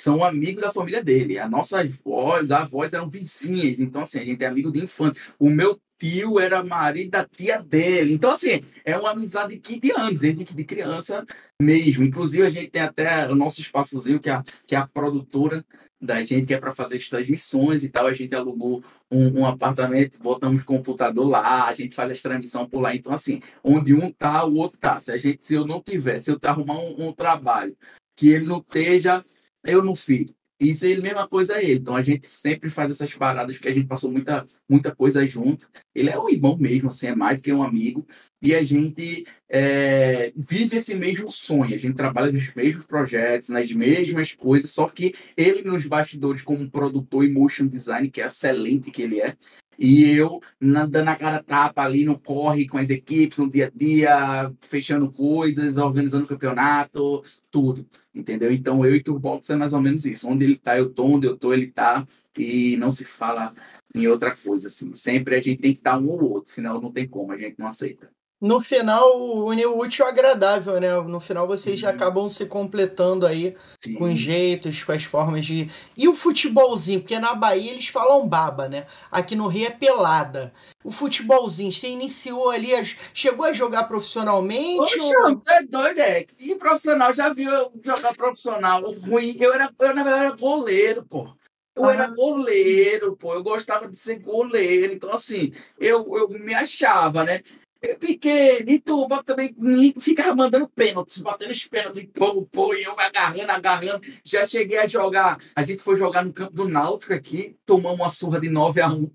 são 0.00 0.24
amigos 0.24 0.62
da 0.62 0.72
família 0.72 1.02
dele. 1.02 1.38
As 1.38 1.50
nossas 1.50 1.92
avós, 2.04 2.50
avós 2.50 2.92
eram 2.92 3.08
vizinhas. 3.08 3.80
Então, 3.80 4.02
assim, 4.02 4.20
a 4.20 4.24
gente 4.24 4.42
é 4.44 4.46
amigo 4.46 4.70
de 4.70 4.80
infância. 4.80 5.20
O 5.38 5.50
meu 5.50 5.80
tio 5.98 6.38
era 6.38 6.62
marido 6.62 7.10
da 7.10 7.24
tia 7.24 7.60
dele. 7.60 8.12
Então, 8.12 8.30
assim, 8.30 8.62
é 8.84 8.96
uma 8.96 9.10
amizade 9.10 9.58
que 9.58 9.80
de 9.80 9.90
anos, 9.92 10.20
desde 10.20 10.44
de 10.44 10.64
criança 10.64 11.26
mesmo. 11.60 12.04
Inclusive, 12.04 12.46
a 12.46 12.50
gente 12.50 12.70
tem 12.70 12.82
até 12.82 13.30
o 13.30 13.34
nosso 13.34 13.60
espaçozinho, 13.60 14.20
que 14.20 14.30
é 14.30 14.34
a, 14.34 14.44
que 14.66 14.74
é 14.74 14.78
a 14.78 14.86
produtora 14.86 15.64
da 16.00 16.22
gente, 16.22 16.46
que 16.46 16.54
é 16.54 16.60
para 16.60 16.70
fazer 16.70 16.96
as 16.96 17.08
transmissões 17.08 17.82
e 17.82 17.88
tal. 17.88 18.06
A 18.06 18.12
gente 18.12 18.34
alugou 18.34 18.82
um, 19.10 19.40
um 19.40 19.46
apartamento, 19.46 20.18
botamos 20.20 20.62
computador 20.62 21.26
lá, 21.26 21.66
a 21.66 21.74
gente 21.74 21.94
faz 21.94 22.10
as 22.10 22.20
transmissões 22.20 22.68
por 22.68 22.80
lá. 22.80 22.94
Então, 22.94 23.12
assim, 23.12 23.40
onde 23.64 23.92
um 23.92 24.12
tá, 24.12 24.44
o 24.44 24.54
outro 24.56 24.78
tá. 24.78 25.00
Se 25.00 25.10
a 25.10 25.18
gente, 25.18 25.44
se 25.44 25.54
eu 25.54 25.66
não 25.66 25.82
tiver, 25.82 26.20
se 26.20 26.30
eu 26.30 26.38
arrumar 26.44 26.78
um, 26.78 27.08
um 27.08 27.12
trabalho 27.12 27.76
que 28.14 28.28
ele 28.28 28.46
não 28.46 28.58
esteja, 28.58 29.24
eu 29.70 29.82
não 29.82 29.94
fico. 29.94 30.34
Isso 30.60 30.86
é 30.86 30.92
a 30.92 31.00
mesma 31.00 31.28
coisa 31.28 31.54
a 31.54 31.62
ele. 31.62 31.74
Então 31.74 31.94
a 31.94 32.02
gente 32.02 32.26
sempre 32.26 32.68
faz 32.68 32.90
essas 32.90 33.14
paradas 33.14 33.56
porque 33.56 33.68
a 33.68 33.72
gente 33.72 33.86
passou 33.86 34.10
muita, 34.10 34.46
muita 34.68 34.94
coisa 34.94 35.24
junto. 35.24 35.68
Ele 35.94 36.10
é 36.10 36.18
um 36.18 36.28
irmão 36.28 36.56
mesmo, 36.58 36.88
assim, 36.88 37.06
é 37.06 37.14
mais 37.14 37.38
do 37.38 37.42
que 37.42 37.52
um 37.52 37.62
amigo. 37.62 38.04
E 38.42 38.54
a 38.54 38.64
gente 38.64 39.24
é, 39.48 40.32
vive 40.36 40.76
esse 40.76 40.96
mesmo 40.96 41.30
sonho. 41.30 41.74
A 41.74 41.78
gente 41.78 41.94
trabalha 41.94 42.32
nos 42.32 42.52
mesmos 42.54 42.84
projetos, 42.84 43.50
nas 43.50 43.70
mesmas 43.70 44.32
coisas, 44.32 44.70
só 44.72 44.88
que 44.88 45.14
ele 45.36 45.62
nos 45.62 45.86
bastidores 45.86 46.42
como 46.42 46.68
produtor 46.68 47.24
e 47.24 47.30
motion 47.30 47.66
design, 47.66 48.10
que 48.10 48.20
é 48.20 48.26
excelente 48.26 48.90
que 48.90 49.02
ele 49.02 49.20
é, 49.20 49.36
e 49.78 50.10
eu 50.10 50.40
dando 50.60 51.08
a 51.08 51.16
cara 51.16 51.42
tapa 51.42 51.82
ali 51.82 52.04
no 52.04 52.18
corre 52.18 52.66
com 52.66 52.78
as 52.78 52.90
equipes 52.90 53.38
no 53.38 53.50
dia 53.50 53.66
a 53.68 53.70
dia, 53.70 54.52
fechando 54.68 55.10
coisas, 55.12 55.76
organizando 55.76 56.26
campeonato, 56.26 57.22
tudo. 57.50 57.86
Entendeu? 58.14 58.52
Então 58.52 58.84
eu 58.84 58.96
e 58.96 59.02
Turbox 59.02 59.48
é 59.50 59.56
mais 59.56 59.72
ou 59.72 59.80
menos 59.80 60.04
isso. 60.04 60.28
Onde 60.28 60.44
ele 60.44 60.56
tá, 60.56 60.76
eu 60.76 60.90
tô, 60.92 61.04
onde 61.06 61.26
eu 61.26 61.36
tô, 61.36 61.52
ele 61.52 61.68
tá, 61.68 62.06
e 62.36 62.76
não 62.76 62.90
se 62.90 63.04
fala 63.04 63.54
em 63.94 64.06
outra 64.08 64.36
coisa, 64.36 64.68
assim. 64.68 64.94
Sempre 64.94 65.36
a 65.36 65.40
gente 65.40 65.60
tem 65.60 65.72
que 65.72 65.78
estar 65.78 65.98
um 65.98 66.08
ou 66.08 66.22
outro, 66.22 66.52
senão 66.52 66.80
não 66.80 66.92
tem 66.92 67.08
como, 67.08 67.32
a 67.32 67.38
gente 67.38 67.58
não 67.58 67.66
aceita. 67.68 68.10
No 68.40 68.60
final, 68.60 69.18
une 69.46 69.66
o 69.66 69.76
útil 69.80 70.04
ao 70.04 70.12
agradável, 70.12 70.80
né? 70.80 70.94
No 71.00 71.18
final 71.18 71.44
vocês 71.48 71.82
Uhum. 71.82 71.88
acabam 71.88 72.28
se 72.28 72.46
completando 72.46 73.26
aí 73.26 73.52
Sim. 73.80 73.94
com 73.94 74.04
os 74.04 74.18
jeitos, 74.18 74.84
com 74.84 74.92
as 74.92 75.02
formas 75.02 75.44
de. 75.44 75.68
E 75.96 76.06
o 76.06 76.14
futebolzinho, 76.14 77.00
porque 77.00 77.18
na 77.18 77.34
Bahia 77.34 77.72
eles 77.72 77.88
falam 77.88 78.28
baba, 78.28 78.68
né? 78.68 78.86
Aqui 79.10 79.34
no 79.34 79.48
Rio 79.48 79.66
é 79.66 79.70
pelada. 79.70 80.52
O 80.84 80.90
futebolzinho, 80.92 81.72
você 81.72 81.88
iniciou 81.88 82.50
ali, 82.50 82.68
chegou 83.12 83.44
a 83.44 83.52
jogar 83.52 83.84
profissionalmente? 83.88 84.78
ou- 84.78 84.86
Poxa, 84.86 85.54
é 85.56 85.62
doido, 85.64 85.98
é. 85.98 86.22
Que 86.22 86.54
profissional, 86.54 87.12
já 87.12 87.32
viu 87.32 87.50
eu 87.50 87.72
jogar 87.84 88.14
profissional 88.14 88.88
ruim? 88.92 89.36
Eu, 89.40 89.52
era, 89.52 89.68
eu 89.80 89.94
na 89.96 90.04
verdade, 90.04 90.26
era 90.26 90.36
goleiro, 90.36 91.04
pô. 91.04 91.28
Eu 91.74 91.86
Ah. 91.86 91.92
era 91.92 92.06
goleiro, 92.06 93.16
pô. 93.16 93.34
Eu 93.34 93.42
gostava 93.42 93.88
de 93.88 93.98
ser 93.98 94.20
goleiro. 94.20 94.92
Então, 94.92 95.12
assim, 95.12 95.52
eu, 95.78 96.06
eu 96.16 96.28
me 96.28 96.54
achava, 96.54 97.24
né? 97.24 97.42
E 97.80 98.80
tu 98.80 99.06
Bob 99.06 99.24
também 99.24 99.54
ficava 100.00 100.34
mandando 100.34 100.68
pênaltis, 100.68 101.18
batendo 101.18 101.52
os 101.52 101.64
pênaltis, 101.64 102.08
pô, 102.12 102.44
pô, 102.46 102.74
e 102.74 102.82
eu 102.82 102.96
me 102.96 103.02
agarrando, 103.02 103.50
agarrando. 103.52 104.02
Já 104.24 104.44
cheguei 104.44 104.78
a 104.78 104.86
jogar. 104.86 105.38
A 105.54 105.62
gente 105.62 105.82
foi 105.82 105.96
jogar 105.96 106.24
no 106.24 106.32
campo 106.32 106.52
do 106.52 106.68
Náutico 106.68 107.14
aqui, 107.14 107.56
tomamos 107.64 108.00
uma 108.00 108.10
surra 108.10 108.40
de 108.40 108.48
9 108.48 108.80
a 108.80 108.88
1 108.88 109.10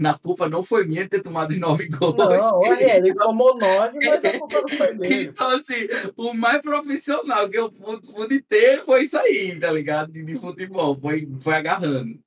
Na 0.00 0.18
culpa 0.18 0.48
não 0.48 0.64
foi 0.64 0.84
minha 0.84 1.08
ter 1.08 1.22
tomado 1.22 1.52
os 1.52 1.58
9 1.58 1.88
gols. 1.88 2.16
Não, 2.16 2.60
olha, 2.60 2.96
ele 2.96 3.14
tomou 3.14 3.56
nove, 3.56 3.98
mas 4.04 4.24
a 4.24 4.36
culpa 4.36 4.62
não 4.62 4.68
foi 4.68 4.94
dele. 4.94 5.24
Então, 5.26 5.50
assim, 5.50 5.86
o 6.16 6.34
mais 6.34 6.60
profissional 6.60 7.48
que 7.48 7.58
eu 7.58 7.70
pude, 7.70 8.12
pude 8.12 8.42
ter 8.42 8.82
foi 8.84 9.02
isso 9.02 9.16
aí, 9.16 9.58
tá 9.60 9.70
ligado? 9.70 10.10
De, 10.10 10.24
de 10.24 10.34
futebol, 10.34 10.98
foi, 11.00 11.28
foi 11.40 11.54
agarrando. 11.54 12.18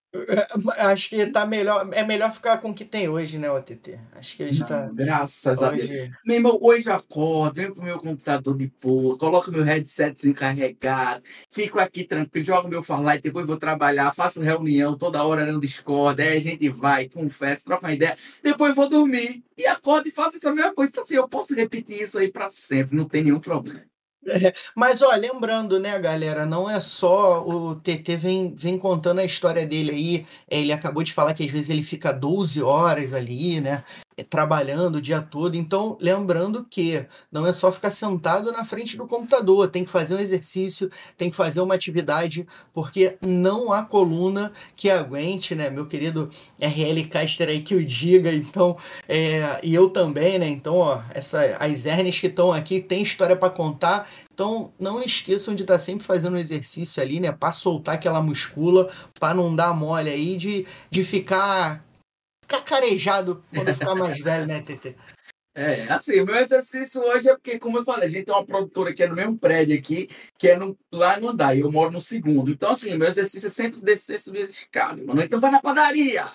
Acho 0.78 1.10
que 1.10 1.28
tá 1.28 1.46
melhor. 1.46 1.90
É 1.94 2.04
melhor 2.04 2.32
ficar 2.34 2.58
com 2.58 2.72
o 2.72 2.74
que 2.74 2.84
tem 2.84 3.08
hoje, 3.08 3.38
né, 3.38 3.50
OTT? 3.50 3.98
Acho 4.12 4.36
que 4.36 4.44
a 4.44 4.52
gente 4.52 4.68
tá. 4.68 4.92
graças 4.94 5.64
a 5.64 5.72
Deus. 5.72 5.90
Hoje... 5.90 6.12
Meu 6.26 6.36
irmão, 6.36 6.60
hoje 6.62 6.90
eu 6.90 6.94
acordo, 6.94 7.56
venho 7.56 7.74
pro 7.74 7.84
meu 7.84 7.98
computador 7.98 8.58
de 8.58 8.72
boa, 8.82 9.18
coloco 9.18 9.52
meu 9.52 9.64
headset 9.64 10.28
encarregado, 10.28 11.24
fico 11.50 11.80
aqui 11.80 12.04
tranquilo, 12.04 12.46
jogo 12.46 12.68
meu 12.68 12.84
Farlight, 12.84 13.24
depois 13.24 13.48
vou 13.48 13.58
trabalhar, 13.58 14.14
faço 14.14 14.42
reunião 14.42 14.98
toda 14.98 15.24
hora 15.24 15.50
no 15.50 15.62
Discord, 15.62 16.22
aí 16.22 16.38
a 16.38 16.42
gente 16.42 16.68
vai, 16.68 17.08
confessa, 17.08 17.66
troca 17.66 17.86
uma 17.88 17.94
ideia, 17.94 18.18
depois 18.44 18.76
vou 18.76 18.90
dormir 18.90 19.44
e 19.58 19.66
acordo 19.66 20.10
e 20.10 20.12
faço 20.12 20.36
essa 20.36 20.54
mesma 20.54 20.74
coisa. 20.74 20.92
Então, 20.92 21.04
assim, 21.04 21.16
eu 21.16 21.28
posso 21.28 21.56
repetir 21.56 22.02
isso 22.02 22.20
aí 22.20 22.30
pra 22.32 22.50
sempre, 22.50 22.98
não 22.98 23.06
tem 23.06 23.24
nenhum 23.24 23.40
problema. 23.40 23.91
Mas, 24.76 25.02
ó, 25.02 25.12
lembrando, 25.16 25.80
né, 25.80 25.98
galera, 26.00 26.46
não 26.46 26.70
é 26.70 26.80
só 26.80 27.46
o 27.48 27.76
TT 27.76 28.16
vem, 28.16 28.56
vem 28.56 28.78
contando 28.78 29.20
a 29.20 29.26
história 29.26 29.66
dele 29.66 29.92
aí. 29.92 30.26
é, 30.50 30.60
Ele 30.60 30.72
acabou 30.72 31.04
de 31.04 31.14
falar 31.14 31.34
que 31.34 31.44
às 31.44 31.52
vezes 31.52 31.70
ele 31.70 31.84
fica 31.84 32.12
12 32.12 32.62
horas 32.62 33.14
ali, 33.14 33.60
né? 33.62 33.84
Trabalhando 34.30 34.96
o 34.96 35.02
dia 35.02 35.22
todo. 35.22 35.56
Então, 35.56 35.98
lembrando 36.00 36.66
que 36.70 37.06
não 37.32 37.46
é 37.46 37.54
só 37.54 37.72
ficar 37.72 37.90
sentado 37.90 38.52
na 38.52 38.66
frente 38.66 38.98
do 38.98 39.08
computador, 39.08 39.70
tem 39.70 39.84
que 39.84 39.92
fazer 39.92 40.16
um 40.16 40.20
exercício, 40.20 40.90
tem 41.18 41.30
que 41.30 41.36
fazer 41.36 41.62
uma 41.62 41.76
atividade, 41.76 42.46
porque 42.74 43.18
não 43.22 43.72
há 43.72 43.84
coluna 43.84 44.52
que 44.76 44.90
aguente, 44.90 45.56
né? 45.56 45.70
Meu 45.70 45.86
querido 45.86 46.30
RL 46.60 47.06
Caster 47.08 47.50
aí 47.50 47.62
que 47.62 47.76
o 47.76 47.84
diga, 47.84 48.34
então, 48.34 48.78
é, 49.08 49.60
e 49.64 49.74
eu 49.74 49.90
também, 49.90 50.40
né? 50.40 50.48
Então, 50.48 50.76
ó, 50.76 51.02
essa, 51.14 51.58
as 51.60 51.86
hernias 51.86 52.20
que 52.20 52.28
estão 52.28 52.52
aqui 52.52 52.80
tem 52.80 53.02
história 53.02 53.36
para 53.36 53.50
contar. 53.50 54.08
Então, 54.34 54.72
não 54.80 55.02
esqueçam 55.04 55.54
de 55.54 55.64
estar 55.64 55.76
tá 55.76 55.80
sempre 55.80 56.06
fazendo 56.06 56.34
um 56.34 56.40
exercício 56.40 57.02
ali, 57.02 57.20
né? 57.20 57.32
Para 57.32 57.52
soltar 57.52 57.96
aquela 57.96 58.22
muscula, 58.22 58.90
para 59.20 59.34
não 59.34 59.56
dar 59.56 59.74
mole 59.74 60.10
aí 60.10 60.38
de, 60.38 60.66
de 60.90 61.04
ficar 61.04 61.84
cacarejado 62.52 63.44
quando 63.54 63.74
ficar 63.74 63.96
mais 63.96 64.20
velho, 64.20 64.46
né, 64.46 64.62
TT? 64.62 64.96
É, 65.54 65.84
assim, 65.92 66.24
meu 66.24 66.36
exercício 66.36 67.02
hoje 67.02 67.30
é 67.30 67.34
porque, 67.34 67.60
como 67.60 67.78
eu 67.78 67.84
falei, 67.84 68.08
a 68.08 68.12
gente 68.12 68.26
tem 68.26 68.34
uma 68.34 68.46
produtora 68.46 68.94
que 68.94 69.04
é 69.04 69.08
no 69.08 69.16
mesmo 69.16 69.38
prédio 69.38 69.78
aqui, 69.78 70.10
que 70.38 70.48
é 70.48 70.58
no, 70.58 70.78
lá 70.92 71.20
no 71.20 71.30
andar, 71.30 71.56
e 71.56 71.60
eu 71.60 71.72
moro 71.72 71.92
no 71.92 72.00
segundo. 72.00 72.50
Então, 72.50 72.72
assim, 72.72 72.98
meu 72.98 73.10
exercício 73.10 73.48
é 73.48 73.50
sempre 73.50 73.82
descer, 73.82 74.20
subir 74.20 74.44
escada, 74.44 75.04
mano. 75.04 75.22
Então 75.22 75.42
vai 75.42 75.52
na 75.52 75.62
padaria, 75.62 76.26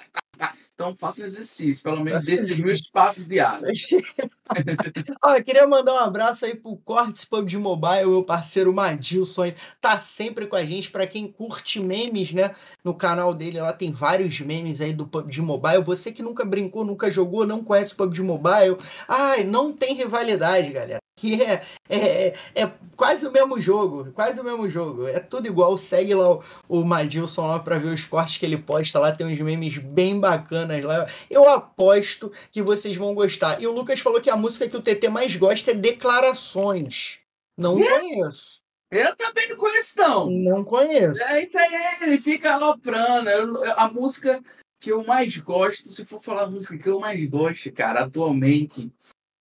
então 0.76 0.94
faça 0.94 1.24
exercício, 1.24 1.82
pelo 1.82 2.04
menos 2.04 2.26
desses 2.26 2.58
mil 2.62 2.76
passos 2.92 3.26
diários. 3.26 3.88
Eu 5.24 5.42
queria 5.42 5.66
mandar 5.66 5.94
um 5.94 5.98
abraço 5.98 6.44
aí 6.44 6.54
pro 6.54 6.76
Cortes 6.76 7.24
PUBG 7.24 7.56
Mobile, 7.56 8.06
meu 8.06 8.22
parceiro 8.22 8.74
Madilson, 8.74 9.52
tá 9.80 9.98
sempre 9.98 10.46
com 10.46 10.54
a 10.54 10.64
gente. 10.64 10.90
Para 10.90 11.06
quem 11.06 11.26
curte 11.26 11.80
memes, 11.80 12.32
né? 12.34 12.54
No 12.84 12.94
canal 12.94 13.32
dele 13.32 13.58
lá 13.58 13.72
tem 13.72 13.90
vários 13.90 14.38
memes 14.40 14.82
aí 14.82 14.92
do 14.92 15.06
PUBG 15.06 15.40
Mobile. 15.40 15.82
Você 15.82 16.12
que 16.12 16.22
nunca 16.22 16.44
brincou, 16.44 16.84
nunca 16.84 17.10
jogou, 17.10 17.46
não 17.46 17.64
conhece 17.64 17.94
o 17.94 17.96
PUBG 17.96 18.20
Mobile, 18.20 18.76
ai, 19.08 19.44
não 19.44 19.72
tem 19.72 19.94
rivalidade, 19.94 20.70
galera 20.70 21.00
que 21.16 21.42
é, 21.42 21.62
é, 21.88 22.34
é 22.54 22.72
quase 22.94 23.26
o 23.26 23.32
mesmo 23.32 23.58
jogo, 23.58 24.12
quase 24.12 24.38
o 24.38 24.44
mesmo 24.44 24.68
jogo. 24.68 25.08
É 25.08 25.18
tudo 25.18 25.46
igual. 25.46 25.76
Segue 25.76 26.14
lá 26.14 26.34
o, 26.34 26.44
o 26.68 26.84
Madilson 26.84 27.46
lá 27.48 27.58
para 27.58 27.78
ver 27.78 27.88
os 27.88 28.06
cortes 28.06 28.36
que 28.36 28.44
ele 28.44 28.58
posta 28.58 28.98
lá. 28.98 29.10
Tem 29.10 29.26
uns 29.26 29.40
memes 29.40 29.78
bem 29.78 30.20
bacanas 30.20 30.84
lá. 30.84 31.06
Eu 31.30 31.48
aposto 31.48 32.30
que 32.52 32.62
vocês 32.62 32.96
vão 32.96 33.14
gostar. 33.14 33.60
E 33.60 33.66
o 33.66 33.72
Lucas 33.72 34.00
falou 34.00 34.20
que 34.20 34.30
a 34.30 34.36
música 34.36 34.68
que 34.68 34.76
o 34.76 34.82
TT 34.82 35.08
mais 35.08 35.34
gosta 35.34 35.70
é 35.70 35.74
Declarações. 35.74 37.20
Não 37.56 37.82
é? 37.82 37.88
conheço. 37.88 38.60
Eu 38.90 39.16
também 39.16 39.48
não 39.48 39.56
conheço, 39.56 39.98
não. 39.98 40.30
Não 40.30 40.64
conheço. 40.64 41.22
É 41.22 41.42
isso 41.42 41.58
aí, 41.58 41.74
ele 42.02 42.18
fica 42.18 42.52
aloprando. 42.52 43.64
A 43.76 43.88
música 43.88 44.40
que 44.78 44.92
eu 44.92 45.02
mais 45.04 45.36
gosto, 45.38 45.88
se 45.88 46.04
for 46.04 46.22
falar 46.22 46.42
a 46.42 46.50
música 46.50 46.78
que 46.78 46.88
eu 46.88 47.00
mais 47.00 47.24
gosto, 47.28 47.72
cara, 47.72 48.04
atualmente, 48.04 48.92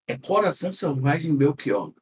é 0.07 0.17
Coração 0.17 0.71
Selvagem 0.71 1.35
Belchior. 1.35 1.93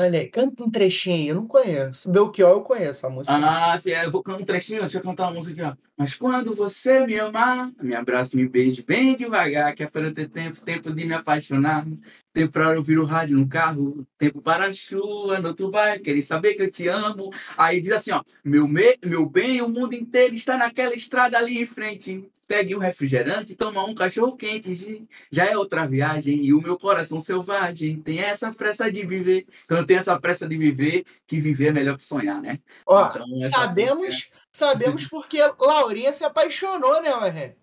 Olha 0.00 0.18
aí, 0.18 0.28
canta 0.28 0.64
um 0.64 0.70
trechinho 0.70 1.30
eu 1.30 1.34
não 1.36 1.46
conheço. 1.46 2.10
Belchior 2.10 2.50
eu 2.50 2.62
conheço 2.62 3.06
a 3.06 3.10
música. 3.10 3.36
Ah, 3.36 3.80
eu 4.04 4.10
vou 4.10 4.24
cantar 4.24 4.42
um 4.42 4.44
trechinho, 4.44 4.80
deixa 4.80 4.98
eu 4.98 5.02
cantar 5.02 5.28
uma 5.28 5.34
música 5.34 5.52
aqui, 5.52 5.62
ó. 5.62 5.84
Mas 5.96 6.16
quando 6.16 6.52
você 6.52 7.06
me 7.06 7.18
amar, 7.18 7.70
me 7.80 7.94
abraça, 7.94 8.36
me 8.36 8.48
beije 8.48 8.82
bem 8.82 9.14
devagar, 9.14 9.72
que 9.72 9.84
é 9.84 9.86
para 9.86 10.08
eu 10.08 10.14
ter 10.14 10.28
tempo, 10.28 10.60
tempo 10.62 10.92
de 10.92 11.04
me 11.04 11.14
apaixonar. 11.14 11.86
Tempo 12.34 12.52
para 12.52 12.76
ouvir 12.76 12.98
o 12.98 13.04
rádio 13.04 13.38
no 13.38 13.48
carro, 13.48 14.04
tempo 14.18 14.42
para 14.42 14.66
a 14.66 14.72
chuva 14.72 15.38
no 15.38 15.50
outro 15.50 15.70
bairro, 15.70 16.02
querer 16.02 16.20
saber 16.20 16.54
que 16.54 16.62
eu 16.62 16.70
te 16.70 16.88
amo. 16.88 17.32
Aí 17.56 17.80
diz 17.80 17.92
assim, 17.92 18.10
ó, 18.10 18.24
meu, 18.42 18.66
me, 18.66 18.98
meu 19.04 19.24
bem, 19.24 19.62
o 19.62 19.68
mundo 19.68 19.94
inteiro 19.94 20.34
está 20.34 20.58
naquela 20.58 20.96
estrada 20.96 21.38
ali 21.38 21.62
em 21.62 21.64
frente. 21.64 22.28
Pegue 22.44 22.74
um 22.74 22.80
refrigerante, 22.80 23.54
toma 23.54 23.84
um 23.84 23.94
cachorro 23.94 24.36
quente, 24.36 25.06
já 25.30 25.44
é 25.44 25.56
outra 25.56 25.86
viagem. 25.86 26.44
E 26.44 26.52
o 26.52 26.60
meu 26.60 26.76
coração 26.76 27.20
selvagem 27.20 28.02
tem 28.02 28.18
essa 28.18 28.52
pressa 28.52 28.90
de 28.90 29.06
viver. 29.06 29.46
Eu 29.70 29.86
tenho 29.86 30.00
essa 30.00 30.18
pressa 30.18 30.44
de 30.44 30.58
viver, 30.58 31.04
que 31.28 31.40
viver 31.40 31.68
é 31.68 31.72
melhor 31.72 31.96
que 31.96 32.04
sonhar, 32.04 32.42
né? 32.42 32.58
Ó, 32.84 33.10
então, 33.10 33.24
sabemos, 33.46 34.28
sabemos 34.52 35.06
porque 35.06 35.38
Laurinha 35.60 36.12
se 36.12 36.24
apaixonou, 36.24 37.00
né, 37.00 37.14
Ué? 37.14 37.54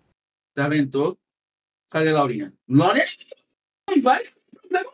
Já 0.56 0.66
ventou? 0.66 1.18
Cadê 1.90 2.10
Laurinha? 2.10 2.54
Laurinha 2.66 3.04
vai 4.00 4.24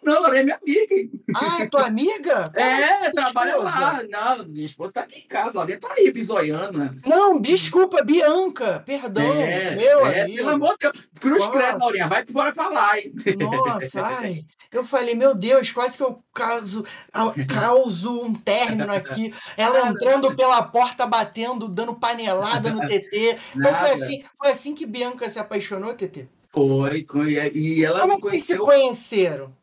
não, 0.02 0.22
Lorena 0.22 0.38
é 0.38 0.44
minha 0.44 0.56
amiga. 0.56 1.18
Ah, 1.34 1.62
é 1.62 1.66
tua 1.66 1.86
amiga? 1.86 2.50
É, 2.54 3.10
trabalha 3.10 3.56
lá. 3.56 4.02
Não, 4.08 4.48
minha 4.48 4.66
esposa 4.66 4.92
tá 4.92 5.00
aqui 5.02 5.20
em 5.20 5.28
casa. 5.28 5.50
A 5.50 5.60
Lorena 5.60 5.80
tá 5.80 5.88
aí 5.96 6.10
bisoiando. 6.10 6.78
Né? 6.78 6.94
Não, 7.06 7.40
desculpa, 7.40 8.02
Bianca. 8.02 8.82
Perdão. 8.86 9.22
É, 9.22 9.74
meu 9.74 10.06
é, 10.06 10.22
amigo. 10.22 10.36
Pelo 10.36 10.50
amor 10.50 10.76
de 10.78 10.90
Deus. 10.90 11.08
Cruz 11.20 11.46
credo, 11.46 11.78
Lorena. 11.78 12.08
Vai 12.08 12.24
embora 12.28 12.52
pra 12.52 12.68
lá, 12.68 12.98
hein? 12.98 13.12
Nossa, 13.38 14.02
ai. 14.04 14.44
Eu 14.70 14.84
falei, 14.84 15.14
meu 15.14 15.34
Deus, 15.34 15.72
quase 15.72 15.96
que 15.96 16.02
eu 16.02 16.22
caso, 16.34 16.84
causo 17.48 18.20
um 18.20 18.34
término 18.34 18.92
aqui. 18.92 19.32
Ela 19.56 19.88
entrando 19.88 20.36
pela 20.36 20.62
porta, 20.62 21.06
batendo, 21.06 21.68
dando 21.68 21.94
panelada 21.94 22.70
no 22.70 22.80
TT. 22.80 23.38
Então 23.56 23.74
foi 23.74 23.90
assim, 23.90 24.24
foi 24.36 24.50
assim 24.50 24.74
que 24.74 24.84
Bianca 24.84 25.28
se 25.28 25.38
apaixonou, 25.38 25.94
TT? 25.94 26.28
Foi, 26.50 27.06
e 27.54 27.84
ela 27.84 28.00
Como 28.00 28.14
é 28.14 28.30
que 28.30 28.40
se 28.40 28.58
conheceram? 28.58 29.54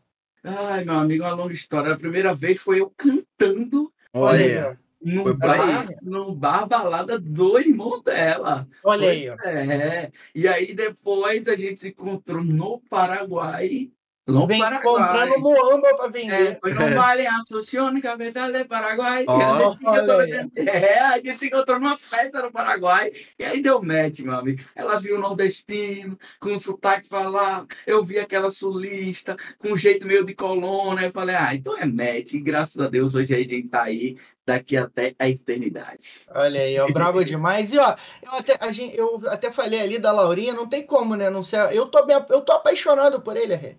Ai, 0.45 0.85
meu 0.85 0.95
amigo, 0.95 1.23
uma 1.23 1.34
longa 1.34 1.53
história. 1.53 1.93
A 1.93 1.97
primeira 1.97 2.34
vez 2.34 2.57
foi 2.59 2.80
eu 2.80 2.93
cantando. 2.95 3.91
Olha. 4.13 4.80
No 5.01 5.35
bar, 5.35 5.88
no 6.01 6.34
bar 6.34 6.65
balada 6.67 7.19
do 7.19 7.59
irmão 7.59 8.01
dela. 8.01 8.67
Olha 8.84 9.09
aí. 9.09 9.27
É. 9.27 10.11
E 10.34 10.47
aí 10.47 10.73
depois 10.73 11.47
a 11.47 11.55
gente 11.55 11.81
se 11.81 11.89
encontrou 11.89 12.43
no 12.43 12.80
Paraguai. 12.89 13.91
No 14.27 14.47
Vem 14.47 14.60
comprando 14.60 15.39
moamba 15.39 15.95
para 15.95 16.10
vender. 16.10 16.60
É, 16.64 16.69
no 16.73 16.95
Vale 16.95 17.27
Assunción, 17.27 18.02
capital 18.02 18.52
do 18.52 18.65
Paraguai. 18.65 19.23
Oh, 19.27 19.39
é, 19.39 20.99
a 20.99 21.18
gente 21.18 21.38
se 21.38 21.47
encontrou 21.47 21.80
numa 21.80 21.95
festa 21.95 22.41
no 22.41 22.52
Paraguai. 22.52 23.11
E 23.38 23.45
aí 23.45 23.61
deu 23.61 23.84
match, 23.84 24.22
meu 24.22 24.34
amigo. 24.34 24.64
Ela 24.76 24.99
viu 24.99 25.18
o 25.18 25.19
nordestino, 25.19 26.18
com 26.39 26.49
um 26.49 26.57
sotaque 26.57 27.07
falar. 27.07 27.68
Eu 27.85 28.03
vi 28.03 28.18
aquela 28.18 28.49
sulista, 28.49 29.38
com 29.60 29.73
um 29.73 29.77
jeito 29.77 30.07
meio 30.07 30.26
de 30.26 30.34
coluna. 30.34 31.03
Eu 31.03 31.11
falei, 31.11 31.35
ah, 31.35 31.53
então 31.53 31.77
é 31.77 31.85
match. 31.85 32.34
E 32.34 32.39
graças 32.39 32.80
a 32.80 32.88
Deus 32.88 33.14
hoje 33.14 33.31
a 33.31 33.38
gente 33.38 33.68
tá 33.68 33.84
aí 33.84 34.18
daqui 34.43 34.76
até 34.76 35.14
a 35.19 35.30
eternidade. 35.30 36.26
Olha 36.34 36.61
aí, 36.61 36.80
ó, 36.80 36.88
brabo 36.91 37.22
demais. 37.26 37.72
E 37.72 37.77
ó, 37.77 37.95
eu 38.23 38.31
até, 38.31 38.57
a 38.60 38.72
gente, 38.72 38.97
eu 38.97 39.22
até 39.27 39.52
falei 39.52 39.81
ali 39.81 39.99
da 39.99 40.11
Laurinha, 40.11 40.53
não 40.53 40.68
tem 40.68 40.84
como, 40.84 41.15
né? 41.15 41.30
Não 41.30 41.43
sei, 41.43 41.60
eu 41.73 41.85
tô, 41.85 41.99
eu 42.30 42.41
tô 42.41 42.53
apaixonado 42.53 43.22
por 43.22 43.38
ele, 43.38 43.53
Rê. 43.53 43.77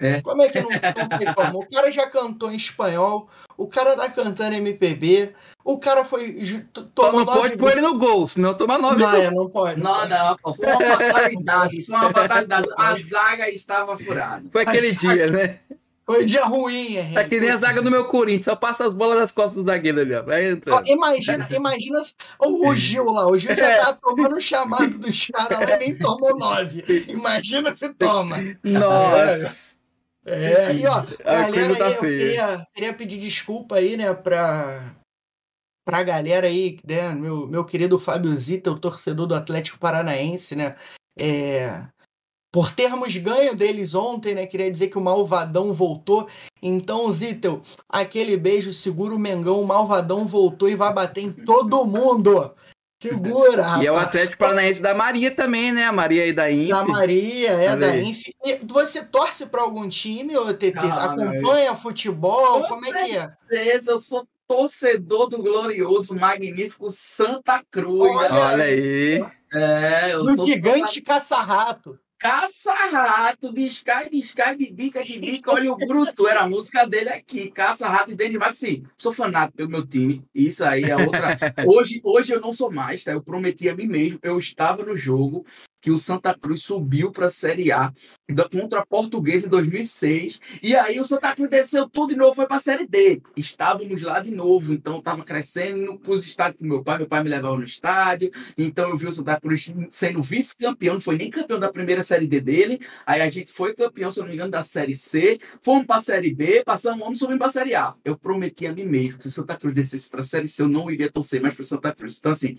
É. 0.00 0.20
Como 0.22 0.40
é 0.42 0.48
que 0.48 0.60
não, 0.60 0.70
não 0.70 1.18
tem 1.18 1.34
como? 1.34 1.60
O 1.60 1.68
cara 1.68 1.90
já 1.90 2.06
cantou 2.06 2.52
em 2.52 2.56
espanhol, 2.56 3.28
o 3.56 3.66
cara 3.66 3.96
tá 3.96 4.08
cantando 4.08 4.54
MPB, 4.54 5.32
o 5.64 5.76
cara 5.78 6.04
foi. 6.04 6.36
Tomou 6.94 7.24
não 7.24 7.26
pode 7.26 7.56
pôr 7.56 7.72
ele 7.72 7.80
no 7.80 7.98
gol, 7.98 8.28
senão 8.28 8.54
toma 8.54 8.78
nove. 8.78 9.02
Não, 9.02 9.12
é, 9.12 9.30
não 9.30 9.50
pode. 9.50 9.80
Não, 9.80 10.08
não, 10.08 10.36
pô, 10.36 10.54
foi 10.54 10.66
uma 10.66 10.80
fatalidade. 10.80 11.84
Foi 11.84 11.96
uma 11.96 12.12
fatalidade. 12.12 12.68
A 12.76 12.96
zaga 12.96 13.50
estava 13.50 13.96
furada. 13.96 14.44
Foi 14.52 14.62
aquele 14.62 14.92
dia, 14.92 15.26
né? 15.26 15.58
Foi 16.08 16.24
dia 16.24 16.42
ruim, 16.46 16.96
é. 16.96 17.12
Tá 17.12 17.24
que 17.24 17.38
nem 17.38 17.50
a 17.50 17.58
zaga 17.58 17.82
do 17.82 17.90
meu 17.90 18.06
Corinthians, 18.06 18.46
só 18.46 18.56
passa 18.56 18.86
as 18.86 18.94
bolas 18.94 19.18
nas 19.18 19.30
costas 19.30 19.62
do 19.62 19.70
zagueiro 19.70 20.00
ali, 20.00 20.14
ó. 20.14 20.22
Vai 20.22 20.52
entrando. 20.52 20.88
imagina, 20.88 21.46
imagina 21.50 22.00
o, 22.40 22.74
Gil 22.74 23.04
lá. 23.04 23.28
O 23.28 23.36
Gil 23.36 23.54
já 23.54 23.84
tá 23.84 23.92
tomando 23.92 24.36
o 24.36 24.40
chamado 24.40 24.98
dos 24.98 25.26
caras 25.26 25.68
lá 25.68 25.76
e 25.76 25.78
nem 25.80 25.98
tomou 25.98 26.38
nove. 26.38 26.82
Imagina 27.08 27.76
se 27.76 27.92
toma. 27.92 28.38
Nossa. 28.64 29.67
É, 30.24 30.74
e 30.74 30.86
ó, 30.86 31.04
galera, 31.24 31.76
tá 31.76 31.90
eu 31.90 32.00
queria, 32.00 32.66
queria 32.74 32.94
pedir 32.94 33.18
desculpa 33.18 33.76
aí, 33.76 33.96
né, 33.96 34.12
pra, 34.12 34.94
pra 35.84 36.02
galera 36.02 36.46
aí, 36.46 36.78
né, 36.84 37.14
meu, 37.14 37.46
meu 37.46 37.64
querido 37.64 37.98
Fábio 37.98 38.34
Zita, 38.34 38.70
o 38.70 38.78
torcedor 38.78 39.26
do 39.26 39.34
Atlético 39.34 39.78
Paranaense, 39.78 40.54
né, 40.54 40.76
é, 41.18 41.86
por 42.52 42.72
termos 42.72 43.16
ganho 43.16 43.56
deles 43.56 43.94
ontem, 43.94 44.34
né, 44.34 44.46
queria 44.46 44.70
dizer 44.70 44.88
que 44.88 44.98
o 44.98 45.02
Malvadão 45.02 45.72
voltou, 45.72 46.28
então, 46.62 47.10
Zittel, 47.10 47.62
aquele 47.88 48.36
beijo, 48.36 48.72
segura 48.72 49.14
o 49.14 49.18
Mengão, 49.18 49.60
o 49.60 49.66
Malvadão 49.66 50.26
voltou 50.26 50.68
e 50.68 50.74
vai 50.74 50.92
bater 50.92 51.22
em 51.22 51.32
todo 51.32 51.84
mundo. 51.84 52.52
Segura, 53.00 53.62
rapaz. 53.62 53.82
E 53.82 53.86
é 53.86 53.92
o 53.92 53.96
Atlético 53.96 54.38
Paranaense 54.38 54.82
da 54.82 54.92
Maria 54.92 55.34
também, 55.34 55.72
né? 55.72 55.84
A 55.84 55.92
Maria 55.92 56.24
aí 56.24 56.32
da 56.32 56.50
Inf. 56.50 56.70
Da 56.70 56.84
Maria, 56.84 57.50
é, 57.50 57.76
da 57.76 57.96
Inf. 57.96 58.28
E 58.44 58.58
você 58.64 59.04
torce 59.04 59.46
para 59.46 59.62
algum 59.62 59.88
time, 59.88 60.36
ou 60.36 60.52
TT? 60.52 60.74
Ah, 60.78 61.04
Acompanha 61.04 61.74
futebol? 61.76 62.64
Como 62.66 62.84
é 62.86 63.04
que 63.04 63.16
é? 63.16 63.32
Certeza, 63.48 63.92
eu 63.92 63.98
sou 63.98 64.26
torcedor 64.48 65.28
do 65.28 65.38
glorioso, 65.38 66.14
magnífico 66.14 66.90
Santa 66.90 67.62
Cruz. 67.70 68.02
Olha, 68.02 68.34
Olha 68.34 68.64
aí. 68.64 69.24
É, 69.52 70.12
eu 70.12 70.24
no 70.24 70.34
sou 70.34 70.46
gigante 70.46 71.00
caça-rato. 71.00 71.98
Caça-rato, 72.18 73.52
descai, 73.52 74.10
descai, 74.10 74.56
de 74.56 74.72
bica, 74.72 75.04
de 75.04 75.20
bica, 75.20 75.52
olha 75.52 75.72
o 75.72 75.76
Bruto, 75.76 76.26
era 76.26 76.40
a 76.40 76.48
música 76.48 76.84
dele 76.84 77.10
aqui, 77.10 77.48
caça-rato 77.48 78.10
e 78.10 78.16
bem 78.16 78.28
demais, 78.28 78.58
sim, 78.58 78.82
sou 78.96 79.12
fanático 79.12 79.58
pelo 79.58 79.70
meu 79.70 79.86
time, 79.86 80.24
isso 80.34 80.64
aí 80.64 80.82
é 80.82 80.96
outra, 80.96 81.38
hoje, 81.64 82.00
hoje 82.02 82.32
eu 82.32 82.40
não 82.40 82.52
sou 82.52 82.72
mais, 82.72 83.04
tá, 83.04 83.12
eu 83.12 83.22
prometi 83.22 83.68
a 83.68 83.76
mim 83.76 83.86
mesmo, 83.86 84.18
eu 84.20 84.36
estava 84.36 84.82
no 84.82 84.96
jogo, 84.96 85.46
que 85.80 85.90
o 85.90 85.98
Santa 85.98 86.34
Cruz 86.34 86.62
subiu 86.62 87.10
para 87.10 87.26
a 87.26 87.30
Série 87.30 87.70
A 87.72 87.92
contra 88.50 88.80
a 88.80 88.86
Portuguesa 88.86 89.46
em 89.46 89.48
2006. 89.48 90.40
E 90.62 90.74
aí 90.74 90.98
o 90.98 91.04
Santa 91.04 91.34
Cruz 91.34 91.48
desceu 91.48 91.88
tudo 91.88 92.10
de 92.10 92.16
novo, 92.16 92.34
foi 92.34 92.46
para 92.46 92.56
a 92.56 92.60
Série 92.60 92.86
D. 92.86 93.22
Estávamos 93.36 94.00
lá 94.02 94.20
de 94.20 94.30
novo, 94.30 94.72
então 94.72 94.98
estava 94.98 95.22
crescendo, 95.24 95.98
pus 95.98 96.24
estádio 96.24 96.58
com 96.58 96.64
meu 96.64 96.82
pai, 96.82 96.98
meu 96.98 97.06
pai 97.06 97.22
me 97.22 97.28
levava 97.28 97.56
no 97.56 97.64
estádio. 97.64 98.30
Então 98.56 98.90
eu 98.90 98.96
vi 98.96 99.06
o 99.06 99.12
Santa 99.12 99.40
Cruz 99.40 99.72
sendo 99.90 100.20
vice-campeão, 100.20 100.94
não 100.94 101.00
foi 101.00 101.16
nem 101.16 101.30
campeão 101.30 101.58
da 101.58 101.72
primeira 101.72 102.02
Série 102.02 102.26
D 102.26 102.40
dele. 102.40 102.80
Aí 103.06 103.20
a 103.20 103.30
gente 103.30 103.52
foi 103.52 103.74
campeão, 103.74 104.10
se 104.10 104.20
não 104.20 104.26
me 104.26 104.34
engano, 104.34 104.50
da 104.50 104.64
Série 104.64 104.94
C. 104.94 105.38
Fomos 105.60 105.86
para 105.86 105.96
a 105.96 106.00
Série 106.00 106.34
B, 106.34 106.62
passamos 106.64 107.06
ano, 107.06 107.16
subimos 107.16 107.38
para 107.38 107.48
a 107.48 107.52
Série 107.52 107.74
A. 107.74 107.94
Eu 108.04 108.18
prometi 108.18 108.66
a 108.66 108.72
mim 108.72 108.84
mesmo 108.84 109.18
que 109.18 109.24
se 109.24 109.30
o 109.30 109.32
Santa 109.32 109.56
Cruz 109.56 109.74
descesse 109.74 110.08
para 110.08 110.20
a 110.20 110.24
Série 110.24 110.48
C, 110.48 110.62
eu 110.62 110.68
não 110.68 110.90
iria 110.90 111.10
torcer 111.10 111.40
mais 111.40 111.54
para 111.54 111.62
o 111.62 111.66
Santa 111.66 111.94
Cruz. 111.94 112.16
Então, 112.18 112.32
assim, 112.32 112.54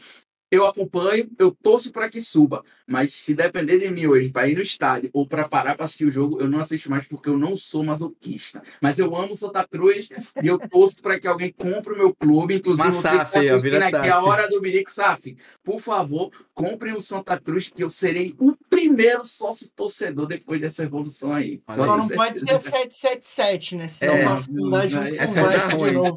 eu 0.52 0.66
acompanho, 0.66 1.30
eu 1.38 1.52
torço 1.52 1.92
para 1.92 2.10
que 2.10 2.20
suba. 2.20 2.64
Mas 2.88 3.14
se 3.14 3.34
depender 3.36 3.80
de 3.80 3.90
mim 3.92 4.08
hoje 4.08 4.30
para 4.30 4.48
ir 4.48 4.56
no 4.56 4.62
estádio 4.62 5.10
ou 5.14 5.28
para 5.28 5.48
parar 5.48 5.76
para 5.76 5.86
assistir 5.86 6.06
o 6.06 6.12
jogo, 6.12 6.42
eu 6.42 6.48
não 6.50 6.60
assisto 6.60 6.90
mais 6.90 7.06
porque 7.08 7.30
eu 7.30 7.38
não 7.38 7.56
sou 7.56 7.84
masoquista. 7.84 8.62
Mas 8.82 8.98
eu 9.00 9.16
amo 9.16 9.36
Santa 9.36 9.68
Cruz 9.68 10.10
e 10.42 10.48
eu 10.48 10.58
torço 10.58 10.98
para 11.02 11.20
que 11.20 11.28
alguém 11.28 11.52
compre 11.52 11.94
o 11.94 11.98
meu 11.98 12.14
clube. 12.16 12.56
Inclusive, 12.56 12.88
Uma 12.88 12.94
você 12.94 13.02
SAF, 13.02 13.18
que 13.32 13.40
está 13.40 13.56
assistindo 13.56 13.82
aqui 13.84 13.92
SAF. 13.92 14.10
a 14.10 14.24
hora 14.24 14.50
do 14.50 14.62
Mirico 14.62 14.92
Saf, 14.92 15.38
por 15.64 15.80
favor, 15.80 16.32
comprem 16.54 16.94
o 16.94 17.02
Santa 17.02 17.40
Cruz 17.40 17.70
que 17.70 17.84
eu 17.84 17.90
serei 17.90 18.34
o 18.40 18.56
primeiro 18.70 19.26
sócio 19.26 19.70
torcedor 19.76 20.26
depois 20.26 20.60
dessa 20.60 20.84
evolução 20.84 21.32
aí. 21.32 21.62
Olha 21.68 21.84
aí. 21.84 21.88
não 22.00 22.08
pode 22.10 22.40
ser 22.40 22.60
777, 22.60 23.76
né? 23.76 23.88
Senão 23.88 24.14
É, 24.16 24.24
vai 24.26 24.34
afundar 24.34 24.88
junto 24.88 25.16
vai- 25.16 25.28
com 25.28 25.32
o 25.32 25.44
Vasco 25.44 25.78
de 25.86 25.92
novo. 25.92 26.16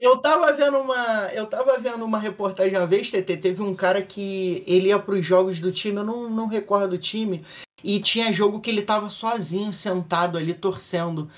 Eu 0.00 0.16
tava 0.18 0.52
vendo 0.52 0.78
uma. 0.78 1.30
Eu 1.34 1.46
tava 1.46 1.78
vendo 1.78 2.04
uma 2.04 2.18
reportagem 2.18 2.76
uma 2.78 2.86
vez, 2.86 3.10
TT, 3.10 3.36
teve 3.36 3.55
um 3.62 3.74
cara 3.74 4.02
que 4.02 4.62
ele 4.66 4.88
ia 4.88 4.98
pros 4.98 5.24
jogos 5.24 5.60
do 5.60 5.72
time, 5.72 5.98
eu 5.98 6.04
não, 6.04 6.30
não 6.30 6.46
recordo 6.46 6.94
o 6.94 6.98
time, 6.98 7.42
e 7.82 8.00
tinha 8.00 8.32
jogo 8.32 8.60
que 8.60 8.70
ele 8.70 8.82
tava 8.82 9.08
sozinho, 9.08 9.72
sentado 9.72 10.38
ali, 10.38 10.54
torcendo. 10.54 11.28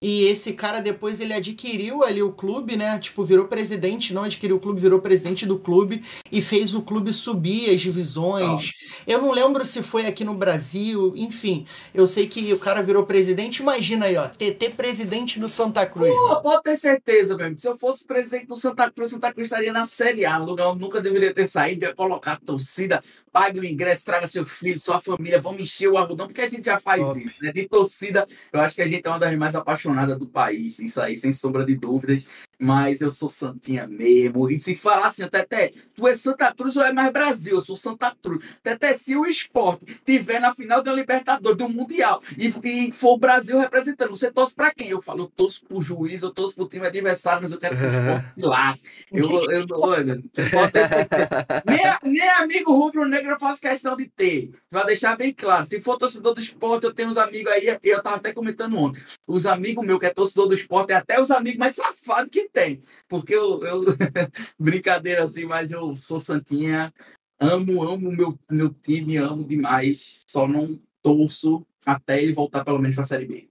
E 0.00 0.26
esse 0.26 0.52
cara 0.52 0.80
depois 0.80 1.20
ele 1.20 1.32
adquiriu 1.32 2.04
ali 2.04 2.22
o 2.22 2.32
clube, 2.32 2.76
né? 2.76 2.98
Tipo, 3.00 3.24
virou 3.24 3.48
presidente, 3.48 4.14
não 4.14 4.22
adquiriu 4.22 4.56
o 4.56 4.60
clube, 4.60 4.80
virou 4.80 5.00
presidente 5.00 5.44
do 5.44 5.58
clube 5.58 6.04
e 6.30 6.40
fez 6.40 6.72
o 6.72 6.82
clube 6.82 7.12
subir 7.12 7.70
as 7.70 7.80
divisões. 7.80 8.74
Eu 9.08 9.20
não 9.20 9.32
lembro 9.32 9.64
se 9.66 9.82
foi 9.82 10.06
aqui 10.06 10.22
no 10.24 10.34
Brasil, 10.34 11.12
enfim. 11.16 11.66
Eu 11.92 12.06
sei 12.06 12.28
que 12.28 12.52
o 12.52 12.58
cara 12.60 12.80
virou 12.80 13.06
presidente. 13.06 13.60
Imagina 13.60 14.06
aí, 14.06 14.16
ó, 14.16 14.28
TT 14.28 14.70
presidente 14.76 15.40
do 15.40 15.48
Santa 15.48 15.84
Cruz. 15.84 16.14
Pô, 16.14 16.42
pode 16.42 16.62
ter 16.62 16.76
certeza, 16.76 17.36
mesmo. 17.36 17.58
Se 17.58 17.68
eu 17.68 17.76
fosse 17.76 18.04
presidente 18.04 18.46
do 18.46 18.54
Santa 18.54 18.88
Cruz, 18.92 19.10
Santa 19.10 19.32
Cruz 19.32 19.46
estaria 19.46 19.72
na 19.72 19.84
Série 19.84 20.24
A, 20.24 20.40
um 20.40 20.44
lugar 20.44 20.68
onde 20.68 20.80
nunca 20.80 21.00
deveria 21.00 21.34
ter 21.34 21.48
saído, 21.48 21.84
ia 21.84 21.94
colocar 21.94 22.34
a 22.34 22.36
torcida, 22.36 23.02
pague 23.32 23.58
o 23.58 23.64
ingresso, 23.64 24.04
traga 24.04 24.28
seu 24.28 24.46
filho, 24.46 24.78
sua 24.78 25.00
família, 25.00 25.40
vamos 25.40 25.60
encher 25.60 25.88
o 25.88 25.96
algodão, 25.96 26.28
porque 26.28 26.40
a 26.40 26.48
gente 26.48 26.66
já 26.66 26.78
faz 26.78 27.02
Top. 27.02 27.20
isso, 27.20 27.42
né? 27.42 27.52
De 27.52 27.66
torcida, 27.66 28.26
eu 28.52 28.60
acho 28.60 28.76
que 28.76 28.82
a 28.82 28.88
gente 28.88 29.04
é 29.04 29.10
uma 29.10 29.18
das 29.18 29.36
mais 29.36 29.54
apaixonadas 29.56 29.87
do 30.16 30.28
país, 30.28 30.78
isso 30.78 31.00
aí, 31.00 31.16
sem 31.16 31.32
sombra 31.32 31.64
de 31.64 31.74
dúvidas. 31.74 32.24
Mas 32.58 33.00
eu 33.00 33.10
sou 33.10 33.28
Santinha 33.28 33.86
mesmo. 33.86 34.50
E 34.50 34.60
se 34.60 34.74
falar 34.74 35.06
assim, 35.06 35.28
Teté, 35.28 35.72
tu 35.94 36.08
é 36.08 36.16
Santa 36.16 36.52
Cruz 36.52 36.76
ou 36.76 36.84
é 36.84 36.92
mais 36.92 37.12
Brasil? 37.12 37.54
Eu 37.54 37.60
sou 37.60 37.76
Santa 37.76 38.14
Cruz. 38.20 38.44
Teté, 38.62 38.94
se 38.94 39.16
o 39.16 39.24
esporte 39.26 39.84
tiver 40.04 40.40
na 40.40 40.54
final 40.54 40.82
de 40.82 40.90
uma 40.90 40.96
Libertadores, 40.96 41.56
do 41.56 41.68
Mundial, 41.68 42.20
e, 42.36 42.48
e 42.64 42.92
for 42.92 43.12
o 43.12 43.18
Brasil 43.18 43.58
representando, 43.58 44.10
você 44.10 44.30
torce 44.30 44.54
pra 44.54 44.72
quem? 44.74 44.88
Eu 44.88 45.00
falo, 45.00 45.24
eu 45.24 45.26
torço 45.28 45.64
pro 45.64 45.80
juiz, 45.80 46.22
eu 46.22 46.32
torço 46.32 46.56
pro 46.56 46.68
time 46.68 46.86
adversário, 46.86 47.42
mas 47.42 47.52
eu 47.52 47.58
quero 47.58 47.76
que 47.76 47.84
o 47.84 47.86
esporte 47.86 48.34
se 48.34 48.42
lasque. 48.42 48.88
Eu, 49.12 49.50
eu, 49.50 49.66
olha, 49.70 50.14
nem, 51.64 52.12
nem 52.12 52.30
amigo 52.30 52.72
rubro-negro 52.72 53.30
eu 53.32 53.38
faço 53.38 53.60
questão 53.60 53.96
de 53.96 54.08
ter. 54.08 54.50
Vai 54.70 54.84
deixar 54.86 55.16
bem 55.16 55.32
claro. 55.32 55.64
Se 55.64 55.80
for 55.80 55.96
torcedor 55.96 56.34
do 56.34 56.40
esporte, 56.40 56.84
eu 56.84 56.92
tenho 56.92 57.08
uns 57.08 57.16
amigos 57.16 57.52
aí, 57.52 57.78
eu 57.84 58.02
tava 58.02 58.16
até 58.16 58.32
comentando 58.32 58.76
ontem. 58.76 59.00
Os 59.26 59.46
amigos 59.46 59.86
meus 59.86 60.00
que 60.00 60.06
é 60.06 60.10
torcedor 60.10 60.48
do 60.48 60.54
esporte, 60.54 60.92
é 60.92 60.96
até 60.96 61.20
os 61.20 61.30
amigos 61.30 61.58
mais 61.58 61.74
safados 61.76 62.30
que 62.30 62.47
tem. 62.52 62.80
Porque 63.08 63.34
eu, 63.34 63.62
eu 63.64 63.84
brincadeira 64.58 65.24
assim, 65.24 65.44
mas 65.44 65.70
eu 65.70 65.94
sou 65.96 66.18
Santinha, 66.20 66.92
amo, 67.38 67.82
amo 67.82 68.10
meu, 68.10 68.38
meu 68.50 68.70
time, 68.70 69.16
amo 69.16 69.44
demais. 69.44 70.22
Só 70.26 70.46
não 70.46 70.80
torço 71.02 71.66
até 71.84 72.22
ele 72.22 72.32
voltar 72.32 72.64
pelo 72.64 72.78
menos 72.78 72.94
pra 72.94 73.04
Série 73.04 73.26
B. 73.26 73.48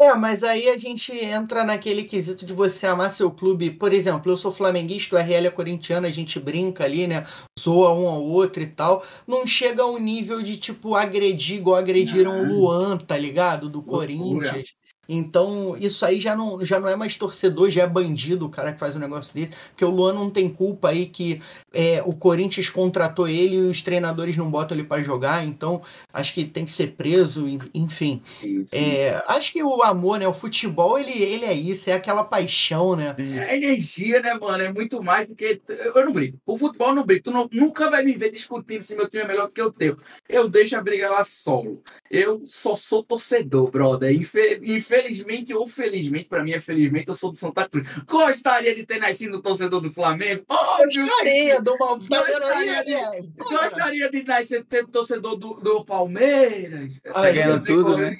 É, 0.00 0.14
mas 0.14 0.42
aí 0.42 0.70
a 0.70 0.78
gente 0.78 1.14
entra 1.14 1.62
naquele 1.62 2.04
quesito 2.04 2.46
de 2.46 2.54
você 2.54 2.86
amar 2.86 3.10
seu 3.10 3.30
clube. 3.30 3.70
Por 3.70 3.92
exemplo, 3.92 4.32
eu 4.32 4.36
sou 4.36 4.50
flamenguista, 4.50 5.14
o 5.14 5.18
RL 5.18 5.46
é 5.46 5.50
corintiano, 5.50 6.06
a 6.06 6.10
gente 6.10 6.40
brinca 6.40 6.84
ali, 6.84 7.06
né? 7.06 7.22
Zoa 7.60 7.92
um 7.92 8.08
ao 8.08 8.22
outro 8.22 8.62
e 8.62 8.66
tal. 8.66 9.04
Não 9.26 9.46
chega 9.46 9.82
ao 9.82 9.98
nível 9.98 10.40
de, 10.40 10.56
tipo, 10.56 10.94
agredir 10.94 11.58
igual 11.58 11.76
agrediram 11.76 12.40
o. 12.40 12.46
Luan, 12.46 12.96
tá 12.96 13.18
ligado? 13.18 13.68
Do 13.68 13.76
Loucura. 13.80 14.06
Corinthians. 14.06 14.74
Então, 15.12 15.76
isso 15.76 16.04
aí 16.06 16.20
já 16.20 16.36
não, 16.36 16.64
já 16.64 16.78
não 16.78 16.88
é 16.88 16.94
mais 16.94 17.16
torcedor, 17.16 17.68
já 17.68 17.82
é 17.82 17.86
bandido 17.86 18.46
o 18.46 18.50
cara 18.50 18.72
que 18.72 18.78
faz 18.78 18.94
um 18.94 19.00
negócio 19.00 19.34
desse. 19.34 19.70
Porque 19.70 19.84
o 19.84 19.90
Luan 19.90 20.12
não 20.12 20.30
tem 20.30 20.48
culpa 20.48 20.90
aí 20.90 21.06
que 21.06 21.40
é, 21.72 22.00
o 22.06 22.12
Corinthians 22.14 22.70
contratou 22.70 23.26
ele 23.26 23.56
e 23.56 23.60
os 23.60 23.82
treinadores 23.82 24.36
não 24.36 24.50
botam 24.50 24.76
ele 24.76 24.86
pra 24.86 25.02
jogar. 25.02 25.44
Então, 25.44 25.82
acho 26.12 26.32
que 26.32 26.44
tem 26.44 26.64
que 26.64 26.70
ser 26.70 26.92
preso, 26.92 27.46
en- 27.48 27.58
enfim. 27.74 28.22
É, 28.72 29.22
acho 29.26 29.52
que 29.52 29.62
o 29.62 29.82
amor, 29.82 30.18
né? 30.20 30.28
O 30.28 30.32
futebol, 30.34 30.98
ele, 30.98 31.10
ele 31.12 31.44
é 31.44 31.52
isso, 31.54 31.90
é 31.90 31.94
aquela 31.94 32.22
paixão, 32.24 32.94
né? 32.94 33.14
É 33.18 33.56
energia, 33.56 34.20
né, 34.20 34.34
mano? 34.34 34.62
É 34.62 34.72
muito 34.72 35.02
mais 35.02 35.26
porque 35.26 35.60
eu 35.68 36.04
não 36.04 36.12
brigo. 36.12 36.38
O 36.46 36.56
futebol 36.56 36.94
não 36.94 37.04
brigo. 37.04 37.24
Tu 37.24 37.30
não- 37.30 37.48
nunca 37.52 37.90
vai 37.90 38.04
me 38.04 38.12
ver 38.16 38.30
discutindo 38.30 38.82
se 38.82 38.94
meu 38.94 39.08
time 39.08 39.24
é 39.24 39.26
melhor 39.26 39.48
do 39.48 39.54
que 39.54 39.62
o 39.62 39.72
teu. 39.72 39.96
Eu 40.28 40.48
deixo 40.48 40.76
a 40.76 40.80
briga 40.80 41.10
lá 41.10 41.24
solo. 41.24 41.82
Eu 42.10 42.42
só 42.44 42.76
sou 42.76 43.02
torcedor, 43.02 43.70
brother. 43.70 44.14
Infe- 44.14 44.60
Infelizmente 45.00 45.54
ou 45.54 45.66
felizmente, 45.66 46.28
pra 46.28 46.42
mim 46.42 46.52
é 46.52 46.60
felizmente, 46.60 47.08
eu 47.08 47.14
sou 47.14 47.32
do 47.32 47.38
Santa 47.38 47.68
Cruz. 47.68 47.86
Gostaria 48.06 48.74
de 48.74 48.84
ter 48.84 48.98
nascido 48.98 49.40
torcedor 49.40 49.80
do 49.80 49.92
Flamengo? 49.92 50.44
Oh. 50.48 50.54
Tá 52.08 52.22
vendo 52.22 52.44
aí, 52.44 52.66
Gostaria 52.66 52.84
de- 52.84 52.94
Ariel? 52.94 53.32
Gostaria 53.38 54.10
de 54.10 54.22
nascer 54.24 54.64
ter 54.64 54.86
torcedor 54.86 55.36
do, 55.36 55.54
do 55.54 55.84
Palmeiras. 55.84 56.92
Tá 57.04 57.30
ganhando 57.32 57.64
tudo, 57.64 57.96
né? 57.96 58.16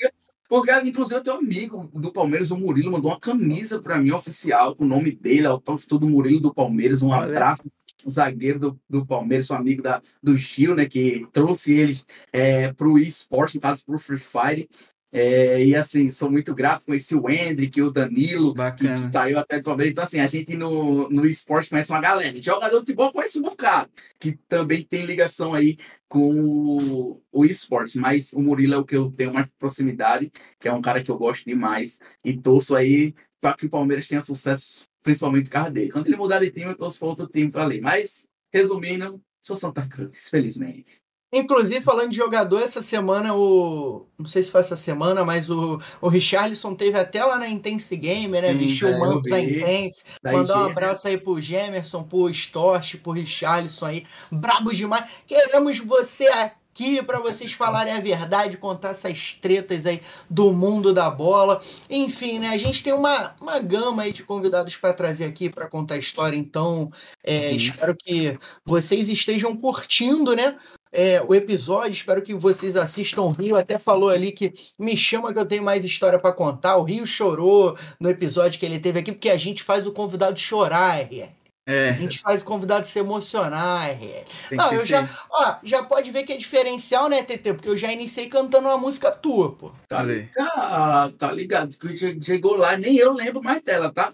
Porque, 0.48 0.72
inclusive, 0.72 1.20
eu 1.20 1.22
tenho 1.22 1.36
um 1.36 1.38
amigo 1.38 1.90
do 1.94 2.12
Palmeiras, 2.12 2.50
o 2.50 2.56
Murilo, 2.56 2.90
mandou 2.90 3.12
uma 3.12 3.20
camisa 3.20 3.80
pra 3.80 3.98
mim 3.98 4.10
oficial, 4.10 4.74
com 4.74 4.84
o 4.84 4.88
nome 4.88 5.12
dele, 5.12 5.46
autógrafo 5.46 5.96
do 5.96 6.08
Murilo 6.08 6.40
do 6.40 6.52
Palmeiras. 6.52 7.02
Um 7.02 7.12
abraço, 7.12 7.70
o 8.04 8.10
zagueiro 8.10 8.58
do, 8.58 8.80
do 8.88 9.06
Palmeiras, 9.06 9.46
sou 9.46 9.56
amigo 9.56 9.80
da, 9.80 10.02
do 10.20 10.36
Gil, 10.36 10.74
né, 10.74 10.86
que 10.86 11.24
trouxe 11.32 11.74
eles 11.74 12.04
é, 12.32 12.72
pro 12.72 12.98
eSports, 12.98 13.54
no 13.54 13.60
caso, 13.60 13.84
pro 13.84 13.96
Free 13.98 14.18
Fire. 14.18 14.68
É, 15.12 15.64
e 15.64 15.74
assim, 15.74 16.08
sou 16.08 16.30
muito 16.30 16.54
grato, 16.54 16.84
conheci 16.84 17.16
o 17.16 17.28
Hendrick, 17.28 17.82
o 17.82 17.90
Danilo, 17.90 18.54
que, 18.76 18.86
que 18.88 19.12
saiu 19.12 19.38
até 19.38 19.58
do 19.58 19.64
Palmeiras. 19.64 19.90
Então, 19.90 20.04
assim, 20.04 20.20
a 20.20 20.26
gente 20.26 20.56
no, 20.56 21.10
no 21.10 21.26
esporte 21.26 21.68
conhece 21.68 21.90
uma 21.90 22.00
galera. 22.00 22.40
Jogador 22.40 22.70
de 22.70 22.80
futebol 22.80 23.12
conhece 23.12 23.38
um 23.38 23.42
bocado, 23.42 23.90
que 24.20 24.38
também 24.48 24.84
tem 24.84 25.04
ligação 25.04 25.52
aí 25.52 25.76
com 26.08 26.40
o, 26.40 27.22
o 27.32 27.44
esporte. 27.44 27.98
Mas 27.98 28.32
o 28.32 28.40
Murilo 28.40 28.74
é 28.74 28.78
o 28.78 28.84
que 28.84 28.96
eu 28.96 29.10
tenho 29.10 29.34
mais 29.34 29.48
proximidade, 29.58 30.30
que 30.60 30.68
é 30.68 30.72
um 30.72 30.82
cara 30.82 31.02
que 31.02 31.10
eu 31.10 31.18
gosto 31.18 31.44
demais. 31.44 31.98
E 32.24 32.36
torço 32.36 32.76
aí 32.76 33.12
para 33.40 33.56
que 33.56 33.66
o 33.66 33.70
Palmeiras 33.70 34.06
tenha 34.06 34.22
sucesso, 34.22 34.84
principalmente 35.02 35.46
por 35.46 35.52
causa 35.52 35.70
dele. 35.72 35.90
Quando 35.90 36.06
ele 36.06 36.16
mudar 36.16 36.38
de 36.38 36.50
time, 36.52 36.66
eu 36.66 36.76
torço 36.76 37.00
para 37.00 37.08
outro 37.08 37.26
time 37.26 37.50
para 37.50 37.64
ali. 37.64 37.80
Mas, 37.80 38.28
resumindo, 38.52 39.20
sou 39.42 39.56
Santa 39.56 39.86
Cruz, 39.88 40.28
felizmente. 40.28 40.99
Inclusive, 41.32 41.80
falando 41.80 42.10
de 42.10 42.16
jogador, 42.16 42.60
essa 42.60 42.82
semana, 42.82 43.34
o. 43.34 44.04
Não 44.18 44.26
sei 44.26 44.42
se 44.42 44.50
foi 44.50 44.60
essa 44.60 44.76
semana, 44.76 45.24
mas 45.24 45.48
o, 45.48 45.78
o 46.00 46.08
Richarlison 46.08 46.74
teve 46.74 46.98
até 46.98 47.24
lá 47.24 47.38
na 47.38 47.48
Intense 47.48 47.96
Gamer, 47.96 48.42
né? 48.42 48.48
Sim, 48.52 48.58
Vestiu 48.58 48.88
o 48.88 48.98
manto 48.98 49.22
da. 49.28 49.40
Intense. 49.40 50.04
Da 50.22 50.32
Mandar 50.32 50.58
um 50.62 50.64
né? 50.66 50.70
abraço 50.72 51.06
aí 51.06 51.16
pro 51.16 51.40
Gemerson, 51.40 52.02
pro 52.02 52.28
Storch, 52.30 52.96
pro 52.98 53.12
Richarlison 53.12 53.86
aí. 53.86 54.04
Brabo 54.32 54.72
demais. 54.72 55.04
Queremos 55.24 55.78
você 55.78 56.26
aqui 56.28 57.02
para 57.04 57.20
vocês 57.20 57.52
falarem 57.52 57.92
a 57.92 58.00
verdade, 58.00 58.56
contar 58.56 58.90
essas 58.90 59.34
tretas 59.34 59.86
aí 59.86 60.00
do 60.28 60.52
mundo 60.52 60.92
da 60.92 61.08
bola. 61.10 61.60
Enfim, 61.88 62.38
né? 62.40 62.48
A 62.48 62.58
gente 62.58 62.82
tem 62.82 62.92
uma, 62.92 63.34
uma 63.40 63.58
gama 63.60 64.02
aí 64.02 64.12
de 64.12 64.24
convidados 64.24 64.76
para 64.76 64.92
trazer 64.94 65.24
aqui 65.26 65.48
para 65.48 65.68
contar 65.68 65.94
a 65.94 65.98
história. 65.98 66.36
Então, 66.36 66.90
é, 67.24 67.50
Uhum. 67.50 67.56
espero 67.56 67.96
que 67.96 68.38
vocês 68.64 69.08
estejam 69.08 69.56
curtindo, 69.56 70.34
né? 70.34 70.56
É, 70.92 71.22
o 71.26 71.34
episódio. 71.34 71.92
Espero 71.92 72.22
que 72.22 72.34
vocês 72.34 72.76
assistam. 72.76 73.22
O 73.22 73.30
Rio 73.30 73.56
até 73.56 73.78
falou 73.78 74.08
ali 74.08 74.32
que 74.32 74.52
me 74.78 74.96
chama 74.96 75.32
que 75.32 75.38
eu 75.38 75.46
tenho 75.46 75.62
mais 75.62 75.84
história 75.84 76.18
para 76.18 76.32
contar. 76.32 76.76
O 76.76 76.82
Rio 76.82 77.06
chorou 77.06 77.76
no 78.00 78.08
episódio 78.08 78.58
que 78.58 78.66
ele 78.66 78.78
teve 78.80 79.00
aqui, 79.00 79.12
porque 79.12 79.30
a 79.30 79.36
gente 79.36 79.62
faz 79.62 79.86
o 79.86 79.92
convidado 79.92 80.38
chorar, 80.38 81.00
RR. 81.00 81.28
É, 81.66 81.90
A 81.90 81.96
gente 81.98 82.18
faz 82.18 82.42
o 82.42 82.44
convidado 82.46 82.88
se 82.88 82.98
emocionar, 82.98 83.90
RR. 83.90 84.24
Não, 84.56 84.72
eu 84.72 84.80
ser 84.80 84.86
já, 84.86 85.08
ó, 85.30 85.54
já 85.62 85.82
pode 85.84 86.10
ver 86.10 86.24
que 86.24 86.32
é 86.32 86.36
diferencial, 86.36 87.08
né, 87.08 87.22
TT? 87.22 87.54
Porque 87.54 87.68
eu 87.68 87.76
já 87.76 87.92
iniciei 87.92 88.26
cantando 88.28 88.66
uma 88.66 88.78
música 88.78 89.10
tua, 89.12 89.52
pô. 89.52 89.70
Tá 89.88 90.02
ligado, 90.02 91.12
tá 91.16 91.30
ligado. 91.30 91.76
Que 91.76 91.96
che- 91.96 92.18
chegou 92.20 92.56
lá, 92.56 92.76
nem 92.76 92.96
eu 92.96 93.12
lembro 93.12 93.40
mais 93.42 93.62
dela, 93.62 93.92
tá? 93.92 94.12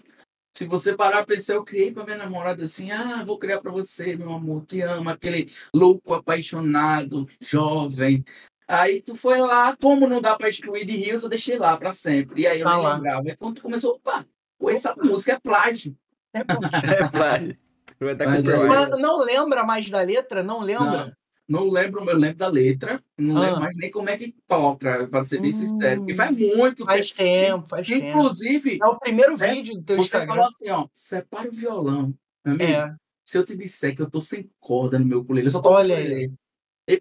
Se 0.57 0.65
você 0.65 0.95
parar 0.95 1.17
pra 1.23 1.35
pensar, 1.35 1.53
eu 1.53 1.63
criei 1.63 1.91
pra 1.91 2.03
minha 2.03 2.17
namorada 2.17 2.65
assim, 2.65 2.89
ah, 2.89 3.23
vou 3.23 3.37
criar 3.37 3.61
pra 3.61 3.71
você, 3.71 4.15
meu 4.15 4.33
amor, 4.33 4.65
te 4.65 4.81
amo, 4.81 5.07
aquele 5.07 5.51
louco, 5.71 6.15
apaixonado, 6.15 7.27
jovem. 7.39 8.25
Aí 8.67 8.99
tu 8.99 9.13
foi 9.15 9.39
lá, 9.39 9.77
como 9.79 10.07
não 10.07 10.19
dá 10.19 10.35
pra 10.35 10.49
excluir 10.49 10.83
de 10.83 10.95
rios, 10.95 11.21
eu 11.21 11.29
deixei 11.29 11.59
lá 11.59 11.77
pra 11.77 11.93
sempre. 11.93 12.41
E 12.41 12.47
aí 12.47 12.59
eu 12.59 12.65
Tá 12.65 12.73
nem 12.73 12.83
lá. 12.83 12.95
lembrava. 12.95 13.21
Aí 13.29 13.37
quando 13.37 13.57
tu 13.57 13.61
começou, 13.61 13.97
opa, 13.97 14.25
pô, 14.57 14.71
essa 14.71 14.95
música 14.95 15.33
é 15.33 15.39
plágio. 15.39 15.95
É 16.33 16.43
bom. 16.43 16.59
É, 17.05 17.07
plágio. 17.07 17.57
É-. 18.01 18.25
Mas 18.25 18.99
não 18.99 19.19
lembra 19.19 19.63
mais 19.63 19.91
da 19.91 20.01
letra? 20.01 20.41
Não 20.41 20.61
lembra? 20.61 21.05
Não, 21.05 21.13
não 21.47 21.69
lembro, 21.69 22.03
eu 22.09 22.17
lembro 22.17 22.37
da 22.37 22.47
letra, 22.47 23.01
não 23.17 23.37
Ah. 23.37 23.39
lembro 23.41 23.59
mais 23.61 23.75
nem 23.77 23.91
como 23.91 24.09
é 24.09 24.17
que 24.17 24.35
toca, 24.47 25.07
pra 25.07 25.23
ser 25.25 25.39
bem 25.41 25.49
Hum. 25.49 25.53
sincero. 25.53 25.99
Porque 26.01 26.13
faz 26.13 26.31
muito 26.37 26.85
Faz 26.85 27.11
tempo, 27.11 27.69
faz 27.69 27.87
tempo. 27.87 28.05
Inclusive, 28.05 28.79
É 28.81 28.85
o 28.87 28.99
primeiro 28.99 29.33
É, 29.41 29.53
vídeo 29.53 29.75
do 29.75 29.83
teu 29.83 29.95
você 29.97 30.01
Instagram. 30.01 30.27
falou 30.35 30.45
assim, 30.47 30.69
ó, 30.69 30.87
separa 30.93 31.49
o 31.49 31.51
violão. 31.53 32.13
Amigo, 32.45 32.63
É. 32.63 32.95
Se 33.25 33.37
eu 33.37 33.45
te 33.45 33.55
disser 33.57 33.93
que 33.95 34.01
eu 34.01 34.09
tô 34.09 34.21
sem 34.21 34.49
corda 34.59 34.97
no 34.97 35.05
meu 35.05 35.19
ukulele, 35.19 35.47
eu 35.47 35.51
só 35.51 35.59
tô 35.61 35.69
Olha 35.69 35.95
com 35.95 36.01
ukulele. 36.01 36.33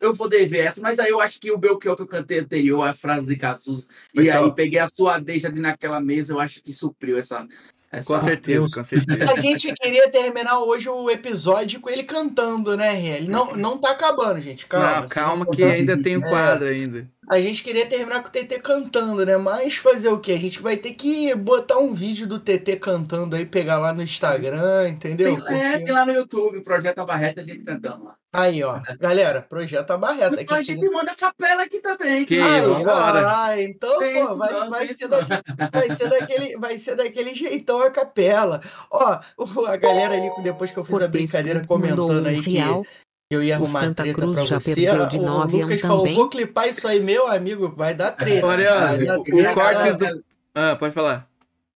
Eu, 0.01 0.13
vou 0.13 0.29
dever 0.29 0.65
essa, 0.67 0.81
mas 0.81 0.99
aí 0.99 1.11
eu 1.11 1.21
acho 1.21 1.41
que 1.41 1.53
o 1.53 1.57
Belchior 1.59 1.95
que 1.95 2.03
eu 2.03 2.07
cantei 2.09 2.41
anterior, 2.41 2.83
a 2.83 2.93
frase 2.93 3.29
de 3.29 3.37
Cazuza, 3.37 3.87
e 4.13 4.29
aí 4.29 4.53
peguei 4.53 4.81
a 4.81 4.89
sua 4.89 5.21
deixa 5.21 5.49
de 5.49 5.61
naquela 5.61 6.01
mesa, 6.01 6.33
eu 6.33 6.41
acho 6.41 6.61
que 6.61 6.73
supriu 6.73 7.17
essa. 7.17 7.47
Essa 7.91 8.13
Com 8.15 8.21
certeza, 8.21 8.59
Deus. 8.59 8.75
com 8.75 8.85
certeza. 8.85 9.33
A 9.33 9.37
gente 9.37 9.73
queria 9.75 10.11
terminar 10.11 10.59
hoje 10.61 10.89
o 10.89 11.09
episódio 11.11 11.81
com 11.81 11.89
ele 11.89 12.03
cantando, 12.03 12.77
né, 12.77 12.91
Riel? 12.93 13.25
Não, 13.29 13.57
não 13.57 13.79
tá 13.79 13.91
acabando, 13.93 14.41
gente. 14.41 14.67
Calma. 14.67 15.01
Não, 15.03 15.09
calma 15.09 15.47
que 15.47 15.63
ainda 15.63 15.97
tem 16.01 16.17
o 16.17 16.25
É. 16.25 16.29
quadro 16.29 16.69
ainda. 16.69 17.09
A 17.29 17.39
gente 17.41 17.65
queria 17.65 17.87
terminar 17.87 18.23
com 18.23 18.29
o 18.29 18.31
TT 18.31 18.61
cantando, 18.61 19.27
né? 19.27 19.37
Mas 19.37 19.77
fazer 19.77 20.09
o 20.09 20.21
quê? 20.21 20.33
A 20.33 20.41
gente 20.41 20.61
vai 20.63 20.77
ter 20.77 20.93
que 20.95 21.35
botar 21.35 21.77
um 21.79 21.93
vídeo 21.93 22.27
do 22.27 22.39
TT 22.39 22.77
cantando 22.77 23.35
aí, 23.35 23.45
pegar 23.45 23.79
lá 23.79 23.93
no 23.93 24.03
Instagram, 24.03 24.89
entendeu? 24.89 25.43
Tem, 25.45 25.59
é, 25.59 25.73
Porque- 25.73 25.85
tem 25.87 25.93
lá 25.95 26.07
no 26.07 26.13
YouTube, 26.13 26.61
Projeto 26.61 27.05
Barreta, 27.05 27.41
a 27.41 27.45
gente 27.45 27.65
cantando 27.65 28.05
lá. 28.05 28.15
Aí, 28.33 28.63
ó. 28.63 28.79
Galera, 29.01 29.41
projeto 29.41 29.91
a 29.93 29.97
barreta. 29.97 30.41
Então 30.41 30.59
a 30.59 30.63
gente 30.63 30.87
manda 30.91 31.15
capela 31.15 31.63
aqui 31.63 31.81
também. 31.81 32.27
Que. 32.27 32.39
Ai, 32.39 32.61
vambora. 32.61 33.29
ai, 33.29 33.65
então, 33.65 33.99
Tem 33.99 34.27
pô, 34.27 34.37
vai, 34.37 34.53
não, 34.53 34.71
vai, 34.71 34.87
tem 34.87 34.95
ser 34.95 35.09
vai, 35.09 35.91
ser 35.91 36.11
daquele, 36.11 36.59
vai 36.59 36.79
ser 36.79 36.97
daquele 36.97 37.35
jeitão 37.35 37.81
a 37.81 37.91
capela. 37.91 38.61
Ó, 38.91 39.19
a 39.67 39.77
galera 39.77 40.15
ali, 40.15 40.31
depois 40.43 40.71
que 40.71 40.79
eu 40.79 40.85
fiz 40.85 40.95
a 40.95 40.99
Cortez 40.99 41.11
brincadeira 41.11 41.65
comentando 41.67 42.27
um 42.27 42.29
aí 42.29 42.43
que 42.43 42.51
real. 42.51 42.85
Eu 43.31 43.43
ia 43.43 43.55
O 43.55 43.57
arrumar 43.65 43.81
Santa 43.81 44.03
treta 44.05 44.21
Cruz 44.21 44.37
pra 44.37 44.45
já 44.45 44.61
você. 44.61 44.75
perdeu 44.75 45.09
de 45.09 45.19
o 45.19 45.23
nove 45.23 45.55
a 45.55 45.59
um 45.59 45.63
Lucas 45.69 45.81
falou, 45.81 45.99
também. 45.99 46.15
vou 46.15 46.29
clipar 46.29 46.69
isso 46.69 46.87
aí, 46.87 47.01
meu 47.01 47.27
amigo, 47.27 47.69
vai 47.75 47.95
dar 47.95 48.13
treta. 48.13 48.47
Olha, 48.47 48.75
Vai 48.75 49.05
dar 49.05 49.19
o 49.19 49.25
treta. 49.25 49.55
corte 49.55 49.93
do- 49.95 50.25
Ah, 50.55 50.77
pode 50.77 50.95
falar. 50.95 51.29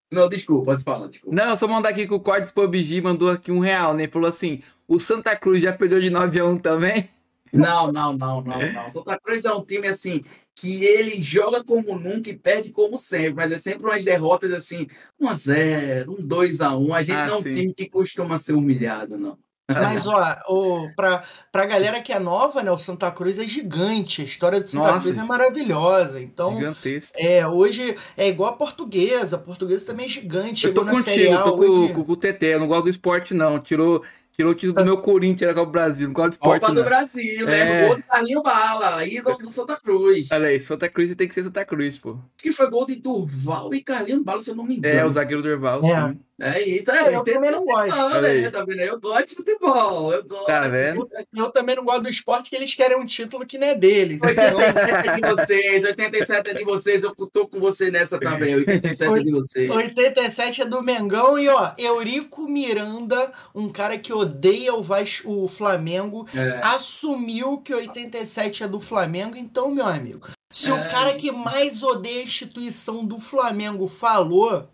Não, 0.09 0.27
desculpa, 0.27 0.65
pode 0.65 0.83
falar, 0.83 1.07
desculpa. 1.07 1.35
Não, 1.35 1.55
só 1.55 1.67
mandar 1.67 1.89
aqui 1.89 2.07
que 2.07 2.13
o 2.13 2.19
Cortes 2.19 2.51
PUBG 2.51 3.01
mandou 3.01 3.29
aqui 3.29 3.51
um 3.51 3.59
real, 3.59 3.93
né? 3.93 4.07
Falou 4.07 4.29
assim: 4.29 4.61
o 4.87 4.99
Santa 4.99 5.35
Cruz 5.35 5.61
já 5.61 5.71
perdeu 5.73 5.99
de 6.01 6.09
9 6.09 6.39
a 6.39 6.45
1 6.45 6.57
também. 6.57 7.09
Não, 7.53 7.91
não, 7.91 8.13
não, 8.17 8.41
não, 8.41 8.71
não. 8.73 8.89
Santa 8.89 9.19
Cruz 9.19 9.43
é 9.45 9.53
um 9.53 9.63
time 9.63 9.87
assim 9.87 10.21
que 10.55 10.83
ele 10.85 11.21
joga 11.21 11.63
como 11.63 11.97
nunca 11.97 12.29
e 12.29 12.37
perde 12.37 12.69
como 12.71 12.97
sempre, 12.97 13.33
mas 13.33 13.51
é 13.51 13.57
sempre 13.57 13.83
umas 13.85 14.03
derrotas 14.05 14.51
assim, 14.53 14.87
1 15.19 15.27
a 15.29 15.33
0, 15.33 16.11
um 16.19 16.25
2 16.25 16.61
a 16.61 16.75
1. 16.77 16.93
A 16.93 17.03
gente 17.03 17.15
Ah, 17.17 17.25
não 17.27 17.33
é 17.35 17.37
um 17.37 17.41
sim. 17.43 17.53
time 17.53 17.73
que 17.73 17.89
costuma 17.89 18.37
ser 18.37 18.53
humilhado, 18.53 19.17
não. 19.17 19.37
Mas, 19.73 20.05
ó, 20.07 20.35
o, 20.49 20.89
pra, 20.95 21.21
pra 21.51 21.65
galera 21.65 22.01
que 22.01 22.11
é 22.13 22.19
nova, 22.19 22.61
né, 22.63 22.71
o 22.71 22.77
Santa 22.77 23.09
Cruz 23.11 23.37
é 23.39 23.47
gigante. 23.47 24.21
A 24.21 24.25
história 24.25 24.59
do 24.61 24.67
Santa 24.67 24.91
Nossa, 24.93 25.05
Cruz 25.05 25.17
é 25.17 25.23
maravilhosa. 25.23 26.21
Então, 26.21 26.55
Gigantesco. 26.55 27.13
é, 27.17 27.45
hoje 27.47 27.95
é 28.17 28.27
igual 28.29 28.51
a 28.51 28.57
portuguesa. 28.57 29.35
A 29.35 29.39
portuguesa 29.39 29.85
também 29.85 30.05
é 30.05 30.09
gigante. 30.09 30.65
Eu 30.67 30.73
tô 30.73 30.81
Chegou 30.81 30.95
na 30.97 31.03
Série 31.03 31.25
contigo, 31.27 31.39
A 31.39 31.43
tô 31.43 31.57
com, 31.57 31.63
hoje. 31.81 31.93
com, 31.93 32.03
com 32.03 32.11
o 32.11 32.15
TT, 32.15 32.43
eu 32.45 32.59
não 32.59 32.67
gosto 32.67 32.83
do 32.83 32.89
esporte, 32.89 33.33
não. 33.33 33.59
Tirou, 33.59 34.03
tirou 34.31 34.51
o 34.51 34.55
título 34.55 34.73
do 34.79 34.85
meu 34.85 34.97
Corinthians, 34.97 35.41
era 35.49 35.53
com 35.53 35.61
o 35.61 35.65
Brasil, 35.71 36.07
não 36.07 36.13
gosto 36.13 36.29
do 36.29 36.33
esporte, 36.33 36.61
Copa 36.61 36.73
do 36.73 36.83
Brasil, 36.83 37.47
É. 37.49 37.65
né? 37.65 37.83
O 37.83 37.87
gol 37.87 37.95
de 37.97 38.03
Carlinho 38.03 38.41
Bala, 38.41 39.05
ídolo 39.05 39.37
do 39.37 39.49
Santa 39.49 39.77
Cruz. 39.77 40.29
Olha 40.31 40.47
aí, 40.47 40.59
Santa 40.59 40.89
Cruz 40.89 41.15
tem 41.15 41.27
que 41.27 41.33
ser 41.33 41.43
Santa 41.43 41.65
Cruz, 41.65 41.99
pô. 41.99 42.11
Acho 42.11 42.19
que 42.39 42.51
foi 42.51 42.69
gol 42.69 42.85
de 42.85 42.95
Durval 42.95 43.73
e 43.73 43.81
Carlinho 43.81 44.23
Bala, 44.23 44.41
se 44.41 44.49
eu 44.49 44.55
não 44.55 44.63
me 44.63 44.77
engano. 44.77 44.95
É, 44.99 45.05
o 45.05 45.09
zagueiro 45.09 45.43
Durval, 45.43 45.81
É. 45.83 46.07
sim. 46.13 46.19
É 46.43 46.61
isso, 46.67 46.89
É, 46.91 47.11
é. 47.11 47.15
eu 47.15 47.23
também 47.23 47.51
não 47.51 47.59
futebol, 47.59 47.85
gosto. 47.87 48.15
Aí. 48.25 48.41
né? 48.41 48.49
Tá 48.51 48.65
vendo? 48.65 48.79
Eu 48.81 48.99
gosto 48.99 49.27
de 49.27 49.35
futebol. 49.35 50.11
Eu 50.13 50.23
gosto. 50.23 50.45
Tá 50.47 50.67
vendo? 50.67 51.09
Eu 51.35 51.51
também 51.51 51.75
não 51.75 51.85
gosto 51.85 52.01
do 52.03 52.09
esporte, 52.09 52.49
que 52.49 52.55
eles 52.55 52.73
querem 52.73 52.97
um 52.97 53.05
título 53.05 53.45
que 53.45 53.57
não 53.57 53.67
é 53.67 53.75
deles. 53.75 54.19
87 54.21 55.07
é 55.09 55.13
de 55.15 55.21
vocês, 55.21 55.83
87 55.83 56.49
é 56.49 56.53
de 56.55 56.63
vocês, 56.65 57.03
eu 57.03 57.13
tô 57.15 57.47
com 57.47 57.59
você 57.59 57.91
nessa 57.91 58.19
também, 58.19 58.55
87 58.55 59.03
é 59.19 59.23
de 59.23 59.31
vocês. 59.31 59.69
87 59.69 60.61
é 60.63 60.65
do 60.65 60.81
Mengão 60.83 61.37
e 61.37 61.47
ó, 61.47 61.71
Eurico 61.77 62.47
Miranda, 62.49 63.31
um 63.53 63.69
cara 63.69 63.97
que 63.97 64.11
odeia 64.11 64.73
o, 64.73 64.81
Vas 64.81 65.21
o 65.25 65.47
Flamengo, 65.47 66.25
É. 66.35 66.61
assumiu 66.63 67.59
que 67.59 67.73
87 67.73 68.63
é 68.63 68.67
do 68.67 68.79
Flamengo, 68.79 69.35
então, 69.37 69.69
meu 69.69 69.85
amigo, 69.85 70.27
se 70.51 70.71
É. 70.71 70.73
o 70.73 70.89
cara 70.89 71.13
que 71.13 71.31
mais 71.31 71.83
odeia 71.83 72.21
a 72.21 72.23
instituição 72.23 73.05
do 73.05 73.19
Flamengo 73.19 73.87
falou, 73.87 74.67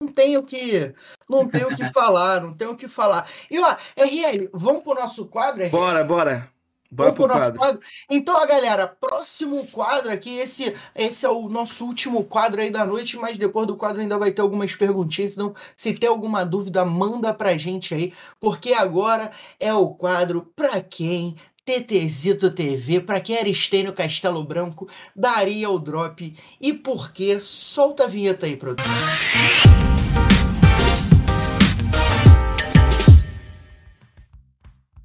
não 0.00 0.12
tem 0.12 0.36
o 0.36 0.42
que, 0.44 0.92
não 1.28 1.48
tem 1.48 1.64
o 1.64 1.74
que 1.74 1.86
falar, 1.92 2.40
não 2.40 2.52
tem 2.52 2.68
o 2.68 2.76
que 2.76 2.86
falar. 2.86 3.28
E 3.50 3.58
ó, 3.58 3.76
RL, 3.96 4.48
vamos 4.52 4.82
pro 4.82 4.94
nosso 4.94 5.26
quadro, 5.26 5.62
RL? 5.62 5.70
Bora, 5.70 6.04
bora. 6.04 6.58
Bora 6.90 7.10
Vamos 7.10 7.16
pro 7.16 7.26
pro 7.26 7.36
nosso 7.36 7.52
quadro. 7.52 7.58
quadro? 7.58 7.80
Então, 8.10 8.34
ó, 8.40 8.46
galera, 8.46 8.86
próximo 8.86 9.66
quadro 9.66 10.10
aqui, 10.10 10.38
esse, 10.38 10.74
esse 10.94 11.26
é 11.26 11.28
o 11.28 11.46
nosso 11.48 11.84
último 11.84 12.24
quadro 12.24 12.62
aí 12.62 12.70
da 12.70 12.86
noite, 12.86 13.18
mas 13.18 13.36
depois 13.36 13.66
do 13.66 13.76
quadro 13.76 14.00
ainda 14.00 14.18
vai 14.18 14.30
ter 14.30 14.40
algumas 14.40 14.74
perguntinhas, 14.74 15.34
então 15.34 15.52
se 15.76 15.92
tem 15.92 16.08
alguma 16.08 16.44
dúvida, 16.46 16.86
manda 16.86 17.34
pra 17.34 17.58
gente 17.58 17.94
aí, 17.94 18.10
porque 18.40 18.72
agora 18.72 19.30
é 19.60 19.74
o 19.74 19.90
quadro 19.90 20.50
Pra 20.56 20.80
Quem 20.80 21.36
TTzito 21.62 22.50
TV, 22.50 23.02
pra 23.02 23.20
quem 23.20 23.36
Aristênio 23.36 23.92
Castelo 23.92 24.42
Branco 24.42 24.88
daria 25.14 25.68
o 25.68 25.78
drop 25.78 26.34
e 26.58 26.72
por 26.72 27.12
quê? 27.12 27.38
Solta 27.38 28.04
a 28.04 28.06
vinheta 28.06 28.46
aí, 28.46 28.56
produção. 28.56 28.90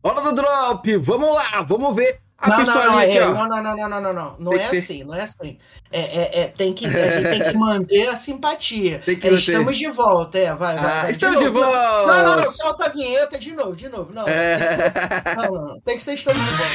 Hora 0.03 0.21
do 0.21 0.33
drop! 0.35 0.97
Vamos 0.97 1.33
lá, 1.33 1.61
vamos 1.65 1.95
ver 1.95 2.19
a 2.37 2.49
Não, 2.49 2.57
não, 2.57 2.65
pistolinha 2.65 2.91
não, 2.91 2.99
aqui, 2.99 3.17
é, 3.17 3.25
ó. 3.25 3.33
não, 3.33 3.47
não, 3.47 3.63
não, 3.63 3.75
não, 3.77 3.87
não, 3.89 4.01
não, 4.01 4.13
não, 4.13 4.35
não 4.37 4.51
Tem 4.51 4.61
é 4.61 4.69
ter- 4.69 4.77
assim, 4.79 5.03
não 5.05 5.15
é 5.15 5.21
assim. 5.21 5.57
É, 5.91 5.99
é, 6.01 6.39
é, 6.41 6.47
tem 6.49 6.73
que, 6.73 6.85
a 6.85 7.11
gente 7.11 7.29
tem 7.29 7.43
que 7.51 7.57
manter 7.57 8.09
a 8.09 8.17
simpatia. 8.17 8.99
Tem 9.05 9.15
que 9.15 9.27
É, 9.27 9.31
estamos 9.33 9.77
de 9.77 9.87
volta, 9.89 10.37
é, 10.37 10.53
vai, 10.53 10.75
vai, 10.75 10.85
Ah, 10.99 11.01
vai. 11.03 11.11
estamos 11.11 11.39
de 11.39 11.45
novo. 11.45 11.59
volta! 11.61 12.05
Não, 12.05 12.35
não, 12.35 12.43
não, 12.43 12.49
solta 12.51 12.85
a 12.85 12.89
vinheta 12.89 13.37
de 13.39 13.53
novo, 13.53 13.75
de 13.77 13.87
novo. 13.87 14.13
Não, 14.13 14.25
tem 14.25 14.33
que 14.33 14.67
ser, 14.67 14.79
É. 14.81 15.35
não, 15.37 15.53
não, 15.53 15.67
não, 15.69 15.79
tem 15.81 15.95
que 15.95 16.03
ser 16.03 16.13
estamos 16.15 16.43
de 16.43 16.51
volta. 16.51 16.73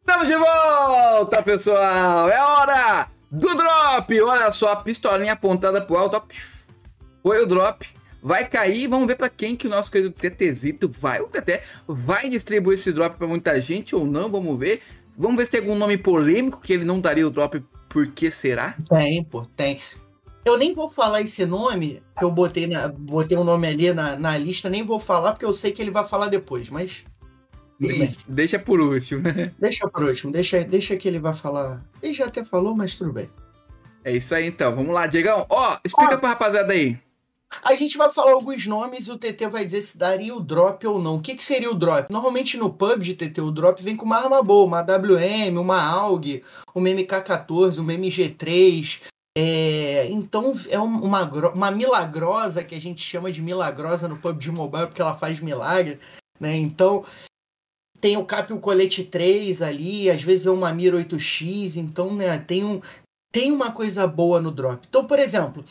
Estamos 0.00 0.28
de 0.28 0.36
volta, 0.36 1.42
pessoal! 1.42 2.28
É 2.28 2.40
hora 2.42 3.08
do 3.30 3.54
drop! 3.54 4.20
Olha 4.22 4.52
só, 4.52 4.72
a 4.72 4.76
pistolinha 4.76 5.32
apontada 5.32 5.80
pro 5.80 5.96
alto, 5.96 6.16
ó. 6.16 6.22
Foi 7.24 7.42
o 7.42 7.46
drop. 7.46 7.88
Vai 8.22 8.46
cair, 8.46 8.86
vamos 8.86 9.06
ver 9.06 9.16
pra 9.16 9.30
quem 9.30 9.56
que 9.56 9.66
o 9.66 9.70
nosso 9.70 9.90
querido 9.90 10.14
TTzito 10.14 10.90
vai, 10.90 11.20
o 11.20 11.26
TT, 11.26 11.60
vai 11.86 12.28
distribuir 12.28 12.74
esse 12.74 12.92
drop 12.92 13.16
pra 13.16 13.26
muita 13.26 13.60
gente 13.60 13.96
ou 13.96 14.06
não, 14.06 14.30
vamos 14.30 14.58
ver. 14.58 14.82
Vamos 15.16 15.36
ver 15.36 15.46
se 15.46 15.52
tem 15.52 15.60
algum 15.60 15.74
nome 15.74 15.96
polêmico 15.96 16.60
que 16.60 16.72
ele 16.72 16.84
não 16.84 17.00
daria 17.00 17.26
o 17.26 17.30
drop, 17.30 17.62
por 17.88 18.06
que 18.08 18.30
será? 18.30 18.76
Tem, 18.88 19.24
pô, 19.24 19.42
tem. 19.56 19.78
Eu 20.44 20.58
nem 20.58 20.74
vou 20.74 20.90
falar 20.90 21.22
esse 21.22 21.46
nome, 21.46 22.02
que 22.18 22.24
eu 22.24 22.30
botei, 22.30 22.66
na, 22.66 22.88
botei 22.88 23.36
um 23.38 23.44
nome 23.44 23.66
ali 23.66 23.92
na, 23.92 24.16
na 24.16 24.36
lista, 24.36 24.68
nem 24.68 24.84
vou 24.84 24.98
falar, 24.98 25.32
porque 25.32 25.46
eu 25.46 25.52
sei 25.54 25.72
que 25.72 25.80
ele 25.80 25.90
vai 25.90 26.04
falar 26.04 26.28
depois, 26.28 26.68
mas. 26.68 27.04
Ixi, 27.80 28.18
Deixa 28.28 28.58
por 28.58 28.80
último. 28.80 29.22
Deixa 29.58 29.88
por 29.88 30.04
último, 30.04 30.32
deixa, 30.32 30.62
deixa 30.64 30.96
que 30.96 31.08
ele 31.08 31.18
vai 31.18 31.34
falar. 31.34 31.82
Ele 32.02 32.12
já 32.12 32.26
até 32.26 32.44
falou, 32.44 32.76
mas 32.76 32.96
tudo 32.96 33.12
bem. 33.12 33.30
É 34.04 34.12
isso 34.12 34.34
aí 34.34 34.46
então, 34.46 34.74
vamos 34.74 34.94
lá, 34.94 35.06
Diegão. 35.06 35.46
Ó, 35.48 35.78
explica 35.84 36.16
Ó. 36.16 36.18
pra 36.18 36.30
rapaziada 36.30 36.72
aí. 36.72 36.98
A 37.62 37.74
gente 37.74 37.96
vai 37.96 38.10
falar 38.10 38.32
alguns 38.32 38.66
nomes 38.66 39.06
e 39.06 39.12
o 39.12 39.18
TT 39.18 39.48
vai 39.48 39.64
dizer 39.64 39.82
se 39.82 39.96
daria 39.96 40.34
o 40.34 40.40
drop 40.40 40.86
ou 40.86 41.00
não. 41.00 41.16
O 41.16 41.22
que, 41.22 41.34
que 41.34 41.44
seria 41.44 41.70
o 41.70 41.74
drop? 41.74 42.12
Normalmente 42.12 42.56
no 42.56 42.72
pub 42.72 43.00
de 43.02 43.14
TT, 43.14 43.40
o 43.40 43.50
drop 43.50 43.82
vem 43.82 43.96
com 43.96 44.04
uma 44.04 44.18
arma 44.18 44.42
boa, 44.42 44.66
uma 44.66 44.82
WM, 44.82 45.58
uma 45.58 45.80
AUG, 45.80 46.42
uma 46.74 46.88
MK14, 46.88 47.78
uma 47.78 47.92
MG3. 47.92 49.00
É, 49.36 50.08
então 50.10 50.54
é 50.68 50.78
um- 50.78 51.04
uma, 51.04 51.22
uma 51.50 51.70
milagrosa 51.70 52.62
que 52.62 52.74
a 52.74 52.80
gente 52.80 53.00
chama 53.02 53.32
de 53.32 53.42
milagrosa 53.42 54.06
no 54.06 54.16
pub 54.18 54.38
de 54.38 54.50
mobile 54.50 54.86
porque 54.86 55.02
ela 55.02 55.14
faz 55.14 55.40
milagre, 55.40 55.98
né? 56.38 56.56
Então 56.56 57.04
tem 58.00 58.16
o 58.16 58.24
cap 58.24 58.52
o 58.52 58.60
colete 58.60 59.02
3 59.02 59.62
ali, 59.62 60.10
às 60.10 60.22
vezes 60.22 60.46
é 60.46 60.50
uma 60.50 60.72
mira 60.72 60.96
8x, 60.98 61.76
então 61.76 62.14
né, 62.14 62.36
tem 62.38 62.62
um 62.64 62.80
tem 63.32 63.50
uma 63.50 63.72
coisa 63.72 64.06
boa 64.06 64.40
no 64.40 64.52
drop. 64.52 64.86
Então, 64.88 65.04
por 65.06 65.18
exemplo, 65.18 65.64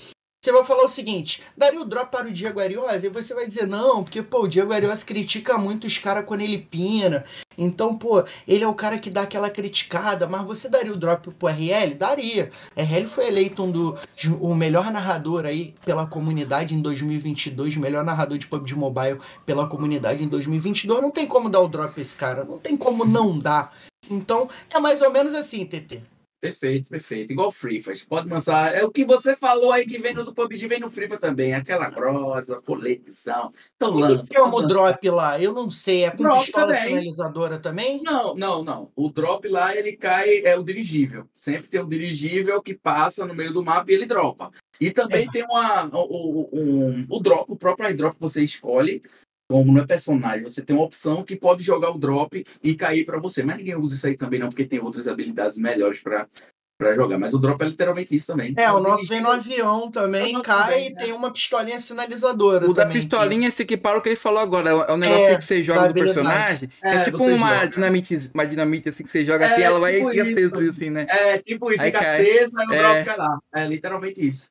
você 0.44 0.52
vai 0.52 0.64
falar 0.66 0.84
o 0.84 0.90
seguinte: 0.90 1.42
daria 1.58 1.82
o 1.82 1.86
drop 1.86 2.12
para 2.12 2.28
o 2.28 2.32
Diego 2.32 2.60
Ariose? 2.60 3.06
E 3.06 3.10
você 3.10 3.34
vai 3.34 3.48
dizer, 3.48 3.66
não, 3.66 4.04
porque, 4.04 4.22
pô, 4.22 4.42
o 4.42 4.48
Diego 4.48 4.74
Ariose 4.74 5.06
critica 5.06 5.58
muito 5.58 5.88
os 5.88 5.98
caras 5.98 6.26
quando 6.26 6.42
ele 6.42 6.58
pina. 6.58 7.24
Então, 7.58 7.96
pô, 7.96 8.22
ele 8.46 8.64
é 8.64 8.68
o 8.68 8.74
cara 8.74 8.98
que 8.98 9.10
dá 9.10 9.22
aquela 9.22 9.50
criticada, 9.50 10.28
mas 10.28 10.46
você 10.46 10.68
daria 10.68 10.92
o 10.92 10.98
drop 10.98 11.32
pro 11.32 11.48
RL? 11.48 11.94
Daria. 11.96 12.52
RL 12.76 13.08
foi 13.08 13.28
eleito 13.28 13.64
um 13.64 13.72
do, 13.72 13.98
o 14.42 14.54
melhor 14.54 14.92
narrador 14.92 15.46
aí 15.46 15.74
pela 15.86 16.06
comunidade 16.06 16.76
em 16.76 16.82
2022, 16.82 17.78
melhor 17.78 18.04
narrador 18.04 18.38
de 18.38 18.48
PUBG 18.48 18.76
Mobile 18.76 19.20
pela 19.46 19.68
comunidade 19.68 20.26
em 20.26 20.28
2022. 20.28 21.02
Não 21.02 21.12
tem 21.12 21.26
como 21.26 21.50
dar 21.50 21.62
o 21.62 21.70
drop 21.70 22.00
esse 22.02 22.18
cara, 22.18 22.44
não 22.44 22.60
tem 22.60 22.76
como 22.76 23.06
não 23.06 23.40
dar. 23.40 23.72
Então, 24.12 24.50
é 24.70 24.80
mais 24.80 25.02
ou 25.02 25.10
menos 25.10 25.34
assim, 25.34 25.66
TT. 25.66 26.02
Perfeito, 26.44 26.90
perfeito. 26.90 27.32
Igual 27.32 27.54
Free 27.54 27.82
Fire. 27.82 28.06
Pode 28.06 28.28
lançar. 28.28 28.76
É 28.76 28.84
o 28.84 28.92
que 28.92 29.06
você 29.06 29.34
falou 29.34 29.72
aí 29.72 29.86
que 29.86 29.98
vem 29.98 30.14
no 30.14 30.34
PUBG, 30.34 30.68
vem 30.68 30.80
no 30.82 30.92
Free 30.92 31.08
Fire 31.08 31.18
também. 31.22 31.54
Aquela 31.54 31.90
grossa, 31.90 32.60
coletizão. 32.62 33.54
Então 33.78 33.92
lança. 33.94 34.30
que 34.30 34.36
é 34.36 34.42
o 34.42 34.62
drop 34.68 35.10
lá? 35.10 35.40
Eu 35.42 35.54
não 35.54 35.70
sei. 35.70 36.04
É 36.04 36.12
com 36.12 36.22
Drop 36.24 36.42
pistola 36.42 36.68
também. 36.74 36.84
sinalizadora 36.90 37.60
também? 37.60 38.04
Não, 38.04 38.36
não, 38.36 38.62
não. 38.62 38.92
O 38.94 39.08
drop 39.08 39.48
lá, 39.48 39.74
ele 39.74 39.94
cai, 39.96 40.40
é 40.44 40.58
o 40.58 40.64
dirigível. 40.64 41.26
Sempre 41.34 41.70
tem 41.70 41.82
um 41.82 41.88
dirigível 41.88 42.62
que 42.62 42.74
passa 42.74 43.26
no 43.26 43.34
meio 43.34 43.54
do 43.54 43.64
mapa 43.64 43.90
e 43.90 43.94
ele 43.96 44.06
dropa. 44.06 44.52
E 44.82 44.92
também 44.92 45.26
É. 45.30 45.32
tem 45.32 45.44
uma, 45.46 45.86
o, 45.96 46.42
o- 46.42 46.50
um, 46.52 47.06
o 47.10 47.20
drop, 47.22 47.46
o 47.48 47.56
próprio 47.56 47.86
airdrop 47.88 48.16
que 48.16 48.20
você 48.22 48.44
escolhe, 48.44 49.02
como 49.50 49.72
não 49.72 49.82
é 49.82 49.86
personagem, 49.86 50.44
você 50.44 50.62
tem 50.62 50.76
uma 50.76 50.86
opção 50.86 51.24
que 51.24 51.36
pode 51.36 51.64
jogar 51.64 51.92
o 51.92 51.98
drop 51.98 52.46
e 52.64 52.76
cair 52.76 53.06
para 53.06 53.20
você. 53.20 53.44
Mas 53.44 53.58
ninguém 53.58 53.76
usa 53.76 53.96
isso 53.96 54.08
aí 54.08 54.18
também 54.18 54.40
não, 54.40 54.50
porque 54.50 54.66
tem 54.66 54.80
outras 54.80 55.08
habilidades 55.08 55.58
melhores 55.58 56.02
para 56.02 56.28
para 56.76 56.96
jogar. 56.96 57.18
Mas 57.20 57.34
o 57.34 57.38
drop 57.38 57.62
é 57.64 57.68
literalmente 57.68 58.16
isso 58.16 58.28
também. 58.28 58.54
É, 58.58 58.70
o 58.72 58.80
nosso 58.80 59.08
vem 59.08 59.22
no 59.22 59.30
avião 59.32 59.90
também, 59.92 60.36
O 60.36 60.42
cai 60.42 60.64
também, 60.72 60.88
e 60.88 60.90
né? 60.90 60.96
tem 60.98 61.14
uma 61.14 61.32
pistolinha 61.32 61.80
sinalizadora 61.80 62.70
O 62.70 62.74
da 62.74 62.84
também. 62.84 63.00
pistolinha 63.00 63.52
se 63.52 63.62
equipara 63.64 63.96
ao 63.96 64.02
que 64.02 64.10
ele 64.10 64.16
falou 64.16 64.40
agora. 64.40 64.70
É 64.72 64.92
um 64.92 64.98
negócio 64.98 65.34
É, 65.34 65.38
que 65.38 65.44
você 65.44 65.64
joga 65.64 65.88
do 65.88 65.94
personagem. 65.94 66.68
que 66.68 66.88
É, 66.88 66.96
é 66.96 67.04
tipo 67.04 67.24
uma 67.24 67.38
joga. 67.54 67.68
dinamite, 67.68 68.32
uma 68.34 68.46
dinamite 68.48 68.90
assim 68.90 69.04
que 69.04 69.12
você 69.12 69.24
joga 69.24 69.46
É, 69.46 69.52
assim, 69.54 69.62
ela 69.62 69.80
vai 69.80 69.94
tipo 69.98 70.12
e 70.14 70.20
isso. 70.20 70.46
aceso, 70.46 70.70
assim, 70.70 70.90
né? 70.90 71.06
É, 71.08 71.38
tipo 71.38 71.72
isso, 71.72 71.84
Aí 71.84 71.92
fica 71.92 72.00
cai. 72.02 72.22
acesa 72.22 72.64
e 72.64 72.68
o 72.68 72.74
É. 72.74 72.78
drop 72.78 73.06
cai 73.06 73.18
lá. 73.18 73.40
É 73.54 73.68
literalmente 73.68 74.28
isso. 74.28 74.48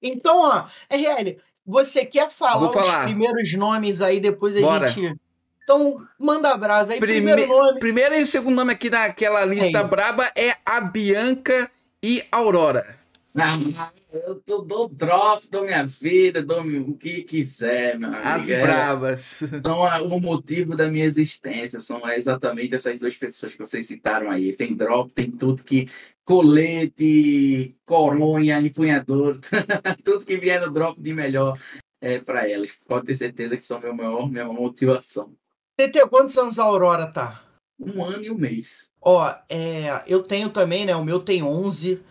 Então, 0.00 0.34
ó, 0.36 0.64
RL, 0.88 1.36
você 1.66 2.04
quer 2.04 2.30
falar 2.30 2.58
Vou 2.58 2.68
os 2.68 2.74
falar. 2.74 3.04
primeiros 3.04 3.52
nomes 3.54 4.00
aí, 4.00 4.20
depois 4.20 4.56
a 4.56 4.60
Bora. 4.60 4.86
gente. 4.88 5.18
Então, 5.64 6.06
manda 6.18 6.56
brasa 6.56 6.92
aí. 6.92 7.00
Prime- 7.00 7.26
Primeiro 7.26 7.46
nome. 7.52 7.80
Primeiro 7.80 8.14
e 8.14 8.22
o 8.22 8.26
segundo 8.26 8.54
nome 8.54 8.72
aqui 8.72 8.88
naquela 8.88 9.44
lista 9.44 9.80
isso. 9.80 9.88
braba 9.88 10.30
é 10.36 10.54
a 10.64 10.80
Bianca 10.80 11.68
e 12.02 12.22
Aurora. 12.30 12.96
Ah, 13.36 13.90
eu 14.12 14.36
tô, 14.36 14.58
dou 14.62 14.88
drop, 14.88 15.46
dou 15.50 15.64
minha 15.64 15.84
vida, 15.86 16.42
dou 16.42 16.62
o 16.62 16.96
que 16.96 17.22
quiser, 17.22 17.98
meu 17.98 18.08
amigo. 18.08 18.28
As 18.28 18.48
É, 18.48 18.60
bravas. 18.62 19.42
são 19.64 19.84
a- 19.84 20.02
o 20.02 20.20
motivo 20.20 20.74
da 20.76 20.88
minha 20.88 21.04
existência. 21.04 21.80
São 21.80 22.08
exatamente 22.10 22.74
essas 22.74 22.98
duas 22.98 23.16
pessoas 23.16 23.52
que 23.52 23.58
vocês 23.58 23.86
citaram 23.86 24.30
aí. 24.30 24.54
Tem 24.56 24.74
drop, 24.74 25.12
tem 25.12 25.30
tudo 25.30 25.62
que. 25.62 25.88
Colete, 26.24 27.76
coronha, 27.84 28.60
empunhador, 28.60 29.38
tudo 30.04 30.24
que 30.24 30.36
vier 30.36 30.60
no 30.60 30.72
drop 30.72 31.00
de 31.00 31.12
melhor 31.14 31.56
é 32.00 32.18
para 32.18 32.48
elas. 32.50 32.70
Pode 32.86 33.06
ter 33.06 33.14
certeza 33.14 33.56
que 33.56 33.64
são 33.64 33.78
meu 33.80 33.94
maior, 33.94 34.28
minha 34.28 34.44
maior 34.44 34.60
motivação. 34.60 35.32
TT, 35.78 36.08
quantos 36.08 36.36
anos 36.36 36.58
a 36.58 36.64
Aurora 36.64 37.06
tá? 37.06 37.42
Um 37.78 38.02
ano 38.02 38.24
e 38.24 38.30
um 38.30 38.36
mês. 38.36 38.88
Ó, 39.00 39.32
é, 39.48 40.02
eu 40.08 40.22
tenho 40.22 40.50
também, 40.50 40.84
né? 40.84 40.96
O 40.96 41.04
meu 41.04 41.20
tem 41.20 41.42
11. 41.42 42.02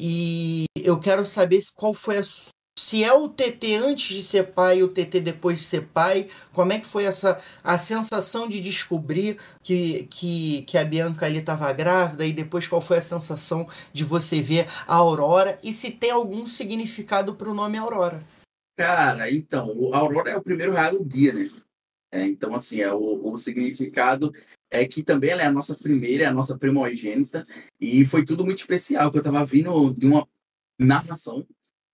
E 0.00 0.66
eu 0.76 1.00
quero 1.00 1.26
saber 1.26 1.60
qual 1.74 1.92
foi 1.92 2.18
a. 2.18 2.22
Se 2.78 3.02
é 3.02 3.12
o 3.12 3.28
TT 3.28 3.74
antes 3.74 4.16
de 4.16 4.22
ser 4.22 4.52
pai 4.52 4.78
e 4.78 4.82
o 4.84 4.88
TT 4.88 5.20
depois 5.20 5.58
de 5.58 5.64
ser 5.64 5.88
pai, 5.88 6.28
como 6.52 6.72
é 6.72 6.78
que 6.78 6.86
foi 6.86 7.04
essa 7.04 7.38
a 7.62 7.76
sensação 7.76 8.48
de 8.48 8.60
descobrir 8.60 9.36
que, 9.62 10.06
que, 10.08 10.62
que 10.62 10.78
a 10.78 10.84
Bianca 10.84 11.26
ali 11.26 11.38
estava 11.38 11.70
grávida 11.72 12.24
e 12.24 12.32
depois 12.32 12.68
qual 12.68 12.80
foi 12.80 12.98
a 12.98 13.02
sensação 13.02 13.68
de 13.92 14.04
você 14.04 14.40
ver 14.40 14.68
a 14.86 14.94
Aurora 14.94 15.58
e 15.62 15.72
se 15.72 15.90
tem 15.90 16.12
algum 16.12 16.46
significado 16.46 17.34
para 17.34 17.50
o 17.50 17.54
nome 17.54 17.76
Aurora? 17.76 18.22
Cara, 18.76 19.28
então, 19.28 19.76
o 19.76 19.92
Aurora 19.92 20.30
é 20.30 20.36
o 20.36 20.42
primeiro 20.42 20.72
raio 20.72 21.00
do 21.00 21.04
dia, 21.04 21.32
né? 21.32 21.50
É, 22.12 22.24
então, 22.24 22.54
assim, 22.54 22.80
é 22.80 22.92
o, 22.94 23.32
o 23.32 23.36
significado 23.36 24.32
é 24.70 24.86
que 24.86 25.02
também 25.02 25.30
ela 25.30 25.42
é 25.42 25.46
a 25.46 25.52
nossa 25.52 25.74
primeira, 25.74 26.24
é 26.24 26.26
a 26.26 26.32
nossa 26.32 26.56
primogênita, 26.58 27.46
e 27.80 28.04
foi 28.04 28.24
tudo 28.24 28.44
muito 28.44 28.58
especial, 28.58 29.10
que 29.10 29.18
eu 29.18 29.22
tava 29.22 29.44
vindo 29.44 29.92
de 29.94 30.06
uma 30.06 30.26
narração, 30.78 31.46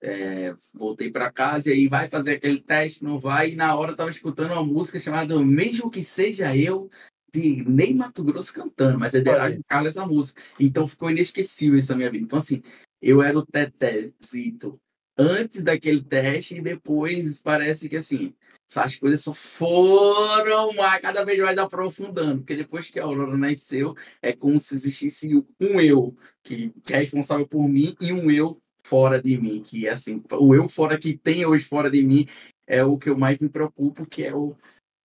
é, 0.02 0.54
voltei 0.72 1.10
para 1.10 1.32
casa 1.32 1.70
e 1.70 1.72
aí 1.72 1.88
vai 1.88 2.08
fazer 2.08 2.32
aquele 2.32 2.60
teste, 2.60 3.02
não 3.02 3.18
vai, 3.18 3.52
e 3.52 3.56
na 3.56 3.74
hora 3.74 3.92
eu 3.92 3.96
tava 3.96 4.10
escutando 4.10 4.52
uma 4.52 4.64
música 4.64 4.98
chamada 4.98 5.38
Mesmo 5.38 5.90
Que 5.90 6.02
Seja 6.02 6.54
Eu, 6.54 6.90
de 7.32 7.64
Ney 7.68 7.92
Mato 7.94 8.22
Grosso 8.22 8.54
cantando, 8.54 8.98
mas 8.98 9.14
é 9.14 9.20
de 9.20 9.28
Olha 9.28 9.38
Erasmo 9.38 9.64
Carlos 9.66 9.96
essa 9.96 10.06
música. 10.06 10.40
Então 10.60 10.86
ficou 10.86 11.10
inesquecível 11.10 11.76
isso 11.76 11.90
na 11.90 11.96
minha 11.96 12.10
vida. 12.10 12.24
Então, 12.24 12.38
assim, 12.38 12.62
eu 13.02 13.20
era 13.20 13.36
o 13.36 13.44
Tetézito 13.44 14.80
antes 15.18 15.60
daquele 15.62 16.02
teste 16.02 16.56
e 16.56 16.62
depois 16.62 17.40
parece 17.42 17.88
que 17.88 17.96
assim 17.96 18.34
as 18.82 18.96
coisas 18.96 19.20
só 19.20 19.32
foram 19.34 20.70
cada 21.00 21.24
vez 21.24 21.38
mais 21.38 21.58
aprofundando, 21.58 22.38
porque 22.38 22.56
depois 22.56 22.90
que 22.90 22.98
a 22.98 23.04
Aurora 23.04 23.36
nasceu, 23.36 23.94
é 24.20 24.32
como 24.32 24.58
se 24.58 24.74
existisse 24.74 25.28
um 25.60 25.80
eu 25.80 26.14
que, 26.42 26.72
que 26.84 26.94
é 26.94 26.98
responsável 26.98 27.46
por 27.46 27.68
mim 27.68 27.94
e 28.00 28.12
um 28.12 28.30
eu 28.30 28.60
fora 28.82 29.20
de 29.20 29.38
mim, 29.38 29.62
que 29.62 29.88
assim, 29.88 30.22
o 30.32 30.54
eu 30.54 30.68
fora 30.68 30.98
que 30.98 31.16
tem 31.16 31.46
hoje 31.46 31.64
fora 31.64 31.90
de 31.90 32.02
mim 32.02 32.26
é 32.66 32.84
o 32.84 32.98
que 32.98 33.08
eu 33.10 33.16
mais 33.16 33.38
me 33.38 33.48
preocupo, 33.48 34.06
que 34.06 34.24
é 34.24 34.34
o, 34.34 34.56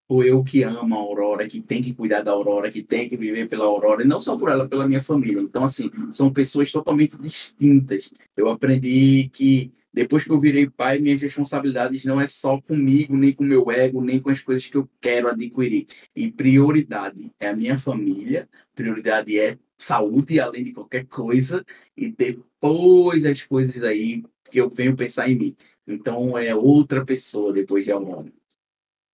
o 0.09 0.23
eu 0.23 0.43
que 0.43 0.63
ama 0.63 0.95
a 0.97 0.99
Aurora, 0.99 1.47
que 1.47 1.61
tem 1.61 1.83
que 1.83 1.93
cuidar 1.93 2.23
da 2.23 2.31
Aurora, 2.31 2.71
que 2.71 2.81
tem 2.81 3.07
que 3.07 3.15
viver 3.15 3.47
pela 3.47 3.65
Aurora, 3.65 4.03
e 4.03 4.07
não 4.07 4.19
só 4.19 4.35
por 4.35 4.49
ela, 4.49 4.67
pela 4.67 4.87
minha 4.87 5.03
família. 5.03 5.39
Então, 5.39 5.63
assim, 5.63 5.91
são 6.11 6.33
pessoas 6.33 6.71
totalmente 6.71 7.15
distintas. 7.17 8.11
Eu 8.35 8.49
aprendi 8.49 9.29
que 9.31 9.71
depois 9.93 10.23
que 10.23 10.31
eu 10.31 10.39
virei 10.39 10.67
pai, 10.69 10.97
minhas 10.99 11.21
responsabilidades 11.21 12.05
não 12.05 12.19
é 12.19 12.25
só 12.25 12.59
comigo, 12.59 13.15
nem 13.15 13.33
com 13.33 13.43
meu 13.43 13.69
ego, 13.69 14.01
nem 14.01 14.19
com 14.19 14.31
as 14.31 14.39
coisas 14.39 14.65
que 14.65 14.77
eu 14.77 14.89
quero 14.99 15.27
adquirir. 15.29 15.85
E 16.15 16.31
prioridade 16.31 17.31
é 17.39 17.49
a 17.49 17.55
minha 17.55 17.77
família, 17.77 18.49
prioridade 18.73 19.39
é 19.39 19.59
saúde, 19.77 20.39
além 20.39 20.63
de 20.63 20.73
qualquer 20.73 21.05
coisa, 21.05 21.63
e 21.95 22.09
depois 22.09 23.25
as 23.25 23.43
coisas 23.43 23.83
aí 23.83 24.23
que 24.49 24.59
eu 24.59 24.69
venho 24.69 24.95
pensar 24.95 25.29
em 25.29 25.35
mim. 25.37 25.55
Então 25.87 26.37
é 26.37 26.55
outra 26.55 27.05
pessoa 27.05 27.53
depois 27.53 27.85
de 27.85 27.91
Aurora. 27.91 28.31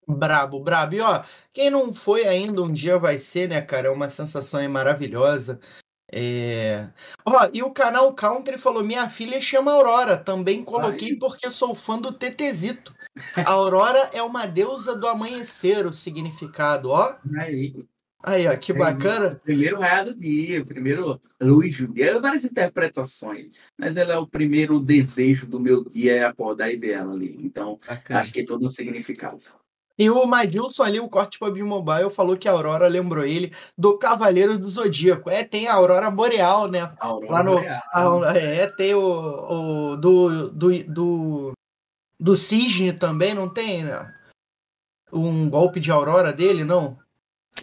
Brabo, 0.08 0.60
brabo. 0.60 0.96
E 0.96 1.02
ó, 1.02 1.24
quem 1.52 1.70
não 1.70 1.94
foi 1.94 2.26
ainda, 2.26 2.62
um 2.62 2.72
dia 2.72 2.98
vai 2.98 3.18
ser, 3.18 3.50
né, 3.50 3.62
cara? 3.62 3.88
É 3.88 3.92
uma 3.92 4.10
sensação 4.10 4.60
aí 4.60 4.68
maravilhosa. 4.68 5.60
É... 6.12 6.88
Ó, 7.26 7.50
e 7.54 7.64
o 7.64 7.72
canal 7.72 8.14
Country 8.14 8.58
falou: 8.58 8.84
minha 8.84 9.10
filha 9.10 9.42
chama 9.42 9.72
Aurora. 9.72 10.16
Também 10.16 10.64
coloquei 10.64 11.10
Aí. 11.10 11.20
porque 11.20 11.50
sou 11.50 11.74
fã 11.74 12.00
do 12.00 12.12
Tetezito. 12.12 12.94
A 13.36 13.52
Aurora 13.52 14.10
é 14.14 14.22
uma 14.22 14.46
deusa 14.46 14.96
do 14.96 15.08
amanhecer, 15.08 15.86
o 15.86 15.94
significado, 15.94 16.90
ó. 16.90 17.16
Aí, 17.40 17.74
Aí, 18.28 18.48
ó, 18.48 18.58
que 18.58 18.74
bacana. 18.74 19.40
primeiro 19.44 19.80
raio 19.80 20.06
do 20.06 20.20
dia, 20.20 20.66
primeiro 20.66 21.22
luz 21.40 21.78
do 21.78 21.88
dia, 21.88 22.20
várias 22.20 22.44
interpretações, 22.44 23.52
mas 23.78 23.98
ela 23.98 24.14
é 24.14 24.18
o 24.18 24.26
primeiro 24.26 24.80
desejo 24.80 25.46
do 25.46 25.60
meu 25.60 25.84
dia 25.84 26.16
é 26.16 26.24
acordar 26.24 26.72
e 26.72 26.76
ver 26.76 26.94
ela 26.94 27.14
ali. 27.14 27.38
Então, 27.44 27.80
Bacana. 27.88 28.20
acho 28.20 28.34
que 28.34 28.40
é 28.40 28.46
todo 28.46 28.66
um 28.66 28.68
significado. 28.68 29.44
E 29.98 30.10
o 30.10 30.26
Madilson 30.26 30.84
ali, 30.84 31.00
o 31.00 31.08
corte 31.08 31.40
PUBG 31.40 31.64
Mobile, 31.64 32.10
falou 32.10 32.36
que 32.36 32.50
a 32.50 32.52
Aurora 32.52 32.88
lembrou 32.88 33.24
ele 33.24 33.54
do 33.78 33.98
Cavaleiro 33.98 34.58
do 34.60 34.68
Zodíaco. 34.68 35.30
É, 35.30 35.44
tem 35.44 35.68
a 35.68 35.74
Aurora 35.76 36.12
Boreal, 36.12 36.68
né? 36.68 36.82
A 37.00 37.08
Aurora 37.08 37.32
Lá 37.32 37.44
no- 37.44 37.52
Boreal. 37.52 37.82
Ah, 37.94 38.38
é, 38.38 38.68
tem 38.68 38.94
o, 38.94 39.02
o 39.94 39.96
do, 39.96 40.50
do, 40.50 40.84
do, 40.84 41.52
do 42.20 42.36
Cisne 42.36 42.92
também, 42.92 43.34
não 43.34 43.48
tem 43.48 43.84
né? 43.86 44.14
um 45.14 45.50
golpe 45.50 45.80
de 45.80 45.92
aurora 45.92 46.34
dele, 46.34 46.66
não? 46.66 46.98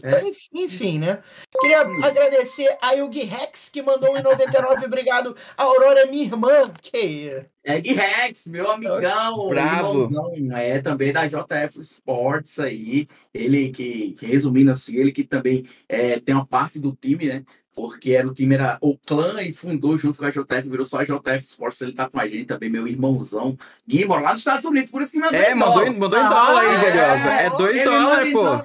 É. 0.03 0.09
Então, 0.09 0.29
enfim, 0.29 0.49
enfim, 0.55 0.99
né? 0.99 1.19
Queria 1.61 1.81
agradecer 1.81 2.69
a 2.81 2.93
Yugi 2.93 3.25
Rex, 3.25 3.69
que 3.69 3.83
mandou 3.83 4.15
1,99. 4.15 4.87
Obrigado. 4.87 5.37
A 5.57 5.65
Aurora 5.65 6.01
é 6.01 6.07
minha 6.07 6.25
irmã. 6.25 6.73
Que 6.81 7.45
Egg 7.65 7.93
Rex, 7.93 8.47
meu 8.49 8.71
amigão, 8.71 9.49
Bravo. 9.49 9.89
irmãozão, 9.91 10.33
é 10.57 10.81
também 10.81 11.13
da 11.13 11.27
JF 11.27 11.79
Sports 11.79 12.59
aí, 12.59 13.07
ele 13.33 13.71
que, 13.71 14.13
que, 14.19 14.27
resumindo 14.27 14.73
assim, 14.73 14.97
ele 14.97 15.13
que 15.13 15.23
também 15.23 15.65
é, 15.89 16.19
tem 16.19 16.35
uma 16.35 16.47
parte 16.47 16.81
do 16.81 16.93
time, 17.01 17.27
né, 17.27 17.45
porque 17.73 18.13
era 18.15 18.27
o 18.27 18.35
time, 18.35 18.57
era 18.57 18.79
o 18.81 18.99
clã 18.99 19.41
e 19.41 19.53
fundou 19.53 19.97
junto 19.97 20.19
com 20.19 20.25
a 20.25 20.31
JF, 20.31 20.69
virou 20.69 20.85
só 20.85 20.99
a 20.99 21.05
JF 21.05 21.45
Sports, 21.45 21.81
ele 21.83 21.93
tá 21.93 22.11
com 22.11 22.19
a 22.19 22.27
gente 22.27 22.47
também, 22.47 22.69
meu 22.69 22.89
irmãozão, 22.89 23.57
Gui, 23.87 24.05
mora 24.07 24.23
lá 24.23 24.31
nos 24.31 24.41
Estados 24.41 24.65
Unidos, 24.65 24.91
por 24.91 25.01
isso 25.01 25.13
que 25.13 25.21
mandou 25.21 25.39
É, 25.39 25.53
em 25.53 25.55
mandou, 25.55 25.93
mandou 25.93 26.19
em 26.19 26.23
Ah, 26.25 26.29
dólar 26.29 26.63
aí, 26.63 26.75
é, 26.75 26.81
Gloriosa. 26.81 27.29
É 27.31 27.51
2 27.51 27.81
Ele 27.81 27.85
dólares, 27.85 28.33
pô. 28.33 28.43
dólar. 28.43 28.65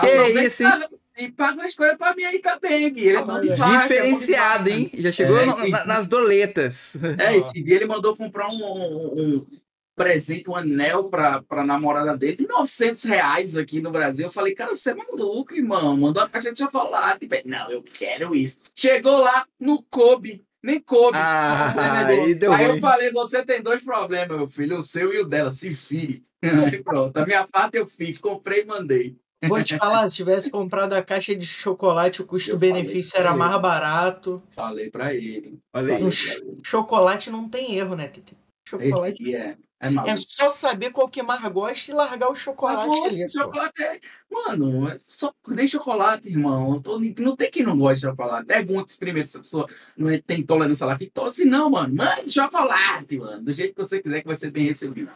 Que 0.00 0.06
Aproveita 0.06 0.44
isso, 0.44 0.62
e 0.62 0.66
hein? 0.66 0.72
paga- 0.72 0.88
E 1.18 1.30
paga 1.30 1.64
as 1.64 1.74
coisas 1.74 1.96
pra 1.98 2.14
mim 2.14 2.24
aí 2.24 2.38
também, 2.38 2.90
Gui, 2.90 3.08
ele 3.08 3.18
é 3.18 3.22
bom 3.22 3.38
de 3.38 3.48
vaca, 3.50 3.62
é 3.64 3.66
bom 3.66 3.76
de 3.76 3.82
Diferenciado, 3.82 4.70
hein? 4.70 4.90
Já 4.94 5.12
chegou 5.12 5.36
É, 5.38 5.44
na- 5.68 5.84
nas 5.84 6.06
doletas. 6.06 6.94
É, 7.18 7.36
esse 7.36 7.62
dia 7.62 7.76
ele 7.76 7.84
mandou 7.86 8.16
comprar 8.16 8.48
um, 8.48 8.56
um, 8.56 9.46
presente, 9.94 10.48
um 10.48 10.56
anel 10.56 11.10
pra, 11.10 11.42
pra 11.42 11.64
namorada 11.66 12.16
dele, 12.16 12.36
de 12.38 12.48
900 12.48 13.04
reais 13.04 13.58
aqui 13.58 13.78
no 13.82 13.90
Brasil. 13.90 14.24
Eu 14.26 14.32
falei, 14.32 14.54
cara, 14.54 14.74
você 14.74 14.90
é 14.92 14.94
maluco, 14.94 15.54
irmão. 15.54 15.94
Mandou 15.98 16.22
uma 16.22 16.28
caixa 16.30 16.50
de 16.50 16.58
chocolate. 16.58 17.28
Falei, 17.28 17.44
Não, 17.44 17.70
eu 17.70 17.82
quero 17.82 18.34
isso. 18.34 18.58
Chegou 18.74 19.18
lá, 19.18 19.46
no 19.60 19.82
coube. 19.90 20.42
Nem 20.62 20.80
coube. 20.80 21.18
Ah, 21.20 21.74
é 21.76 22.14
aí 22.14 22.38
Aí 22.54 22.64
eu 22.68 22.80
falei, 22.80 23.10
você 23.10 23.44
tem 23.44 23.60
dois 23.60 23.82
problemas, 23.82 24.34
meu 24.36 24.48
filho, 24.48 24.78
o 24.78 24.82
seu 24.82 25.12
e 25.12 25.18
o 25.20 25.26
dela, 25.26 25.50
se 25.50 25.68
vire. 25.70 26.24
Aí 26.42 26.82
pronto, 26.82 27.16
a 27.18 27.26
minha 27.26 27.46
parte 27.46 27.76
eu 27.76 27.86
fiz, 27.86 28.16
comprei 28.18 28.62
e 28.62 28.64
mandei. 28.64 29.16
Vou 29.48 29.62
te 29.62 29.76
falar, 29.76 30.08
se 30.08 30.16
tivesse 30.16 30.50
comprado 30.50 30.92
a 30.92 31.02
caixa 31.02 31.34
de 31.34 31.46
chocolate, 31.46 32.22
o 32.22 32.26
custo-benefício 32.26 33.18
era 33.18 33.34
mais 33.34 33.60
barato. 33.60 34.42
Falei 34.52 34.90
pra 34.90 35.12
ele. 35.14 35.58
Falei 35.72 35.96
Um 35.96 35.98
pra 35.98 36.06
ele. 36.08 36.60
chocolate 36.64 37.30
não 37.30 37.48
tem 37.48 37.74
erro, 37.76 37.96
né, 37.96 38.06
Tete? 38.08 38.36
Chocolate. 38.68 39.34
é, 39.34 39.56
é 39.82 40.10
É 40.10 40.16
só 40.16 40.48
saber 40.48 40.90
qual 40.92 41.08
que 41.08 41.22
mais 41.22 41.42
gosta 41.48 41.90
e 41.90 41.94
largar 41.94 42.30
o 42.30 42.34
chocolate 42.34 42.86
Mas, 42.88 43.14
ali. 43.14 43.28
chocolate 43.28 43.82
é. 43.82 44.00
Mano, 44.30 44.88
é 44.88 44.98
só 45.08 45.32
dei 45.48 45.66
chocolate, 45.68 46.28
irmão. 46.28 46.80
Tô- 46.80 46.98
Não 46.98 47.36
tem 47.36 47.50
quem 47.50 47.64
não 47.64 47.76
gosta 47.76 47.96
de 47.96 48.00
chocolate. 48.02 48.46
Pergunta 48.46 48.94
primeiro 48.98 49.28
se 49.28 49.36
a 49.36 49.40
pessoa 49.40 49.66
não 49.96 50.08
é- 50.08 50.22
tem 50.24 50.42
tolerância 50.42 50.84
à 50.84 50.86
lactose. 50.86 51.44
Não, 51.44 51.68
mano. 51.68 51.94
Mande 51.96 52.30
chocolate, 52.30 53.18
mano. 53.18 53.42
Do 53.42 53.52
jeito 53.52 53.74
que 53.74 53.82
você 53.84 54.00
quiser, 54.00 54.20
que 54.22 54.26
vai 54.28 54.36
ser 54.36 54.50
bem 54.52 54.66
recebido. 54.68 55.10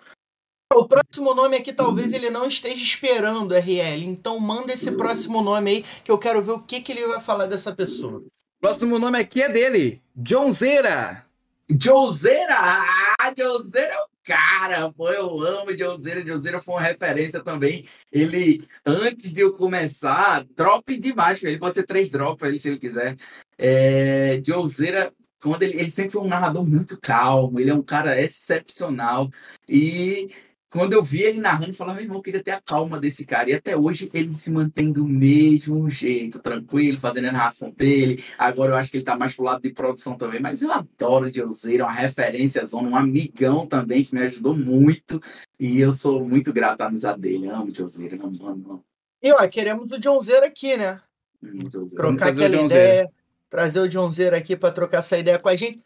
O 0.75 0.87
próximo 0.89 1.33
nome 1.33 1.57
aqui 1.57 1.73
talvez 1.73 2.13
ele 2.13 2.29
não 2.29 2.49
esteja 2.49 2.83
esperando, 2.83 3.55
RL. 3.55 4.05
Então 4.05 4.39
manda 4.41 4.73
esse 4.73 4.91
próximo 4.93 5.41
nome 5.41 5.71
aí 5.71 5.85
que 6.05 6.11
eu 6.11 6.19
quero 6.19 6.43
ver 6.43 6.53
o 6.53 6.61
que, 6.61 6.81
que 6.81 6.93
ele 6.93 7.07
vai 7.07 7.21
falar 7.21 7.47
dessa 7.47 7.75
pessoa. 7.75 8.23
Próximo 8.61 8.99
nome 8.99 9.19
aqui 9.19 9.43
é 9.43 9.49
dele, 9.49 10.03
Johnzeira. 10.15 11.25
Joseira! 11.69 12.55
Ah, 12.57 13.33
Joseira 13.37 13.93
é 13.93 13.99
o 13.99 14.09
cara, 14.25 14.93
pô. 14.93 15.09
Eu 15.09 15.41
amo 15.41 15.77
Joseira. 15.77 16.25
Joseira 16.25 16.61
foi 16.61 16.75
uma 16.75 16.81
referência 16.81 17.43
também. 17.43 17.87
Ele, 18.11 18.65
antes 18.85 19.33
de 19.33 19.41
eu 19.41 19.53
começar, 19.53 20.45
drop 20.57 20.97
demais. 20.97 21.43
Ele 21.43 21.59
pode 21.59 21.75
ser 21.75 21.85
três 21.85 22.11
drops 22.11 22.43
aí, 22.43 22.59
se 22.59 22.69
ele 22.69 22.79
quiser. 22.79 23.17
É, 23.57 24.41
Joseira, 24.45 25.13
quando 25.41 25.63
ele, 25.63 25.81
ele 25.81 25.91
sempre 25.91 26.13
foi 26.13 26.23
um 26.23 26.29
narrador 26.29 26.65
muito 26.65 26.99
calmo. 27.01 27.59
Ele 27.59 27.71
é 27.71 27.75
um 27.75 27.83
cara 27.83 28.21
excepcional. 28.21 29.29
E 29.69 30.31
quando 30.71 30.93
eu 30.93 31.03
vi 31.03 31.23
ele 31.23 31.41
narrando, 31.41 31.71
eu 31.71 31.75
falava, 31.75 31.97
meu 31.97 32.05
irmão, 32.05 32.19
eu 32.19 32.23
queria 32.23 32.43
ter 32.43 32.51
a 32.51 32.61
calma 32.61 32.99
desse 32.99 33.25
cara. 33.25 33.51
E 33.51 33.55
até 33.55 33.77
hoje 33.77 34.11
ele 34.13 34.29
se 34.35 34.51
mantém 34.51 34.93
do 34.93 35.07
mesmo 35.07 35.89
jeito, 35.89 36.41
tranquilo, 36.41 36.99
fazendo 36.99 37.29
a 37.29 37.33
narração 37.33 37.71
dele. 37.71 38.23
Agora 38.37 38.73
eu 38.73 38.77
acho 38.77 38.91
que 38.91 38.97
ele 38.97 39.05
tá 39.05 39.17
mais 39.17 39.35
pro 39.35 39.45
lado 39.45 39.63
de 39.63 39.71
produção 39.71 40.17
também, 40.17 40.41
mas 40.41 40.63
eu 40.63 40.73
adoro 40.73 41.27
o 41.27 41.31
Diozeira, 41.31 41.85
uma 41.85 41.93
referência, 41.93 42.67
zona, 42.67 42.89
um 42.89 42.97
amigão 42.97 43.67
também 43.67 44.05
que 44.05 44.15
me 44.15 44.23
ajudou 44.23 44.57
muito. 44.57 45.21
E 45.59 45.81
eu 45.81 45.93
sou 45.93 46.25
muito 46.25 46.53
grato 46.53 46.81
à 46.81 46.87
amizade 46.87 47.21
dele. 47.21 47.49
Amo 47.49 47.67
o 47.67 47.73
Diozeira, 47.73 48.17
amo, 48.17 48.47
amo, 48.47 48.73
amo. 48.73 48.85
E 49.23 49.33
ó, 49.33 49.47
queremos 49.49 49.91
o 49.91 49.99
Johnzeira 49.99 50.47
aqui, 50.47 50.77
né? 50.77 51.01
Vamos 51.43 51.93
Trocar 51.93 52.17
trazer 52.17 52.43
o 52.43 52.45
aquela 52.45 52.63
ideia. 52.65 53.11
Trazer 53.49 53.81
o 53.81 53.89
Johnzeira 53.89 54.37
aqui 54.37 54.57
pra 54.57 54.73
trocar 54.73 54.99
essa 54.99 55.17
ideia 55.17 55.39
com 55.39 55.49
a 55.49 55.57
gente. 55.57 55.81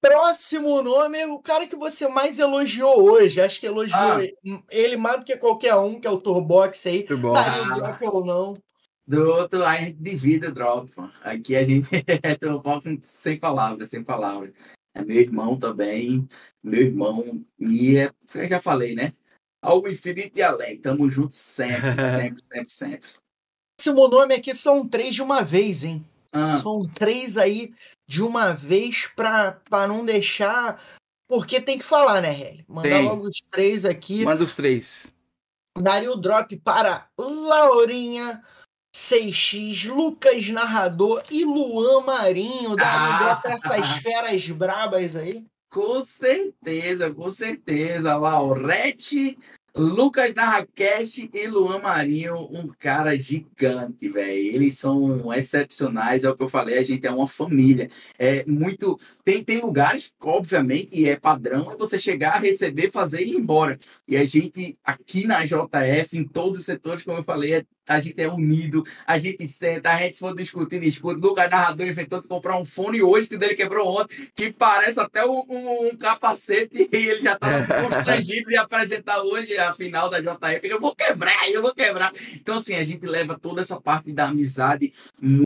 Próximo 0.00 0.82
nome 0.82 1.18
é 1.18 1.26
o 1.26 1.38
cara 1.38 1.66
que 1.66 1.76
você 1.76 2.06
mais 2.08 2.38
elogiou 2.38 3.02
hoje. 3.02 3.40
Acho 3.40 3.58
que 3.58 3.66
elogiou 3.66 4.00
Ah. 4.00 4.20
ele 4.70 4.96
mais 4.96 5.18
do 5.18 5.24
que 5.24 5.36
qualquer 5.36 5.74
um, 5.76 6.00
que 6.00 6.06
é 6.06 6.10
o 6.10 6.20
Turbox 6.20 6.86
aí. 6.86 7.04
Daria 7.04 7.62
Ah. 7.90 7.98
ou 8.02 8.24
não. 8.24 8.54
Do 9.06 9.22
outro, 9.22 9.64
a 9.64 9.76
gente 9.76 9.98
divide 9.98 10.46
o 10.46 10.52
drop. 10.52 10.90
Aqui 11.22 11.54
a 11.54 11.64
gente 11.64 11.88
é 12.22 12.36
boxe 12.62 13.00
sem 13.04 13.38
palavras, 13.38 13.88
sem 13.88 14.02
palavras. 14.02 14.52
É 14.94 15.02
meu 15.04 15.16
irmão 15.20 15.56
também, 15.58 16.28
meu 16.62 16.80
irmão. 16.82 17.44
E 17.58 17.96
é, 17.96 18.10
eu 18.34 18.48
já 18.48 18.60
falei, 18.60 18.94
né? 18.94 19.12
Ao 19.62 19.86
infinito 19.88 20.38
e 20.38 20.42
além. 20.42 20.80
Tamo 20.80 21.08
junto 21.08 21.34
sempre, 21.34 21.80
sempre, 22.40 22.42
sempre, 22.52 22.72
sempre. 22.72 23.10
Próximo 23.78 24.08
nome 24.08 24.34
aqui 24.34 24.54
são 24.54 24.86
três 24.88 25.14
de 25.14 25.22
uma 25.22 25.42
vez, 25.42 25.84
hein? 25.84 26.04
Ah, 26.32 26.56
São 26.56 26.86
três 26.88 27.36
aí 27.36 27.72
de 28.06 28.22
uma 28.22 28.52
vez 28.52 29.06
pra, 29.14 29.52
pra 29.52 29.86
não 29.86 30.04
deixar. 30.04 30.80
Porque 31.28 31.60
tem 31.60 31.76
que 31.78 31.84
falar, 31.84 32.20
né, 32.20 32.32
Heli? 32.32 32.64
Mandar 32.68 32.88
Tem. 32.90 33.04
logo 33.04 33.26
os 33.26 33.40
três 33.50 33.84
aqui. 33.84 34.24
Manda 34.24 34.44
os 34.44 34.54
três. 34.54 35.12
Daria 35.78 36.10
o 36.12 36.16
drop 36.16 36.56
para 36.58 37.06
Laurinha, 37.18 38.40
6x, 38.94 39.88
Lucas 39.92 40.48
Narrador 40.48 41.22
e 41.30 41.44
Luan 41.44 42.02
Marinho. 42.02 42.76
Daria 42.76 43.08
o 43.08 43.12
Ah. 43.12 43.18
drop 43.18 43.42
para 43.42 43.52
essas 43.54 43.90
feras 44.02 44.48
brabas 44.50 45.16
aí. 45.16 45.44
com 45.70 46.02
certeza, 46.04 47.12
com 47.12 47.28
certeza. 47.30 48.16
Laurete, 48.16 49.36
Lucas 49.78 50.34
Narracash 50.34 51.28
e 51.34 51.46
Luan 51.48 51.80
Marinho, 51.80 52.34
um 52.50 52.66
cara 52.66 53.14
gigante, 53.14 54.08
velho. 54.08 54.32
Eles 54.34 54.78
são 54.78 55.30
excepcionais, 55.34 56.24
é 56.24 56.30
o 56.30 56.34
que 56.34 56.42
eu 56.42 56.48
falei, 56.48 56.78
a 56.78 56.82
gente 56.82 57.06
é 57.06 57.10
uma 57.10 57.26
família. 57.28 57.90
É 58.18 58.42
muito. 58.46 58.98
Tem, 59.22 59.44
tem 59.44 59.60
lugares, 59.60 60.10
obviamente, 60.18 61.06
é 61.06 61.16
padrão, 61.16 61.70
é 61.70 61.76
você 61.76 61.98
chegar, 61.98 62.40
receber, 62.40 62.90
fazer 62.90 63.20
e 63.20 63.32
ir 63.32 63.36
embora. 63.36 63.78
E 64.08 64.16
a 64.16 64.24
gente, 64.24 64.78
aqui 64.82 65.26
na 65.26 65.44
JF, 65.44 66.16
em 66.16 66.26
todos 66.26 66.58
os 66.58 66.64
setores, 66.64 67.02
como 67.02 67.18
eu 67.18 67.24
falei, 67.24 67.54
é- 67.56 67.66
a 67.88 68.00
gente 68.00 68.20
é 68.20 68.28
unido, 68.28 68.84
a 69.06 69.18
gente 69.18 69.46
senta, 69.48 69.90
a 69.90 69.98
gente 69.98 70.14
se 70.14 70.20
for 70.20 70.34
discutir, 70.36 70.80
discute. 70.80 71.20
Lucas 71.20 71.50
Narrador 71.50 71.86
inventou 71.86 72.20
de 72.20 72.28
comprar 72.28 72.56
um 72.58 72.64
fone 72.64 73.02
hoje, 73.02 73.26
que 73.28 73.36
o 73.36 73.38
dele 73.38 73.54
quebrou 73.54 74.00
ontem, 74.00 74.28
que 74.34 74.52
parece 74.52 74.98
até 75.00 75.24
um, 75.24 75.44
um- 75.48 75.86
um 75.88 75.96
capacete, 75.96 76.88
e 76.92 76.96
ele 76.96 77.22
já 77.22 77.34
estava 77.34 77.66
constrangido 77.88 78.48
de 78.48 78.56
apresentar 78.56 79.20
hoje 79.22 79.56
a 79.56 79.74
final 79.74 80.10
da 80.10 80.20
JF. 80.20 80.66
Eu 80.68 80.80
vou 80.80 80.94
quebrar, 80.94 81.50
eu 81.50 81.62
vou 81.62 81.74
quebrar. 81.74 82.12
Então, 82.34 82.56
assim, 82.56 82.74
a 82.74 82.84
gente 82.84 83.06
leva 83.06 83.38
toda 83.38 83.60
essa 83.60 83.80
parte 83.80 84.12
da 84.12 84.26
amizade 84.28 84.92
muito 85.20 85.45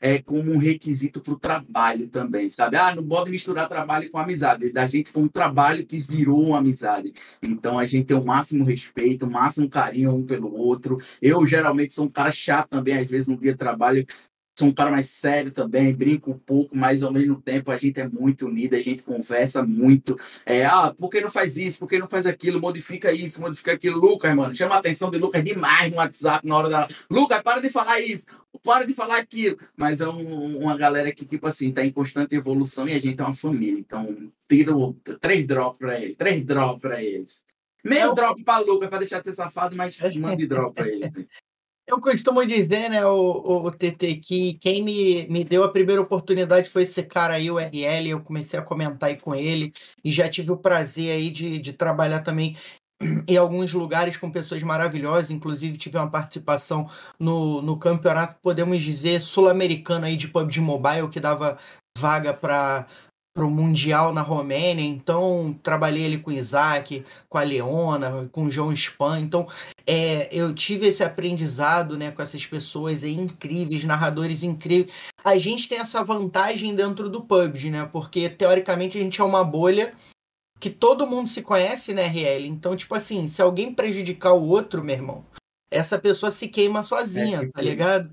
é, 0.00 0.20
como 0.20 0.52
um 0.52 0.58
requisito 0.58 1.20
para 1.20 1.32
o 1.32 1.38
trabalho 1.38 2.08
também, 2.08 2.48
sabe? 2.48 2.76
Ah, 2.76 2.94
não 2.94 3.06
pode 3.06 3.30
misturar 3.30 3.68
trabalho 3.68 4.10
com 4.10 4.18
amizade. 4.18 4.72
Da 4.72 4.86
gente 4.86 5.10
foi 5.10 5.22
um 5.22 5.28
trabalho 5.28 5.86
que 5.86 5.98
virou 5.98 6.48
uma 6.48 6.58
amizade. 6.58 7.12
Então 7.42 7.78
a 7.78 7.86
gente 7.86 8.06
tem 8.06 8.16
o 8.16 8.24
máximo 8.24 8.64
respeito, 8.64 9.26
o 9.26 9.30
máximo 9.30 9.68
carinho 9.68 10.14
um 10.14 10.24
pelo 10.24 10.52
outro. 10.52 10.98
Eu 11.22 11.46
geralmente 11.46 11.94
sou 11.94 12.06
um 12.06 12.10
cara 12.10 12.30
chato 12.30 12.70
também, 12.70 12.98
às 12.98 13.08
vezes 13.08 13.28
no 13.28 13.36
dia 13.36 13.52
de 13.52 13.58
trabalho. 13.58 14.06
Sou 14.58 14.66
um 14.66 14.72
cara 14.74 14.90
mais 14.90 15.08
sério 15.08 15.52
também, 15.52 15.94
brinco 15.94 16.32
um 16.32 16.38
pouco, 16.38 16.76
mas 16.76 17.04
ao 17.04 17.12
mesmo 17.12 17.40
tempo 17.40 17.70
a 17.70 17.78
gente 17.78 18.00
é 18.00 18.08
muito 18.08 18.44
unido, 18.46 18.74
a 18.74 18.82
gente 18.82 19.04
conversa 19.04 19.62
muito. 19.64 20.18
É, 20.44 20.64
ah, 20.66 20.92
por 20.98 21.08
que 21.10 21.20
não 21.20 21.30
faz 21.30 21.56
isso? 21.56 21.78
Por 21.78 21.88
que 21.88 21.96
não 21.96 22.08
faz 22.08 22.26
aquilo? 22.26 22.60
Modifica 22.60 23.12
isso, 23.12 23.40
modifica 23.40 23.70
aquilo. 23.74 24.00
Lucas, 24.00 24.34
mano, 24.34 24.52
chama 24.52 24.74
a 24.74 24.78
atenção 24.78 25.12
de 25.12 25.18
Lucas 25.18 25.44
demais 25.44 25.92
no 25.92 25.98
WhatsApp 25.98 26.44
na 26.44 26.56
hora 26.56 26.68
da. 26.68 26.88
Lucas, 27.08 27.40
para 27.40 27.60
de 27.60 27.68
falar 27.70 28.00
isso, 28.00 28.26
para 28.64 28.84
de 28.84 28.94
falar 28.94 29.18
aquilo. 29.18 29.56
Mas 29.76 30.00
é 30.00 30.08
um- 30.08 30.58
uma 30.58 30.76
galera 30.76 31.12
que, 31.12 31.24
tipo 31.24 31.46
assim, 31.46 31.70
tá 31.70 31.84
em 31.84 31.92
constante 31.92 32.34
evolução 32.34 32.88
e 32.88 32.94
a 32.94 32.98
gente 32.98 33.20
é 33.20 33.24
uma 33.24 33.34
família. 33.34 33.78
Então, 33.78 34.32
tiro 34.48 34.92
três 35.20 35.46
drops 35.46 35.78
pra 35.78 36.00
eles, 36.00 36.16
três 36.16 36.44
drops 36.44 36.80
pra 36.80 37.00
eles. 37.00 37.44
Meio 37.84 38.00
É 38.02 38.08
o- 38.08 38.12
drop 38.12 38.42
pra 38.42 38.58
Lucas, 38.58 38.88
pra 38.88 38.98
deixar 38.98 39.20
de 39.20 39.26
ser 39.26 39.34
safado, 39.34 39.76
mas 39.76 39.96
mande 40.18 40.48
drop 40.48 40.74
pra 40.74 40.88
eles. 40.88 41.12
né? 41.12 41.24
Eu 41.88 42.02
costumo 42.02 42.44
dizer, 42.44 42.90
né, 42.90 43.02
o, 43.06 43.64
o, 43.64 43.70
TT, 43.70 44.16
que 44.16 44.54
quem 44.60 44.84
me, 44.84 45.26
me 45.28 45.42
deu 45.42 45.64
a 45.64 45.72
primeira 45.72 46.02
oportunidade 46.02 46.68
foi 46.68 46.82
esse 46.82 47.02
cara 47.02 47.32
aí, 47.32 47.50
o 47.50 47.58
RL. 47.58 48.10
Eu 48.10 48.20
comecei 48.20 48.60
a 48.60 48.62
comentar 48.62 49.08
aí 49.08 49.18
com 49.18 49.34
ele 49.34 49.72
e 50.04 50.12
já 50.12 50.28
tive 50.28 50.52
o 50.52 50.56
prazer 50.58 51.12
aí 51.12 51.30
de, 51.30 51.58
de 51.58 51.72
trabalhar 51.72 52.20
também 52.20 52.54
em 53.26 53.38
alguns 53.38 53.72
lugares 53.72 54.18
com 54.18 54.30
pessoas 54.30 54.62
maravilhosas. 54.62 55.30
Inclusive, 55.30 55.78
tive 55.78 55.96
uma 55.96 56.10
participação 56.10 56.86
no, 57.18 57.62
no 57.62 57.78
campeonato, 57.78 58.36
podemos 58.42 58.82
dizer, 58.82 59.18
sul-americano 59.18 60.04
aí 60.04 60.14
de 60.14 60.28
PUBG 60.28 60.60
Mobile, 60.60 61.08
que 61.08 61.18
dava 61.18 61.56
vaga 61.96 62.34
para 62.34 62.86
para 63.38 63.46
o 63.46 63.50
Mundial 63.50 64.12
na 64.12 64.20
Romênia, 64.20 64.84
então 64.84 65.56
trabalhei 65.62 66.06
ali 66.06 66.18
com 66.18 66.32
o 66.32 66.34
Isaac, 66.34 67.04
com 67.28 67.38
a 67.38 67.42
Leona, 67.42 68.28
com 68.32 68.46
o 68.46 68.50
João 68.50 68.72
Spam, 68.72 69.20
então 69.20 69.46
é, 69.86 70.28
eu 70.34 70.52
tive 70.52 70.88
esse 70.88 71.04
aprendizado 71.04 71.96
né, 71.96 72.10
com 72.10 72.20
essas 72.20 72.44
pessoas 72.44 73.04
aí 73.04 73.14
incríveis, 73.14 73.84
narradores 73.84 74.42
incríveis. 74.42 74.92
A 75.24 75.38
gente 75.38 75.68
tem 75.68 75.78
essa 75.78 76.02
vantagem 76.02 76.74
dentro 76.74 77.08
do 77.08 77.22
PUBG, 77.22 77.70
né? 77.70 77.88
Porque 77.92 78.28
teoricamente 78.28 78.98
a 78.98 79.00
gente 79.00 79.20
é 79.20 79.24
uma 79.24 79.44
bolha 79.44 79.94
que 80.58 80.68
todo 80.68 81.06
mundo 81.06 81.28
se 81.28 81.40
conhece, 81.40 81.94
né, 81.94 82.06
RL? 82.06 82.44
Então, 82.48 82.76
tipo 82.76 82.92
assim, 82.96 83.28
se 83.28 83.40
alguém 83.40 83.72
prejudicar 83.72 84.32
o 84.32 84.48
outro, 84.48 84.82
meu 84.82 84.96
irmão, 84.96 85.24
essa 85.70 85.96
pessoa 85.96 86.32
se 86.32 86.48
queima 86.48 86.82
sozinha, 86.82 87.42
É, 87.42 87.48
tá 87.48 87.62
ligado? 87.62 88.10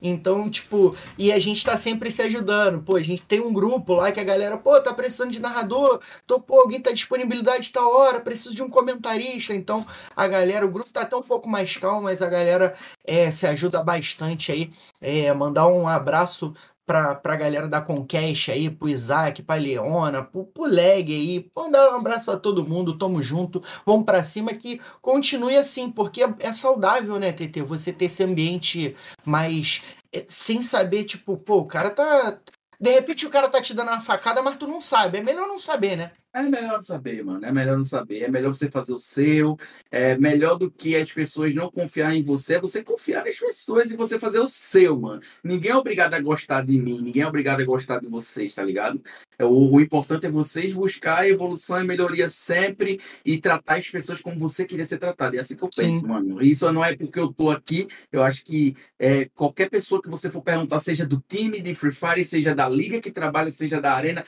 Então, 0.00 0.48
tipo, 0.48 0.96
e 1.18 1.32
a 1.32 1.38
gente 1.38 1.64
tá 1.64 1.76
sempre 1.76 2.10
se 2.10 2.22
ajudando. 2.22 2.82
Pô, 2.82 2.96
a 2.96 3.02
gente 3.02 3.26
tem 3.26 3.40
um 3.40 3.52
grupo 3.52 3.94
lá 3.94 4.12
que 4.12 4.20
a 4.20 4.24
galera, 4.24 4.56
pô, 4.56 4.80
tá 4.80 4.94
precisando 4.94 5.32
de 5.32 5.40
narrador, 5.40 6.00
tô, 6.26 6.40
pô, 6.40 6.60
alguém 6.60 6.80
tá 6.80 6.92
disponibilidade 6.92 7.72
tal 7.72 7.92
hora, 7.92 8.20
preciso 8.20 8.54
de 8.54 8.62
um 8.62 8.70
comentarista. 8.70 9.54
Então, 9.54 9.84
a 10.14 10.26
galera, 10.28 10.64
o 10.64 10.70
grupo 10.70 10.90
tá 10.90 11.02
até 11.02 11.16
um 11.16 11.22
pouco 11.22 11.48
mais 11.48 11.76
calmo, 11.76 12.02
mas 12.02 12.22
a 12.22 12.28
galera 12.28 12.72
é, 13.04 13.30
se 13.30 13.46
ajuda 13.46 13.82
bastante 13.82 14.52
aí. 14.52 14.70
É, 15.00 15.32
mandar 15.34 15.66
um 15.66 15.88
abraço 15.88 16.52
pra, 16.88 17.14
pra 17.14 17.36
galera 17.36 17.68
da 17.68 17.82
Conquest 17.82 18.48
aí, 18.48 18.70
pro 18.70 18.88
Isaac, 18.88 19.42
pra 19.42 19.56
Leona, 19.56 20.24
pro, 20.24 20.46
pro 20.46 20.64
Leg 20.64 21.12
aí. 21.12 21.50
Vamos 21.54 21.72
dar 21.72 21.92
um 21.92 21.96
abraço 21.96 22.24
pra 22.24 22.38
todo 22.38 22.66
mundo, 22.66 22.96
tamo 22.96 23.22
junto, 23.22 23.62
vamos 23.84 24.06
pra 24.06 24.24
cima 24.24 24.54
que 24.54 24.80
continue 25.02 25.54
assim, 25.54 25.90
porque 25.92 26.24
é, 26.24 26.34
é 26.40 26.52
saudável, 26.52 27.20
né, 27.20 27.30
TT? 27.30 27.60
Você 27.62 27.92
ter 27.92 28.06
esse 28.06 28.24
ambiente 28.24 28.96
mais. 29.24 29.82
é, 30.14 30.24
sem 30.26 30.62
saber, 30.62 31.04
tipo, 31.04 31.36
pô, 31.36 31.58
o 31.58 31.66
cara 31.66 31.90
tá. 31.90 32.38
De 32.80 32.90
repente 32.90 33.26
o 33.26 33.30
cara 33.30 33.48
tá 33.50 33.60
te 33.60 33.74
dando 33.74 33.88
uma 33.88 34.00
facada, 34.00 34.40
mas 34.42 34.56
tu 34.56 34.66
não 34.66 34.80
sabe. 34.80 35.18
É 35.18 35.20
melhor 35.20 35.46
não 35.46 35.58
saber, 35.58 35.96
né? 35.96 36.12
É 36.34 36.42
melhor 36.42 36.74
não 36.74 36.82
saber, 36.82 37.24
mano. 37.24 37.44
É 37.44 37.50
melhor 37.50 37.76
não 37.76 37.84
saber. 37.84 38.22
É 38.22 38.28
melhor 38.28 38.54
você 38.54 38.70
fazer 38.70 38.92
o 38.92 38.98
seu. 38.98 39.56
É 39.90 40.16
melhor 40.18 40.56
do 40.58 40.70
que 40.70 40.94
as 40.94 41.10
pessoas 41.10 41.54
não 41.54 41.70
confiar 41.70 42.14
em 42.14 42.22
você. 42.22 42.56
É 42.56 42.60
você 42.60 42.84
confiar 42.84 43.24
nas 43.24 43.38
pessoas 43.38 43.90
e 43.90 43.96
você 43.96 44.18
fazer 44.18 44.38
o 44.38 44.46
seu, 44.46 45.00
mano. 45.00 45.22
Ninguém 45.42 45.70
é 45.70 45.76
obrigado 45.76 46.12
a 46.14 46.20
gostar 46.20 46.64
de 46.64 46.78
mim. 46.78 47.00
Ninguém 47.00 47.22
é 47.22 47.26
obrigado 47.26 47.60
a 47.60 47.64
gostar 47.64 47.98
de 47.98 48.08
vocês, 48.08 48.54
tá 48.54 48.62
ligado? 48.62 49.02
É, 49.38 49.44
O, 49.44 49.72
o 49.72 49.80
importante 49.80 50.26
é 50.26 50.30
vocês 50.30 50.72
buscar 50.72 51.26
evolução 51.26 51.80
e 51.80 51.84
melhoria 51.86 52.28
sempre 52.28 53.00
e 53.24 53.40
tratar 53.40 53.76
as 53.76 53.88
pessoas 53.88 54.20
como 54.20 54.38
você 54.38 54.66
queria 54.66 54.84
ser 54.84 54.98
tratado. 54.98 55.34
É 55.34 55.40
assim 55.40 55.56
que 55.56 55.64
eu 55.64 55.70
penso, 55.74 56.00
Sim. 56.00 56.06
mano. 56.06 56.42
Isso 56.42 56.70
não 56.70 56.84
é 56.84 56.94
porque 56.94 57.18
eu 57.18 57.32
tô 57.32 57.50
aqui. 57.50 57.88
Eu 58.12 58.22
acho 58.22 58.44
que 58.44 58.76
é, 58.98 59.24
qualquer 59.34 59.70
pessoa 59.70 60.02
que 60.02 60.10
você 60.10 60.30
for 60.30 60.42
perguntar, 60.42 60.78
seja 60.80 61.06
do 61.06 61.22
time 61.26 61.60
de 61.62 61.74
Free 61.74 61.92
Fire, 61.92 62.24
seja 62.24 62.54
da 62.54 62.68
liga 62.68 63.00
que 63.00 63.10
trabalha, 63.10 63.50
seja 63.50 63.80
da 63.80 63.94
arena, 63.94 64.24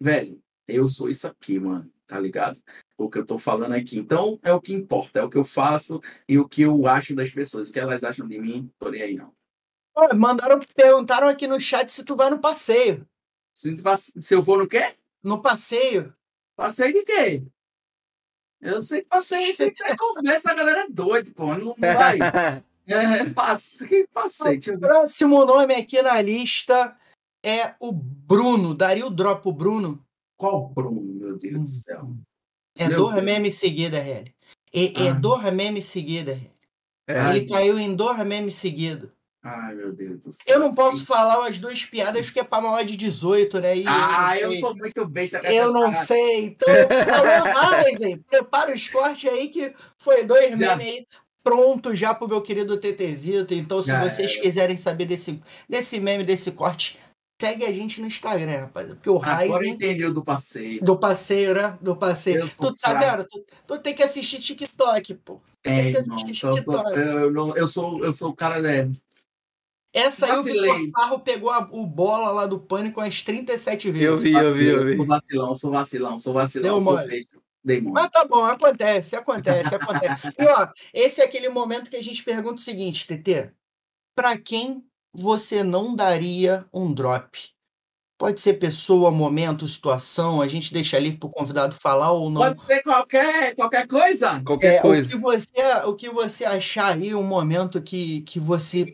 velho, 0.00 0.40
eu 0.66 0.88
sou 0.88 1.08
isso 1.08 1.26
aqui, 1.26 1.58
mano, 1.58 1.90
tá 2.06 2.18
ligado? 2.18 2.60
O 2.96 3.08
que 3.08 3.18
eu 3.18 3.26
tô 3.26 3.38
falando 3.38 3.72
aqui. 3.72 3.98
Então, 3.98 4.38
é 4.42 4.52
o 4.52 4.60
que 4.60 4.72
importa, 4.72 5.20
é 5.20 5.22
o 5.22 5.30
que 5.30 5.38
eu 5.38 5.44
faço 5.44 6.00
e 6.28 6.38
o 6.38 6.48
que 6.48 6.62
eu 6.62 6.86
acho 6.86 7.14
das 7.14 7.30
pessoas. 7.30 7.68
O 7.68 7.72
que 7.72 7.80
elas 7.80 8.04
acham 8.04 8.26
de 8.26 8.38
mim, 8.38 8.70
tô 8.78 8.90
nem 8.90 9.02
aí, 9.02 9.16
não. 9.16 9.32
Mandaram, 10.14 10.58
perguntaram 10.74 11.28
aqui 11.28 11.46
no 11.46 11.60
chat 11.60 11.90
se 11.90 12.04
tu 12.04 12.16
vai 12.16 12.30
no 12.30 12.40
passeio. 12.40 13.06
Se, 13.52 13.74
se 14.20 14.34
eu 14.34 14.40
vou 14.40 14.58
no 14.58 14.66
quê? 14.66 14.94
No 15.22 15.42
passeio. 15.42 16.14
Passeio 16.56 16.92
de 16.92 17.02
quê? 17.02 17.42
Eu 18.60 18.80
sei 18.80 19.02
que 19.02 19.08
passeio, 19.08 19.56
sei 19.56 19.70
que 19.70 19.76
você 19.76 19.96
conversa, 19.96 20.52
a 20.52 20.54
galera 20.54 20.82
é 20.82 20.88
doida, 20.88 21.30
pô. 21.34 21.46
Não, 21.54 21.74
não 21.76 21.94
vai. 21.94 22.18
É, 22.84 23.30
passe, 23.30 23.86
que 23.86 24.08
passeio. 24.12 24.58
Deixa 24.58 24.72
eu 24.72 24.76
O 24.76 24.80
próximo 24.80 25.44
nome 25.46 25.72
aqui 25.72 26.02
na 26.02 26.20
lista 26.20 26.96
é 27.40 27.76
o 27.80 27.92
Bruno. 27.92 28.74
Daria 28.74 29.06
o 29.06 29.10
drop 29.10 29.40
pro 29.40 29.52
Bruno? 29.52 30.04
Qual 30.42 30.68
Bruno, 30.70 31.00
meu 31.00 31.38
Deus 31.38 31.54
Hum. 31.56 31.62
do 31.62 31.68
céu? 31.68 32.16
É 32.76 32.88
Meu 32.88 32.96
dois 32.98 33.12
Deus. 33.14 33.24
memes 33.24 33.54
seguida, 33.54 33.98
RL. 33.98 34.34
É, 34.74 35.04
é 35.04 35.08
Ah. 35.10 35.12
dois 35.12 35.52
memes 35.52 35.84
seguida. 35.84 36.36
É, 37.08 37.28
Ele 37.28 37.46
caiu 37.48 37.78
em 37.78 37.94
dois 37.94 38.18
memes 38.26 38.56
seguidos. 38.56 39.08
Ai, 39.44 39.74
meu 39.76 39.92
Deus 39.92 40.20
do 40.20 40.32
céu. 40.32 40.54
Eu 40.54 40.58
não 40.58 40.74
posso 40.74 41.06
falar 41.06 41.46
as 41.46 41.58
duas 41.60 41.84
piadas 41.84 42.26
porque 42.26 42.40
é 42.40 42.44
pra 42.44 42.60
maior 42.60 42.84
de 42.84 42.96
18, 42.96 43.60
né? 43.60 43.76
E 43.76 43.84
Ah, 43.86 44.36
eu 44.36 44.52
eu 44.52 44.58
sou 44.60 44.74
muito 44.74 45.06
besta 45.06 45.38
Eu 45.44 45.72
não 45.72 45.82
paradas. 45.90 46.06
sei. 46.08 46.44
Então, 46.46 46.68
alô, 46.68 47.76
Ryzen, 47.86 48.18
prepara 48.28 48.72
os 48.74 48.88
cortes 48.88 49.30
aí 49.30 49.48
que 49.48 49.72
foi 49.98 50.24
dois 50.24 50.58
memes 50.58 50.84
aí 50.86 51.06
pronto 51.44 51.94
já 51.94 52.12
pro 52.14 52.28
meu 52.28 52.42
querido 52.42 52.76
TTzito. 52.78 53.54
Então, 53.54 53.80
se 53.80 53.88
Já 53.88 54.02
vocês 54.02 54.32
era. 54.32 54.42
quiserem 54.42 54.76
saber 54.76 55.04
desse, 55.06 55.40
desse 55.68 56.00
meme, 56.00 56.24
desse 56.24 56.50
corte, 56.52 56.98
segue 57.42 57.64
a 57.64 57.72
gente 57.72 58.00
no 58.00 58.06
Instagram, 58.06 58.60
rapaziada. 58.60 58.94
Porque 58.94 59.10
o 59.10 59.16
Agora 59.16 59.44
eu 59.46 59.52
Ryzen 59.52 59.74
entendi 59.74 60.04
o 60.04 60.14
do 60.14 60.22
passeio. 60.22 60.84
do 60.84 60.96
passeio, 60.98 61.54
né? 61.54 61.78
Do 61.80 61.96
passeio. 61.96 62.48
Tu 62.48 62.76
tá 62.76 62.90
fraco. 62.90 63.16
vendo? 63.16 63.26
Tu, 63.28 63.44
tu 63.66 63.78
tem 63.80 63.94
que 63.94 64.02
assistir 64.02 64.40
TikTok, 64.40 65.14
pô. 65.16 65.40
É, 65.64 65.90
que 65.92 65.98
irmão. 65.98 66.14
assistir 66.14 66.36
Então, 66.46 66.56
eu, 66.56 66.62
sou, 66.62 66.74
TikTok. 66.74 66.98
eu, 66.98 67.30
não- 67.32 67.56
eu 67.56 67.68
sou, 67.68 68.04
eu 68.04 68.12
sou 68.12 68.30
o 68.30 68.36
cara, 68.36 68.60
né? 68.60 68.90
Essa 69.94 70.26
aí 70.26 70.38
o 70.38 70.42
Vacilei. 70.42 70.72
Vitor 70.72 70.90
Sarro 70.98 71.20
pegou 71.20 71.50
a- 71.50 71.68
o 71.70 71.84
bola 71.86 72.30
lá 72.30 72.46
do 72.46 72.58
pânico 72.58 73.00
umas 73.00 73.20
37 73.22 73.90
vezes. 73.90 74.06
Eu 74.06 74.16
vi, 74.16 74.32
eu 74.32 74.54
vi, 74.54 74.66
eu 74.66 74.84
vi. 74.84 74.96
Sou 74.96 75.06
vacilão, 75.06 75.54
sou 75.54 75.70
vacilão, 75.70 76.18
sou 76.18 76.32
vacilão, 76.32 76.74
Deu 76.76 76.80
sou 76.80 76.92
mole. 76.94 77.28
Mas 77.92 78.10
tá 78.10 78.24
bom, 78.24 78.42
acontece, 78.44 79.14
acontece, 79.16 79.74
acontece. 79.74 80.28
E 80.38 80.44
ó, 80.46 80.68
esse 80.94 81.20
é 81.20 81.24
aquele 81.24 81.48
momento 81.48 81.90
que 81.90 81.96
a 81.96 82.02
gente 82.02 82.24
pergunta 82.24 82.54
o 82.56 82.58
seguinte, 82.58 83.06
TT. 83.06 83.52
Pra 84.16 84.36
quem 84.38 84.84
você 85.14 85.62
não 85.62 85.94
daria 85.94 86.66
um 86.72 86.92
drop? 86.92 87.50
Pode 88.18 88.40
ser 88.40 88.54
pessoa, 88.54 89.10
momento, 89.10 89.66
situação, 89.66 90.40
a 90.40 90.46
gente 90.46 90.72
deixa 90.72 90.98
livre 90.98 91.18
pro 91.18 91.28
convidado 91.28 91.74
falar 91.74 92.12
ou 92.12 92.30
não. 92.30 92.40
Pode 92.40 92.60
ser 92.60 92.80
qualquer, 92.82 93.54
qualquer 93.56 93.88
coisa. 93.88 94.40
Qualquer 94.44 94.76
É, 94.76 94.78
o, 94.78 94.82
coisa. 94.82 95.08
que 95.08 95.16
você, 95.16 95.62
o 95.86 95.94
que 95.96 96.08
você 96.08 96.44
achar 96.44 96.96
aí, 96.96 97.14
um 97.14 97.24
momento 97.24 97.82
que, 97.82 98.22
que 98.22 98.38
você. 98.38 98.86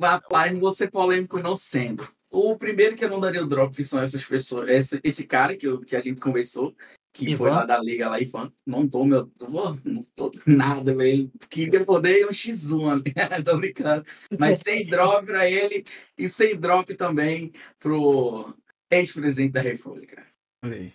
Rapaz, 0.00 0.52
não 0.52 0.60
vou 0.60 0.72
ser 0.72 0.90
polêmico 0.90 1.38
não 1.38 1.54
sendo. 1.54 2.06
O 2.30 2.56
primeiro 2.56 2.96
que 2.96 3.04
eu 3.04 3.08
não 3.08 3.20
daria 3.20 3.42
o 3.42 3.48
drop 3.48 3.82
são 3.84 4.00
essas 4.00 4.24
pessoas. 4.24 4.68
Esse, 4.68 5.00
esse 5.04 5.24
cara 5.24 5.56
que, 5.56 5.66
eu- 5.66 5.80
que 5.80 5.94
a 5.96 6.00
gente 6.00 6.20
conversou, 6.20 6.74
que 7.12 7.36
foi 7.36 7.48
Ivan? 7.48 7.56
lá 7.56 7.64
da 7.64 7.78
Liga 7.78 8.08
lá, 8.08 8.20
Ivan. 8.20 8.52
Não 8.66 8.88
tô, 8.88 9.04
meu. 9.04 9.26
Tô, 9.26 9.48
não 9.84 10.02
tô 10.14 10.32
nada, 10.46 10.94
velho. 10.94 11.30
Queria 11.50 11.84
poder 11.84 12.26
um 12.26 12.30
X1 12.30 12.90
ali. 12.90 13.14
tô 13.44 13.56
brincando. 13.56 14.04
Mas 14.38 14.60
sem 14.64 14.86
drop 14.86 15.26
pra 15.26 15.48
ele 15.48 15.84
e 16.16 16.28
sem 16.28 16.58
drop 16.58 16.94
também 16.94 17.52
pro 17.78 18.54
ex-presidente 18.90 19.52
da 19.52 19.60
República. 19.60 20.26
Olha 20.64 20.76
aí. 20.76 20.92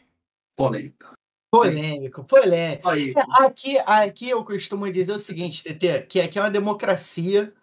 Polêmico. 0.56 1.14
Polêmico, 1.52 2.24
polêmico. 2.24 2.94
Isso. 2.96 3.20
É, 3.20 3.46
Aqui, 3.46 3.78
aqui 3.86 4.30
eu 4.30 4.44
costumo 4.44 4.90
dizer 4.92 5.14
o 5.14 5.20
seguinte, 5.20 5.64
TT, 5.64 6.08
que 6.08 6.20
aqui 6.20 6.40
é 6.40 6.42
uma 6.42 6.50
democracia, 6.50 7.54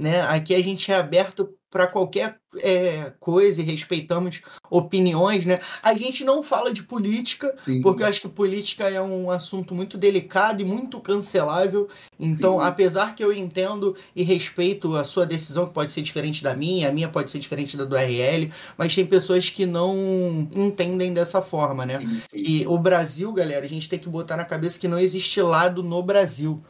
né? 0.00 0.22
Aqui 0.22 0.54
a 0.54 0.62
gente 0.62 0.90
é 0.90 0.96
aberto 0.96 1.54
para 1.70 1.86
qualquer 1.86 2.36
é, 2.56 3.12
coisa 3.20 3.60
e 3.60 3.64
respeitamos 3.64 4.40
opiniões, 4.68 5.44
né? 5.44 5.60
A 5.82 5.94
gente 5.94 6.24
não 6.24 6.42
fala 6.42 6.72
de 6.72 6.82
política, 6.82 7.54
Sim. 7.64 7.80
porque 7.80 8.02
eu 8.02 8.06
acho 8.08 8.22
que 8.22 8.28
política 8.28 8.88
é 8.88 9.00
um 9.00 9.30
assunto 9.30 9.72
muito 9.72 9.96
delicado 9.96 10.62
e 10.62 10.64
muito 10.64 10.98
cancelável. 10.98 11.86
Então, 12.18 12.58
Sim. 12.58 12.64
apesar 12.64 13.14
que 13.14 13.22
eu 13.22 13.32
entendo 13.32 13.94
e 14.16 14.24
respeito 14.24 14.96
a 14.96 15.04
sua 15.04 15.24
decisão, 15.24 15.66
que 15.66 15.74
pode 15.74 15.92
ser 15.92 16.02
diferente 16.02 16.42
da 16.42 16.56
minha, 16.56 16.88
a 16.88 16.92
minha 16.92 17.08
pode 17.08 17.30
ser 17.30 17.38
diferente 17.38 17.76
da 17.76 17.84
do 17.84 17.94
RL, 17.94 18.50
mas 18.76 18.94
tem 18.94 19.06
pessoas 19.06 19.50
que 19.50 19.66
não 19.66 19.94
entendem 20.52 21.12
dessa 21.12 21.42
forma, 21.42 21.86
né? 21.86 22.00
Sim, 22.00 22.22
E 22.32 22.66
o 22.66 22.78
Brasil, 22.78 23.32
galera, 23.32 23.64
a 23.64 23.68
gente 23.68 23.88
tem 23.88 23.98
que 23.98 24.08
botar 24.08 24.36
na 24.36 24.44
cabeça 24.44 24.78
que 24.78 24.88
não 24.88 24.98
existe 24.98 25.40
lado 25.40 25.82
no 25.82 26.02
Brasil. 26.02 26.60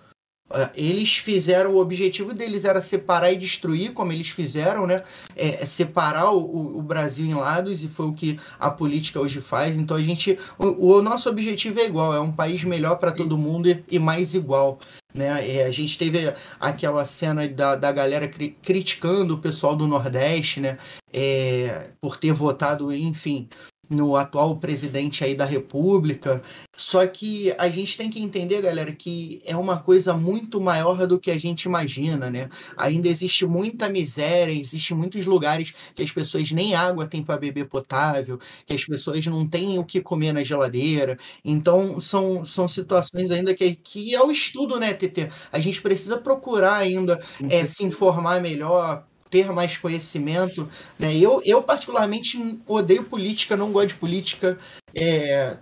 Ah, 0.53 0.71
Eles 0.75 1.17
fizeram, 1.17 1.73
o 1.75 1.79
objetivo 1.79 2.35
deles 2.35 2.65
era 2.65 2.81
separar 2.81 3.31
e 3.33 3.37
destruir, 3.37 3.93
como 3.93 4.13
eles 4.13 4.31
fizeram, 4.31 4.87
né? 4.87 5.03
É, 5.37 5.63
é 5.63 5.67
separar 5.67 6.31
o, 6.33 6.79
o- 6.79 6.83
Brasil 6.83 7.25
em 7.25 7.35
lados, 7.35 7.85
e 7.85 7.89
foi 7.89 8.07
o 8.07 8.13
que 8.13 8.37
a 8.59 8.69
política 8.71 9.21
hoje 9.21 9.41
faz. 9.41 9.77
Então 9.77 9.97
a 9.97 10.03
gente. 10.03 10.37
O, 10.59 10.97
o 10.97 11.03
nosso 11.03 11.29
objetivo 11.29 11.79
é 11.79 11.85
igual, 11.87 12.13
é 12.15 12.21
um 12.21 12.33
país 12.33 12.65
melhor 12.65 12.97
para 12.99 13.13
todo 13.13 13.39
mundo 13.39 13.69
e, 13.69 13.85
e 13.93 13.99
mais 14.01 14.35
igual. 14.35 14.79
Né? 15.15 15.57
É, 15.57 15.65
a 15.67 15.71
gente 15.71 15.97
teve 15.99 16.33
aquela 16.59 17.05
cena 17.05 17.47
da, 17.49 17.77
da 17.77 17.93
galera 17.93 18.27
cri- 18.29 18.57
criticando 18.63 19.35
o 19.35 19.39
pessoal 19.39 19.77
do 19.77 19.87
Nordeste, 19.87 20.61
né? 20.61 20.77
É, 21.13 21.91
por 22.01 22.17
ter 22.17 22.33
votado, 22.33 22.93
enfim, 22.93 23.49
no 23.91 24.15
atual 24.15 24.57
presidente 24.57 25.25
aí 25.25 25.35
da 25.35 25.45
República. 25.45 26.41
Só 26.77 27.07
que 27.07 27.53
a 27.59 27.69
gente 27.69 27.99
tem 27.99 28.09
que 28.09 28.21
entender, 28.21 28.63
galera, 28.63 28.93
que 28.93 29.43
é 29.45 29.57
uma 29.57 29.79
coisa 29.79 30.15
muito 30.15 30.61
maior 30.61 31.07
do 31.07 31.19
que 31.19 31.31
a 31.31 31.39
gente 31.39 31.65
imagina, 31.65 32.31
né? 32.31 32.49
Ainda 32.77 33.09
existe 33.09 33.45
muita 33.45 33.89
miséria, 33.89 34.53
existe 34.53 34.95
muitos 34.95 35.27
lugares 35.27 35.75
que 35.95 36.03
as 36.03 36.11
pessoas 36.11 36.51
nem 36.53 36.75
água 36.75 37.07
têm 37.07 37.23
para 37.23 37.37
beber 37.37 37.67
potável, 37.67 38.39
que 38.65 38.73
as 38.73 38.85
pessoas 38.85 39.27
não 39.27 39.47
têm 39.47 39.79
o 39.79 39.85
que 39.85 40.01
comer 40.01 40.33
na 40.33 40.45
geladeira. 40.45 41.19
Então, 41.45 42.01
são, 42.01 42.45
são 42.45 42.69
situações 42.69 43.31
ainda 43.31 43.55
que, 43.55 43.75
que 43.75 44.15
é 44.15 44.23
o 44.23 44.31
estudo, 44.31 44.79
né, 44.79 44.95
TT? 44.95 45.29
A 45.53 45.59
gente 45.61 45.83
precisa 45.83 46.17
procurar 46.19 46.77
ainda 46.77 47.21
é, 47.49 47.67
se 47.67 47.85
informar 47.85 48.41
melhor, 48.41 49.05
ter 49.31 49.51
mais 49.53 49.77
conhecimento. 49.79 50.69
Né? 50.99 51.17
Eu, 51.17 51.41
eu, 51.45 51.63
particularmente, 51.63 52.37
odeio 52.67 53.05
política, 53.05 53.57
não 53.57 53.73
gosto 53.73 53.89
de 53.91 53.95
política. 53.95 54.59
É, 54.95 55.57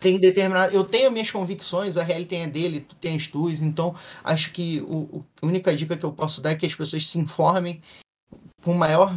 tem 0.00 0.18
determinado. 0.18 0.74
Eu 0.74 0.82
tenho 0.82 1.12
minhas 1.12 1.30
convicções, 1.30 1.94
o 1.94 2.00
RL 2.00 2.24
tem 2.26 2.44
a 2.44 2.48
dele, 2.48 2.80
tu 2.80 2.96
tem 2.96 3.14
as 3.14 3.26
tuas, 3.28 3.60
então 3.60 3.94
acho 4.24 4.50
que 4.52 4.80
o, 4.88 4.96
o- 5.18 5.24
a 5.42 5.46
única 5.46 5.72
dica 5.76 5.96
que 5.96 6.04
eu 6.04 6.12
posso 6.12 6.40
dar 6.40 6.50
é 6.50 6.56
que 6.56 6.66
as 6.66 6.74
pessoas 6.74 7.06
se 7.08 7.18
informem 7.18 7.80
com 8.64 8.74
maior. 8.74 9.14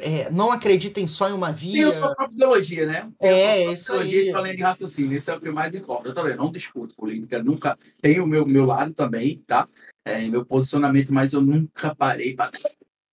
é, 0.00 0.28
não 0.32 0.50
acreditem 0.50 1.06
só 1.06 1.28
em 1.28 1.32
uma 1.32 1.52
Tem 1.52 1.70
via. 1.70 1.88
a 1.88 1.92
sua 1.92 2.12
própria 2.16 2.34
ideologia, 2.34 2.84
né? 2.84 3.12
Tem 3.20 3.30
É, 3.30 3.72
isso 3.72 3.92
ideologia 3.92 4.36
aí. 4.38 4.42
linha 4.42 4.56
de 4.56 4.62
raciocínio. 4.62 5.16
Isso 5.16 5.30
é 5.30 5.36
o 5.36 5.40
que 5.40 5.50
mais 5.52 5.72
importa. 5.72 6.08
Eu 6.08 6.14
também 6.14 6.36
não 6.36 6.50
discuto 6.50 6.96
política, 6.96 7.40
nunca 7.40 7.78
tenho 8.02 8.24
o 8.24 8.26
meu, 8.26 8.44
meu 8.44 8.64
lado 8.64 8.92
também, 8.92 9.40
tá? 9.46 9.68
É, 10.04 10.26
meu 10.28 10.44
posicionamento, 10.44 11.14
mas 11.14 11.32
eu 11.32 11.40
nunca 11.40 11.94
parei 11.94 12.34
para. 12.34 12.50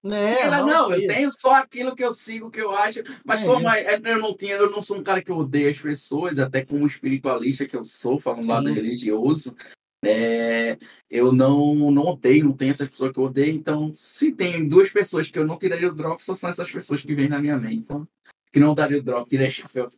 Né? 0.03 0.41
Ela, 0.41 0.65
não, 0.65 0.91
eu 0.91 0.97
isso. 0.97 1.07
tenho 1.07 1.31
só 1.31 1.53
aquilo 1.53 1.95
que 1.95 2.03
eu 2.03 2.11
sigo, 2.11 2.49
que 2.49 2.59
eu 2.59 2.71
acho. 2.71 3.03
Mas 3.23 3.41
É 3.41 3.45
como 3.45 3.69
isso. 3.69 3.87
é- 3.87 4.01
eu 4.03 4.19
não 4.19 4.35
tinha, 4.35 4.55
eu 4.55 4.69
não 4.71 4.81
sou 4.81 4.97
um 4.97 5.03
cara 5.03 5.21
que 5.21 5.31
odeia 5.31 5.69
as 5.69 5.77
pessoas, 5.77 6.39
até 6.39 6.65
como 6.65 6.87
espiritualista 6.87 7.67
que 7.67 7.75
eu 7.75 7.85
sou, 7.85 8.19
falando 8.19 8.47
lado 8.47 8.67
Sim. 8.67 8.73
religioso. 8.73 9.55
É, 10.03 10.79
eu 11.11 11.31
não, 11.31 11.91
não 11.91 12.03
odeio, 12.07 12.45
não 12.45 12.53
tenho 12.53 12.71
essas 12.71 12.89
pessoas 12.89 13.11
que 13.11 13.19
eu 13.19 13.25
odeio, 13.25 13.53
então 13.53 13.93
se 13.93 14.31
tem 14.31 14.67
duas 14.67 14.89
pessoas 14.89 15.29
que 15.29 15.37
eu 15.37 15.45
não 15.45 15.59
tiraria 15.59 15.87
o 15.87 15.93
drop, 15.93 16.23
só 16.23 16.33
são 16.33 16.49
essas 16.49 16.71
pessoas 16.71 17.03
que 17.03 17.13
vêm 17.13 17.29
na 17.29 17.39
minha 17.39 17.55
mente. 17.55 17.75
Então, 17.75 18.07
que 18.51 18.59
não 18.59 18.73
daria 18.73 18.97
o 18.97 19.03
drop, 19.03 19.29
tirei 19.29 19.51
chapéu. 19.51 19.91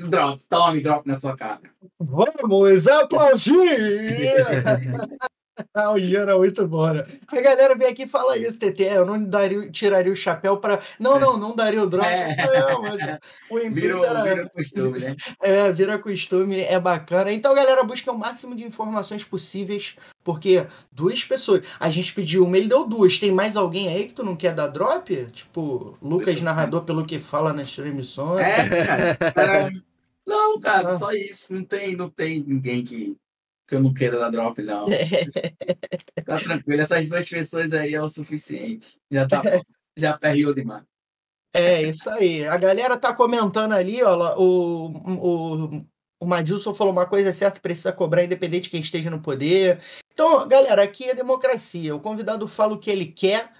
Drop, 0.00 0.42
tome 0.48 0.80
drop 0.80 1.06
na 1.06 1.14
sua 1.14 1.36
cara. 1.36 1.60
Vamos 1.98 2.88
aplaudir! 2.88 3.52
Ah, 5.74 5.92
o 5.92 6.00
Gio 6.00 6.20
era 6.20 6.36
muito 6.38 6.66
bom. 6.66 6.92
né? 6.92 7.04
A 7.28 7.40
galera 7.40 7.74
vem 7.74 7.88
aqui 7.88 8.04
e 8.04 8.08
fala 8.08 8.36
isso, 8.38 8.58
TT. 8.58 8.82
Eu 8.84 9.04
não 9.04 9.22
daria, 9.22 9.70
tiraria 9.70 10.12
o 10.12 10.16
chapéu 10.16 10.56
pra. 10.56 10.78
Não, 10.98 11.18
não, 11.18 11.36
não 11.36 11.54
daria 11.54 11.82
o 11.82 11.86
drop. 11.86 12.06
É. 12.06 12.34
Não, 12.36 12.82
mas 12.82 13.00
o 13.50 13.58
intuito 13.58 13.74
Virou, 13.74 14.04
era. 14.04 14.22
virou 14.24 14.50
costume, 14.50 14.98
né? 15.00 15.16
É, 15.42 15.70
vira 15.72 15.98
costume, 15.98 16.60
é 16.60 16.78
bacana. 16.80 17.32
Então, 17.32 17.54
galera, 17.54 17.82
busca 17.84 18.10
o 18.10 18.18
máximo 18.18 18.54
de 18.56 18.64
informações 18.64 19.24
possíveis, 19.24 19.96
porque 20.24 20.66
duas 20.90 21.24
pessoas. 21.24 21.66
A 21.78 21.90
gente 21.90 22.14
pediu 22.14 22.44
uma, 22.44 22.56
ele 22.56 22.68
deu 22.68 22.86
duas. 22.86 23.18
Tem 23.18 23.30
mais 23.30 23.56
alguém 23.56 23.88
aí 23.88 24.06
que 24.08 24.14
tu 24.14 24.22
não 24.24 24.36
quer 24.36 24.54
dar 24.54 24.68
drop? 24.68 25.26
Tipo, 25.26 25.96
Lucas, 26.00 26.40
narrador, 26.40 26.84
pelo 26.84 27.04
que 27.04 27.18
fala 27.18 27.52
nas 27.52 27.70
transmissões. 27.72 28.40
É, 28.40 29.14
cara. 29.32 29.70
Não, 30.26 30.60
cara, 30.60 30.90
Ah. 30.90 30.98
só 30.98 31.10
isso. 31.10 31.52
Não 31.52 31.64
tem, 31.64 31.96
não 31.96 32.08
tem 32.08 32.44
ninguém 32.46 32.84
que, 32.84 33.16
que 33.70 33.76
eu 33.76 33.80
não 33.80 33.94
queira 33.94 34.18
dar 34.18 34.30
drop, 34.30 34.60
não. 34.62 34.86
Tá 36.26 36.36
tranquilo, 36.36 36.82
essas 36.82 37.08
duas 37.08 37.28
pessoas 37.28 37.72
aí 37.72 37.94
é 37.94 38.02
o 38.02 38.08
suficiente. 38.08 38.98
Já 39.10 39.26
tá 39.26 39.42
bom. 39.42 39.60
Já 39.96 40.18
perriu 40.18 40.54
demais. 40.54 40.84
É, 41.52 41.82
isso 41.82 42.08
aí. 42.10 42.46
A 42.46 42.56
galera 42.56 42.96
tá 42.96 43.12
comentando 43.12 43.72
ali, 43.72 44.02
ó. 44.02 44.36
O, 44.38 44.86
o, 44.88 45.86
o 46.20 46.26
Madilson 46.26 46.74
falou 46.74 46.92
uma 46.92 47.06
coisa 47.06 47.32
certa, 47.32 47.60
precisa 47.60 47.92
cobrar 47.92 48.24
independente 48.24 48.64
de 48.64 48.70
quem 48.70 48.80
esteja 48.80 49.10
no 49.10 49.22
poder. 49.22 49.80
Então, 50.12 50.46
galera, 50.46 50.82
aqui 50.82 51.08
é 51.08 51.14
democracia. 51.14 51.94
O 51.94 52.00
convidado 52.00 52.46
fala 52.46 52.74
o 52.74 52.78
que 52.78 52.90
ele 52.90 53.06
quer, 53.06 53.52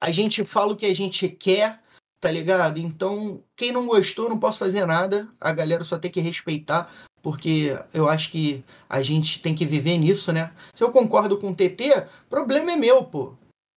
a 0.00 0.10
gente 0.10 0.44
fala 0.44 0.72
o 0.72 0.76
que 0.76 0.86
a 0.86 0.94
gente 0.94 1.28
quer, 1.28 1.80
tá 2.20 2.30
ligado? 2.30 2.78
Então, 2.78 3.42
quem 3.56 3.72
não 3.72 3.86
gostou, 3.86 4.28
não 4.28 4.38
posso 4.38 4.58
fazer 4.58 4.86
nada. 4.86 5.28
A 5.40 5.52
galera 5.52 5.82
só 5.82 5.98
tem 5.98 6.10
que 6.10 6.20
respeitar, 6.20 6.88
porque 7.22 7.78
eu 7.94 8.08
acho 8.08 8.30
que 8.30 8.64
a 8.88 9.00
gente 9.02 9.40
tem 9.40 9.54
que 9.54 9.64
viver 9.64 9.96
nisso, 9.98 10.32
né? 10.32 10.50
Se 10.74 10.82
eu 10.82 10.90
concordo 10.90 11.38
com 11.38 11.50
o 11.50 11.54
TT, 11.54 12.04
problema 12.28 12.72
é 12.72 12.76
meu, 12.76 13.04
pô. 13.04 13.34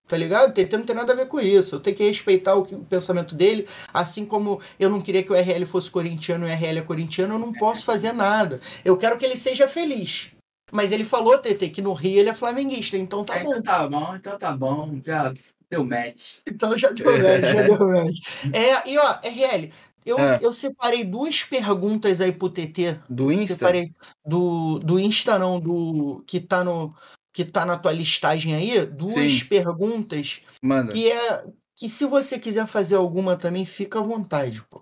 Tá 0.08 0.16
ligado? 0.18 0.50
O 0.50 0.54
TT 0.54 0.78
não 0.78 0.86
tem 0.86 0.96
nada 0.96 1.14
a 1.14 1.16
ver 1.16 1.28
com 1.28 1.40
isso. 1.40 1.76
Eu 1.76 1.80
tenho 1.80 1.96
que 1.98 2.04
respeitar 2.04 2.54
o, 2.56 2.64
que- 2.64 2.76
o 2.76 2.84
pensamento 2.86 3.34
dele. 3.34 3.68
Assim 3.92 4.24
como 4.24 4.62
eu 4.80 4.88
não 4.90 5.02
queria 5.02 5.24
que 5.24 5.32
o 5.32 5.36
RL 5.36 5.66
fosse 5.66 5.90
corintiano 5.90 6.46
e 6.48 6.50
o 6.50 6.54
RL 6.54 6.78
é 6.78 6.82
corintiano, 6.84 7.34
eu 7.36 7.40
não 7.40 7.52
posso 7.54 7.86
fazer 7.86 8.12
nada. 8.14 8.60
Eu 8.84 8.98
quero 8.98 9.18
que 9.18 9.26
ele 9.26 9.36
seja 9.36 9.68
feliz. 9.68 10.32
Mas 10.72 10.92
ele 10.92 11.04
falou, 11.06 11.38
TT, 11.40 11.70
que 11.70 11.82
no 11.82 11.94
Rio 11.94 12.20
ele 12.20 12.30
é 12.30 12.34
flamenguista, 12.36 12.98
então 12.98 13.24
tá 13.24 13.38
É, 13.38 13.44
bom. 13.44 13.52
então 13.52 13.64
tá 13.64 13.88
bom, 13.88 14.16
então 14.16 14.38
tá 14.38 14.52
bom. 14.52 15.00
Já 15.04 15.34
deu 15.72 15.84
match. 15.84 16.36
Então 16.48 16.78
já 16.78 16.90
deu 16.92 17.12
match, 17.18 17.42
já 17.42 17.62
deu 17.64 17.88
match. 17.88 18.18
É, 18.54 18.90
e 18.90 18.98
ó, 19.00 19.20
RL, 19.24 19.72
eu, 20.06 20.20
É. 20.20 20.40
eu 20.42 20.54
separei 20.54 21.04
duas 21.04 21.44
perguntas 21.44 22.22
aí 22.22 22.32
pro 22.32 22.50
TT. 22.50 23.00
Do 23.10 23.32
Insta? 23.32 23.56
Separei 23.56 23.92
do, 24.26 24.80
do 24.80 25.00
Insta, 25.00 25.40
não, 25.40 25.60
do 25.60 26.24
que 26.28 26.40
tá 26.40 26.64
no 26.64 26.94
que 27.34 27.44
tá 27.44 27.66
na 27.66 27.76
tua 27.78 27.92
listagem 27.92 28.56
aí, 28.56 28.86
duas 28.86 29.14
Sim. 29.40 29.46
perguntas 29.48 30.42
Manda. 30.62 30.94
que 30.94 31.12
é 31.12 31.44
que 31.76 31.90
se 31.90 32.06
você 32.06 32.40
quiser 32.40 32.66
fazer 32.66 32.96
alguma 32.96 33.36
também, 33.36 33.66
fica 33.66 34.00
à 34.00 34.02
vontade, 34.02 34.62
pô. 34.70 34.80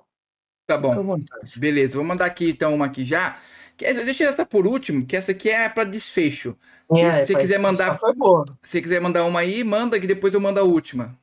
Tá 0.68 0.76
Fica 0.76 0.76
à 0.76 0.78
bom. 0.78 1.04
vontade. 1.04 1.60
Beleza, 1.60 1.96
vou 1.96 2.04
mandar 2.04 2.26
aqui 2.26 2.50
então 2.50 2.76
uma 2.76 2.86
aqui 2.86 3.04
já. 3.04 3.40
Deixa 3.76 4.26
essa 4.26 4.46
por 4.46 4.68
último, 4.68 5.04
que 5.04 5.16
essa 5.18 5.32
aqui 5.32 5.50
é 5.50 5.68
pra 5.68 5.84
desfecho. 5.84 6.56
É, 6.96 7.22
se 7.26 7.28
você 7.34 7.36
quiser 7.36 7.58
mandar- 7.60 7.88
essa 7.90 7.98
foi 8.00 8.14
boa. 8.14 8.46
Se 8.62 8.70
você 8.74 8.82
quiser 8.84 9.02
mandar 9.02 9.26
uma 9.26 9.40
aí, 9.40 9.64
manda 9.64 10.00
que 10.00 10.06
depois 10.06 10.36
eu 10.36 10.40
mando 10.40 10.60
a 10.60 10.64
última. 10.64 11.18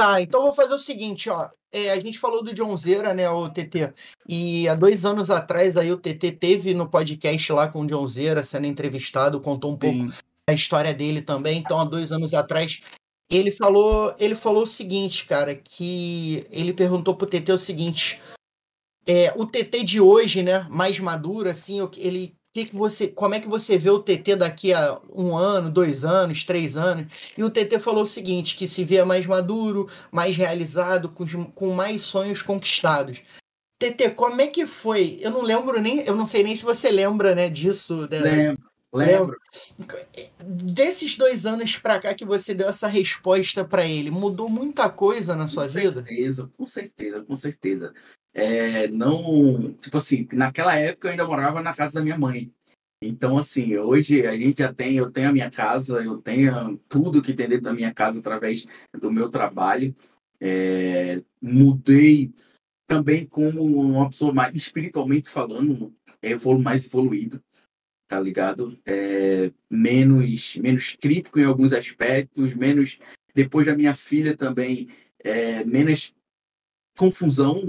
Tá, 0.00 0.22
então 0.22 0.40
vou 0.40 0.52
fazer 0.52 0.72
o 0.72 0.78
seguinte, 0.78 1.28
ó. 1.28 1.50
É, 1.70 1.90
a 1.90 2.00
gente 2.00 2.18
falou 2.18 2.42
do 2.42 2.54
John 2.54 2.74
Zera, 2.74 3.12
né, 3.12 3.28
o 3.28 3.50
TT. 3.50 3.92
E 4.26 4.66
há 4.66 4.74
dois 4.74 5.04
anos 5.04 5.28
atrás 5.28 5.76
aí 5.76 5.92
o 5.92 5.98
TT 5.98 6.32
teve 6.32 6.72
no 6.72 6.88
podcast 6.88 7.52
lá 7.52 7.68
com 7.68 7.82
o 7.82 7.86
John 7.86 8.06
Zera 8.06 8.42
sendo 8.42 8.66
entrevistado, 8.66 9.42
contou 9.42 9.72
um 9.72 9.76
pouco 9.76 10.10
Sim. 10.10 10.18
a 10.48 10.54
história 10.54 10.94
dele 10.94 11.20
também. 11.20 11.58
Então, 11.58 11.78
há 11.78 11.84
dois 11.84 12.12
anos 12.12 12.32
atrás, 12.32 12.80
ele 13.30 13.50
falou, 13.50 14.14
ele 14.18 14.34
falou 14.34 14.62
o 14.62 14.66
seguinte, 14.66 15.26
cara, 15.26 15.54
que 15.54 16.46
ele 16.50 16.72
perguntou 16.72 17.14
pro 17.14 17.26
TT 17.26 17.52
o 17.52 17.58
seguinte: 17.58 18.22
é, 19.06 19.34
o 19.36 19.44
TT 19.44 19.84
de 19.84 20.00
hoje, 20.00 20.42
né, 20.42 20.66
mais 20.70 20.98
maduro, 20.98 21.46
assim, 21.50 21.82
o 21.82 21.88
que- 21.88 22.00
ele, 22.00 22.34
que 22.52 22.64
que 22.64 22.74
você, 22.74 23.08
como 23.08 23.34
é 23.34 23.40
que 23.40 23.48
você 23.48 23.78
vê 23.78 23.90
o 23.90 24.00
TT 24.00 24.36
daqui 24.36 24.72
a 24.72 25.00
um 25.14 25.36
ano, 25.36 25.70
dois 25.70 26.04
anos, 26.04 26.44
três 26.44 26.76
anos? 26.76 27.32
E 27.38 27.44
o 27.44 27.50
TT 27.50 27.78
falou 27.78 28.02
o 28.02 28.06
seguinte: 28.06 28.56
que 28.56 28.66
se 28.66 28.84
via 28.84 29.04
mais 29.04 29.24
maduro, 29.26 29.88
mais 30.10 30.36
realizado, 30.36 31.08
com, 31.10 31.24
com 31.52 31.70
mais 31.74 32.02
sonhos 32.02 32.42
conquistados. 32.42 33.22
TT, 33.80 34.10
como 34.10 34.40
é 34.40 34.46
que 34.46 34.66
foi? 34.66 35.18
Eu 35.22 35.30
não 35.30 35.42
lembro 35.42 35.80
nem, 35.80 36.00
eu 36.00 36.14
não 36.14 36.26
sei 36.26 36.42
nem 36.42 36.54
se 36.54 36.64
você 36.64 36.90
lembra, 36.90 37.34
né, 37.34 37.48
disso. 37.48 38.06
da- 38.06 38.18
Lembro, 38.18 38.69
lembro. 38.92 39.38
Desses 40.44 41.16
dois 41.16 41.46
anos 41.46 41.76
pra 41.76 41.98
cá 41.98 42.14
que 42.14 42.24
você 42.24 42.54
deu 42.54 42.68
essa 42.68 42.88
resposta 42.88 43.64
pra 43.64 43.84
ele, 43.84 44.10
mudou 44.10 44.48
muita 44.48 44.88
coisa 44.88 45.36
na 45.36 45.48
sua 45.48 45.66
Com 45.66 45.72
vida? 45.72 46.04
certeza, 46.06 46.50
com 46.56 46.66
certeza, 46.66 47.22
com 47.22 47.36
certeza. 47.36 47.94
É, 48.32 48.88
não, 48.88 49.72
tipo 49.74 49.96
assim, 49.96 50.26
naquela 50.32 50.74
época 50.76 51.08
eu 51.08 51.12
ainda 51.12 51.26
morava 51.26 51.62
na 51.62 51.74
casa 51.74 51.94
da 51.94 52.02
minha 52.02 52.18
mãe. 52.18 52.52
Então, 53.02 53.38
assim, 53.38 53.76
hoje 53.78 54.26
a 54.26 54.36
gente 54.36 54.58
já 54.58 54.72
tem, 54.72 54.96
eu 54.96 55.10
tenho 55.10 55.30
a 55.30 55.32
minha 55.32 55.50
casa, 55.50 56.02
eu 56.02 56.18
tenho 56.18 56.76
tudo 56.88 57.22
que 57.22 57.32
tem 57.32 57.48
dentro 57.48 57.64
da 57.64 57.72
minha 57.72 57.94
casa 57.94 58.18
através 58.18 58.66
do 59.00 59.10
meu 59.10 59.30
trabalho. 59.30 59.94
É, 60.38 61.22
mudei 61.40 62.32
também 62.86 63.24
como 63.24 63.62
uma 63.62 64.10
pessoa 64.10 64.34
mais 64.34 64.54
espiritualmente 64.54 65.30
falando, 65.30 65.94
evolu 66.20 66.60
mais 66.60 66.84
evoluído, 66.84 67.42
tá 68.10 68.18
ligado? 68.18 68.76
É, 68.84 69.52
menos, 69.70 70.56
menos 70.56 70.96
crítico 71.00 71.38
em 71.38 71.44
alguns 71.44 71.72
aspectos, 71.72 72.52
menos 72.54 72.98
depois 73.32 73.66
da 73.66 73.76
minha 73.76 73.94
filha 73.94 74.36
também, 74.36 74.88
é, 75.20 75.64
menos 75.64 76.12
confusão, 76.98 77.62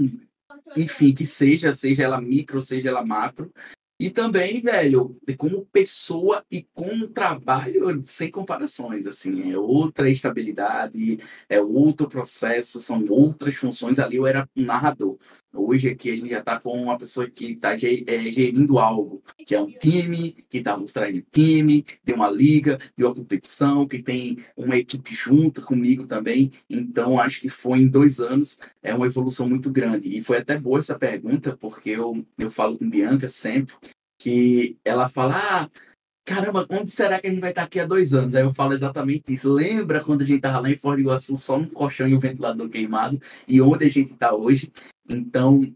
enfim, 0.76 1.14
que 1.14 1.24
seja, 1.24 1.70
seja 1.70 2.02
ela 2.02 2.20
micro, 2.20 2.60
seja 2.60 2.88
ela 2.88 3.06
macro. 3.06 3.52
E 4.00 4.10
também, 4.10 4.60
velho, 4.60 5.16
como 5.38 5.64
pessoa 5.66 6.44
e 6.50 6.66
como 6.74 7.06
trabalho, 7.06 8.02
sem 8.02 8.28
comparações, 8.28 9.06
assim, 9.06 9.52
é 9.52 9.56
outra 9.56 10.10
estabilidade, 10.10 11.20
é 11.48 11.60
outro 11.60 12.08
processo, 12.08 12.80
são 12.80 13.04
outras 13.08 13.54
funções. 13.54 14.00
Ali 14.00 14.16
eu 14.16 14.26
era 14.26 14.48
um 14.56 14.64
narrador. 14.64 15.18
Hoje 15.54 15.90
aqui 15.90 16.10
a 16.10 16.16
gente 16.16 16.30
já 16.30 16.38
está 16.38 16.58
com 16.58 16.70
uma 16.82 16.96
pessoa 16.96 17.28
que 17.28 17.52
está 17.52 17.76
gerindo 17.76 18.78
algo, 18.78 19.22
que 19.46 19.54
é 19.54 19.60
um 19.60 19.70
time, 19.70 20.32
que 20.48 20.58
está 20.58 20.76
mostrando 20.76 21.18
o 21.18 21.22
time, 21.30 21.84
tem 22.04 22.14
uma 22.14 22.30
liga, 22.30 22.78
tem 22.96 23.04
uma 23.04 23.14
competição, 23.14 23.86
que 23.86 24.02
tem 24.02 24.38
uma 24.56 24.76
equipe 24.76 25.14
junto 25.14 25.62
comigo 25.62 26.06
também. 26.06 26.50
Então, 26.70 27.20
acho 27.20 27.40
que 27.40 27.50
foi 27.50 27.80
em 27.80 27.88
dois 27.88 28.18
anos, 28.18 28.58
é 28.82 28.94
uma 28.94 29.06
evolução 29.06 29.46
muito 29.48 29.70
grande. 29.70 30.08
E 30.08 30.22
foi 30.22 30.38
até 30.38 30.58
boa 30.58 30.78
essa 30.78 30.98
pergunta, 30.98 31.56
porque 31.56 31.90
eu, 31.90 32.26
eu 32.38 32.50
falo 32.50 32.78
com 32.78 32.88
Bianca 32.88 33.28
sempre, 33.28 33.74
que 34.18 34.78
ela 34.84 35.08
fala, 35.08 35.34
ah, 35.36 35.70
caramba, 36.24 36.66
onde 36.70 36.90
será 36.90 37.20
que 37.20 37.26
a 37.26 37.30
gente 37.30 37.40
vai 37.40 37.50
estar 37.50 37.64
aqui 37.64 37.80
há 37.80 37.86
dois 37.86 38.14
anos? 38.14 38.34
Aí 38.34 38.42
eu 38.42 38.54
falo 38.54 38.72
exatamente 38.72 39.32
isso. 39.32 39.50
Lembra 39.50 40.02
quando 40.02 40.22
a 40.22 40.24
gente 40.24 40.36
estava 40.36 40.60
lá 40.60 40.70
em 40.70 40.76
Foz 40.76 40.96
do 40.96 41.02
Iguaçu, 41.02 41.36
só 41.36 41.56
um 41.56 41.66
colchão 41.66 42.08
e 42.08 42.14
um 42.14 42.18
ventilador 42.18 42.68
queimado, 42.68 43.20
e 43.46 43.60
onde 43.60 43.84
a 43.84 43.88
gente 43.88 44.12
está 44.12 44.34
hoje? 44.34 44.72
Então, 45.08 45.74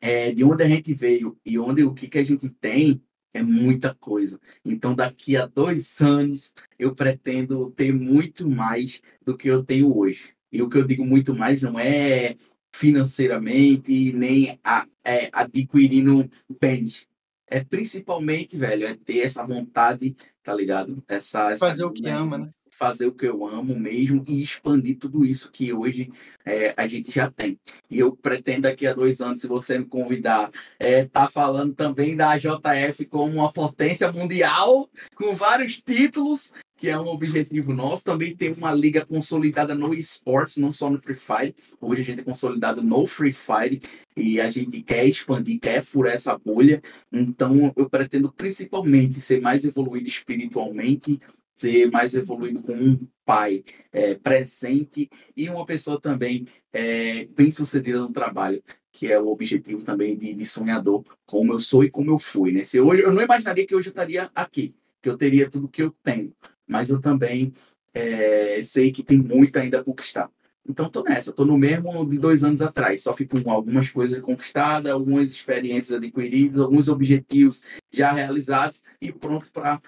é, 0.00 0.32
de 0.32 0.44
onde 0.44 0.62
a 0.62 0.68
gente 0.68 0.94
veio 0.94 1.36
e 1.44 1.58
onde 1.58 1.82
o 1.84 1.94
que, 1.94 2.08
que 2.08 2.18
a 2.18 2.24
gente 2.24 2.48
tem 2.48 3.02
é 3.32 3.42
muita 3.42 3.94
coisa. 3.94 4.40
Então, 4.64 4.94
daqui 4.94 5.36
a 5.36 5.46
dois 5.46 6.00
anos, 6.00 6.52
eu 6.78 6.94
pretendo 6.94 7.70
ter 7.70 7.92
muito 7.92 8.48
mais 8.48 9.02
do 9.24 9.36
que 9.36 9.48
eu 9.48 9.62
tenho 9.64 9.96
hoje. 9.96 10.34
E 10.50 10.62
o 10.62 10.68
que 10.68 10.78
eu 10.78 10.86
digo 10.86 11.04
muito 11.04 11.34
mais 11.34 11.60
não 11.60 11.78
é 11.78 12.36
financeiramente, 12.74 14.12
nem 14.12 14.58
a, 14.64 14.86
é, 15.04 15.28
adquirindo 15.32 16.28
bens. 16.60 17.06
É 17.46 17.64
principalmente, 17.64 18.56
velho, 18.56 18.86
é 18.86 18.94
ter 18.94 19.20
essa 19.20 19.44
vontade, 19.44 20.14
tá 20.42 20.54
ligado? 20.54 21.02
Essa, 21.08 21.50
essa 21.50 21.66
Fazer 21.66 21.84
o 21.84 21.90
que 21.90 22.06
ama, 22.06 22.38
né? 22.38 22.50
Fazer 22.78 23.06
o 23.06 23.12
que 23.12 23.26
eu 23.26 23.44
amo 23.44 23.76
mesmo 23.76 24.24
e 24.26 24.40
expandir 24.40 24.96
tudo 24.96 25.24
isso 25.24 25.50
que 25.50 25.72
hoje 25.72 26.12
é, 26.46 26.72
a 26.76 26.86
gente 26.86 27.10
já 27.10 27.28
tem. 27.28 27.58
E 27.90 27.98
eu 27.98 28.14
pretendo 28.14 28.62
daqui 28.62 28.86
a 28.86 28.94
dois 28.94 29.20
anos, 29.20 29.40
se 29.40 29.48
você 29.48 29.78
me 29.78 29.84
convidar, 29.84 30.50
é, 30.78 31.04
tá 31.04 31.28
falando 31.28 31.74
também 31.74 32.14
da 32.14 32.38
JF 32.38 33.04
como 33.06 33.34
uma 33.34 33.52
potência 33.52 34.10
mundial, 34.12 34.88
com 35.16 35.34
vários 35.34 35.82
títulos, 35.82 36.52
que 36.78 36.88
é 36.88 36.98
um 36.98 37.08
objetivo 37.08 37.74
nosso. 37.74 38.04
Também 38.04 38.34
tem 38.34 38.52
uma 38.52 38.72
liga 38.72 39.04
consolidada 39.04 39.74
no 39.74 39.92
esportes, 39.92 40.58
não 40.58 40.70
só 40.70 40.88
no 40.88 41.00
Free 41.00 41.16
Fire. 41.16 41.54
Hoje 41.80 42.02
a 42.02 42.04
gente 42.04 42.20
é 42.20 42.24
consolidado 42.24 42.80
no 42.80 43.06
Free 43.06 43.32
Fire 43.32 43.82
e 44.16 44.40
a 44.40 44.50
gente 44.50 44.80
quer 44.82 45.04
expandir, 45.04 45.58
quer 45.58 45.82
furar 45.82 46.14
essa 46.14 46.38
bolha. 46.38 46.80
Então 47.12 47.72
eu 47.76 47.90
pretendo 47.90 48.32
principalmente 48.32 49.20
ser 49.20 49.40
mais 49.40 49.64
evoluído 49.64 50.06
espiritualmente, 50.06 51.18
ser 51.58 51.90
mais 51.90 52.14
evoluído 52.14 52.62
com 52.62 52.72
um 52.72 52.98
pai 53.24 53.64
é, 53.92 54.14
presente 54.14 55.10
e 55.36 55.50
uma 55.50 55.66
pessoa 55.66 56.00
também 56.00 56.46
é, 56.72 57.26
bem 57.26 57.50
sucedida 57.50 57.98
no 57.98 58.12
trabalho, 58.12 58.62
que 58.92 59.10
é 59.10 59.20
o 59.20 59.28
objetivo 59.28 59.84
também 59.84 60.16
de, 60.16 60.32
de, 60.34 60.46
sonhador, 60.46 61.04
como 61.26 61.52
eu 61.52 61.60
sou 61.60 61.84
e 61.84 61.90
como 61.90 62.10
eu 62.10 62.18
fui. 62.18 62.52
Né? 62.52 62.62
Se 62.62 62.80
hoje, 62.80 63.02
eu 63.02 63.12
não 63.12 63.22
imaginaria 63.22 63.66
que 63.66 63.74
hoje 63.74 63.88
eu 63.88 63.92
estaria 63.92 64.30
aqui, 64.34 64.74
que 65.02 65.08
eu 65.08 65.16
teria 65.16 65.50
tudo 65.50 65.68
que 65.68 65.82
eu 65.82 65.94
tenho, 66.02 66.32
mas 66.66 66.90
eu 66.90 67.00
também 67.00 67.52
é, 67.92 68.62
sei 68.62 68.92
que 68.92 69.02
tem 69.02 69.18
muito 69.18 69.56
ainda 69.56 69.80
a 69.80 69.84
conquistar. 69.84 70.30
Então 70.68 70.86
estou 70.86 71.02
nessa, 71.02 71.30
estou 71.30 71.46
no 71.46 71.56
mesmo 71.56 72.06
de 72.06 72.18
dois 72.18 72.44
anos 72.44 72.60
atrás, 72.60 73.02
só 73.02 73.16
fico 73.16 73.42
com 73.42 73.50
algumas 73.50 73.88
coisas 73.88 74.20
conquistadas, 74.20 74.92
algumas 74.92 75.30
experiências 75.30 75.96
adquiridas, 75.96 76.60
alguns 76.60 76.88
objetivos 76.88 77.64
já 77.90 78.12
realizados 78.12 78.82
e 79.00 79.10
pronto 79.10 79.50
para 79.50 79.80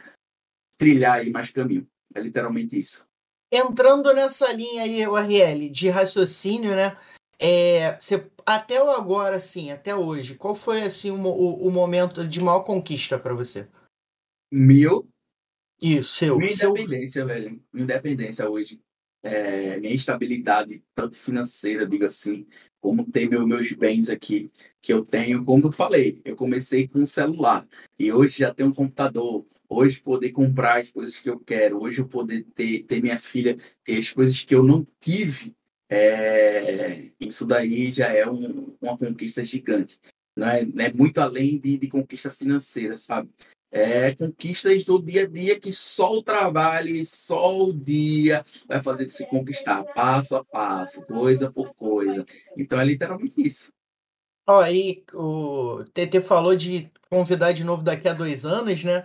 trilhar 0.81 1.19
aí 1.19 1.31
mais 1.31 1.51
caminho. 1.51 1.87
É 2.15 2.21
literalmente 2.21 2.79
isso. 2.79 3.05
Entrando 3.53 4.13
nessa 4.15 4.51
linha 4.53 4.83
aí, 4.83 5.07
URL, 5.07 5.69
de 5.69 5.91
raciocínio, 5.91 6.75
né? 6.75 6.97
É, 7.39 7.99
você, 7.99 8.27
até 8.47 8.79
agora, 8.79 9.37
assim, 9.37 9.71
até 9.71 9.95
hoje, 9.95 10.37
qual 10.37 10.55
foi 10.55 10.83
assim 10.83 11.11
o, 11.11 11.21
o, 11.21 11.69
o 11.69 11.71
momento 11.71 12.27
de 12.27 12.43
maior 12.43 12.61
conquista 12.61 13.19
para 13.19 13.35
você? 13.35 13.69
Meu. 14.51 15.07
Isso, 15.83 16.15
seu. 16.15 16.39
Minha 16.39 16.51
seu... 16.51 16.71
independência, 16.71 17.27
velho. 17.27 17.63
Minha 17.73 17.85
independência 17.85 18.49
hoje. 18.49 18.81
É, 19.23 19.79
minha 19.79 19.95
estabilidade, 19.95 20.83
tanto 20.95 21.19
financeira, 21.19 21.87
digo 21.87 22.07
assim, 22.07 22.47
como 22.81 23.05
ter 23.05 23.29
meu, 23.29 23.47
meus 23.47 23.71
bens 23.73 24.09
aqui, 24.09 24.51
que 24.81 24.95
eu 24.95 25.05
tenho, 25.05 25.45
como 25.45 25.67
eu 25.67 25.73
falei, 25.73 26.23
eu 26.25 26.35
comecei 26.35 26.89
com 26.89 27.01
um 27.01 27.07
celular 27.07 27.69
e 27.99 28.11
hoje 28.11 28.39
já 28.39 28.55
tenho 28.55 28.71
um 28.71 28.75
computador, 28.75 29.45
Hoje 29.73 30.01
poder 30.01 30.33
comprar 30.33 30.81
as 30.81 30.91
coisas 30.91 31.17
que 31.19 31.31
eu 31.31 31.39
quero, 31.39 31.81
hoje 31.81 32.01
eu 32.01 32.09
poder 32.09 32.45
ter, 32.55 32.83
ter 32.83 33.01
minha 33.01 33.19
filha, 33.19 33.57
ter 33.85 33.99
as 33.99 34.11
coisas 34.11 34.45
que 34.45 34.55
eu 34.55 34.65
não 34.65 34.85
tive, 35.01 35.55
é, 35.89 37.11
isso 37.21 37.45
daí 37.45 37.91
já 37.91 38.09
é 38.09 38.29
um, 38.29 38.77
uma 38.81 38.97
conquista 38.97 39.43
gigante. 39.43 39.99
É, 40.39 40.65
não 40.65 40.85
é 40.85 40.93
muito 40.93 41.19
além 41.19 41.59
de, 41.59 41.77
de 41.77 41.89
conquista 41.89 42.31
financeira, 42.31 42.97
sabe? 42.97 43.29
É 43.73 44.15
conquistas 44.15 44.85
do 44.85 45.01
dia 45.01 45.23
a 45.23 45.27
dia 45.27 45.59
que 45.59 45.71
só 45.71 46.13
o 46.13 46.23
trabalho 46.23 46.95
e 46.95 47.05
só 47.05 47.61
o 47.63 47.73
dia 47.73 48.45
vai 48.67 48.83
fazer 48.83 49.09
você 49.09 49.25
conquistar, 49.27 49.85
passo 49.85 50.37
a 50.37 50.45
passo, 50.45 51.03
coisa 51.03 51.51
por 51.51 51.75
coisa. 51.75 52.25
Então 52.57 52.81
é 52.81 52.85
literalmente 52.85 53.41
isso. 53.41 53.73
Ó, 54.49 54.61
aí 54.61 55.05
o 55.15 55.85
TT 55.93 56.21
falou 56.21 56.57
de 56.57 56.91
convidar 57.09 57.53
de 57.53 57.63
novo 57.63 57.83
daqui 57.83 58.09
a 58.09 58.13
dois 58.13 58.45
anos, 58.45 58.83
né? 58.83 59.05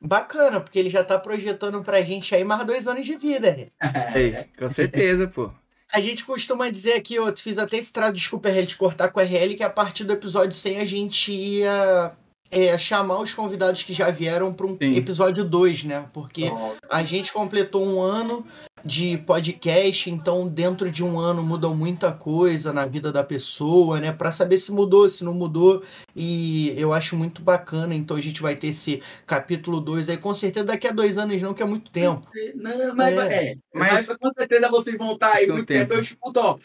Bacana, 0.00 0.60
porque 0.60 0.78
ele 0.78 0.90
já 0.90 1.02
tá 1.02 1.18
projetando 1.18 1.82
pra 1.82 2.02
gente 2.02 2.34
aí 2.34 2.44
mais 2.44 2.64
dois 2.64 2.86
anos 2.86 3.04
de 3.04 3.16
vida. 3.16 3.68
É, 3.80 4.46
com 4.58 4.68
certeza, 4.70 5.26
pô. 5.28 5.50
A 5.92 6.00
gente 6.00 6.24
costuma 6.24 6.70
dizer 6.70 6.94
aqui, 6.94 7.14
eu 7.14 7.34
fiz 7.36 7.58
até 7.58 7.78
esse 7.78 7.92
trato, 7.92 8.14
desculpa 8.14 8.48
RL, 8.48 8.66
de 8.66 8.76
cortar 8.76 9.08
com 9.08 9.20
a 9.20 9.22
RL, 9.22 9.56
que 9.56 9.62
a 9.62 9.70
partir 9.70 10.04
do 10.04 10.12
episódio 10.12 10.52
100 10.52 10.80
a 10.80 10.84
gente 10.84 11.32
ia 11.32 12.12
é, 12.50 12.76
chamar 12.78 13.20
os 13.20 13.34
convidados 13.34 13.82
que 13.82 13.92
já 13.92 14.10
vieram 14.10 14.52
para 14.52 14.66
um 14.66 14.76
Sim. 14.76 14.94
episódio 14.94 15.44
2, 15.44 15.84
né? 15.84 16.06
Porque 16.12 16.50
a 16.90 17.04
gente 17.04 17.32
completou 17.32 17.86
um 17.86 18.00
ano 18.00 18.44
de 18.84 19.18
podcast, 19.18 20.08
então 20.08 20.46
dentro 20.46 20.90
de 20.90 21.04
um 21.04 21.18
ano 21.18 21.42
muda 21.42 21.68
muita 21.68 22.12
coisa 22.12 22.72
na 22.72 22.86
vida 22.86 23.12
da 23.12 23.24
pessoa, 23.24 24.00
né? 24.00 24.12
Para 24.12 24.32
saber 24.32 24.56
se 24.58 24.72
mudou, 24.72 25.08
se 25.08 25.24
não 25.24 25.34
mudou. 25.34 25.82
E 26.14 26.74
eu 26.76 26.92
acho 26.92 27.16
muito 27.16 27.42
bacana, 27.42 27.94
então 27.94 28.16
a 28.16 28.20
gente 28.20 28.40
vai 28.40 28.54
ter 28.54 28.68
esse 28.68 29.02
capítulo 29.26 29.80
2 29.80 30.08
aí, 30.08 30.16
com 30.16 30.32
certeza 30.32 30.66
daqui 30.66 30.86
a 30.86 30.92
dois 30.92 31.18
anos 31.18 31.40
não, 31.42 31.54
que 31.54 31.62
é 31.62 31.66
muito 31.66 31.90
tempo. 31.90 32.26
Não, 32.54 32.94
mas 32.94 33.16
é, 33.16 33.44
é 33.50 33.54
mas, 33.74 34.06
mas 34.06 34.16
com 34.16 34.30
certeza 34.30 34.68
vocês 34.70 34.96
vão 34.96 35.12
estar 35.12 35.32
aí 35.32 35.46
muito 35.46 35.66
tempo. 35.66 35.80
tempo. 35.80 35.94
Eu 35.94 36.00
escuto, 36.00 36.40
ó, 36.40 36.58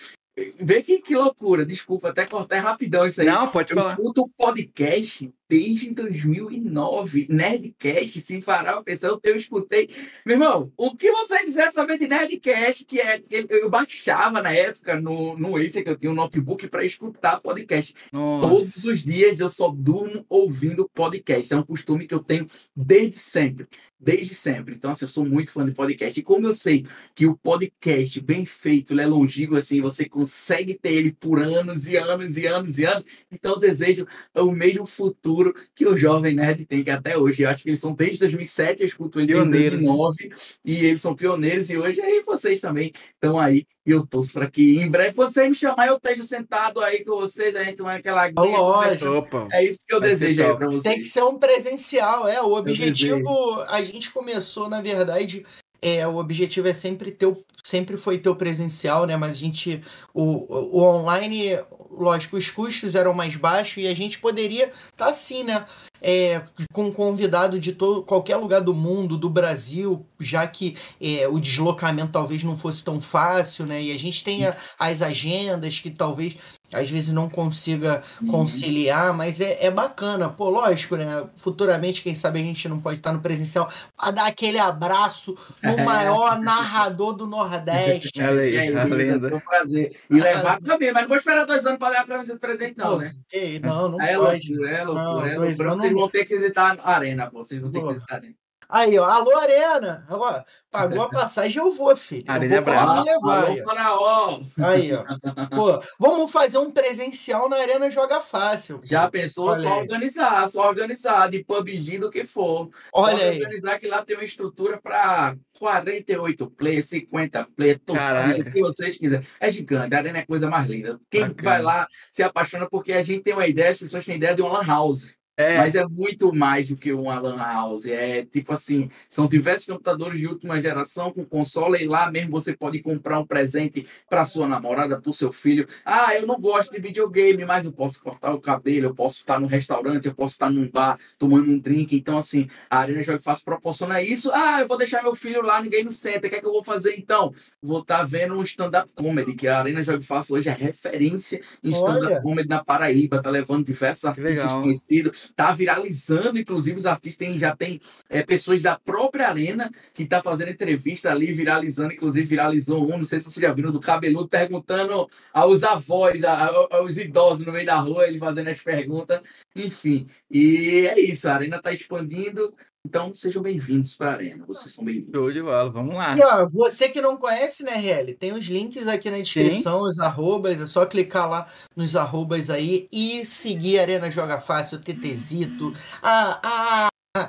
Vê 0.60 0.81
que, 0.81 0.99
que 0.99 1.15
loucura, 1.15 1.64
desculpa, 1.64 2.10
até 2.10 2.26
cortar 2.26 2.60
rapidão 2.60 3.05
isso 3.05 3.22
aí. 3.22 3.27
Não, 3.27 3.47
pode 3.49 3.72
eu 3.72 3.76
falar. 3.76 3.91
Eu 3.91 4.03
escuto 4.03 4.31
podcast 4.35 5.31
desde 5.49 5.93
2009, 5.93 7.27
Nerdcast, 7.29 8.19
se 8.19 8.41
parar 8.41 8.77
a 8.77 8.83
pensar, 8.83 9.17
eu 9.23 9.35
escutei. 9.35 9.89
Meu 10.25 10.35
irmão, 10.35 10.71
o 10.77 10.95
que 10.95 11.11
você 11.11 11.43
quiser 11.43 11.71
saber 11.71 11.97
de 11.97 12.07
Nerdcast, 12.07 12.85
que 12.85 12.99
é 12.99 13.19
que 13.19 13.45
eu 13.49 13.69
baixava 13.69 14.41
na 14.41 14.51
época 14.51 14.99
no, 14.99 15.37
no 15.37 15.57
Acer, 15.57 15.83
que 15.83 15.89
eu 15.89 15.97
tinha 15.97 16.11
um 16.11 16.15
notebook 16.15 16.67
para 16.67 16.85
escutar 16.85 17.39
podcast. 17.41 17.93
Nossa. 18.11 18.47
Todos 18.47 18.85
os 18.85 19.03
dias 19.03 19.39
eu 19.39 19.49
só 19.49 19.69
durmo 19.69 20.25
ouvindo 20.29 20.89
podcast. 20.93 21.53
É 21.53 21.57
um 21.57 21.63
costume 21.63 22.07
que 22.07 22.13
eu 22.13 22.23
tenho 22.23 22.47
desde 22.75 23.17
sempre 23.17 23.67
desde 24.03 24.35
sempre. 24.35 24.75
Então, 24.75 24.91
assim, 24.91 25.05
eu 25.05 25.09
sou 25.09 25.25
muito 25.25 25.51
fã 25.51 25.65
de 25.65 25.71
podcast. 25.71 26.19
E 26.19 26.23
como 26.23 26.45
eu 26.45 26.53
sei 26.53 26.85
que 27.15 27.25
o 27.25 27.37
podcast 27.37 28.19
bem 28.19 28.45
feito, 28.45 28.93
ele 28.93 29.01
é 29.01 29.07
longínquo, 29.07 29.55
assim, 29.55 29.81
você 29.81 30.07
consegue 30.07 30.73
ter 30.73 30.91
ele 30.91 31.13
por 31.13 31.41
anos 31.41 31.87
e 31.87 31.95
anos 31.95 32.37
e 32.37 32.45
anos 32.45 32.77
e 32.77 32.85
anos, 32.85 33.05
então 33.31 33.53
eu 33.53 33.59
desejo 33.59 34.05
o 34.35 34.51
mesmo 34.51 34.85
futuro 34.85 35.32
que 35.76 35.85
o 35.85 35.97
Jovem 35.97 36.35
Nerd 36.35 36.65
tem, 36.65 36.84
que 36.84 36.91
até 36.91 37.18
hoje. 37.18 37.43
Eu 37.43 37.49
acho 37.49 37.64
que 37.64 37.69
eles 37.69 37.80
são 37.80 37.93
desde 37.93 38.19
2007, 38.19 38.81
eu 38.81 38.88
escuto 38.88 39.19
ele 39.19 39.34
em 39.34 39.49
2009, 39.49 40.31
e 40.64 40.85
eles 40.85 41.01
são 41.01 41.15
pioneiros, 41.15 41.69
e 41.69 41.77
hoje 41.77 42.01
aí 42.01 42.23
vocês 42.26 42.60
também 42.60 42.91
estão 43.14 43.39
aí. 43.39 43.65
E 43.85 43.91
eu 43.91 44.05
torço 44.07 44.34
para 44.34 44.49
que 44.49 44.80
em 44.80 44.89
breve 44.89 45.14
você 45.15 45.47
me 45.47 45.55
chamar, 45.55 45.88
eu 45.88 45.97
esteja 45.97 46.23
sentado 46.23 46.81
aí 46.81 47.03
com 47.03 47.15
vocês, 47.15 47.55
a 47.55 47.64
gente 47.64 47.81
vai 47.81 47.97
aquela. 47.97 48.30
Lógico. 48.35 49.49
É 49.51 49.64
isso 49.65 49.80
que 49.88 49.93
eu 49.93 49.99
desejo 49.99 50.43
aí 50.43 50.55
para 50.55 50.68
vocês. 50.68 50.84
Tem 50.84 50.99
que 50.99 51.05
ser 51.05 51.23
um 51.23 51.38
presencial, 51.38 52.27
é. 52.27 52.41
O 52.41 52.53
objetivo, 52.53 53.30
a 53.69 53.81
gente 53.84 54.11
começou, 54.11 54.69
na 54.69 54.81
verdade, 54.81 55.45
é, 55.84 56.07
o 56.07 56.15
objetivo 56.15 56.69
é 56.69 56.73
sempre 56.73 57.11
ter 57.11 57.26
o, 57.26 57.38
sempre 57.61 57.97
foi 57.97 58.18
ter 58.18 58.30
o 58.30 58.35
presencial, 58.35 59.05
né? 59.05 59.18
Mas 59.18 59.31
a 59.31 59.38
gente 59.38 59.81
o, 60.14 60.80
o 60.80 60.81
online, 60.81 61.60
lógico, 61.97 62.37
os 62.37 62.49
custos 62.49 62.95
eram 62.95 63.13
mais 63.13 63.35
baixos 63.35 63.83
e 63.83 63.87
a 63.87 63.95
gente 63.95 64.19
poderia 64.19 64.65
estar 64.65 65.05
tá 65.05 65.09
assim, 65.09 65.43
né? 65.43 65.65
É, 66.01 66.41
com 66.73 66.91
convidado 66.91 67.57
de 67.57 67.71
todo, 67.71 68.03
qualquer 68.03 68.35
lugar 68.35 68.61
do 68.61 68.73
mundo, 68.73 69.17
do 69.17 69.29
Brasil, 69.29 70.05
já 70.19 70.45
que 70.45 70.75
é, 70.99 71.27
o 71.29 71.39
deslocamento 71.39 72.11
talvez 72.11 72.43
não 72.43 72.57
fosse 72.57 72.83
tão 72.83 72.99
fácil, 72.99 73.65
né? 73.65 73.81
E 73.81 73.91
a 73.93 73.97
gente 73.97 74.23
tem 74.23 74.45
a, 74.45 74.55
as 74.77 75.01
agendas 75.01 75.79
que 75.79 75.89
talvez 75.89 76.35
às 76.73 76.89
vezes 76.89 77.13
não 77.13 77.29
consiga 77.29 78.01
uhum. 78.21 78.27
conciliar, 78.27 79.13
mas 79.13 79.39
é, 79.39 79.65
é 79.65 79.71
bacana. 79.71 80.29
Pô, 80.29 80.49
lógico, 80.49 80.95
né? 80.95 81.23
Futuramente, 81.37 82.01
quem 82.01 82.15
sabe 82.15 82.39
a 82.39 82.43
gente 82.43 82.67
não 82.67 82.79
pode 82.79 82.97
estar 82.97 83.13
no 83.13 83.21
presencial 83.21 83.69
para 83.95 84.11
dar 84.11 84.27
aquele 84.27 84.59
abraço 84.59 85.35
no 85.61 85.79
é. 85.79 85.83
maior 85.83 86.39
narrador 86.39 87.13
do 87.13 87.27
Nordeste. 87.27 88.21
Olha 88.21 88.41
aí, 88.41 88.55
é, 88.55 88.79
a 88.79 88.83
lenda. 88.83 89.35
Um 89.35 89.39
prazer. 89.39 89.95
E 90.09 90.19
levar 90.19 90.59
também, 90.61 90.91
mas 90.91 91.03
não 91.03 91.09
vou 91.09 91.17
esperar 91.17 91.45
dois 91.45 91.65
anos 91.65 91.79
para 91.79 91.93
dar 91.93 92.01
a 92.01 92.07
camisa 92.07 92.33
de 92.33 92.39
presente, 92.39 92.77
não, 92.77 92.97
né? 92.97 93.13
Não, 93.61 93.89
não 93.89 94.01
é 94.01 94.15
pode. 94.15 94.49
Loucura, 94.53 94.71
é 94.71 94.83
loucura, 94.83 95.03
não, 95.03 95.25
é 95.25 95.37
loucura. 95.37 95.75
Vocês 95.75 95.93
vão 95.93 96.09
ter 96.09 96.25
que 96.25 96.37
visitar 96.37 96.79
a 96.81 96.95
arena, 96.95 97.29
pô. 97.29 97.43
Vocês 97.43 97.61
vão 97.61 97.71
ter 97.71 97.79
que 97.79 97.87
visitar 97.87 98.13
a 98.13 98.17
arena. 98.17 98.35
Aí, 98.73 98.97
ó, 98.97 99.05
alô, 99.05 99.37
Arena. 99.37 100.03
Ó, 100.09 100.41
pagou 100.71 101.03
a 101.03 101.09
passagem, 101.11 101.61
eu 101.61 101.71
vou, 101.71 101.95
filho. 101.95 102.23
Eu 102.27 102.33
Arena 102.33 102.59
vou 102.59 102.73
é 102.73 102.77
me 102.79 103.03
levar. 103.03 103.43
Alô, 103.77 104.41
aí. 104.57 104.91
ó. 104.91 105.03
Pô, 105.55 105.79
vamos 105.99 106.31
fazer 106.31 106.57
um 106.57 106.71
presencial 106.71 107.47
na 107.47 107.57
Arena 107.57 107.91
Joga 107.91 108.19
Fácil. 108.19 108.79
Pô. 108.79 108.87
Já 108.87 109.07
pensou? 109.11 109.49
Olha 109.49 109.61
só 109.61 109.73
aí. 109.73 109.81
organizar, 109.81 110.49
só 110.49 110.67
organizar, 110.67 111.29
de 111.29 111.43
PUBG 111.43 111.99
do 111.99 112.09
que 112.09 112.25
for. 112.25 112.71
Olha 112.91 113.15
só 113.15 113.23
aí. 113.25 113.37
organizar 113.37 113.77
que 113.77 113.85
lá 113.85 114.03
tem 114.03 114.17
uma 114.17 114.23
estrutura 114.23 114.81
para 114.81 115.35
48 115.59 116.49
play, 116.49 116.81
50 116.81 117.47
play, 117.55 117.77
torcida, 117.77 118.39
o 118.39 118.51
que 118.51 118.59
vocês 118.59 118.97
quiserem. 118.97 119.27
É 119.39 119.51
gigante, 119.51 119.93
a 119.93 119.99
Arena 119.99 120.17
é 120.17 120.25
coisa 120.25 120.49
mais 120.49 120.67
linda. 120.67 120.99
Quem 121.11 121.27
Bacana. 121.27 121.43
vai 121.43 121.61
lá 121.61 121.87
se 122.11 122.23
apaixona 122.23 122.67
porque 122.67 122.91
a 122.91 123.03
gente 123.03 123.21
tem 123.21 123.35
uma 123.35 123.45
ideia, 123.45 123.69
as 123.69 123.77
pessoas 123.77 124.03
têm 124.03 124.15
ideia 124.15 124.35
de 124.35 124.41
uma 124.41 124.51
lan 124.51 124.65
house. 124.65 125.15
É. 125.35 125.57
Mas 125.57 125.73
é 125.73 125.84
muito 125.85 126.34
mais 126.34 126.69
do 126.69 126.77
que 126.77 126.93
uma 126.93 127.19
LAN 127.19 127.38
house. 127.38 127.88
É 127.88 128.23
tipo 128.23 128.53
assim, 128.53 128.89
são 129.10 129.27
diversos 129.27 129.65
computadores 129.65 130.19
de 130.19 130.27
última 130.27 130.61
geração 130.61 131.11
com 131.11 131.26
console 131.26 131.81
e 131.81 131.88
lá 131.88 132.11
mesmo 132.11 132.31
você 132.31 132.55
pode 132.55 132.80
comprar 132.81 133.19
um 133.19 133.26
presente 133.26 133.88
para 134.07 134.26
sua 134.26 134.47
namorada, 134.47 135.01
para 135.01 135.10
o 135.10 135.14
seu 135.14 135.31
filho. 135.31 135.68
Ah, 135.84 136.14
eu 136.15 136.27
não 136.27 136.39
gosto 136.39 136.72
de 136.72 136.80
videogame, 136.80 137.45
mas 137.45 137.65
eu 137.65 137.72
posso 137.72 138.01
cortar 138.01 138.31
o 138.34 138.39
cabelo, 138.39 138.88
eu 138.88 138.95
posso 138.95 139.22
estar 139.22 139.39
no 139.39 139.47
restaurante, 139.47 140.07
eu 140.07 140.14
posso 140.14 140.34
estar 140.34 140.51
num 140.51 140.69
bar 140.69 140.99
tomando 141.18 141.51
um 141.51 141.57
drink. 141.57 141.95
Então, 141.95 142.18
assim, 142.18 142.47
a 142.69 142.80
Arena 142.80 143.01
Jogo 143.01 143.22
Fácil 143.22 143.45
proporciona 143.45 144.01
isso. 144.01 144.31
Ah, 144.34 144.61
eu 144.61 144.68
vou 144.68 144.77
deixar 144.77 145.01
meu 145.01 145.15
filho 145.15 145.41
lá 145.41 145.64
no 145.64 145.69
Game 145.69 145.91
Center. 145.91 146.27
O 146.27 146.30
que 146.30 146.35
é 146.35 146.39
que 146.39 146.45
eu 146.45 146.53
vou 146.53 146.64
fazer 146.64 146.95
então? 146.95 147.34
Vou 147.61 147.81
estar 147.81 147.99
tá 147.99 148.03
vendo 148.03 148.35
um 148.35 148.43
stand-up 148.43 148.91
comedy, 148.93 149.34
que 149.34 149.47
a 149.47 149.60
Arena 149.60 149.81
Jogo 149.81 150.03
Fácil 150.03 150.35
hoje 150.35 150.49
é 150.49 150.53
referência 150.53 151.41
em 151.64 151.72
stand-up 151.72 152.22
comedy 152.22 152.49
na 152.49 152.64
Paraíba, 152.64 153.19
tá 153.19 153.31
levando 153.31 153.65
diversos 153.65 154.05
artistas 154.05 154.51
conhecidos 154.51 155.22
tá 155.35 155.51
viralizando, 155.51 156.37
inclusive 156.37 156.77
os 156.77 156.85
artistas 156.85 157.17
têm, 157.17 157.37
já 157.39 157.55
tem 157.55 157.79
é, 158.09 158.23
pessoas 158.23 158.61
da 158.61 158.77
própria 158.79 159.27
arena 159.29 159.71
que 159.93 160.05
tá 160.05 160.21
fazendo 160.21 160.51
entrevista 160.51 161.11
ali, 161.11 161.31
viralizando, 161.31 161.93
inclusive 161.93 162.25
viralizou 162.25 162.83
um, 162.85 162.97
não 162.97 163.03
sei 163.05 163.19
se 163.19 163.25
vocês 163.31 163.41
já 163.45 163.53
viram, 163.53 163.71
do 163.71 163.79
cabeludo 163.79 164.27
perguntando 164.27 165.09
aos 165.31 165.63
avós, 165.63 166.23
a- 166.23 166.47
aos 166.71 166.97
idosos 166.97 167.45
no 167.45 167.51
meio 167.51 167.65
da 167.65 167.79
rua, 167.79 168.07
ele 168.07 168.17
fazendo 168.19 168.49
as 168.49 168.59
perguntas, 168.61 169.21
enfim. 169.55 170.07
E 170.29 170.87
é 170.87 170.99
isso, 170.99 171.29
a 171.29 171.33
arena 171.35 171.61
tá 171.61 171.71
expandindo, 171.71 172.53
então 172.85 173.15
sejam 173.15 173.41
bem-vindos 173.41 173.95
para 173.95 174.11
a 174.11 174.14
arena, 174.14 174.45
vocês 174.45 174.73
são 174.73 174.84
bem-vindos. 174.84 175.15
Show 175.15 175.31
de 175.31 175.41
bola, 175.41 175.69
vamos 175.72 175.95
lá. 175.95 176.18
E 176.18 176.22
ó, 176.22 176.45
você 176.45 176.89
que 176.89 176.99
não 176.99 177.18
conhece, 177.18 177.64
né, 177.64 177.73
Relly? 177.73 178.14
Tem 178.14 178.34
os 178.34 178.45
links 178.45 178.88
aqui 178.88 179.10
na 179.10 179.18
descrição, 179.18 179.81
os 179.81 179.99
arrobas, 179.99 180.60
é 180.60 180.68
só 180.68 180.85
clicar 180.85 181.30
lá 181.30 181.47
nos 181.76 181.95
arrobas 181.95 182.49
aí 182.49 182.88
e 182.91 183.26
seguir 183.26 183.80
a 183.80 183.84
Arena 183.84 184.11
Joga 184.11 184.39
Fácil, 184.39 184.77
o 184.77 184.81
TTzito, 184.81 185.73
a, 186.01 186.88
a, 187.15 187.19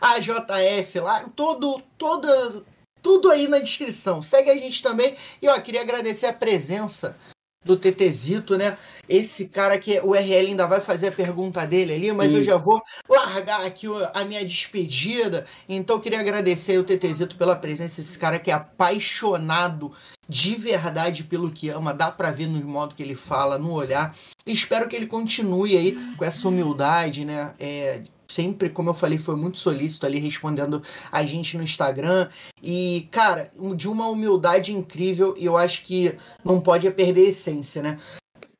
a 0.00 0.18
JF 0.20 1.00
lá, 1.00 1.28
todo, 1.34 1.82
toda, 1.96 2.62
tudo 3.02 3.30
aí 3.30 3.48
na 3.48 3.60
descrição. 3.60 4.20
Segue 4.20 4.50
a 4.50 4.56
gente 4.56 4.82
também. 4.82 5.16
E 5.40 5.48
ó, 5.48 5.58
queria 5.58 5.80
agradecer 5.80 6.26
a 6.26 6.32
presença 6.34 7.16
do 7.64 7.76
TTzito, 7.76 8.56
né? 8.56 8.76
Esse 9.08 9.48
cara 9.48 9.78
que 9.78 10.00
o 10.00 10.14
RL 10.14 10.48
ainda 10.48 10.66
vai 10.66 10.80
fazer 10.80 11.08
a 11.08 11.12
pergunta 11.12 11.66
dele 11.66 11.94
ali, 11.94 12.12
mas 12.12 12.32
eu 12.32 12.38
Sim. 12.38 12.44
já 12.44 12.56
vou 12.56 12.80
largar 13.08 13.66
aqui 13.66 13.86
a 14.14 14.24
minha 14.24 14.44
despedida. 14.44 15.44
Então 15.68 15.96
eu 15.96 16.00
queria 16.00 16.20
agradecer 16.20 16.78
o 16.78 16.84
TTzito 16.84 17.36
pela 17.36 17.56
presença, 17.56 18.00
esse 18.00 18.18
cara 18.18 18.38
que 18.38 18.50
é 18.50 18.54
apaixonado 18.54 19.92
de 20.28 20.54
verdade 20.54 21.24
pelo 21.24 21.50
que 21.50 21.68
ama, 21.70 21.92
dá 21.92 22.10
pra 22.10 22.30
ver 22.30 22.46
no 22.46 22.64
modo 22.64 22.94
que 22.94 23.02
ele 23.02 23.16
fala, 23.16 23.58
no 23.58 23.72
olhar. 23.72 24.14
Espero 24.46 24.88
que 24.88 24.94
ele 24.94 25.06
continue 25.06 25.76
aí 25.76 25.98
com 26.16 26.24
essa 26.24 26.48
humildade, 26.48 27.24
né? 27.24 27.52
É, 27.58 28.00
sempre, 28.30 28.70
como 28.70 28.90
eu 28.90 28.94
falei, 28.94 29.18
foi 29.18 29.36
muito 29.36 29.58
solícito 29.58 30.06
ali 30.06 30.18
respondendo 30.18 30.82
a 31.10 31.24
gente 31.24 31.56
no 31.56 31.62
Instagram. 31.62 32.28
E, 32.62 33.08
cara, 33.10 33.52
de 33.76 33.88
uma 33.88 34.06
humildade 34.08 34.72
incrível, 34.72 35.34
e 35.36 35.44
eu 35.44 35.56
acho 35.56 35.84
que 35.84 36.16
não 36.44 36.60
pode 36.60 36.86
é 36.86 36.90
perder 36.90 37.26
a 37.26 37.30
essência, 37.30 37.82
né? 37.82 37.98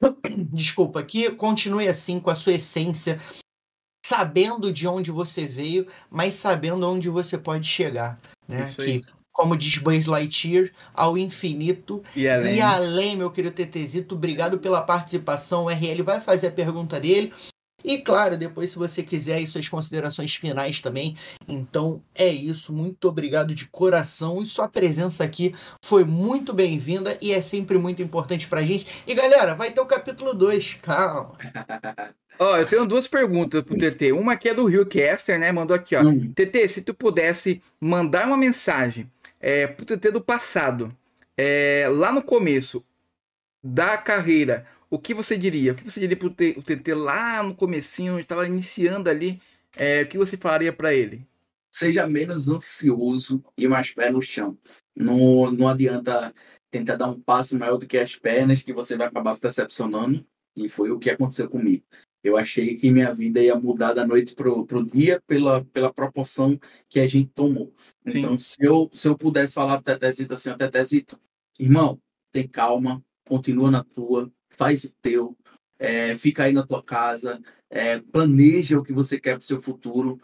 Desculpa, 0.50 1.02
que 1.02 1.30
continue 1.32 1.88
assim 1.88 2.18
com 2.18 2.30
a 2.30 2.34
sua 2.34 2.54
essência, 2.54 3.18
sabendo 4.04 4.72
de 4.72 4.88
onde 4.88 5.10
você 5.10 5.46
veio, 5.46 5.86
mas 6.10 6.34
sabendo 6.34 6.88
onde 6.88 7.08
você 7.08 7.38
pode 7.38 7.66
chegar, 7.66 8.18
né? 8.48 8.66
Isso 8.66 8.80
aí. 8.80 9.00
Que, 9.00 9.20
como 9.32 9.56
diz 9.56 9.78
Buzz 9.78 10.04
Lightyear, 10.04 10.70
ao 10.92 11.16
infinito 11.16 12.02
E 12.14 12.28
além. 12.28 12.56
e 12.56 12.60
além, 12.60 13.16
meu 13.16 13.30
querido 13.30 13.54
TTzito, 13.54 14.14
obrigado 14.14 14.58
pela 14.58 14.82
participação. 14.82 15.64
O 15.64 15.70
RL 15.70 16.02
vai 16.02 16.20
fazer 16.20 16.48
a 16.48 16.52
pergunta 16.52 17.00
dele. 17.00 17.32
E 17.84 17.98
claro, 17.98 18.36
depois, 18.36 18.70
se 18.70 18.78
você 18.78 19.02
quiser 19.02 19.36
aí 19.36 19.46
suas 19.46 19.68
considerações 19.68 20.34
finais 20.34 20.80
também. 20.80 21.16
Então 21.48 22.02
é 22.14 22.28
isso. 22.28 22.72
Muito 22.72 23.08
obrigado 23.08 23.54
de 23.54 23.66
coração. 23.66 24.42
E 24.42 24.46
sua 24.46 24.68
presença 24.68 25.24
aqui 25.24 25.54
foi 25.84 26.04
muito 26.04 26.52
bem-vinda 26.52 27.16
e 27.20 27.32
é 27.32 27.40
sempre 27.40 27.78
muito 27.78 28.02
importante 28.02 28.48
pra 28.48 28.62
gente. 28.62 28.86
E 29.06 29.14
galera, 29.14 29.54
vai 29.54 29.70
ter 29.70 29.80
o 29.80 29.86
capítulo 29.86 30.34
2. 30.34 30.74
Calma. 30.82 31.32
Ó, 32.38 32.56
eu 32.56 32.64
tenho 32.64 32.86
duas 32.86 33.06
perguntas 33.06 33.62
pro 33.62 33.76
TT. 33.76 34.12
Uma 34.12 34.32
aqui 34.32 34.48
é 34.48 34.54
do 34.54 34.64
Rio 34.64 34.86
Caster, 34.86 35.38
né? 35.38 35.52
Mandou 35.52 35.76
aqui, 35.76 35.94
ó. 35.94 36.02
Hum. 36.02 36.32
TT, 36.34 36.68
se 36.68 36.80
tu 36.80 36.94
pudesse 36.94 37.60
mandar 37.78 38.26
uma 38.26 38.36
mensagem 38.36 39.10
é, 39.38 39.66
pro 39.66 39.84
TT 39.84 40.10
do 40.10 40.22
passado, 40.22 40.90
é, 41.36 41.86
lá 41.90 42.10
no 42.10 42.22
começo 42.22 42.82
da 43.62 43.98
carreira, 43.98 44.66
o 44.90 44.98
que 44.98 45.14
você 45.14 45.36
diria? 45.38 45.72
O 45.72 45.76
que 45.76 45.84
você 45.84 46.00
diria 46.00 46.16
T- 46.16 46.56
o 46.58 46.62
TT 46.62 46.94
lá 46.94 47.42
no 47.42 47.54
comecinho, 47.54 48.14
onde 48.14 48.22
estava 48.22 48.46
iniciando 48.46 49.08
ali? 49.10 49.40
é, 49.76 50.02
o 50.02 50.08
que 50.08 50.18
você 50.18 50.36
falaria 50.36 50.72
pra 50.72 50.92
ele? 50.94 51.26
seja 51.72 52.06
menos 52.06 52.48
ansioso 52.48 53.42
e 53.56 53.68
mais 53.68 53.92
pé 53.92 54.10
no 54.10 54.20
chão. 54.20 54.58
Não, 54.94 55.50
não 55.50 55.68
adianta 55.68 56.34
tentar 56.70 56.96
dar 56.96 57.08
um 57.08 57.20
passo 57.20 57.58
maior 57.58 57.78
do 57.78 57.86
que 57.86 57.98
as 57.98 58.16
pernas, 58.16 58.62
que 58.62 58.72
você 58.72 58.96
vai 58.96 59.06
acabar 59.06 59.34
se 59.34 59.40
decepcionando. 59.40 60.26
E 60.56 60.68
foi 60.68 60.90
o 60.90 60.98
que 60.98 61.10
aconteceu 61.10 61.48
comigo. 61.48 61.84
Eu 62.22 62.36
achei 62.36 62.76
que 62.76 62.90
minha 62.90 63.14
vida 63.14 63.40
ia 63.40 63.54
mudar 63.56 63.94
da 63.94 64.06
noite 64.06 64.34
pro, 64.34 64.66
pro 64.66 64.84
dia 64.84 65.22
pela, 65.26 65.64
pela 65.66 65.92
proporção 65.92 66.58
que 66.88 67.00
a 67.00 67.06
gente 67.06 67.30
tomou. 67.34 67.72
Sim. 68.06 68.18
Então, 68.18 68.38
se 68.38 68.56
eu, 68.60 68.90
se 68.92 69.08
eu 69.08 69.16
pudesse 69.16 69.54
falar 69.54 69.80
pro 69.80 69.84
Tetezito 69.84 70.34
assim, 70.34 70.54
Tetezito, 70.54 71.18
irmão, 71.58 71.98
tem 72.30 72.46
calma, 72.46 73.02
continua 73.26 73.70
na 73.70 73.82
tua, 73.82 74.30
faz 74.60 74.84
o 74.84 74.92
teu, 75.00 75.34
é, 75.78 76.14
fica 76.14 76.44
aí 76.44 76.52
na 76.52 76.66
tua 76.66 76.82
casa, 76.82 77.40
é, 77.70 77.98
planeja 77.98 78.78
o 78.78 78.82
que 78.82 78.92
você 78.92 79.18
quer 79.18 79.38
pro 79.38 79.46
seu 79.46 79.62
futuro, 79.62 80.20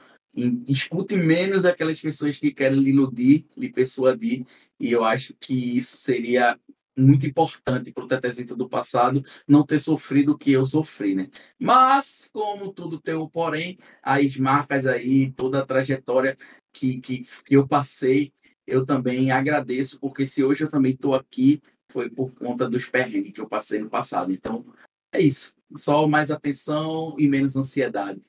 escute 0.69 1.17
menos 1.17 1.65
aquelas 1.65 1.99
pessoas 1.99 2.37
que 2.37 2.53
querem 2.53 2.79
lhe 2.79 2.91
iludir, 2.91 3.47
lhe 3.57 3.73
persuadir, 3.73 4.45
e 4.79 4.93
eu 4.93 5.03
acho 5.03 5.35
que 5.41 5.55
isso 5.55 5.97
seria 5.97 6.61
muito 6.99 7.27
importante 7.27 7.91
para 7.91 8.05
o 8.05 8.07
Tetezito 8.07 8.55
do 8.55 8.69
passado 8.69 9.25
não 9.49 9.65
ter 9.65 9.79
sofrido 9.79 10.33
o 10.33 10.39
que 10.39 10.53
eu 10.53 10.67
sofri, 10.67 11.15
né? 11.15 11.31
Mas, 11.59 12.29
como 12.31 12.71
tudo 12.71 13.01
tem 13.01 13.15
um 13.15 13.29
porém, 13.29 13.79
as 14.03 14.37
marcas 14.37 14.85
aí, 14.87 15.31
toda 15.33 15.61
a 15.61 15.67
trajetória 15.67 16.37
que, 16.75 17.01
que, 17.01 17.23
que 17.43 17.57
eu 17.57 17.67
passei, 17.67 18.35
eu 18.67 18.85
também 18.85 19.31
agradeço, 19.31 19.99
porque 19.99 20.27
se 20.27 20.45
hoje 20.45 20.65
eu 20.65 20.69
também 20.69 20.93
estou 20.93 21.15
aqui, 21.15 21.63
foi 21.97 22.11
por 22.11 22.31
conta 22.33 22.69
dos 22.69 22.85
perrengues 22.85 23.33
que 23.33 23.41
eu 23.41 23.49
passei 23.49 23.81
no 23.81 23.89
passado. 23.89 24.31
Então, 24.31 24.67
é 25.11 25.19
isso. 25.19 25.55
Só 25.75 26.07
mais 26.07 26.31
atenção 26.31 27.17
e 27.19 27.27
menos 27.27 27.57
ansiedade. 27.57 28.21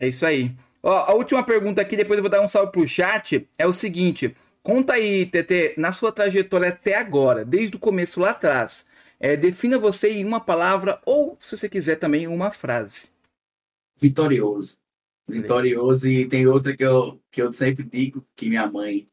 É 0.00 0.06
isso 0.06 0.24
aí. 0.24 0.54
Ó, 0.80 0.96
a 0.96 1.12
última 1.12 1.42
pergunta 1.42 1.82
aqui, 1.82 1.96
depois 1.96 2.18
eu 2.18 2.22
vou 2.22 2.30
dar 2.30 2.40
um 2.40 2.46
salve 2.46 2.70
pro 2.70 2.86
chat, 2.86 3.48
é 3.58 3.66
o 3.66 3.72
seguinte. 3.72 4.36
Conta 4.62 4.92
aí, 4.92 5.26
TT, 5.26 5.74
na 5.76 5.90
sua 5.90 6.12
trajetória 6.12 6.68
até 6.68 6.94
agora, 6.94 7.44
desde 7.44 7.76
o 7.76 7.80
começo 7.80 8.20
lá 8.20 8.30
atrás, 8.30 8.86
é, 9.18 9.36
defina 9.36 9.76
você 9.76 10.12
em 10.12 10.24
uma 10.24 10.38
palavra 10.38 11.00
ou, 11.04 11.36
se 11.40 11.56
você 11.56 11.68
quiser, 11.68 11.96
também 11.96 12.28
uma 12.28 12.52
frase. 12.52 13.08
Vitorioso. 14.00 14.78
Vitorioso. 15.28 16.08
E 16.08 16.28
tem 16.28 16.46
outra 16.46 16.76
que 16.76 16.84
eu, 16.84 17.20
que 17.28 17.42
eu 17.42 17.52
sempre 17.52 17.82
digo, 17.82 18.24
que 18.36 18.48
minha 18.48 18.70
mãe 18.70 19.08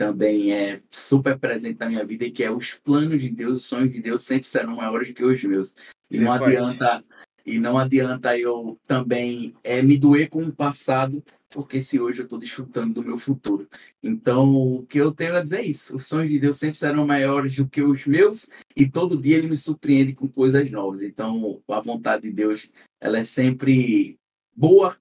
também 0.00 0.50
é 0.50 0.80
super 0.90 1.38
presente 1.38 1.78
na 1.78 1.86
minha 1.86 2.06
vida, 2.06 2.30
que 2.30 2.42
é 2.42 2.50
os 2.50 2.72
planos 2.72 3.20
de 3.20 3.28
Deus, 3.28 3.58
os 3.58 3.66
sonhos 3.66 3.92
de 3.92 4.00
Deus 4.00 4.22
sempre 4.22 4.48
serão 4.48 4.76
maiores 4.76 5.12
que 5.12 5.22
os 5.22 5.44
meus. 5.44 5.74
E 6.10 6.16
é 6.16 6.20
não 6.22 6.32
adianta 6.32 7.04
e 7.44 7.58
não 7.58 7.76
adianta 7.76 8.38
eu 8.38 8.80
também 8.86 9.54
é, 9.62 9.82
me 9.82 9.98
doer 9.98 10.30
com 10.30 10.42
o 10.42 10.56
passado, 10.56 11.22
porque 11.50 11.82
se 11.82 12.00
hoje 12.00 12.20
eu 12.20 12.24
estou 12.24 12.38
desfrutando 12.38 12.94
do 12.94 13.04
meu 13.04 13.18
futuro. 13.18 13.68
Então, 14.02 14.56
o 14.56 14.86
que 14.86 14.98
eu 14.98 15.12
tenho 15.12 15.36
a 15.36 15.42
dizer 15.42 15.58
é 15.58 15.66
isso. 15.66 15.94
Os 15.96 16.06
sonhos 16.06 16.30
de 16.30 16.38
Deus 16.38 16.56
sempre 16.56 16.78
serão 16.78 17.06
maiores 17.06 17.56
do 17.56 17.68
que 17.68 17.82
os 17.82 18.06
meus, 18.06 18.48
e 18.74 18.88
todo 18.88 19.20
dia 19.20 19.36
ele 19.36 19.48
me 19.48 19.56
surpreende 19.56 20.14
com 20.14 20.26
coisas 20.26 20.70
novas. 20.70 21.02
Então, 21.02 21.60
a 21.68 21.80
vontade 21.80 22.22
de 22.22 22.30
Deus, 22.30 22.70
ela 22.98 23.18
é 23.18 23.24
sempre 23.24 24.18
boa, 24.56 24.96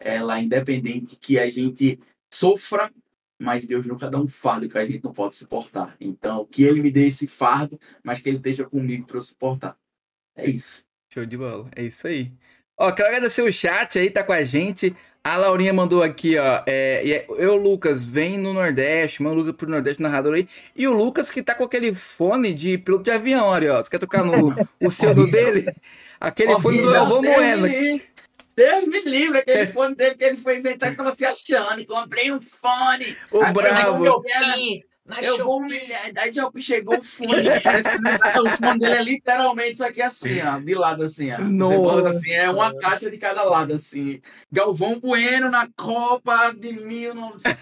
ela 0.00 0.38
é 0.38 0.42
independente 0.42 1.14
que 1.14 1.38
a 1.38 1.48
gente 1.48 2.00
sofra, 2.32 2.90
mas 3.40 3.64
Deus 3.64 3.86
nunca 3.86 4.10
dá 4.10 4.18
um 4.20 4.28
fardo 4.28 4.68
que 4.68 4.76
a 4.76 4.84
gente 4.84 5.02
não 5.02 5.12
pode 5.12 5.34
suportar. 5.34 5.96
Então, 5.98 6.44
que 6.44 6.62
ele 6.62 6.82
me 6.82 6.90
dê 6.90 7.06
esse 7.06 7.26
fardo, 7.26 7.80
mas 8.04 8.20
que 8.20 8.28
ele 8.28 8.36
esteja 8.36 8.64
comigo 8.66 9.06
para 9.06 9.16
eu 9.16 9.20
suportar. 9.22 9.76
É 10.36 10.48
isso. 10.48 10.84
Show 11.12 11.24
de 11.24 11.36
bola, 11.36 11.68
é 11.74 11.82
isso 11.84 12.06
aí. 12.06 12.30
Ó, 12.78 12.92
quero 12.92 13.08
agradecer 13.08 13.42
o 13.42 13.52
chat 13.52 13.98
aí, 13.98 14.10
tá 14.10 14.22
com 14.22 14.32
a 14.32 14.44
gente. 14.44 14.94
A 15.22 15.36
Laurinha 15.36 15.72
mandou 15.72 16.02
aqui, 16.02 16.38
ó. 16.38 16.62
É, 16.66 17.10
é- 17.10 17.26
eu, 17.36 17.56
Lucas, 17.56 18.04
vem 18.04 18.38
no 18.38 18.54
Nordeste, 18.54 19.22
manda 19.22 19.36
o 19.36 19.38
Lucas 19.38 19.54
pro 19.56 19.68
Nordeste 19.70 20.02
narrador 20.02 20.34
aí. 20.34 20.48
E 20.74 20.86
o 20.86 20.92
Lucas 20.92 21.30
que 21.30 21.42
tá 21.42 21.54
com 21.54 21.64
aquele 21.64 21.94
fone 21.94 22.54
de 22.54 22.78
piloto 22.78 23.04
de 23.04 23.10
avião, 23.10 23.46
olha, 23.46 23.74
ó. 23.74 23.82
Você 23.82 23.90
quer 23.90 23.98
tocar 23.98 24.24
no 24.24 24.54
o 24.80 24.90
seu 24.90 25.14
do 25.14 25.30
dele? 25.30 25.66
Aquele 26.18 26.58
fone 26.58 26.78
do 26.82 26.90
Galvão 26.90 27.20
Bueno. 27.22 27.66
Deus 28.60 28.86
me 28.86 29.00
livre, 29.00 29.38
aquele 29.38 29.68
fone 29.68 29.94
dele 29.94 30.16
que 30.16 30.24
ele 30.24 30.36
foi 30.36 30.58
inventar 30.58 30.90
que 30.90 30.96
tava 30.96 31.14
se 31.14 31.24
achando. 31.24 31.82
Comprei 31.86 32.30
um 32.30 32.42
fone. 32.42 33.16
O 33.30 33.40
Agora 33.40 33.70
eu 35.18 35.22
Shopee, 35.24 35.36
na 35.36 35.38
Eu 35.40 35.44
vou 35.44 35.60
Shopee. 35.60 35.76
humilhar. 35.76 36.12
Aí 36.16 36.32
já 36.32 36.50
chegou 36.58 36.98
o 36.98 37.02
fone. 37.02 37.30
Que 38.32 38.40
o 38.40 38.50
fone 38.56 38.78
dele 38.78 38.94
é 38.94 39.02
literalmente 39.02 39.72
isso 39.74 39.84
aqui 39.84 40.02
assim, 40.02 40.40
ó. 40.42 40.58
De 40.58 40.74
lado 40.74 41.02
assim, 41.04 41.32
ó. 41.32 41.38
Nossa. 41.40 42.08
assim, 42.10 42.32
é 42.32 42.50
uma 42.50 42.74
caixa 42.76 43.10
de 43.10 43.18
cada 43.18 43.42
lado, 43.42 43.72
assim. 43.74 44.20
Galvão 44.50 44.98
Bueno 45.00 45.50
na 45.50 45.68
Copa 45.76 46.52
de 46.52 46.72
1900. 46.72 47.60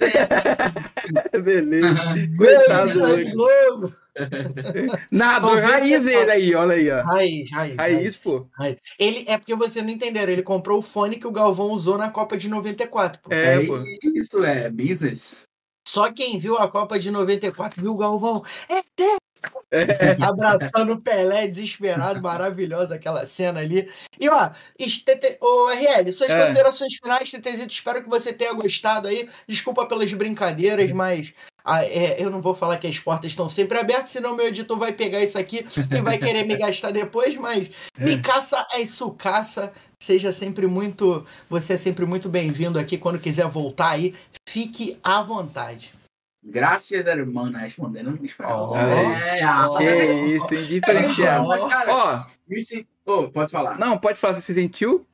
Beleza. 1.42 2.14
Coitado. 2.36 2.92
Globo. 3.32 3.96
Nada, 5.12 5.46
vendo 5.46 5.60
raiz 5.60 6.06
ele 6.06 6.30
aí, 6.30 6.54
olha 6.54 6.74
aí, 6.74 6.90
ó. 6.90 7.02
Raiz, 7.04 7.50
raiz, 7.52 7.76
Raiz, 7.76 8.16
pô. 8.16 8.46
raiz. 8.52 8.76
Ele, 8.98 9.24
é 9.28 9.38
porque 9.38 9.54
vocês 9.54 9.84
não 9.84 9.92
entenderam. 9.92 10.32
Ele 10.32 10.42
comprou 10.42 10.78
o 10.78 10.82
fone 10.82 11.16
que 11.16 11.26
o 11.26 11.30
Galvão 11.32 11.70
usou 11.70 11.96
na 11.96 12.10
Copa 12.10 12.36
de 12.36 12.48
94. 12.48 13.20
pô. 13.22 13.32
É, 13.32 13.62
É 13.62 13.66
pô. 13.66 13.78
isso, 14.14 14.42
é 14.44 14.68
business. 14.70 15.47
Só 15.89 16.12
quem 16.12 16.39
viu 16.39 16.59
a 16.59 16.69
Copa 16.69 16.98
de 16.98 17.10
94 17.10 17.81
viu 17.81 17.93
o 17.93 17.97
Galvão. 17.97 18.43
É 18.69 18.82
técnico, 18.94 19.65
Abraçando 20.20 20.93
o 20.93 21.01
Pelé, 21.01 21.47
desesperado, 21.47 22.20
maravilhosa 22.20 22.97
aquela 22.97 23.24
cena 23.24 23.60
ali. 23.60 23.90
E 24.20 24.28
ó, 24.28 24.51
TT, 24.77 25.39
ô 25.40 25.70
RL, 25.70 26.12
suas 26.12 26.31
É. 26.31 26.40
considerações 26.43 26.94
finais, 27.02 27.31
TTzito, 27.31 27.73
espero 27.73 28.02
que 28.02 28.09
você 28.10 28.35
tenha 28.35 28.52
gostado 28.52 29.09
aí. 29.09 29.27
Desculpa 29.47 29.86
pelas 29.86 30.12
brincadeiras, 30.12 30.93
mas 30.93 31.32
ah, 31.68 31.84
é, 31.84 32.16
eu 32.22 32.30
não 32.30 32.40
vou 32.40 32.54
falar 32.54 32.78
que 32.78 32.86
as 32.86 32.98
portas 32.98 33.30
estão 33.30 33.48
sempre 33.48 33.78
abertas, 33.78 34.10
senão 34.10 34.34
meu 34.34 34.46
editor 34.46 34.78
vai 34.78 34.92
pegar 34.92 35.22
isso 35.22 35.38
aqui 35.38 35.66
e 35.90 36.00
vai 36.00 36.16
querer 36.18 36.44
me 36.44 36.56
gastar 36.56 36.90
depois, 36.90 37.36
mas 37.36 37.68
me 37.98 38.20
caça 38.20 38.66
é 38.72 38.84
sucaça. 38.86 39.72
Seja 40.02 40.32
sempre 40.32 40.66
muito. 40.66 41.26
Você 41.50 41.72
é 41.74 41.76
sempre 41.76 42.06
muito 42.06 42.28
bem-vindo 42.28 42.78
aqui. 42.78 42.96
Quando 42.96 43.18
quiser 43.18 43.46
voltar 43.48 43.90
aí, 43.90 44.14
fique 44.48 44.96
à 45.02 45.20
vontade. 45.22 45.92
Graças, 46.42 46.92
hermana, 46.92 47.58
respondendo 47.58 48.12
no 48.12 48.24
espanhol. 48.24 48.70
Ó, 48.70 48.76
é, 48.78 49.44
ó. 49.44 49.76
Que 49.76 49.84
isso, 50.34 50.80
cara, 51.68 51.92
Ó, 51.92 52.24
senti- 52.62 52.86
Ô, 53.04 53.28
pode 53.28 53.50
falar. 53.50 53.78
não, 53.78 53.98
pode 53.98 54.18
falar, 54.18 54.34
você 54.34 54.40
se 54.40 54.54
sentiu? 54.54 55.04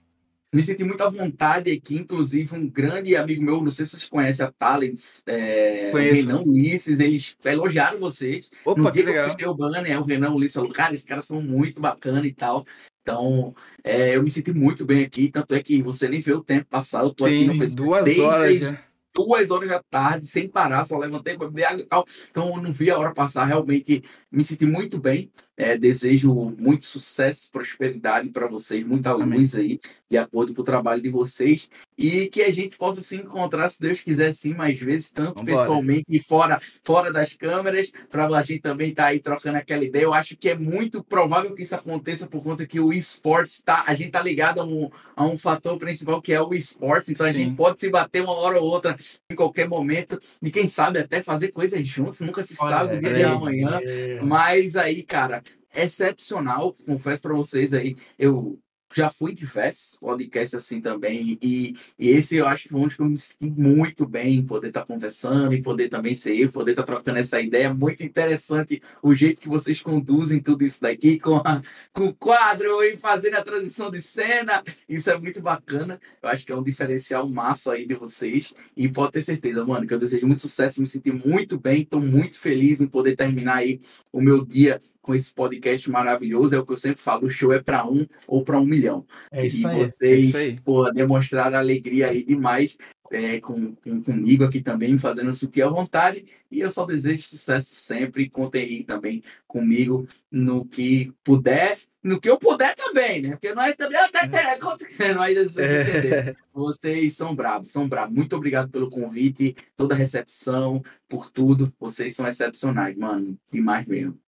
Me 0.54 0.62
senti 0.62 0.84
muito 0.84 1.02
à 1.02 1.10
vontade 1.10 1.68
aqui, 1.68 1.96
inclusive 1.96 2.54
um 2.54 2.68
grande 2.70 3.16
amigo 3.16 3.42
meu, 3.42 3.60
não 3.60 3.72
sei 3.72 3.84
se 3.84 3.90
vocês 3.90 4.08
conhecem 4.08 4.46
a 4.46 4.52
Talents, 4.52 5.20
é, 5.26 5.90
Conheço. 5.90 6.28
Renan 6.28 6.42
Ulisses, 6.42 7.00
eles 7.00 7.36
elogiaram 7.44 7.98
vocês. 7.98 8.48
Opa, 8.64 8.80
no 8.80 8.86
que 8.92 9.02
dia 9.02 9.02
que 9.02 9.10
eu 9.10 9.14
legal. 9.14 9.52
o 9.52 9.56
banner, 9.56 9.90
é 9.90 9.98
o 9.98 10.04
Renan 10.04 10.30
Ulisses 10.30 10.54
falou, 10.54 10.70
cara, 10.70 10.94
esses 10.94 11.04
caras 11.04 11.24
são 11.24 11.42
muito 11.42 11.80
bacana 11.80 12.24
e 12.24 12.32
tal. 12.32 12.64
Então, 13.02 13.52
é, 13.82 14.14
eu 14.16 14.22
me 14.22 14.30
senti 14.30 14.52
muito 14.52 14.84
bem 14.86 15.04
aqui, 15.04 15.28
tanto 15.28 15.56
é 15.56 15.62
que 15.62 15.82
você 15.82 16.08
nem 16.08 16.20
vê 16.20 16.32
o 16.32 16.40
tempo 16.44 16.66
passar, 16.66 17.02
eu 17.02 17.12
tô 17.12 17.24
aqui 17.24 17.44
no 17.44 17.54
Sim, 17.54 17.58
PC 17.58 17.74
duas 17.74 18.04
desde 18.04 18.20
horas 18.22 18.62
as 18.62 18.68
já. 18.70 18.84
duas 19.12 19.50
horas 19.50 19.68
da 19.68 19.82
tarde, 19.82 20.28
sem 20.28 20.48
parar, 20.48 20.84
só 20.84 20.96
levantei 20.98 21.36
para 21.36 21.48
beber 21.48 21.64
água 21.64 21.80
e 21.82 21.86
tal. 21.86 22.04
Então, 22.30 22.54
eu 22.56 22.62
não 22.62 22.72
vi 22.72 22.90
a 22.92 22.98
hora 22.98 23.12
passar, 23.12 23.44
realmente 23.44 24.04
me 24.30 24.44
senti 24.44 24.66
muito 24.66 24.98
bem. 25.00 25.32
É, 25.56 25.78
desejo 25.78 26.32
muito 26.58 26.84
sucesso, 26.84 27.48
prosperidade 27.50 28.28
para 28.30 28.48
vocês, 28.48 28.84
muita 28.84 29.10
Amém. 29.10 29.38
luz 29.38 29.54
aí, 29.54 29.78
de 30.10 30.18
acordo 30.18 30.52
com 30.52 30.62
o 30.62 30.64
trabalho 30.64 31.00
de 31.00 31.08
vocês. 31.08 31.70
E 31.96 32.28
que 32.28 32.42
a 32.42 32.50
gente 32.50 32.76
possa 32.76 33.00
se 33.00 33.16
encontrar, 33.16 33.68
se 33.68 33.80
Deus 33.80 34.00
quiser, 34.00 34.32
sim, 34.34 34.52
mais 34.52 34.76
vezes, 34.80 35.10
tanto 35.10 35.38
Vambora. 35.38 35.56
pessoalmente 35.56 36.04
e 36.08 36.18
fora, 36.18 36.60
fora 36.82 37.12
das 37.12 37.34
câmeras, 37.34 37.92
para 38.10 38.26
a 38.26 38.42
gente 38.42 38.62
também 38.62 38.90
estar 38.90 39.06
aí 39.06 39.20
trocando 39.20 39.56
aquela 39.58 39.84
ideia. 39.84 40.02
Eu 40.02 40.12
acho 40.12 40.36
que 40.36 40.48
é 40.48 40.56
muito 40.56 41.04
provável 41.04 41.54
que 41.54 41.62
isso 41.62 41.74
aconteça 41.76 42.26
por 42.26 42.42
conta 42.42 42.66
que 42.66 42.80
o 42.80 42.92
esportes 42.92 43.62
tá, 43.62 43.84
a 43.86 43.94
gente 43.94 44.10
tá 44.10 44.20
ligado 44.20 44.60
a 44.60 44.64
um, 44.64 44.90
a 45.14 45.24
um 45.24 45.38
fator 45.38 45.78
principal 45.78 46.20
que 46.20 46.32
é 46.32 46.42
o 46.42 46.52
esportes, 46.52 47.10
então 47.10 47.26
a 47.26 47.32
Sim. 47.32 47.44
gente 47.44 47.56
pode 47.56 47.78
se 47.78 47.88
bater 47.88 48.22
uma 48.22 48.32
hora 48.32 48.58
ou 48.58 48.66
outra 48.68 48.96
em 49.30 49.36
qualquer 49.36 49.68
momento, 49.68 50.20
e 50.42 50.50
quem 50.50 50.66
sabe 50.66 50.98
até 50.98 51.22
fazer 51.22 51.52
coisas 51.52 51.86
juntos, 51.86 52.20
nunca 52.20 52.42
se 52.42 52.56
sabe 52.56 52.96
o 52.96 53.00
dia 53.00 53.14
de 53.14 53.22
aí. 53.22 53.30
amanhã. 53.30 53.80
É. 53.80 54.20
Mas 54.22 54.74
aí, 54.74 55.04
cara, 55.04 55.43
excepcional, 55.74 56.74
confesso 56.86 57.22
pra 57.22 57.34
vocês 57.34 57.72
aí, 57.74 57.96
eu 58.18 58.58
já 58.96 59.10
fui 59.10 59.32
em 59.32 59.34
diversos 59.34 59.98
podcasts 59.98 60.54
assim 60.54 60.80
também, 60.80 61.36
e, 61.42 61.74
e 61.98 62.10
esse 62.10 62.36
eu 62.36 62.46
acho 62.46 62.64
que 62.64 62.68
foi 62.68 62.80
onde 62.80 62.94
eu 62.96 63.06
me 63.06 63.18
senti 63.18 63.50
muito 63.50 64.06
bem, 64.06 64.36
em 64.36 64.46
poder 64.46 64.68
estar 64.68 64.86
conversando, 64.86 65.52
e 65.52 65.60
poder 65.60 65.88
também 65.88 66.14
ser 66.14 66.36
eu, 66.36 66.52
poder 66.52 66.72
estar 66.72 66.84
trocando 66.84 67.18
essa 67.18 67.40
ideia, 67.40 67.74
muito 67.74 68.04
interessante 68.04 68.80
o 69.02 69.12
jeito 69.12 69.40
que 69.40 69.48
vocês 69.48 69.80
conduzem 69.82 70.40
tudo 70.40 70.64
isso 70.64 70.80
daqui, 70.80 71.18
com, 71.18 71.36
a- 71.38 71.60
com 71.92 72.04
o 72.06 72.14
quadro 72.14 72.84
e 72.84 72.96
fazendo 72.96 73.34
a 73.34 73.42
transição 73.42 73.90
de 73.90 74.00
cena, 74.00 74.62
isso 74.88 75.10
é 75.10 75.18
muito 75.18 75.40
bacana, 75.42 76.00
eu 76.22 76.28
acho 76.28 76.46
que 76.46 76.52
é 76.52 76.56
um 76.56 76.62
diferencial 76.62 77.28
massa 77.28 77.72
aí 77.72 77.88
de 77.88 77.94
vocês, 77.94 78.54
e 78.76 78.88
pode 78.88 79.10
ter 79.12 79.22
certeza, 79.22 79.64
mano, 79.66 79.88
que 79.88 79.94
eu 79.94 79.98
desejo 79.98 80.24
muito 80.26 80.42
sucesso, 80.42 80.80
me 80.80 80.86
senti 80.86 81.10
muito 81.10 81.58
bem, 81.58 81.82
estou 81.82 82.00
muito 82.00 82.38
feliz 82.38 82.80
em 82.80 82.86
poder 82.86 83.16
terminar 83.16 83.56
aí 83.56 83.80
o 84.12 84.20
meu 84.20 84.44
dia 84.44 84.80
com 85.04 85.14
esse 85.14 85.32
podcast 85.32 85.88
maravilhoso. 85.90 86.56
É 86.56 86.58
o 86.58 86.64
que 86.64 86.72
eu 86.72 86.76
sempre 86.78 87.00
falo: 87.02 87.26
o 87.26 87.30
show 87.30 87.52
é 87.52 87.62
para 87.62 87.86
um 87.86 88.06
ou 88.26 88.42
para 88.42 88.58
um 88.58 88.64
milhão. 88.64 89.06
É 89.30 89.46
isso 89.46 89.66
e 89.68 89.70
aí. 89.70 89.76
vocês, 89.76 90.28
isso 90.28 90.36
aí. 90.38 90.60
pô, 90.60 90.90
demonstraram 90.90 91.58
alegria 91.58 92.08
aí 92.10 92.24
demais 92.24 92.76
é, 93.12 93.38
com, 93.38 93.74
com- 93.76 94.02
comigo 94.02 94.42
aqui 94.44 94.60
também, 94.62 94.96
fazendo 94.98 95.32
sentir 95.34 95.62
à 95.62 95.68
vontade. 95.68 96.24
E 96.50 96.60
eu 96.60 96.70
só 96.70 96.86
desejo 96.86 97.22
sucesso 97.22 97.74
sempre. 97.74 98.30
Contem 98.30 98.62
aí 98.62 98.82
também 98.82 99.22
comigo 99.46 100.08
no 100.32 100.64
que 100.64 101.12
puder. 101.22 101.76
No 102.02 102.20
que 102.20 102.28
eu 102.28 102.36
puder 102.38 102.74
também, 102.74 103.22
né? 103.22 103.30
Porque 103.30 103.54
nós 103.54 103.74
também 103.76 103.96
até 103.98 104.58
conta- 104.58 104.84
mas 105.16 105.36
vocês 105.38 105.88
entenderam. 105.88 106.34
Vocês 106.52 107.14
são 107.16 107.34
bravos, 107.34 107.72
são 107.72 107.88
bravos. 107.88 108.14
Muito 108.14 108.36
obrigado 108.36 108.70
pelo 108.70 108.90
convite, 108.90 109.54
toda 109.74 109.94
a 109.94 109.96
recepção, 109.98 110.82
por 111.08 111.30
tudo. 111.30 111.72
Vocês 111.80 112.14
são 112.14 112.26
excepcionais, 112.26 112.94
mano. 112.96 113.38
Demais 113.50 113.86
mesmo. 113.86 114.18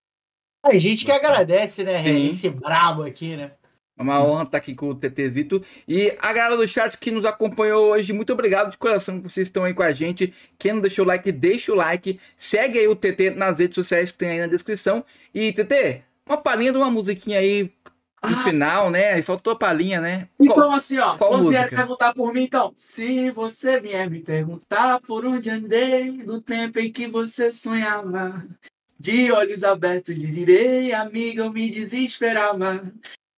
A 0.67 0.79
gente 0.79 1.05
que 1.05 1.13
agradece, 1.13 1.85
né, 1.85 2.03
Sim. 2.03 2.27
esse 2.27 2.51
brabo 2.51 3.03
aqui, 3.03 3.37
né? 3.37 3.53
É 3.99 4.03
uma 4.03 4.23
honra 4.23 4.43
estar 4.43 4.59
aqui 4.59 4.75
com 4.75 4.91
o 4.91 4.95
TTzito. 4.95 5.63
E 5.89 6.15
a 6.21 6.31
galera 6.33 6.57
do 6.57 6.69
chat 6.69 6.99
que 6.99 7.11
nos 7.11 7.25
acompanhou 7.25 7.93
hoje, 7.93 8.13
muito 8.13 8.31
obrigado 8.33 8.71
de 8.71 8.77
coração 8.77 9.17
que 9.19 9.23
vocês 9.31 9.47
estão 9.49 9.65
aí 9.65 9.73
com 9.73 9.83
a 9.83 9.91
gente. 9.93 10.35
Quem 10.59 10.75
não 10.75 10.81
deixou 10.83 11.03
o 11.05 11.09
like, 11.09 11.33
deixa 11.33 11.73
o 11.73 11.75
like. 11.75 12.21
Segue 12.37 12.79
aí 12.79 12.87
o 12.89 12.95
TT 12.95 13.31
nas 13.31 13.59
redes 13.59 13.75
sociais 13.75 14.13
que 14.13 14.19
tem 14.19 14.29
aí 14.29 14.41
na 14.41 14.47
descrição. 14.49 15.03
E 15.35 15.51
TT, 15.51 16.03
uma 16.27 16.37
palhinha 16.37 16.73
de 16.73 16.79
uma 16.79 16.91
musiquinha 16.91 17.39
aí 17.39 17.73
no 18.23 18.35
Ah. 18.37 18.43
final, 18.45 18.91
né? 18.91 19.15
Aí 19.15 19.23
faltou 19.23 19.55
a 19.55 19.57
palhinha, 19.57 19.99
né? 19.99 20.29
Qual- 20.37 20.51
Então, 20.59 20.73
assim, 20.75 20.99
ó, 20.99 21.17
qual 21.17 21.31
quando 21.31 21.49
vier 21.49 21.63
música? 21.63 21.77
perguntar 21.77 22.13
por 22.13 22.35
mim, 22.35 22.43
então, 22.43 22.75
se 22.77 23.31
você 23.31 23.81
vier 23.81 24.11
me 24.11 24.21
perguntar 24.21 25.01
por 25.01 25.25
onde 25.25 25.49
andei 25.49 26.11
no 26.13 26.39
tempo 26.43 26.79
em 26.81 26.93
que 26.93 27.07
você 27.07 27.51
sonhava, 27.51 28.45
de 28.99 29.31
olhos 29.31 29.63
abertos 29.63 30.15
lhe 30.15 30.31
direi, 30.31 30.93
amiga, 30.93 31.43
eu 31.43 31.53
me 31.53 31.71
desesperava. 31.71 32.93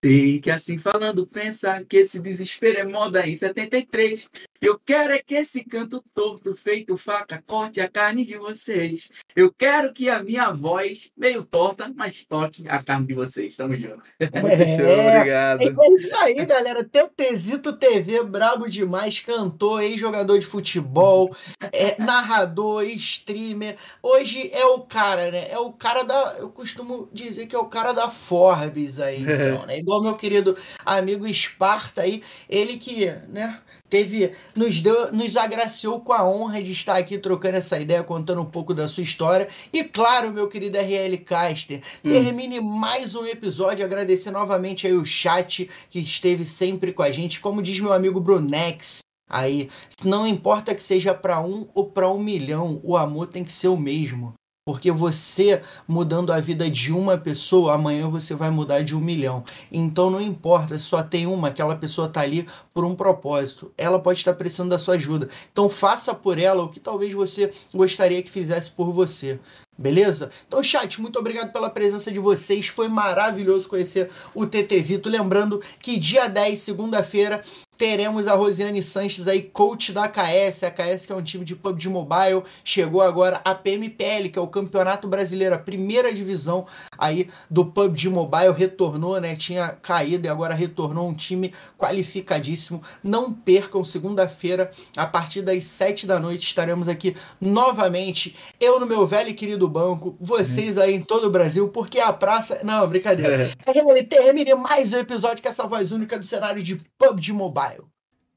Sei 0.05 0.39
que 0.41 0.51
assim 0.51 0.79
falando 0.79 1.27
pensa 1.27 1.85
que 1.85 1.97
esse 1.97 2.21
desespero 2.21 2.79
é 2.79 2.85
moda 2.85 3.27
em 3.27 3.35
73. 3.35 4.29
Eu 4.61 4.77
quero 4.79 5.13
é 5.13 5.19
que 5.21 5.37
esse 5.37 5.63
canto 5.63 6.03
torto 6.13 6.53
feito 6.55 6.97
faca 6.97 7.43
corte 7.47 7.81
a 7.81 7.89
carne 7.89 8.25
de 8.25 8.37
vocês. 8.37 9.09
Eu 9.37 9.53
quero 9.53 9.93
que 9.93 10.11
a 10.11 10.21
minha 10.21 10.51
voz, 10.51 11.13
meio 11.17 11.45
torta, 11.45 11.93
mas 11.95 12.25
toque 12.25 12.69
a 12.69 12.83
carne 12.83 13.07
de 13.07 13.15
vocês. 13.15 13.55
Tamo 13.55 13.77
junto. 13.77 14.03
Muito 14.21 14.65
show, 14.77 14.99
obrigado. 14.99 15.63
É 15.63 15.93
isso 15.93 16.17
aí, 16.19 16.45
galera. 16.45 16.89
Tezito 17.17 17.73
TV, 17.73 18.25
brabo 18.25 18.69
demais, 18.69 19.21
cantor, 19.21 19.83
ex-jogador 19.83 20.39
de 20.39 20.47
futebol, 20.47 21.35
é, 21.73 22.01
narrador, 22.03 22.85
streamer. 22.85 23.77
Hoje 24.03 24.51
é 24.53 24.65
o 24.67 24.81
cara, 24.81 25.31
né? 25.31 25.49
É 25.51 25.59
o 25.59 25.73
cara 25.73 26.03
da. 26.03 26.37
Eu 26.39 26.51
costumo 26.51 27.09
dizer 27.13 27.47
que 27.47 27.55
é 27.55 27.59
o 27.59 27.67
cara 27.67 27.93
da 27.93 28.11
Forbes 28.11 28.99
aí, 28.99 29.23
então, 29.23 29.67
né? 29.67 29.79
Igual 29.79 30.03
meu 30.03 30.17
querido 30.17 30.57
amigo 30.85 31.27
Esparta 31.27 32.03
aí, 32.03 32.23
ele 32.49 32.77
que, 32.77 33.07
né, 33.29 33.61
teve. 33.89 34.33
Nos 34.55 34.81
deu, 34.81 35.13
nos 35.13 35.37
agraciou 35.37 36.01
com 36.01 36.13
a 36.13 36.29
honra 36.29 36.63
de 36.63 36.73
estar 36.73 36.97
aqui 36.97 37.19
trocando 37.19 37.57
essa 37.57 37.79
ideia, 37.79 38.03
contando 38.03 38.41
um 38.41 38.47
pouco 38.47 38.75
da 38.75 38.89
sua 38.89 39.03
história. 39.03 39.49
E 39.73 39.85
claro, 39.85 40.33
meu 40.33 40.49
querido 40.49 40.79
RL 40.79 41.19
Caster, 41.19 41.81
Hum. 42.05 42.09
termine 42.09 42.61
mais 42.61 43.15
um 43.15 43.27
episódio. 43.27 43.85
Agradecer 43.85 44.31
novamente 44.31 44.87
aí 44.87 44.93
o 44.93 45.05
chat 45.05 45.69
que 45.91 45.99
esteve 45.99 46.45
sempre 46.45 46.93
com 46.93 47.03
a 47.03 47.11
gente. 47.11 47.41
Como 47.41 47.63
diz 47.63 47.79
meu 47.81 47.93
amigo 47.93 48.21
Brunex, 48.21 49.01
aí, 49.29 49.69
não 50.05 50.27
importa 50.27 50.75
que 50.75 50.83
seja 50.83 51.15
para 51.15 51.41
um 51.41 51.69
ou 51.75 51.87
para 51.87 52.11
um 52.11 52.19
milhão, 52.19 52.81
o 52.83 52.97
amor 52.97 53.27
tem 53.27 53.45
que 53.45 53.53
ser 53.53 53.69
o 53.69 53.77
mesmo. 53.77 54.35
Porque 54.69 54.93
você 54.93 55.63
mudando 55.89 56.31
a 56.31 56.41
vida 56.41 56.69
de 56.69 56.93
uma 56.93 57.17
pessoa, 57.17 57.73
amanhã 57.73 58.07
você 58.07 58.35
vai 58.35 58.51
mudar 58.51 58.83
de 58.83 58.95
um 58.95 59.01
milhão. 59.01 59.43
Então 59.73 60.11
não 60.11 60.21
importa 60.21 60.79
só 60.79 61.03
tem 61.03 61.27
uma, 61.27 61.49
aquela 61.49 61.75
pessoa 61.75 62.07
tá 62.07 62.21
ali 62.21 62.47
por 62.75 62.85
um 62.85 62.95
propósito. 62.95 63.73
Ela 63.79 63.99
pode 63.99 64.19
estar 64.19 64.35
precisando 64.35 64.69
da 64.69 64.79
sua 64.79 64.97
ajuda. 64.97 65.27
Então 65.51 65.71
faça 65.71 66.15
por 66.15 66.39
ela 66.39 66.65
o 66.65 66.69
que 66.69 66.79
talvez 66.81 67.15
você 67.15 67.51
gostaria 67.73 68.23
que 68.23 68.31
fizesse 68.31 68.71
por 68.71 68.93
você. 68.93 69.41
Beleza? 69.79 70.29
Então, 70.47 70.61
chat, 70.61 71.01
muito 71.01 71.21
obrigado 71.21 71.53
pela 71.53 71.71
presença 71.71 72.11
de 72.11 72.19
vocês. 72.19 72.67
Foi 72.67 72.89
maravilhoso 72.89 73.69
conhecer 73.69 74.11
o 74.35 74.45
TTzito. 74.45 75.09
Lembrando 75.09 75.63
que 75.79 75.97
dia 75.97 76.27
10, 76.27 76.59
segunda-feira, 76.59 77.41
teremos 77.79 78.27
a 78.27 78.35
Rosiane 78.35 78.83
Sanches 78.83 79.29
aí, 79.29 79.41
coach 79.41 79.93
da 79.93 80.05
AKS. 80.05 80.65
A 80.65 80.67
AKS 80.67 81.07
que 81.07 81.13
é 81.13 81.15
um 81.15 81.23
time 81.23 81.45
de 81.45 81.55
PUBG 81.55 81.89
Mobile. 81.89 82.43
Chegou 82.65 83.01
agora 83.01 83.41
a 83.45 83.55
PMPL, 83.55 84.29
que 84.31 84.39
é 84.39 84.43
o 84.43 84.49
Campeonato 84.49 85.07
Brasileiro, 85.07 85.55
a 85.55 85.59
primeira 85.59 86.13
divisão 86.13 86.67
aí 86.99 87.31
do 87.49 87.65
PUBG 87.65 88.09
Mobile. 88.09 88.53
Retornou, 88.53 89.21
né? 89.21 89.37
Tinha 89.37 89.69
caído 89.69 90.27
e 90.27 90.29
agora 90.29 90.55
retornou 90.55 91.09
um 91.09 91.15
time 91.15 91.55
qualificadíssimo. 91.79 92.83
Não 93.03 93.33
percam, 93.33 93.85
segunda-feira, 93.85 94.71
a 94.97 95.07
partir 95.07 95.43
das 95.43 95.65
7 95.65 96.05
da 96.05 96.19
noite, 96.19 96.49
estaremos 96.49 96.89
aqui 96.89 97.15
novamente. 97.41 98.35
Eu 98.59 98.81
no 98.81 98.87
meu 98.87 99.07
velho 99.07 99.31
e 99.31 99.35
querido 99.35 99.69
banco, 99.69 100.17
vocês 100.21 100.77
aí 100.77 100.95
em 100.95 101.03
todo 101.03 101.29
o 101.29 101.31
Brasil, 101.31 101.69
porque 101.69 102.01
a 102.01 102.13
praça. 102.13 102.61
Não, 102.65 102.89
brincadeira. 102.89 103.45
É. 103.45 104.03
Termine 104.03 104.55
mais 104.55 104.93
um 104.93 104.99
episódio 104.99 105.43
com 105.43 105.49
essa 105.49 105.67
voz 105.67 105.93
única 105.93 106.19
do 106.19 106.25
cenário 106.25 106.61
de 106.61 106.77
PUBG 106.99 107.33
Mobile. 107.33 107.68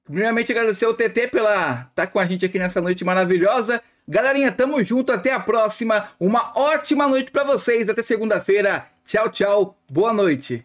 Primeiramente, 0.04 0.52
agradecer 0.52 0.86
ao 0.86 0.94
TT 0.94 1.28
pela 1.28 1.88
estar 1.90 2.08
com 2.08 2.20
a 2.20 2.26
gente 2.26 2.46
aqui 2.46 2.60
nessa 2.60 2.82
noite 2.82 3.06
maravilhosa. 3.06 3.82
Galerinha, 4.08 4.52
tamo 4.52 4.84
junto, 4.84 5.12
até 5.12 5.32
a 5.32 5.40
próxima. 5.40 6.10
Uma 6.20 6.52
ótima 6.56 7.08
noite 7.08 7.32
pra 7.32 7.44
vocês, 7.44 7.88
até 7.88 8.04
segunda-feira. 8.04 8.88
Tchau, 9.06 9.30
tchau. 9.30 9.78
Boa 9.90 10.12
noite. 10.12 10.64